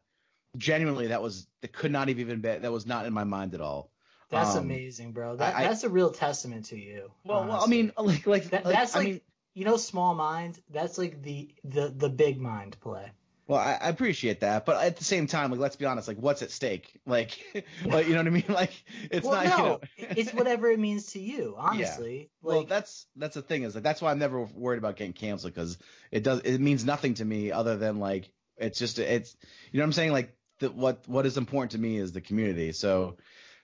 genuinely 0.57 1.07
that 1.07 1.21
was 1.21 1.47
that 1.61 1.73
could 1.73 1.91
not 1.91 2.09
have 2.09 2.19
even 2.19 2.41
been 2.41 2.61
that 2.61 2.71
was 2.71 2.85
not 2.85 3.05
in 3.05 3.13
my 3.13 3.23
mind 3.23 3.53
at 3.53 3.61
all. 3.61 3.92
That's 4.33 4.55
Um, 4.55 4.65
amazing, 4.65 5.11
bro. 5.11 5.35
That, 5.35 5.55
I- 5.55 5.63
that's 5.63 5.83
a 5.83 5.89
real 5.89 6.11
testament 6.11 6.65
to 6.65 6.77
you. 6.77 7.11
Well, 7.23 7.45
well, 7.47 7.63
I 7.63 7.67
mean, 7.67 7.91
like 7.97 8.25
like 8.25 8.49
that, 8.49 8.65
like, 8.65 8.75
that's 8.75 8.95
I 8.95 8.99
like 8.99 9.07
mean, 9.07 9.21
you 9.53 9.65
know, 9.65 9.77
small 9.77 10.15
mind. 10.15 10.59
That's 10.69 10.97
like 10.97 11.21
the 11.21 11.49
the 11.63 11.89
the 11.89 12.09
big 12.09 12.39
mind 12.39 12.77
play. 12.81 13.11
Well, 13.45 13.59
I, 13.59 13.77
I 13.81 13.89
appreciate 13.89 14.39
that, 14.39 14.65
but 14.65 14.81
at 14.81 14.95
the 14.95 15.03
same 15.03 15.27
time, 15.27 15.51
like 15.51 15.59
let's 15.59 15.75
be 15.75 15.85
honest, 15.85 16.07
like 16.07 16.17
what's 16.17 16.41
at 16.41 16.51
stake? 16.51 16.99
Like, 17.05 17.37
like 17.85 18.07
you 18.07 18.13
know 18.13 18.19
what 18.19 18.27
I 18.27 18.31
mean? 18.31 18.45
Like 18.47 18.71
it's 19.11 19.25
well, 19.25 19.43
not. 19.43 19.45
no, 19.45 19.81
You 19.97 20.07
know, 20.07 20.13
it's 20.15 20.33
whatever 20.33 20.71
it 20.71 20.79
means 20.79 21.11
to 21.13 21.19
you. 21.19 21.55
Honestly, 21.57 22.29
well, 22.41 22.59
like 22.59 22.69
that's 22.69 23.05
that's 23.15 23.35
the 23.35 23.41
thing 23.41 23.63
is 23.63 23.75
like 23.75 23.83
that's 23.83 24.01
why 24.01 24.11
I'm 24.11 24.19
never 24.19 24.41
worried 24.41 24.77
about 24.77 24.95
getting 24.95 25.13
canceled 25.13 25.53
because 25.53 25.77
it 26.11 26.23
does 26.23 26.39
it 26.39 26.59
means 26.59 26.85
nothing 26.85 27.15
to 27.15 27.25
me 27.25 27.51
other 27.51 27.77
than 27.77 27.99
like 27.99 28.31
it's 28.57 28.79
just 28.79 28.97
it's 28.99 29.35
you 29.71 29.77
know 29.79 29.83
what 29.83 29.87
I'm 29.87 29.93
saying 29.93 30.11
like 30.13 30.33
the, 30.59 30.71
what 30.71 31.03
what 31.07 31.25
is 31.25 31.37
important 31.37 31.71
to 31.71 31.77
me 31.77 31.97
is 31.97 32.13
the 32.13 32.21
community. 32.21 32.71
So 32.71 33.17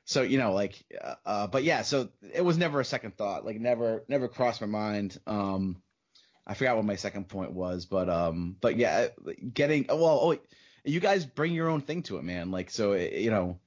so 0.10 0.24
you 0.24 0.40
know 0.40 0.54
like 0.54 0.84
uh, 1.00 1.14
uh 1.24 1.46
but 1.46 1.64
yeah 1.64 1.84
so 1.84 2.10
it 2.34 2.44
was 2.44 2.58
never 2.58 2.80
a 2.80 2.86
second 2.86 3.16
thought 3.16 3.46
like 3.46 3.60
never 3.60 4.04
never 4.08 4.28
crossed 4.28 4.60
my 4.60 4.66
mind. 4.66 5.20
Um, 5.28 5.84
I 6.48 6.56
forgot 6.56 6.78
what 6.78 6.86
my 6.86 6.96
second 6.96 7.28
point 7.28 7.54
was, 7.54 7.86
but 7.86 8.10
um, 8.10 8.56
but 8.60 8.76
yeah, 8.76 9.10
getting 9.54 9.86
well. 9.88 10.20
Oh, 10.20 10.38
you 10.84 11.00
guys 11.00 11.24
bring 11.24 11.54
your 11.54 11.70
own 11.70 11.82
thing 11.82 12.02
to 12.04 12.18
it, 12.18 12.24
man. 12.24 12.50
Like 12.50 12.72
so, 12.72 12.94
it, 12.94 13.14
you 13.14 13.30
know, 13.30 13.60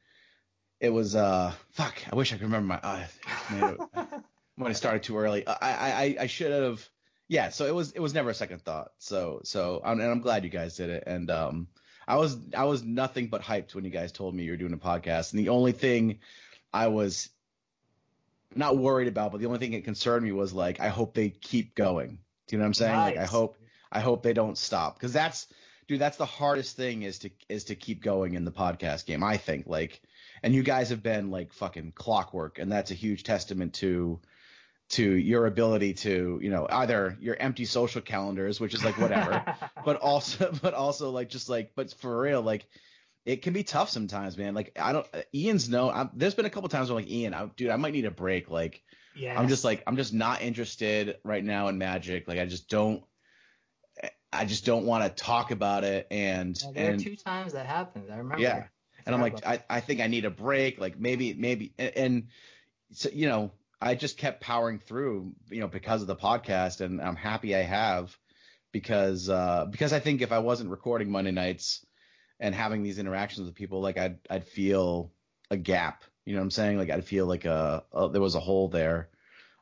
it 0.81 0.91
was 0.91 1.15
uh, 1.15 1.53
fuck. 1.71 2.03
I 2.11 2.17
wish 2.17 2.33
I 2.33 2.39
could 2.39 2.47
remember 2.47 2.67
my. 2.67 2.81
Uh, 2.83 3.07
man, 3.53 3.79
when 4.57 4.71
I 4.71 4.75
started 4.75 5.05
too 5.05 5.17
early, 5.17 5.47
I 5.47 5.55
I 5.61 5.93
I, 5.93 6.17
I 6.23 6.27
should 6.27 6.51
have. 6.51 6.89
Yeah, 7.29 7.51
so 7.51 7.67
it 7.67 7.75
was 7.75 7.93
it 7.93 8.01
was 8.01 8.15
never 8.15 8.31
a 8.31 8.35
second 8.35 8.63
thought. 8.63 8.91
So 8.99 9.43
so 9.45 9.81
and 9.85 10.03
I'm 10.03 10.21
glad 10.21 10.43
you 10.43 10.51
guys 10.51 10.77
did 10.77 10.91
it. 10.91 11.05
And 11.07 11.31
um, 11.31 11.69
I 12.13 12.17
was 12.17 12.37
I 12.55 12.65
was 12.65 12.85
nothing 12.85 13.29
but 13.29 13.41
hyped 13.41 13.75
when 13.75 13.87
you 13.87 13.91
guys 13.91 14.13
told 14.13 14.35
me 14.35 14.43
you 14.43 14.51
were 14.51 14.59
doing 14.59 14.75
a 14.75 14.77
podcast. 14.77 15.33
And 15.33 15.41
the 15.41 15.49
only 15.49 15.73
thing 15.73 16.19
I 16.71 16.89
was 16.89 17.31
not 18.55 18.77
worried 18.77 19.09
about, 19.09 19.33
but 19.33 19.41
the 19.41 19.47
only 19.47 19.59
thing 19.59 19.71
that 19.71 19.85
concerned 19.85 20.23
me 20.23 20.31
was 20.31 20.53
like 20.53 20.79
I 20.79 20.89
hope 20.89 21.15
they 21.15 21.31
keep 21.31 21.75
going. 21.75 22.19
Do 22.47 22.55
you 22.55 22.59
know 22.59 22.65
what 22.65 22.67
I'm 22.67 22.75
saying? 22.75 22.97
Like 22.97 23.17
I 23.17 23.25
hope 23.25 23.57
I 23.91 24.01
hope 24.01 24.23
they 24.23 24.35
don't 24.35 24.59
stop 24.59 24.97
because 24.97 25.15
that's 25.15 25.47
dude 25.89 26.01
that's 26.01 26.19
the 26.19 26.27
hardest 26.27 26.77
thing 26.77 27.01
is 27.01 27.21
to 27.21 27.31
is 27.49 27.65
to 27.65 27.77
keep 27.77 28.03
going 28.03 28.35
in 28.35 28.45
the 28.45 28.53
podcast 28.53 29.07
game. 29.07 29.25
I 29.25 29.39
think 29.39 29.67
like 29.67 30.03
and 30.43 30.55
you 30.55 30.63
guys 30.63 30.91
have 30.91 31.03
been 31.03 31.31
like 31.31 31.55
fucking 31.55 31.93
clockwork 31.93 32.59
and 32.59 32.71
that's 32.71 32.91
a 32.91 32.95
huge 32.95 33.23
testament 33.23 33.73
to 33.77 34.21
to 34.93 35.17
your 35.17 35.47
ability 35.47 35.95
to 35.95 36.39
you 36.43 36.51
know 36.51 36.67
either 36.71 37.17
your 37.21 37.37
empty 37.41 37.65
social 37.65 38.01
calendars 38.01 38.61
which 38.61 38.75
is 38.75 38.85
like 38.85 38.99
whatever 38.99 39.43
but 39.85 39.97
also 39.97 40.53
but 40.63 40.75
also 40.75 41.11
like 41.11 41.29
just 41.29 41.49
like 41.49 41.73
but 41.75 41.93
for 41.95 42.21
real 42.21 42.43
like 42.43 42.67
it 43.25 43.43
can 43.43 43.53
be 43.53 43.65
tough 43.65 43.89
sometimes 43.89 44.37
man 44.37 44.55
like 44.55 44.77
i 44.79 44.93
don't 44.93 45.07
ian's 45.35 45.69
no 45.69 45.91
I'm, 45.91 46.11
there's 46.15 46.35
been 46.35 46.45
a 46.45 46.51
couple 46.51 46.69
times 46.69 46.91
where 46.91 46.99
I'm 46.99 47.05
like 47.05 47.13
ian 47.13 47.35
I, 47.35 47.47
dude 47.57 47.71
i 47.71 47.77
might 47.77 47.95
need 47.95 48.05
a 48.05 48.11
break 48.11 48.51
like 48.51 48.83
yeah, 49.15 49.39
i'm 49.39 49.49
just 49.49 49.65
like 49.65 49.83
i'm 49.87 49.97
just 49.97 50.13
not 50.13 50.43
interested 50.43 51.17
right 51.25 51.45
now 51.45 51.69
in 51.69 51.79
magic 51.79 52.29
like 52.29 52.39
i 52.39 52.47
just 52.47 52.69
don't 52.69 53.03
i 54.33 54.45
just 54.45 54.65
don't 54.65 54.87
want 54.87 55.05
to 55.05 55.23
talk 55.23 55.51
about 55.51 55.85
it 55.85 56.07
and 56.11 56.61
Yeah, 56.63 56.71
there 56.73 56.91
and 56.91 57.01
are 57.01 57.05
two 57.05 57.17
times 57.17 57.53
that 57.53 57.67
happened. 57.67 58.11
I 58.11 58.17
remember. 58.17 58.43
Yeah. 58.43 58.65
and 59.05 59.15
I'm 59.15 59.21
like, 59.21 59.45
I, 59.47 59.63
I 59.69 59.81
think 59.81 60.01
I 60.01 60.07
need 60.07 60.25
a 60.25 60.31
break. 60.31 60.81
Like 60.81 60.99
maybe, 60.99 61.35
maybe, 61.35 61.75
and, 61.79 61.93
and 61.97 62.29
so, 62.93 63.11
you 63.13 63.29
know, 63.29 63.53
I 63.83 63.97
just 63.97 64.17
kept 64.17 64.41
powering 64.41 64.79
through, 64.79 65.33
you 65.51 65.61
know, 65.61 65.67
because 65.67 66.03
of 66.03 66.07
the 66.07 66.17
podcast, 66.17 66.81
and 66.81 67.03
I'm 67.03 67.17
happy 67.17 67.57
I 67.57 67.63
have, 67.63 68.17
because 68.71 69.29
uh, 69.29 69.67
because 69.69 69.93
I 69.93 69.99
think 69.99 70.23
if 70.23 70.31
I 70.31 70.39
wasn't 70.39 70.71
recording 70.71 71.11
Monday 71.11 71.33
nights 71.33 71.85
and 72.39 72.55
having 72.55 72.83
these 72.83 72.99
interactions 73.01 73.47
with 73.47 73.57
people, 73.57 73.81
like 73.81 73.99
I'd 73.99 74.19
I'd 74.31 74.47
feel 74.47 75.13
a 75.51 75.57
gap. 75.57 76.05
You 76.25 76.35
know 76.35 76.41
what 76.41 76.45
I'm 76.45 76.51
saying? 76.53 76.79
Like 76.79 76.91
I'd 76.91 77.05
feel 77.05 77.27
like 77.27 77.45
a, 77.45 77.83
a 77.93 78.09
there 78.09 78.23
was 78.23 78.37
a 78.37 78.41
hole 78.41 78.69
there. 78.69 79.09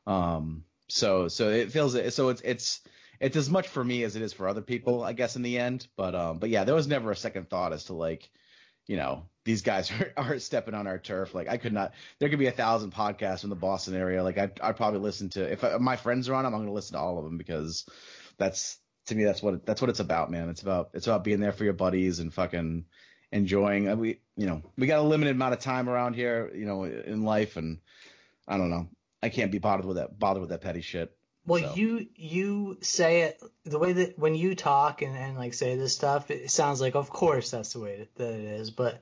Um. 0.05 0.65
So 0.87 1.27
so 1.27 1.49
it 1.49 1.71
feels 1.71 1.93
so 2.13 2.29
it's 2.29 2.41
it's 2.41 2.81
it's 3.19 3.37
as 3.37 3.49
much 3.49 3.67
for 3.69 3.83
me 3.83 4.03
as 4.03 4.15
it 4.15 4.21
is 4.21 4.33
for 4.33 4.47
other 4.47 4.61
people, 4.61 5.03
I 5.03 5.13
guess, 5.13 5.35
in 5.35 5.41
the 5.41 5.57
end. 5.57 5.87
But 5.97 6.13
um. 6.13 6.37
But 6.37 6.51
yeah, 6.51 6.63
there 6.63 6.75
was 6.75 6.87
never 6.87 7.09
a 7.09 7.15
second 7.15 7.49
thought 7.49 7.73
as 7.73 7.85
to 7.85 7.93
like 7.93 8.29
you 8.87 8.97
know, 8.97 9.25
these 9.43 9.61
guys 9.61 9.91
are, 9.99 10.13
are 10.17 10.39
stepping 10.39 10.73
on 10.73 10.87
our 10.87 10.97
turf. 10.97 11.33
Like 11.33 11.49
I 11.49 11.57
could 11.57 11.73
not, 11.73 11.93
there 12.19 12.29
could 12.29 12.39
be 12.39 12.47
a 12.47 12.51
thousand 12.51 12.93
podcasts 12.93 13.43
in 13.43 13.49
the 13.49 13.55
Boston 13.55 13.95
area. 13.95 14.23
Like 14.23 14.37
I'd, 14.37 14.59
I'd 14.61 14.77
probably 14.77 14.99
listen 14.99 15.29
to, 15.31 15.51
if 15.51 15.63
I, 15.63 15.77
my 15.77 15.95
friends 15.95 16.29
are 16.29 16.35
on 16.35 16.43
them, 16.43 16.53
I'm 16.53 16.59
going 16.59 16.67
to 16.69 16.73
listen 16.73 16.93
to 16.93 16.99
all 17.01 17.17
of 17.17 17.25
them 17.25 17.37
because 17.37 17.85
that's, 18.37 18.77
to 19.07 19.15
me, 19.15 19.23
that's 19.23 19.41
what, 19.41 19.65
that's 19.65 19.81
what 19.81 19.89
it's 19.89 19.99
about, 19.99 20.29
man. 20.31 20.49
It's 20.49 20.61
about, 20.61 20.91
it's 20.93 21.07
about 21.07 21.23
being 21.23 21.39
there 21.39 21.53
for 21.53 21.63
your 21.63 21.73
buddies 21.73 22.19
and 22.19 22.33
fucking 22.33 22.85
enjoying. 23.31 23.97
We, 23.97 24.19
you 24.37 24.45
know, 24.45 24.61
we 24.77 24.87
got 24.87 24.99
a 24.99 25.03
limited 25.03 25.35
amount 25.35 25.53
of 25.53 25.59
time 25.59 25.89
around 25.89 26.15
here, 26.15 26.51
you 26.53 26.65
know, 26.65 26.83
in 26.83 27.23
life. 27.23 27.57
And 27.57 27.79
I 28.47 28.57
don't 28.57 28.69
know. 28.69 28.87
I 29.23 29.29
can't 29.29 29.51
be 29.51 29.59
bothered 29.59 29.85
with 29.85 29.97
that, 29.97 30.17
bothered 30.17 30.41
with 30.41 30.49
that 30.51 30.61
petty 30.61 30.81
shit. 30.81 31.15
Well, 31.45 31.61
So- 31.61 31.75
you 31.75 32.07
you 32.15 32.77
say 32.81 33.21
it 33.21 33.41
the 33.63 33.79
way 33.79 33.93
that 33.93 34.19
when 34.19 34.35
you 34.35 34.53
talk 34.53 35.01
and, 35.01 35.17
and 35.17 35.35
like 35.37 35.55
say 35.55 35.75
this 35.75 35.93
stuff, 35.93 36.29
it 36.29 36.51
sounds 36.51 36.79
like 36.79 36.95
of 36.95 37.09
course 37.09 37.49
that's 37.49 37.73
the 37.73 37.79
way 37.79 38.07
that 38.15 38.33
it 38.33 38.43
is. 38.43 38.69
But 38.69 39.01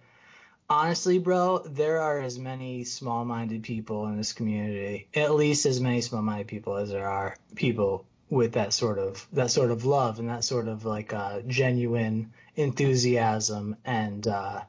honestly, 0.70 1.20
bro, 1.20 1.60
there 1.66 2.00
are 2.02 2.20
as 2.20 2.38
many 2.38 2.84
small-minded 2.84 3.64
people 3.64 4.08
in 4.08 4.18
this 4.18 4.34
community, 4.34 5.08
at 5.14 5.34
least 5.34 5.66
as 5.66 5.82
many 5.82 6.02
small-minded 6.02 6.48
people 6.48 6.78
as 6.78 6.90
there 6.90 7.08
are 7.08 7.36
people 7.56 8.06
with 8.30 8.54
that 8.54 8.74
sort 8.74 9.00
of 9.00 9.26
that 9.34 9.50
sort 9.50 9.72
of 9.72 9.86
love 9.86 10.20
and 10.20 10.30
that 10.30 10.44
sort 10.44 10.68
of 10.68 10.86
like 10.86 11.14
uh, 11.14 11.42
genuine 11.48 12.32
enthusiasm 12.56 13.76
and 13.84 14.28
uh, 14.28 14.62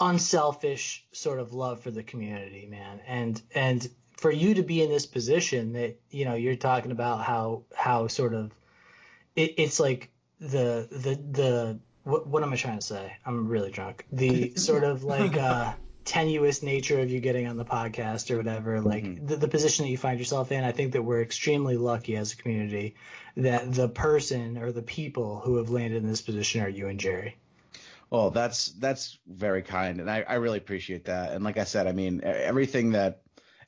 unselfish 0.00 1.04
sort 1.12 1.38
of 1.38 1.52
love 1.52 1.80
for 1.80 1.92
the 1.92 2.02
community, 2.02 2.66
man. 2.66 3.00
And 3.06 3.40
and 3.54 3.88
for 4.16 4.30
you 4.30 4.54
to 4.54 4.62
be 4.62 4.82
in 4.82 4.90
this 4.90 5.06
position 5.06 5.74
that 5.74 6.00
you 6.10 6.24
know 6.24 6.34
you're 6.34 6.56
talking 6.56 6.90
about 6.90 7.22
how 7.22 7.62
how 7.74 8.08
sort 8.08 8.34
of 8.34 8.50
it, 9.36 9.54
it's 9.58 9.78
like 9.78 10.10
the 10.40 10.88
the 10.90 11.14
the 11.14 11.78
what, 12.04 12.26
what 12.26 12.42
am 12.42 12.52
I 12.52 12.56
trying 12.56 12.78
to 12.78 12.84
say? 12.84 13.16
I'm 13.24 13.48
really 13.48 13.70
drunk. 13.70 14.06
The 14.12 14.54
sort 14.56 14.84
of 14.84 15.04
like 15.04 15.36
uh, 15.36 15.72
tenuous 16.04 16.62
nature 16.62 17.00
of 17.00 17.10
you 17.10 17.20
getting 17.20 17.46
on 17.46 17.56
the 17.56 17.64
podcast 17.64 18.30
or 18.30 18.36
whatever, 18.36 18.80
like 18.80 19.26
the, 19.26 19.36
the 19.36 19.48
position 19.48 19.84
that 19.84 19.90
you 19.90 19.98
find 19.98 20.18
yourself 20.18 20.52
in. 20.52 20.64
I 20.64 20.72
think 20.72 20.92
that 20.92 21.02
we're 21.02 21.22
extremely 21.22 21.76
lucky 21.76 22.16
as 22.16 22.32
a 22.32 22.36
community 22.36 22.96
that 23.36 23.72
the 23.72 23.88
person 23.88 24.58
or 24.58 24.72
the 24.72 24.82
people 24.82 25.40
who 25.40 25.56
have 25.56 25.70
landed 25.70 26.02
in 26.02 26.08
this 26.08 26.22
position 26.22 26.62
are 26.62 26.68
you 26.68 26.88
and 26.88 26.98
Jerry. 26.98 27.36
Well, 28.10 28.30
that's 28.30 28.66
that's 28.72 29.18
very 29.26 29.62
kind, 29.62 29.98
and 29.98 30.10
I, 30.10 30.22
I 30.28 30.34
really 30.34 30.58
appreciate 30.58 31.06
that. 31.06 31.32
And 31.32 31.42
like 31.42 31.56
I 31.56 31.64
said, 31.64 31.86
I 31.86 31.92
mean 31.92 32.20
everything 32.22 32.90
that 32.92 33.21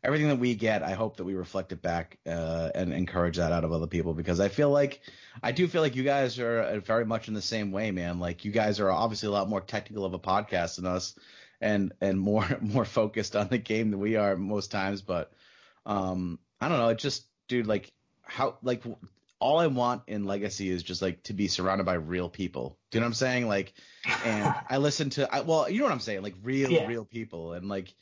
everything 0.04 0.28
that 0.28 0.38
we 0.38 0.54
get, 0.54 0.82
I 0.82 0.92
hope 0.92 1.16
that 1.16 1.24
we 1.24 1.34
reflect 1.34 1.72
it 1.72 1.80
back 1.82 2.18
uh, 2.26 2.70
and 2.74 2.92
encourage 2.92 3.38
that 3.38 3.50
out 3.52 3.64
of 3.64 3.72
other 3.72 3.86
people 3.86 4.14
because 4.14 4.38
I 4.38 4.48
feel 4.48 4.70
like 4.70 5.00
I 5.42 5.50
do 5.52 5.66
feel 5.66 5.80
like 5.82 5.96
you 5.96 6.04
guys 6.04 6.38
are 6.38 6.60
uh, 6.60 6.80
very 6.80 7.06
much 7.06 7.26
in 7.28 7.34
the 7.34 7.42
same 7.42 7.72
way, 7.72 7.90
man. 7.90 8.20
Like 8.20 8.44
you 8.44 8.52
guys 8.52 8.78
are 8.80 8.90
obviously 8.90 9.28
a 9.28 9.32
lot 9.32 9.48
more 9.48 9.60
technical 9.62 10.04
of 10.04 10.12
a 10.14 10.18
podcast 10.18 10.76
than 10.76 10.86
us, 10.86 11.18
and 11.60 11.92
and 12.00 12.20
more 12.20 12.46
more 12.60 12.84
focused 12.84 13.34
on 13.34 13.48
the 13.48 13.58
game 13.58 13.90
than 13.90 13.98
we 14.00 14.16
are 14.16 14.36
most 14.36 14.70
times. 14.70 15.00
But 15.02 15.32
um, 15.86 16.38
I 16.60 16.68
don't 16.68 16.78
know. 16.78 16.88
It 16.88 16.98
just, 16.98 17.26
dude, 17.48 17.66
like 17.66 17.92
how 18.22 18.58
like 18.62 18.82
all 19.40 19.58
I 19.58 19.66
want 19.66 20.02
in 20.06 20.24
Legacy 20.24 20.70
is 20.70 20.82
just 20.82 21.02
like 21.02 21.22
to 21.24 21.32
be 21.34 21.48
surrounded 21.48 21.84
by 21.84 21.94
real 21.94 22.28
people. 22.28 22.78
Do 22.90 22.96
you 22.96 23.00
know 23.00 23.06
what 23.06 23.08
I'm 23.08 23.14
saying? 23.14 23.48
Like, 23.48 23.74
and 24.24 24.54
I 24.70 24.78
listen 24.78 25.10
to, 25.10 25.34
I, 25.34 25.40
well, 25.40 25.68
you 25.68 25.78
know 25.80 25.84
what 25.84 25.92
I'm 25.92 26.00
saying? 26.00 26.22
Like 26.22 26.34
real, 26.42 26.70
Yeah. 26.70 26.86
real 26.86 27.04
people, 27.04 27.52
and 27.52 27.68
like 27.68 27.94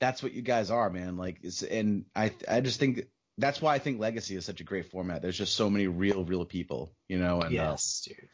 that's 0.00 0.22
what 0.22 0.32
you 0.32 0.42
guys 0.42 0.70
are, 0.70 0.90
man. 0.90 1.16
Like, 1.16 1.38
it's, 1.42 1.62
and 1.62 2.04
I, 2.14 2.32
I 2.48 2.60
just 2.60 2.78
think 2.80 3.06
that's 3.38 3.60
why 3.60 3.74
I 3.74 3.78
think 3.78 4.00
Legacy 4.00 4.36
is 4.36 4.44
such 4.44 4.60
a 4.60 4.64
great 4.64 4.90
format. 4.90 5.22
There's 5.22 5.38
just 5.38 5.56
so 5.56 5.68
many 5.70 5.86
real, 5.86 6.24
real 6.24 6.44
people, 6.44 6.92
you 7.08 7.18
know, 7.18 7.40
and 7.40 7.58
uh, 7.58 7.62
yes, 7.70 8.06
dude. 8.06 8.28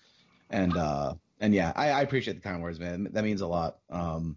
and 0.51 0.77
uh 0.77 1.15
and 1.41 1.55
yeah 1.55 1.73
i, 1.75 1.91
I 1.91 2.03
appreciate 2.03 2.35
the 2.35 2.41
kind 2.41 2.63
words 2.63 2.81
man. 2.81 3.09
That 3.13 3.25
means 3.25 3.41
a 3.41 3.47
lot. 3.47 3.79
Um 3.89 4.37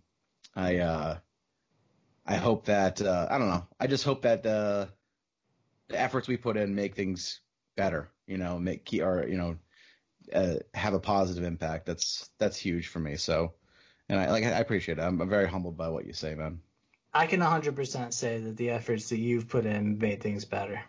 i 0.56 0.78
uh 0.78 1.18
i 2.26 2.36
hope 2.36 2.66
that 2.66 3.02
uh 3.02 3.28
i 3.30 3.38
don't 3.38 3.50
know. 3.50 3.68
I 3.80 3.88
just 3.88 4.04
hope 4.04 4.22
that 4.24 4.45
uh 4.45 4.88
the 5.90 6.00
efforts 6.00 6.28
we 6.28 6.38
put 6.38 6.58
in 6.58 6.76
make 6.76 6.95
things 6.95 7.41
better 7.76 8.10
you 8.28 8.38
know 8.38 8.60
make 8.60 8.86
key 8.86 9.02
or 9.02 9.26
you 9.28 9.38
know 9.38 9.58
uh, 10.34 10.56
have 10.74 10.94
a 10.94 11.00
positive 11.00 11.44
impact. 11.44 11.86
That's 11.86 12.30
that's 12.40 12.58
huge 12.58 12.88
for 12.88 13.00
me. 13.00 13.18
So 13.18 13.54
and 14.08 14.20
i 14.20 14.30
like 14.32 14.44
i 14.45 14.60
appreciate 14.60 14.98
it. 15.00 15.02
I'm, 15.02 15.20
I'm 15.22 15.30
very 15.30 15.50
humbled 15.50 15.78
by 15.78 15.90
what 15.90 16.06
you 16.06 16.14
say 16.14 16.36
man 16.36 16.60
I 17.14 17.27
can 17.27 17.40
100% 17.41 18.14
say 18.14 18.40
that 18.40 18.57
the 18.57 18.72
efforts 18.72 19.10
that 19.10 19.19
you've 19.19 19.48
put 19.48 19.65
in 19.65 19.99
made 19.99 20.22
things 20.22 20.45
better. 20.45 20.84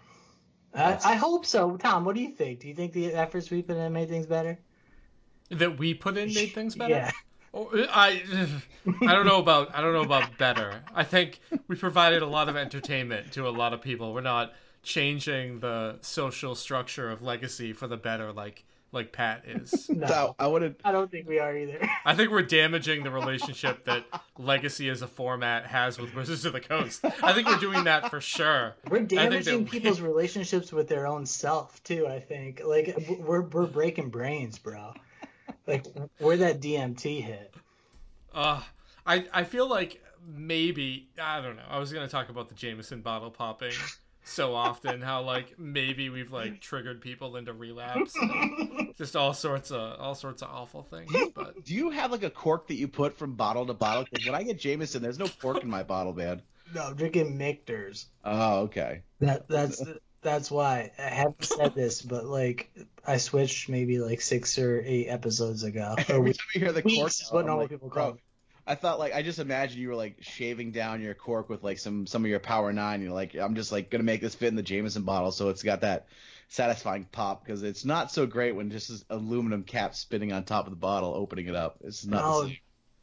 I, 0.75 0.99
I 1.05 1.15
hope 1.15 1.47
so. 1.47 1.77
Tom, 1.77 2.05
what 2.05 2.15
do 2.15 2.23
you 2.23 2.31
think? 2.31 2.61
Do 2.61 2.69
you 2.69 2.75
think 2.75 2.93
the 2.93 3.13
efforts 3.13 3.51
we 3.51 3.63
put 3.63 3.77
in 3.77 3.93
made 3.93 4.09
things 4.09 4.27
better? 4.27 4.59
That 5.51 5.79
we 5.79 5.95
put 5.95 6.17
in 6.17 6.33
made 6.33 6.53
things 6.53 6.75
better. 6.75 6.95
Yeah. 6.95 7.11
Oh, 7.53 7.71
I 7.91 8.23
I 9.03 9.15
don't 9.15 9.27
know 9.27 9.39
about 9.39 9.73
I 9.75 9.81
don't 9.81 9.93
know 9.93 10.03
about 10.03 10.37
better. 10.39 10.83
I 10.93 11.05
think 11.05 11.41
we 11.69 11.77
provided 11.77 12.23
a 12.23 12.27
lot 12.27 12.49
of 12.49 12.57
entertainment 12.57 13.33
to 13.33 13.47
a 13.47 13.51
lot 13.51 13.73
of 13.73 13.81
people. 13.81 14.13
We're 14.13 14.23
not 14.23 14.55
changing 14.83 15.61
the 15.61 15.99
social 16.01 16.57
structure 16.57 17.11
of 17.11 17.23
legacy 17.23 17.73
for 17.73 17.87
the 17.87 17.97
better 17.97 18.33
like 18.33 18.65
like 18.95 19.13
Pat 19.13 19.45
is. 19.47 19.91
No, 19.95 20.07
so 20.07 20.35
i 20.39 20.47
wanted 20.47 20.77
I 20.85 20.93
don't 20.93 21.11
think 21.11 21.29
we 21.29 21.39
are 21.39 21.57
either. 21.57 21.79
I 22.05 22.15
think 22.15 22.31
we're 22.31 22.43
damaging 22.43 23.05
the 23.05 23.11
relationship 23.11 23.85
that 23.85 24.05
legacy 24.39 24.89
as 24.89 25.03
a 25.03 25.07
format 25.07 25.67
has 25.67 25.99
with 25.99 26.15
Wizards 26.15 26.45
of 26.45 26.53
the 26.53 26.61
Coast. 26.61 27.05
I 27.23 27.33
think 27.33 27.47
we're 27.49 27.59
doing 27.59 27.85
that 27.85 28.11
for 28.11 28.21
sure. 28.21 28.75
We're 28.89 28.97
I 28.97 29.01
think 29.01 29.11
damaging 29.11 29.65
we- 29.65 29.71
people's 29.71 30.01
relationships 30.01 30.73
with 30.73 30.89
their 30.89 31.07
own 31.07 31.27
self 31.27 31.83
too. 31.85 32.07
I 32.07 32.21
think 32.21 32.63
like 32.65 33.19
we're 33.21 33.43
we're 33.43 33.67
breaking 33.67 34.09
brains, 34.11 34.59
bro. 34.59 34.95
Like 35.67 35.85
we're 36.21 36.39
that 36.39 36.61
DMT 36.61 37.23
hit. 37.23 37.55
Uh, 38.35 38.63
I 39.07 39.27
I 39.33 39.45
feel 39.45 39.69
like 39.69 40.03
maybe 40.27 41.09
I 41.21 41.41
don't 41.41 41.57
know. 41.57 41.63
I 41.69 41.79
was 41.79 41.93
gonna 41.93 42.09
talk 42.09 42.29
about 42.31 42.49
the 42.49 42.55
Jameson 42.55 43.01
bottle 43.01 43.31
popping 43.31 43.73
so 44.25 44.55
often. 44.55 45.01
How 45.01 45.23
like 45.23 45.59
maybe 45.59 46.09
we've 46.11 46.33
like 46.33 46.61
triggered 46.61 47.01
people 47.01 47.37
into 47.37 47.53
relapse. 47.53 48.15
and 48.17 48.95
Just 48.99 49.15
all 49.17 49.33
sorts 49.35 49.71
of 49.71 50.01
all 50.01 50.15
sorts 50.15 50.43
of 50.43 50.49
awful 50.51 50.83
things. 50.83 51.13
But 51.35 51.65
do 51.65 51.75
you 51.75 51.91
have 51.91 52.11
like 52.11 52.23
a 52.23 52.31
cork 52.31 52.67
that 52.69 52.75
you 52.77 52.89
put 52.89 53.17
from 53.17 53.35
bottle 53.35 53.67
to 53.67 53.75
bottle 53.75 54.05
because 54.11 54.25
when 54.27 54.35
i 54.35 54.43
get 54.43 54.59
jameson 54.59 55.03
there's 55.03 55.19
no 55.19 55.27
cork 55.41 55.63
in 55.63 55.69
my 55.71 55.83
bottle 55.83 56.13
man 56.15 56.41
No, 56.75 56.83
I'm 56.85 56.95
drinking 56.97 57.37
Michter's. 57.37 58.07
oh 58.25 58.61
okay 58.63 59.03
That 59.21 59.49
that's 59.49 59.83
that's 60.23 60.51
why 60.51 60.91
I 60.99 61.03
haven't 61.03 61.45
said 61.45 61.75
this, 61.75 62.01
but 62.01 62.25
like 62.25 62.71
I 63.07 63.19
switched 63.19 63.69
maybe 63.69 63.99
like 63.99 64.23
six 64.23 64.59
or 64.59 64.81
eight 64.83 65.07
episodes 65.09 65.65
ago. 65.65 65.95
Or 65.99 66.01
Every 66.15 66.21
weeks. 66.21 66.39
time 66.39 66.47
you 66.55 66.61
hear 66.63 66.73
the 66.73 66.81
cork, 66.83 66.95
Weeks 66.95 67.21
is 67.21 67.31
what 67.31 67.45
normal 67.45 67.65
like, 67.65 67.71
people 67.71 67.91
call 67.91 68.11
it. 68.13 68.21
I 68.67 68.75
thought 68.75 68.99
like 68.99 69.15
I 69.15 69.23
just 69.23 69.39
imagine 69.39 69.81
you 69.81 69.89
were 69.89 69.95
like 69.95 70.17
shaving 70.21 70.71
down 70.73 71.03
your 71.03 71.15
cork 71.15 71.49
with 71.49 71.63
like 71.63 71.79
some 71.79 72.07
some 72.07 72.25
of 72.25 72.31
your 72.31 72.41
Power 72.41 72.73
Nine. 72.73 73.03
You're 73.03 73.13
like, 73.13 73.35
I'm 73.35 73.55
just 73.55 73.73
like 73.73 73.91
gonna 73.91 74.05
make 74.05 74.21
this 74.21 74.35
fit 74.35 74.49
in 74.49 74.57
the 74.57 74.63
Jameson 74.63 75.03
bottle, 75.03 75.33
so 75.33 75.51
it's 75.51 75.63
got 75.63 75.83
that 75.83 76.07
satisfying 76.49 77.05
pop 77.11 77.45
because 77.45 77.63
it's 77.63 77.85
not 77.85 78.11
so 78.11 78.27
great 78.27 78.55
when 78.55 78.71
just 78.71 78.89
this 78.89 79.05
aluminum 79.11 79.65
cap 79.65 79.95
spinning 79.95 80.33
on 80.33 80.45
top 80.45 80.67
of 80.67 80.71
the 80.71 80.77
bottle, 80.77 81.15
opening 81.15 81.49
it 81.49 81.55
up. 81.55 81.79
It's 81.83 82.07
not. 82.07 82.23
No, 82.23 82.45
the 82.45 82.53
oh, 82.53 82.57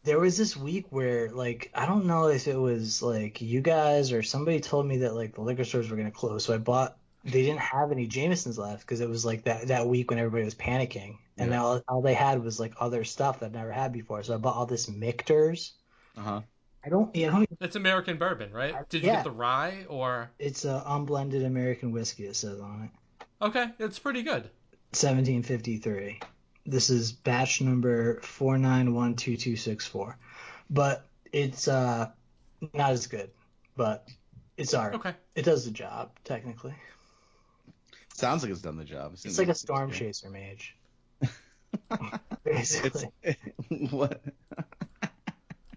there 0.04 0.20
was 0.20 0.38
this 0.38 0.58
week 0.58 0.88
where 0.90 1.30
like 1.30 1.70
I 1.76 1.86
don't 1.86 2.06
know 2.06 2.28
if 2.28 2.48
it 2.48 2.58
was 2.58 3.04
like 3.04 3.42
you 3.42 3.62
guys 3.62 4.12
or 4.12 4.24
somebody 4.24 4.60
told 4.60 4.86
me 4.86 5.00
that 5.00 5.14
like 5.14 5.36
the 5.36 5.42
liquor 5.42 5.64
stores 5.64 5.90
were 5.90 5.98
gonna 5.98 6.12
close, 6.12 6.46
so 6.46 6.54
I 6.54 6.58
bought. 6.58 6.98
They 7.24 7.44
didn't 7.44 7.60
have 7.60 7.92
any 7.92 8.08
Jamesons 8.08 8.58
left 8.58 8.82
because 8.82 9.00
it 9.00 9.08
was 9.10 9.24
like 9.26 9.44
that 9.44 9.68
that 9.68 9.88
week 9.88 10.10
when 10.10 10.20
everybody 10.20 10.44
was 10.44 10.56
panicking, 10.56 11.18
and 11.38 11.52
Yeah. 11.52 11.62
all, 11.62 11.82
all 11.88 12.02
they 12.02 12.16
had 12.16 12.44
was 12.44 12.60
like 12.60 12.74
other 12.80 13.04
stuff 13.04 13.40
that 13.40 13.48
I've 13.48 13.52
never 13.54 13.72
had 13.72 13.94
before. 13.94 14.24
So 14.24 14.34
I 14.34 14.38
bought 14.38 14.56
all 14.56 14.66
this 14.66 14.90
Michter's. 14.90 15.74
Uh-huh. 16.18 16.42
I 16.84 16.90
don't, 16.90 17.16
you 17.16 17.30
know, 17.30 17.46
it's 17.60 17.76
American 17.76 18.18
bourbon, 18.18 18.52
right? 18.52 18.90
Did 18.90 19.04
you 19.04 19.10
Yeah. 19.10 19.16
get 19.18 19.24
the 19.26 19.32
rye 19.32 19.86
or? 19.88 20.32
it's 20.40 20.66
a 20.66 20.82
unblended 20.86 21.44
American 21.44 21.92
whiskey. 21.92 22.26
It 22.26 22.36
says 22.36 22.60
on 22.60 22.90
it. 22.90 23.26
Okay, 23.40 23.68
it's 23.78 24.00
pretty 24.00 24.24
good. 24.24 24.50
1753. 24.94 26.20
This 26.66 26.90
is 26.90 27.12
batch 27.12 27.62
number 27.62 28.20
49122264. 28.22 30.16
But 30.70 31.06
it's 31.32 31.68
uh 31.68 32.10
not 32.74 32.92
as 32.92 33.08
good, 33.08 33.30
but 33.76 34.08
it's 34.58 34.74
alright. 34.74 34.96
Okay. 34.96 35.14
It 35.36 35.46
does 35.46 35.66
the 35.66 35.72
job 35.72 36.12
technically. 36.24 36.74
Sounds 38.22 38.44
like 38.44 38.52
it's 38.52 38.62
done 38.62 38.78
the 38.78 38.86
job. 38.86 39.18
Seems 39.18 39.34
It's 39.34 39.40
like 39.40 39.48
a 39.48 39.52
it's 39.52 39.60
storm 39.62 39.90
good. 39.90 39.98
chaser 40.00 40.30
mage. 40.30 40.78
Basically. 42.44 43.10
It's 43.24 43.40
what? 43.92 44.22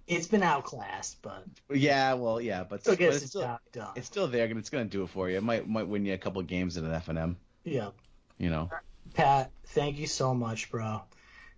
it's 0.07 0.27
been 0.27 0.43
outclassed, 0.43 1.21
but 1.23 1.45
Yeah, 1.71 2.15
well, 2.15 2.41
yeah, 2.41 2.65
but, 2.65 2.81
still 2.83 2.97
but 2.97 3.03
it's 3.03 3.27
still 3.27 3.59
done. 3.73 3.89
it's 3.97 4.07
still 4.07 4.29
there, 4.29 4.45
and 4.47 4.59
it's 4.59 4.71
gonna 4.71 4.85
do 4.85 5.03
it 5.05 5.09
for 5.11 5.29
you. 5.31 5.37
It 5.39 5.43
might 5.43 5.69
might 5.69 5.89
win 5.89 6.05
you 6.05 6.15
a 6.15 6.19
couple 6.19 6.43
games 6.43 6.77
in 6.77 6.85
an 6.85 6.93
F 6.93 7.09
and 7.09 7.19
M. 7.19 7.37
Yeah. 7.65 7.91
You 8.39 8.51
know. 8.51 8.71
Pat, 9.15 9.51
thank 9.69 9.99
you 9.99 10.07
so 10.07 10.35
much, 10.35 10.71
bro. 10.71 11.03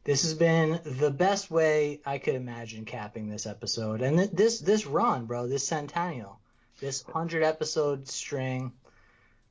This 0.04 0.22
has 0.22 0.34
been 0.34 0.78
the 0.84 1.10
best 1.10 1.50
way 1.50 2.00
I 2.06 2.18
could 2.18 2.34
imagine 2.36 2.84
capping 2.84 3.28
this 3.28 3.46
episode, 3.46 4.02
and 4.02 4.18
th- 4.18 4.30
this 4.30 4.60
this 4.60 4.86
run, 4.86 5.26
bro, 5.26 5.48
this 5.48 5.66
centennial, 5.66 6.38
this 6.80 7.02
hundred 7.02 7.42
episode 7.42 8.06
string. 8.08 8.72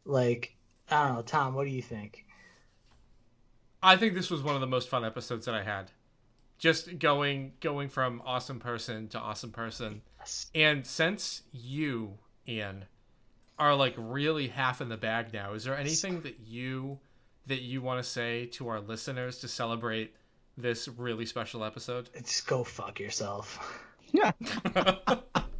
Like, 0.07 0.54
I 0.89 1.07
don't 1.07 1.15
know, 1.15 1.21
Tom, 1.21 1.53
what 1.55 1.65
do 1.65 1.71
you 1.71 1.81
think? 1.81 2.25
I 3.81 3.97
think 3.97 4.13
this 4.13 4.29
was 4.29 4.41
one 4.41 4.55
of 4.55 4.61
the 4.61 4.67
most 4.67 4.89
fun 4.89 5.05
episodes 5.05 5.45
that 5.45 5.55
I 5.55 5.63
had. 5.63 5.91
Just 6.57 6.99
going 6.99 7.53
going 7.59 7.89
from 7.89 8.21
awesome 8.25 8.59
person 8.59 9.07
to 9.09 9.19
awesome 9.19 9.51
person. 9.51 10.01
And 10.55 10.85
since 10.87 11.43
you, 11.51 12.17
Ian, 12.47 12.85
are 13.59 13.75
like 13.75 13.93
really 13.97 14.47
half 14.47 14.81
in 14.81 14.89
the 14.89 14.97
bag 14.97 15.33
now, 15.33 15.53
is 15.53 15.65
there 15.65 15.77
anything 15.77 16.21
that 16.21 16.39
you 16.39 16.99
that 17.47 17.61
you 17.61 17.81
want 17.81 18.03
to 18.03 18.09
say 18.09 18.47
to 18.47 18.67
our 18.69 18.79
listeners 18.79 19.39
to 19.39 19.47
celebrate 19.47 20.15
this 20.57 20.87
really 20.87 21.25
special 21.25 21.63
episode? 21.63 22.09
Just 22.15 22.47
go 22.47 22.63
fuck 22.63 22.99
yourself. 22.99 23.83
Yeah. 24.11 24.31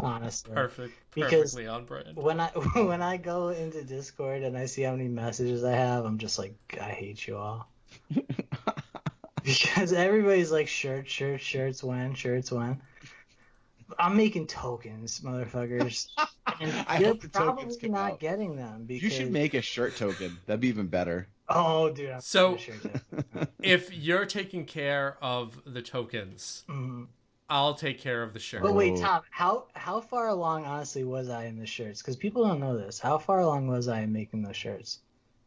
Honestly, 0.00 0.54
Perfect. 0.54 0.94
Because- 1.14 1.30
Perfectly 1.54 1.66
on 1.66 1.84
brand. 1.84 2.16
when 2.16 2.40
I 2.40 2.48
when 2.74 3.02
I 3.02 3.16
go 3.16 3.48
into 3.48 3.82
Discord 3.82 4.42
and 4.42 4.56
I 4.56 4.66
see 4.66 4.82
how 4.82 4.92
many 4.92 5.08
messages 5.08 5.64
I 5.64 5.72
have, 5.72 6.04
I'm 6.04 6.18
just 6.18 6.38
like, 6.38 6.54
I 6.80 6.90
hate 6.90 7.26
you 7.26 7.36
all. 7.36 7.68
because 9.44 9.92
everybody's 9.92 10.50
like 10.52 10.68
shirts, 10.68 11.10
shirts, 11.10 11.42
shirts 11.44 11.82
when, 11.82 12.14
shirts 12.14 12.50
when. 12.52 12.80
I'm 13.98 14.16
making 14.16 14.46
tokens, 14.46 15.20
motherfuckers. 15.20 16.08
And 16.60 16.72
I 16.88 16.98
you're 16.98 17.08
hope 17.10 17.20
the 17.20 17.28
tokens 17.28 17.76
probably 17.76 17.78
come 17.82 17.90
not 17.92 18.12
out. 18.12 18.20
getting 18.20 18.56
them 18.56 18.84
because 18.86 19.02
You 19.04 19.10
should 19.10 19.30
make 19.30 19.52
a 19.54 19.60
shirt 19.60 19.96
token. 19.96 20.38
That'd 20.46 20.60
be 20.60 20.68
even 20.68 20.86
better. 20.88 21.28
Oh, 21.48 21.90
dude. 21.90 22.10
I'm 22.10 22.20
So- 22.22 22.52
making 22.52 22.80
If 23.62 23.92
you're 23.94 24.24
taking 24.24 24.64
care 24.64 25.18
of 25.22 25.60
the 25.66 25.82
tokens, 25.82 26.64
too. 26.66 27.06
I'll 27.50 27.74
take 27.74 27.98
care 27.98 28.22
of 28.22 28.32
the 28.34 28.38
shirt. 28.38 28.62
But 28.62 28.74
wait, 28.74 28.92
Oh. 28.98 29.00
Tom, 29.00 29.22
how 29.30 29.66
how 29.74 30.00
far 30.00 30.28
along 30.28 30.64
honestly 30.66 31.04
was 31.04 31.28
I 31.30 31.44
in 31.46 31.58
the 31.58 31.66
shirts? 31.66 32.02
Because 32.02 32.16
people 32.16 32.46
don't 32.46 32.60
know 32.60 32.76
this. 32.76 32.98
How 32.98 33.16
far 33.18 33.40
along 33.40 33.68
was 33.68 33.88
I 33.88 34.00
in 34.00 34.12
making 34.12 34.42
those 34.42 34.56
shirts? 34.56 35.00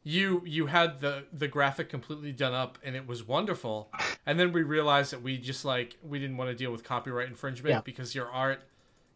you 0.04 0.42
you 0.48 0.66
had 0.66 1.00
the 1.00 1.26
the 1.32 1.48
graphic 1.48 1.88
completely 1.88 2.32
done 2.32 2.56
up 2.56 2.80
and 2.84 2.96
it 2.96 3.06
was 3.06 3.24
wonderful 3.28 3.92
and 4.26 4.40
then 4.40 4.52
we 4.52 4.64
realized 4.64 5.12
that 5.14 5.22
we 5.22 5.38
just 5.38 5.64
like 5.64 5.96
we 6.02 6.18
didn't 6.18 6.38
want 6.38 6.50
to 6.50 6.56
deal 6.56 6.72
with 6.72 6.84
copyright 6.84 7.28
infringement 7.28 7.70
Yeah. 7.72 7.82
because 7.82 8.16
your 8.16 8.28
art 8.28 8.64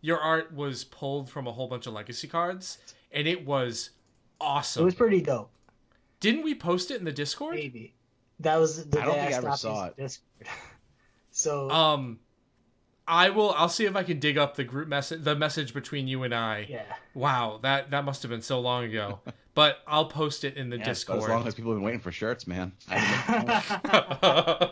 your 0.01 0.19
art 0.19 0.53
was 0.53 0.83
pulled 0.83 1.27
from 1.27 1.47
a 1.47 1.51
whole 1.51 1.67
bunch 1.67 1.87
of 1.87 1.93
legacy 1.93 2.27
cards 2.27 2.77
and 3.11 3.27
it 3.27 3.47
was 3.47 3.89
awesome. 4.39 4.83
It 4.83 4.85
was 4.85 4.93
pretty 4.93 5.21
dope. 5.21 5.49
didn't 6.19 6.43
we 6.43 6.53
post 6.53 6.91
it 6.91 6.99
in 6.99 7.05
the 7.05 7.11
discord 7.11 7.55
Maybe 7.55 7.95
that 8.41 8.57
was 8.57 8.85
the 8.87 9.01
I 9.01 9.05
don't 9.05 9.15
day 9.15 9.21
think 9.21 9.33
I 9.33 9.37
ever 9.37 9.57
saw 9.57 9.85
using 9.85 9.93
Discord. 9.97 10.47
so 11.31 11.71
um 11.71 12.19
I 13.07 13.29
will. 13.29 13.51
I'll 13.51 13.69
see 13.69 13.85
if 13.85 13.95
I 13.95 14.03
can 14.03 14.19
dig 14.19 14.37
up 14.37 14.55
the 14.55 14.63
group 14.63 14.87
message, 14.87 15.23
the 15.23 15.35
message 15.35 15.73
between 15.73 16.07
you 16.07 16.23
and 16.23 16.33
I. 16.33 16.65
Yeah. 16.67 16.83
Wow, 17.13 17.59
that 17.61 17.91
that 17.91 18.03
must 18.03 18.23
have 18.23 18.31
been 18.31 18.41
so 18.41 18.59
long 18.59 18.85
ago. 18.85 19.19
but 19.53 19.79
I'll 19.87 20.07
post 20.07 20.43
it 20.43 20.57
in 20.57 20.69
the 20.69 20.77
Yeah, 20.77 20.89
As 20.89 21.07
long 21.07 21.47
as 21.47 21.53
people 21.53 21.71
have 21.71 21.77
been 21.77 21.85
waiting 21.85 21.99
for 21.99 22.11
shirts, 22.11 22.47
man. 22.47 22.71
I 22.89 24.71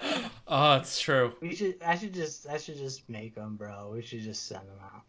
oh, 0.48 0.76
it's 0.76 1.00
true. 1.00 1.34
We 1.40 1.54
should. 1.54 1.82
I 1.84 1.96
should 1.96 2.14
just. 2.14 2.48
I 2.48 2.56
should 2.56 2.78
just 2.78 3.08
make 3.08 3.34
them, 3.34 3.56
bro. 3.56 3.90
We 3.92 4.02
should 4.02 4.22
just 4.22 4.46
send 4.46 4.62
them 4.62 4.78
out. 4.82 5.02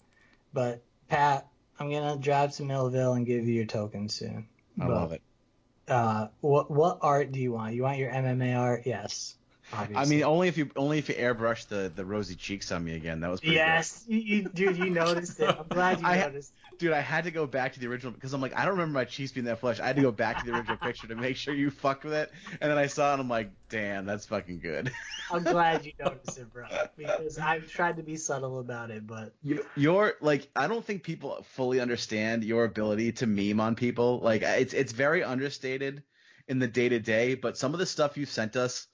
But 0.54 0.84
Pat, 1.08 1.48
I'm 1.80 1.90
gonna 1.90 2.18
drive 2.18 2.54
to 2.58 2.64
Millville 2.64 3.14
and 3.14 3.26
give 3.26 3.48
you 3.48 3.54
your 3.54 3.66
token 3.66 4.10
soon. 4.10 4.48
I 4.82 4.88
love 4.88 5.14
it. 5.14 5.22
Uh, 5.88 6.28
what 6.42 6.70
what 6.70 7.00
art 7.02 7.32
do 7.32 7.40
you 7.40 7.54
want? 7.54 7.74
You 7.74 7.84
want 7.84 7.98
your 7.98 8.12
MMA 8.12 8.58
art? 8.58 8.84
Yes. 8.86 9.36
I 9.74 10.06
mean, 10.06 10.24
only 10.24 10.48
if 10.48 10.58
you 10.58 10.70
only 10.76 10.98
if 10.98 11.10
you 11.10 11.16
airbrush 11.16 11.68
the 11.68 11.92
the 11.96 12.04
rosy 12.06 12.36
cheeks 12.36 12.72
on 12.72 12.84
me 12.84 12.96
again. 12.96 13.20
That 13.20 13.30
was 13.30 13.40
pretty 13.40 13.56
yes, 13.56 14.04
you, 14.08 14.18
you, 14.18 14.44
dude. 14.50 14.78
You 14.78 14.90
noticed 14.90 15.40
it. 15.40 15.50
I'm 15.50 15.68
glad 15.68 16.00
you 16.02 16.08
I- 16.08 16.18
noticed. 16.18 16.54
Dude, 16.78 16.94
I 16.94 17.02
had 17.02 17.26
to 17.26 17.32
go 17.32 17.46
back 17.46 17.74
to 17.74 17.80
the 17.82 17.88
original 17.88 18.14
because 18.14 18.32
I'm 18.32 18.40
like, 18.40 18.56
I 18.56 18.62
don't 18.64 18.72
remember 18.72 18.94
my 18.94 19.04
cheeks 19.04 19.34
being 19.34 19.46
that 19.48 19.60
flush. 19.60 19.82
I 19.82 19.88
had 19.88 19.98
to 19.98 20.02
go 20.02 20.14
back 20.14 20.40
to 20.40 20.46
the 20.46 20.56
original 20.58 20.78
picture 20.78 21.08
to 21.08 21.16
make 21.16 21.36
sure 21.36 21.54
you 21.54 21.70
fucked 21.72 22.06
with 22.06 22.14
it. 22.14 22.32
And 22.62 22.72
then 22.72 22.78
I 22.78 22.88
saw 22.88 23.10
it, 23.10 23.14
and 23.16 23.22
I'm 23.24 23.28
like, 23.28 23.52
damn, 23.68 24.06
that's 24.06 24.26
fucking 24.28 24.60
good. 24.62 24.90
I'm 25.32 25.44
glad 25.44 25.86
you 25.86 25.92
noticed 26.00 26.38
it, 26.38 26.54
bro. 26.54 26.68
Because 26.96 27.38
I've 27.38 27.70
tried 27.70 27.98
to 27.98 28.04
be 28.04 28.16
subtle 28.16 28.60
about 28.60 28.92
it, 28.92 29.06
but 29.06 29.34
You, 29.44 29.66
you're 29.76 30.14
like, 30.22 30.50
I 30.56 30.68
don't 30.68 30.86
think 30.86 31.04
people 31.04 31.46
fully 31.52 31.82
understand 31.82 32.46
your 32.46 32.64
ability 32.64 33.12
to 33.14 33.28
meme 33.28 33.60
on 33.60 33.76
people. 33.76 34.20
Like, 34.22 34.42
it's 34.42 34.74
it's 34.74 34.94
very 34.94 35.22
understated 35.22 36.02
in 36.48 36.60
the 36.60 36.68
day 36.68 36.88
to 36.88 37.00
day. 37.00 37.36
But 37.36 37.58
some 37.58 37.74
of 37.74 37.80
the 37.80 37.86
stuff 37.86 38.16
you 38.16 38.26
sent 38.26 38.56
us, 38.56 38.88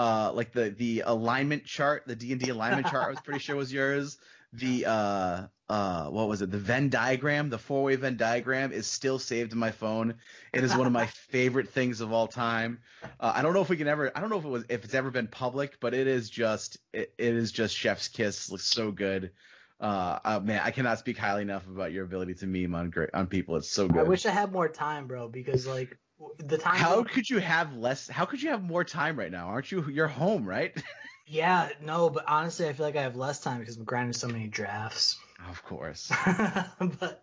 uh, 0.00 0.32
like 0.32 0.50
the 0.52 0.70
the 0.70 1.02
alignment 1.04 1.66
chart, 1.66 2.04
the 2.06 2.16
D 2.16 2.32
and 2.32 2.40
D 2.40 2.48
alignment 2.48 2.86
chart, 2.86 3.06
I 3.06 3.10
was 3.10 3.20
pretty 3.20 3.40
sure 3.40 3.54
was 3.54 3.70
yours. 3.70 4.16
The 4.54 4.86
uh 4.88 5.46
uh 5.68 6.06
what 6.06 6.26
was 6.26 6.40
it? 6.40 6.50
The 6.50 6.58
Venn 6.58 6.88
diagram, 6.88 7.50
the 7.50 7.58
four 7.58 7.82
way 7.82 7.96
Venn 7.96 8.16
diagram, 8.16 8.72
is 8.72 8.86
still 8.86 9.18
saved 9.18 9.52
in 9.52 9.58
my 9.58 9.70
phone. 9.70 10.14
It 10.54 10.64
is 10.64 10.74
one 10.74 10.86
of 10.86 10.92
my 10.94 11.06
favorite 11.28 11.68
things 11.68 12.00
of 12.00 12.14
all 12.14 12.26
time. 12.26 12.78
Uh, 13.20 13.32
I 13.34 13.42
don't 13.42 13.52
know 13.52 13.60
if 13.60 13.68
we 13.68 13.76
can 13.76 13.88
ever. 13.88 14.10
I 14.14 14.20
don't 14.20 14.30
know 14.30 14.38
if 14.38 14.44
it 14.46 14.48
was 14.48 14.64
if 14.70 14.84
it's 14.84 14.94
ever 14.94 15.10
been 15.10 15.26
public, 15.26 15.78
but 15.80 15.92
it 15.92 16.06
is 16.06 16.30
just 16.30 16.78
it, 16.94 17.12
it 17.18 17.34
is 17.34 17.52
just 17.52 17.76
Chef's 17.76 18.08
kiss. 18.08 18.50
Looks 18.50 18.64
so 18.64 18.90
good. 18.90 19.32
Uh, 19.80 20.18
uh, 20.24 20.40
man, 20.40 20.62
I 20.64 20.70
cannot 20.70 20.98
speak 20.98 21.18
highly 21.18 21.42
enough 21.42 21.66
about 21.66 21.92
your 21.92 22.04
ability 22.06 22.34
to 22.36 22.46
meme 22.46 22.74
on 22.74 22.88
great 22.88 23.10
on 23.12 23.26
people. 23.26 23.56
It's 23.56 23.70
so 23.70 23.86
good. 23.86 23.98
I 24.00 24.04
wish 24.04 24.24
I 24.24 24.30
had 24.30 24.50
more 24.50 24.68
time, 24.68 25.06
bro. 25.06 25.28
Because 25.28 25.66
like 25.66 25.98
the 26.38 26.58
time. 26.58 26.76
how 26.76 27.02
could 27.02 27.28
you 27.28 27.38
have 27.38 27.74
less? 27.76 28.08
How 28.08 28.24
could 28.24 28.42
you 28.42 28.50
have 28.50 28.62
more 28.62 28.84
time 28.84 29.18
right 29.18 29.30
now? 29.30 29.46
Aren't 29.48 29.70
you? 29.72 29.84
You're 29.90 30.08
home, 30.08 30.44
right? 30.46 30.72
Yeah, 31.32 31.68
no, 31.80 32.10
but 32.10 32.24
honestly, 32.26 32.68
I 32.68 32.72
feel 32.72 32.84
like 32.84 32.96
I 32.96 33.02
have 33.02 33.14
less 33.14 33.38
time 33.38 33.60
because 33.60 33.76
I'm 33.76 33.84
grinding 33.84 34.14
so 34.14 34.26
many 34.26 34.48
drafts. 34.48 35.16
of 35.48 35.62
course. 35.62 36.10
but 36.98 37.22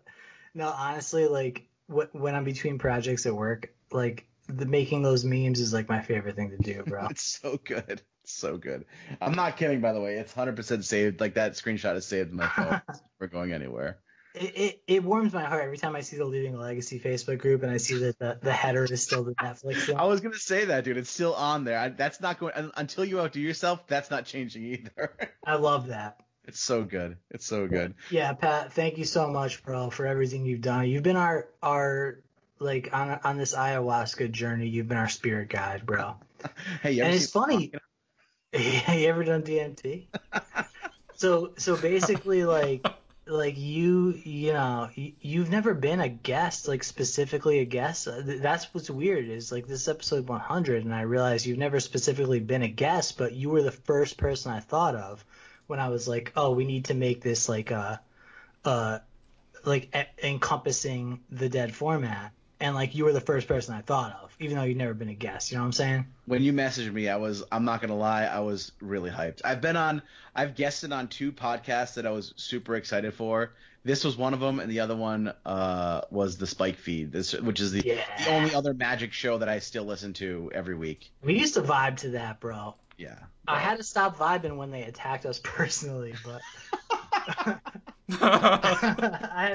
no, 0.54 0.68
honestly, 0.68 1.26
like 1.26 1.68
wh- 1.88 2.14
when 2.14 2.34
I'm 2.34 2.44
between 2.44 2.78
projects 2.78 3.26
at 3.26 3.34
work, 3.34 3.70
like 3.92 4.24
the 4.48 4.64
making 4.64 5.02
those 5.02 5.26
memes 5.26 5.60
is 5.60 5.74
like 5.74 5.90
my 5.90 6.00
favorite 6.00 6.36
thing 6.36 6.48
to 6.50 6.56
do, 6.56 6.82
bro. 6.84 7.06
It's 7.10 7.22
so 7.22 7.60
good. 7.62 8.00
It's 8.24 8.32
so 8.32 8.56
good. 8.56 8.86
I'm 9.20 9.34
not 9.34 9.58
kidding, 9.58 9.82
by 9.82 9.92
the 9.92 10.00
way. 10.00 10.14
It's 10.14 10.32
100% 10.32 10.84
saved. 10.84 11.20
Like 11.20 11.34
that 11.34 11.52
screenshot 11.52 11.94
is 11.96 12.06
saved 12.06 12.30
in 12.30 12.36
my 12.36 12.48
phone. 12.48 12.80
We're 13.20 13.26
going 13.26 13.52
anywhere. 13.52 13.98
It, 14.40 14.56
it 14.56 14.82
it 14.86 15.04
warms 15.04 15.32
my 15.32 15.44
heart 15.44 15.64
every 15.64 15.78
time 15.78 15.96
I 15.96 16.00
see 16.00 16.16
the 16.16 16.24
Leaving 16.24 16.54
a 16.54 16.60
Legacy 16.60 16.98
Facebook 17.00 17.38
group 17.38 17.62
and 17.62 17.70
I 17.70 17.76
see 17.76 17.98
that 17.98 18.18
the, 18.18 18.38
the 18.40 18.52
header 18.52 18.84
is 18.84 19.02
still 19.02 19.24
the 19.24 19.34
Netflix. 19.34 19.86
Thing. 19.86 19.96
I 19.98 20.04
was 20.04 20.20
gonna 20.20 20.36
say 20.36 20.66
that, 20.66 20.84
dude. 20.84 20.96
It's 20.96 21.10
still 21.10 21.34
on 21.34 21.64
there. 21.64 21.78
I, 21.78 21.88
that's 21.88 22.20
not 22.20 22.38
going 22.38 22.52
until 22.76 23.04
you 23.04 23.20
outdo 23.20 23.40
yourself. 23.40 23.86
That's 23.86 24.10
not 24.10 24.24
changing 24.24 24.64
either. 24.64 25.12
I 25.46 25.56
love 25.56 25.88
that. 25.88 26.20
it's 26.44 26.60
so 26.60 26.84
good. 26.84 27.16
It's 27.30 27.46
so 27.46 27.66
good. 27.66 27.94
Yeah, 28.10 28.32
Pat, 28.32 28.72
thank 28.72 28.98
you 28.98 29.04
so 29.04 29.28
much, 29.28 29.62
bro, 29.62 29.90
for 29.90 30.06
everything 30.06 30.46
you've 30.46 30.62
done. 30.62 30.88
You've 30.88 31.02
been 31.02 31.16
our 31.16 31.48
our 31.62 32.20
like 32.58 32.90
on 32.92 33.20
on 33.24 33.38
this 33.38 33.54
ayahuasca 33.54 34.30
journey. 34.30 34.68
You've 34.68 34.88
been 34.88 34.98
our 34.98 35.08
spirit 35.08 35.48
guide, 35.48 35.84
bro. 35.84 36.16
Hey, 36.82 37.00
and 37.00 37.12
it's 37.12 37.30
funny. 37.30 37.72
you 38.52 38.80
ever 39.08 39.24
done 39.24 39.42
DMT? 39.42 40.06
so 41.16 41.52
so 41.56 41.76
basically, 41.76 42.44
like 42.44 42.86
like 43.28 43.58
you 43.58 44.18
you 44.24 44.52
know 44.52 44.88
you, 44.94 45.12
you've 45.20 45.50
never 45.50 45.74
been 45.74 46.00
a 46.00 46.08
guest 46.08 46.66
like 46.66 46.82
specifically 46.82 47.60
a 47.60 47.64
guest? 47.64 48.08
Uh, 48.08 48.22
that's 48.24 48.72
what's 48.72 48.90
weird 48.90 49.28
is 49.28 49.52
like 49.52 49.66
this 49.66 49.82
is 49.82 49.88
episode 49.88 50.26
100 50.26 50.84
and 50.84 50.94
i 50.94 51.02
realized 51.02 51.46
you've 51.46 51.58
never 51.58 51.78
specifically 51.78 52.40
been 52.40 52.62
a 52.62 52.68
guest 52.68 53.18
but 53.18 53.32
you 53.32 53.50
were 53.50 53.62
the 53.62 53.70
first 53.70 54.16
person 54.16 54.52
i 54.52 54.60
thought 54.60 54.94
of 54.94 55.24
when 55.66 55.78
i 55.78 55.88
was 55.88 56.08
like 56.08 56.32
oh 56.36 56.52
we 56.52 56.64
need 56.64 56.86
to 56.86 56.94
make 56.94 57.20
this 57.22 57.48
like 57.48 57.70
uh 57.70 57.96
uh 58.64 58.98
like 59.64 59.94
encompassing 60.22 61.20
the 61.30 61.48
dead 61.48 61.74
format 61.74 62.32
and 62.60 62.74
like 62.74 62.94
you 62.94 63.04
were 63.04 63.12
the 63.12 63.20
first 63.20 63.46
person 63.48 63.74
i 63.74 63.80
thought 63.80 64.12
of 64.22 64.34
even 64.40 64.56
though 64.56 64.62
you'd 64.64 64.76
never 64.76 64.94
been 64.94 65.08
a 65.08 65.14
guest 65.14 65.50
you 65.50 65.56
know 65.56 65.62
what 65.62 65.66
i'm 65.66 65.72
saying 65.72 66.06
when 66.26 66.42
you 66.42 66.52
messaged 66.52 66.92
me, 66.92 67.08
I 67.08 67.16
was 67.16 67.42
I'm 67.50 67.64
not 67.64 67.80
gonna 67.80 67.96
lie, 67.96 68.24
I 68.24 68.40
was 68.40 68.72
really 68.82 69.08
hyped. 69.10 69.40
I've 69.46 69.62
been 69.62 69.76
on 69.76 70.02
I've 70.34 70.54
guested 70.54 70.92
on 70.92 71.08
two 71.08 71.32
podcasts 71.32 71.94
that 71.94 72.04
I 72.06 72.10
was 72.10 72.34
super 72.36 72.76
excited 72.76 73.14
for. 73.14 73.54
This 73.82 74.04
was 74.04 74.14
one 74.18 74.34
of 74.34 74.40
them, 74.40 74.60
and 74.60 74.70
the 74.70 74.80
other 74.80 74.94
one 74.94 75.32
uh, 75.46 76.02
was 76.10 76.36
the 76.36 76.46
Spike 76.46 76.76
Feed, 76.76 77.12
this 77.12 77.32
which 77.32 77.60
is 77.60 77.72
the, 77.72 77.80
Yeah. 77.82 78.04
the 78.22 78.30
only 78.34 78.54
other 78.54 78.74
Magic 78.74 79.14
show 79.14 79.38
that 79.38 79.48
I 79.48 79.60
still 79.60 79.84
listen 79.84 80.12
to 80.14 80.50
every 80.54 80.74
week. 80.74 81.10
we 81.22 81.38
used 81.38 81.54
to 81.54 81.62
vibe 81.62 81.96
to 81.98 82.10
that 82.10 82.40
bro 82.40 82.74
Yeah. 82.98 83.16
I 83.46 83.58
had 83.60 83.78
to 83.78 83.82
stop 83.82 84.18
vibing 84.18 84.58
when 84.58 84.70
they 84.70 84.82
attacked 84.82 85.24
us 85.24 85.38
personally, 85.42 86.12
but 86.26 86.42
I 87.28 87.60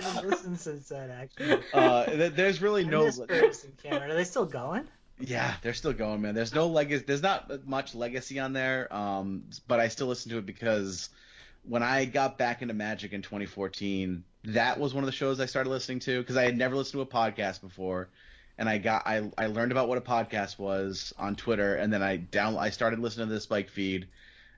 haven't 0.01 0.29
listened 0.29 0.59
since 0.59 0.89
then. 0.89 1.11
Actually, 1.11 1.63
Uh, 1.73 2.05
th- 2.05 2.33
there's 2.33 2.61
really 2.61 2.85
I 2.85 2.89
no 2.89 3.05
miss 3.05 3.19
Curtis 3.27 3.63
and 3.63 3.77
Cameron. 3.77 4.11
Are 4.11 4.15
they 4.15 4.23
still 4.23 4.45
going? 4.45 4.87
Yeah, 5.19 5.53
they're 5.61 5.73
still 5.73 5.93
going, 5.93 6.21
man. 6.21 6.35
There's 6.35 6.53
no 6.53 6.67
legacy. 6.67 7.03
There's 7.05 7.21
not 7.21 7.67
much 7.67 7.95
legacy 7.95 8.39
on 8.39 8.53
there, 8.53 8.93
um, 8.93 9.43
but 9.67 9.79
I 9.79 9.87
still 9.87 10.07
listen 10.07 10.31
to 10.31 10.37
it 10.39 10.45
because 10.45 11.09
when 11.63 11.83
I 11.83 12.05
got 12.05 12.37
back 12.37 12.61
into 12.61 12.73
Magic 12.73 13.13
in 13.13 13.21
2014, 13.21 14.23
that 14.45 14.79
was 14.79 14.93
one 14.93 15.03
of 15.03 15.05
the 15.05 15.11
shows 15.13 15.39
I 15.39 15.45
started 15.45 15.69
listening 15.69 15.99
to 16.01 16.19
because 16.19 16.35
I 16.35 16.43
had 16.43 16.57
never 16.57 16.75
listened 16.75 16.97
to 16.97 17.01
a 17.01 17.05
podcast 17.05 17.61
before, 17.61 18.09
and 18.57 18.67
I 18.67 18.79
got 18.79 19.03
I, 19.05 19.29
I 19.37 19.47
learned 19.47 19.71
about 19.71 19.87
what 19.87 19.97
a 19.97 20.01
podcast 20.01 20.59
was 20.59 21.13
on 21.17 21.35
Twitter, 21.35 21.75
and 21.75 21.93
then 21.93 22.03
I 22.03 22.17
down 22.17 22.57
I 22.57 22.71
started 22.71 22.99
listening 22.99 23.27
to 23.27 23.33
the 23.33 23.39
Spike 23.39 23.69
feed, 23.69 24.07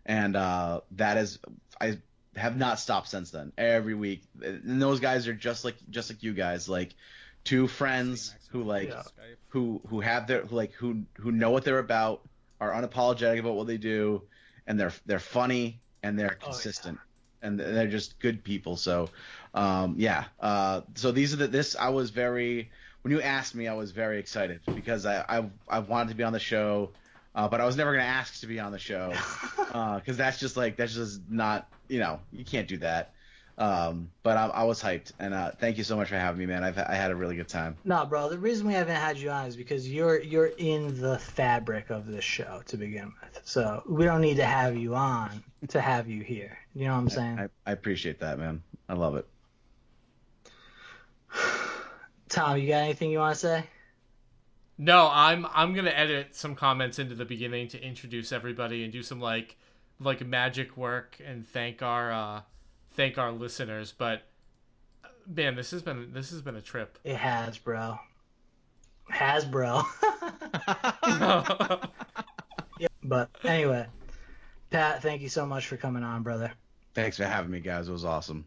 and 0.05 0.35
uh, 0.35 0.81
that 0.91 1.17
is 1.17 1.37
I 1.79 1.99
have 2.35 2.57
not 2.57 2.79
stopped 2.79 3.07
since 3.09 3.31
then. 3.31 3.51
Every 3.57 3.93
week, 3.95 4.23
and 4.43 4.81
those 4.81 4.99
guys 4.99 5.27
are 5.27 5.33
just 5.33 5.63
like 5.65 5.75
just 5.89 6.09
like 6.09 6.23
you 6.23 6.33
guys, 6.33 6.67
like 6.69 6.93
two 7.43 7.67
friends 7.67 8.33
who 8.49 8.63
like 8.63 8.89
Yeah. 8.89 9.03
who 9.49 9.81
who 9.87 10.01
have 10.01 10.27
their 10.27 10.45
who 10.45 10.55
like 10.55 10.73
who 10.73 11.03
who 11.19 11.31
know 11.31 11.51
what 11.51 11.63
they're 11.63 11.79
about, 11.79 12.21
are 12.59 12.71
unapologetic 12.71 13.39
about 13.39 13.55
what 13.55 13.67
they 13.67 13.77
do, 13.77 14.23
and 14.67 14.79
they're 14.79 14.93
they're 15.05 15.19
funny 15.19 15.79
and 16.03 16.17
they're 16.19 16.27
Oh, 16.27 16.37
yeah. 16.39 16.45
consistent. 16.45 16.99
And 17.41 17.59
they're 17.59 17.87
just 17.87 18.17
good 18.19 18.43
people. 18.43 18.75
So, 18.75 19.09
um, 19.53 19.95
yeah. 19.99 20.25
Uh, 20.39 20.81
so 20.95 21.11
these 21.11 21.31
are 21.33 21.37
the 21.37 21.47
this. 21.47 21.75
I 21.75 21.89
was 21.89 22.09
very 22.09 22.71
when 23.03 23.11
you 23.11 23.21
asked 23.21 23.53
me, 23.53 23.67
I 23.67 23.75
was 23.75 23.91
very 23.91 24.17
excited 24.19 24.61
because 24.73 25.05
I 25.05 25.23
I, 25.29 25.49
I 25.69 25.79
wanted 25.79 26.09
to 26.09 26.15
be 26.15 26.23
on 26.23 26.33
the 26.33 26.39
show, 26.39 26.91
uh, 27.35 27.47
but 27.47 27.61
I 27.61 27.65
was 27.65 27.75
never 27.75 27.91
gonna 27.91 28.03
ask 28.03 28.39
to 28.39 28.47
be 28.47 28.59
on 28.59 28.71
the 28.71 28.79
show 28.79 29.13
because 29.67 30.17
that's 30.17 30.39
just 30.39 30.57
like 30.57 30.77
that's 30.77 30.95
just 30.95 31.21
not 31.29 31.67
you 31.87 31.99
know 31.99 32.19
you 32.31 32.45
can't 32.45 32.67
do 32.67 32.77
that. 32.77 33.11
Um, 33.57 34.09
but 34.21 34.35
I, 34.35 34.47
I 34.47 34.63
was 34.63 34.83
hyped, 34.83 35.13
and 35.17 35.33
uh, 35.33 35.51
thank 35.51 35.77
you 35.77 35.85
so 35.85 35.95
much 35.95 36.09
for 36.09 36.17
having 36.17 36.39
me, 36.39 36.45
man. 36.45 36.63
I've 36.63 36.77
I 36.77 36.95
had 36.95 37.11
a 37.11 37.15
really 37.15 37.37
good 37.37 37.47
time. 37.47 37.77
No, 37.85 38.05
bro. 38.05 38.29
The 38.29 38.37
reason 38.37 38.67
we 38.67 38.73
haven't 38.73 38.95
had 38.95 39.17
you 39.17 39.29
on 39.29 39.45
is 39.47 39.55
because 39.55 39.87
you're 39.87 40.21
you're 40.21 40.51
in 40.57 40.99
the 40.99 41.17
fabric 41.19 41.89
of 41.89 42.05
this 42.05 42.23
show 42.23 42.61
to 42.65 42.77
begin 42.77 43.13
with. 43.21 43.41
So 43.45 43.83
we 43.87 44.03
don't 44.03 44.21
need 44.21 44.37
to 44.37 44.45
have 44.45 44.75
you 44.75 44.95
on 44.95 45.43
to 45.69 45.79
have 45.79 46.09
you 46.09 46.21
here. 46.21 46.57
You 46.73 46.85
know 46.85 46.93
what 46.93 46.99
I'm 46.99 47.09
saying? 47.09 47.39
I, 47.39 47.49
I 47.65 47.71
appreciate 47.71 48.19
that, 48.19 48.39
man. 48.39 48.61
I 48.89 48.93
love 48.93 49.15
it. 49.15 49.27
Tom, 52.29 52.57
you 52.57 52.67
got 52.67 52.83
anything 52.83 53.09
you 53.11 53.19
want 53.19 53.35
to 53.35 53.39
say? 53.39 53.63
No, 54.77 55.09
I'm 55.11 55.47
I'm 55.53 55.73
gonna 55.73 55.91
edit 55.91 56.35
some 56.35 56.55
comments 56.55 56.99
into 56.99 57.15
the 57.15 57.25
beginning 57.25 57.69
to 57.69 57.81
introduce 57.81 58.31
everybody 58.31 58.83
and 58.83 58.91
do 58.91 59.03
some 59.03 59.21
like 59.21 59.55
like 59.99 60.25
magic 60.25 60.75
work 60.75 61.17
and 61.25 61.47
thank 61.47 61.81
our 61.81 62.11
uh 62.11 62.41
thank 62.91 63.17
our 63.17 63.31
listeners. 63.31 63.93
But 63.97 64.23
uh, 65.03 65.07
man, 65.27 65.55
this 65.55 65.71
has 65.71 65.81
been 65.81 66.11
this 66.11 66.29
has 66.31 66.41
been 66.41 66.55
a 66.55 66.61
trip. 66.61 66.99
It 67.03 67.15
has, 67.15 67.57
bro. 67.57 67.97
Has, 69.09 69.45
bro. 69.45 69.83
but 73.03 73.29
anyway, 73.43 73.85
Pat, 74.71 75.01
thank 75.01 75.21
you 75.21 75.29
so 75.29 75.45
much 75.45 75.67
for 75.67 75.77
coming 75.77 76.03
on, 76.03 76.23
brother. 76.23 76.51
Thanks 76.95 77.17
for 77.17 77.25
having 77.25 77.51
me, 77.51 77.59
guys. 77.59 77.87
It 77.87 77.93
was 77.93 78.03
awesome. 78.03 78.45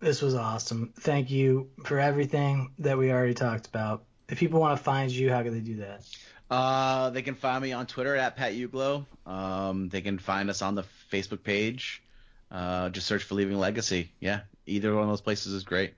This 0.00 0.22
was 0.22 0.34
awesome. 0.34 0.92
Thank 1.00 1.30
you 1.30 1.70
for 1.84 1.98
everything 1.98 2.72
that 2.78 2.96
we 2.96 3.12
already 3.12 3.34
talked 3.34 3.66
about. 3.66 4.04
If 4.28 4.38
people 4.38 4.60
want 4.60 4.78
to 4.78 4.82
find 4.82 5.10
you, 5.10 5.30
how 5.32 5.42
can 5.42 5.52
they 5.54 5.60
do 5.60 5.76
that? 5.76 6.02
Uh, 6.50 7.10
they 7.10 7.22
can 7.22 7.34
find 7.34 7.62
me 7.62 7.72
on 7.72 7.86
Twitter 7.86 8.16
at 8.16 8.36
Pat 8.36 8.54
Euglow. 8.54 9.06
Um, 9.26 9.88
they 9.88 10.00
can 10.00 10.18
find 10.18 10.50
us 10.50 10.62
on 10.62 10.74
the 10.74 10.84
Facebook 11.12 11.42
page. 11.42 12.02
uh, 12.50 12.88
just 12.90 13.06
search 13.06 13.24
for 13.24 13.34
Leaving 13.34 13.58
Legacy. 13.58 14.10
Yeah, 14.20 14.40
either 14.66 14.94
one 14.94 15.02
of 15.02 15.08
those 15.08 15.20
places 15.20 15.52
is 15.52 15.64
great. 15.64 15.94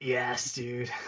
Yes, 0.00 0.52
dude. 0.54 0.90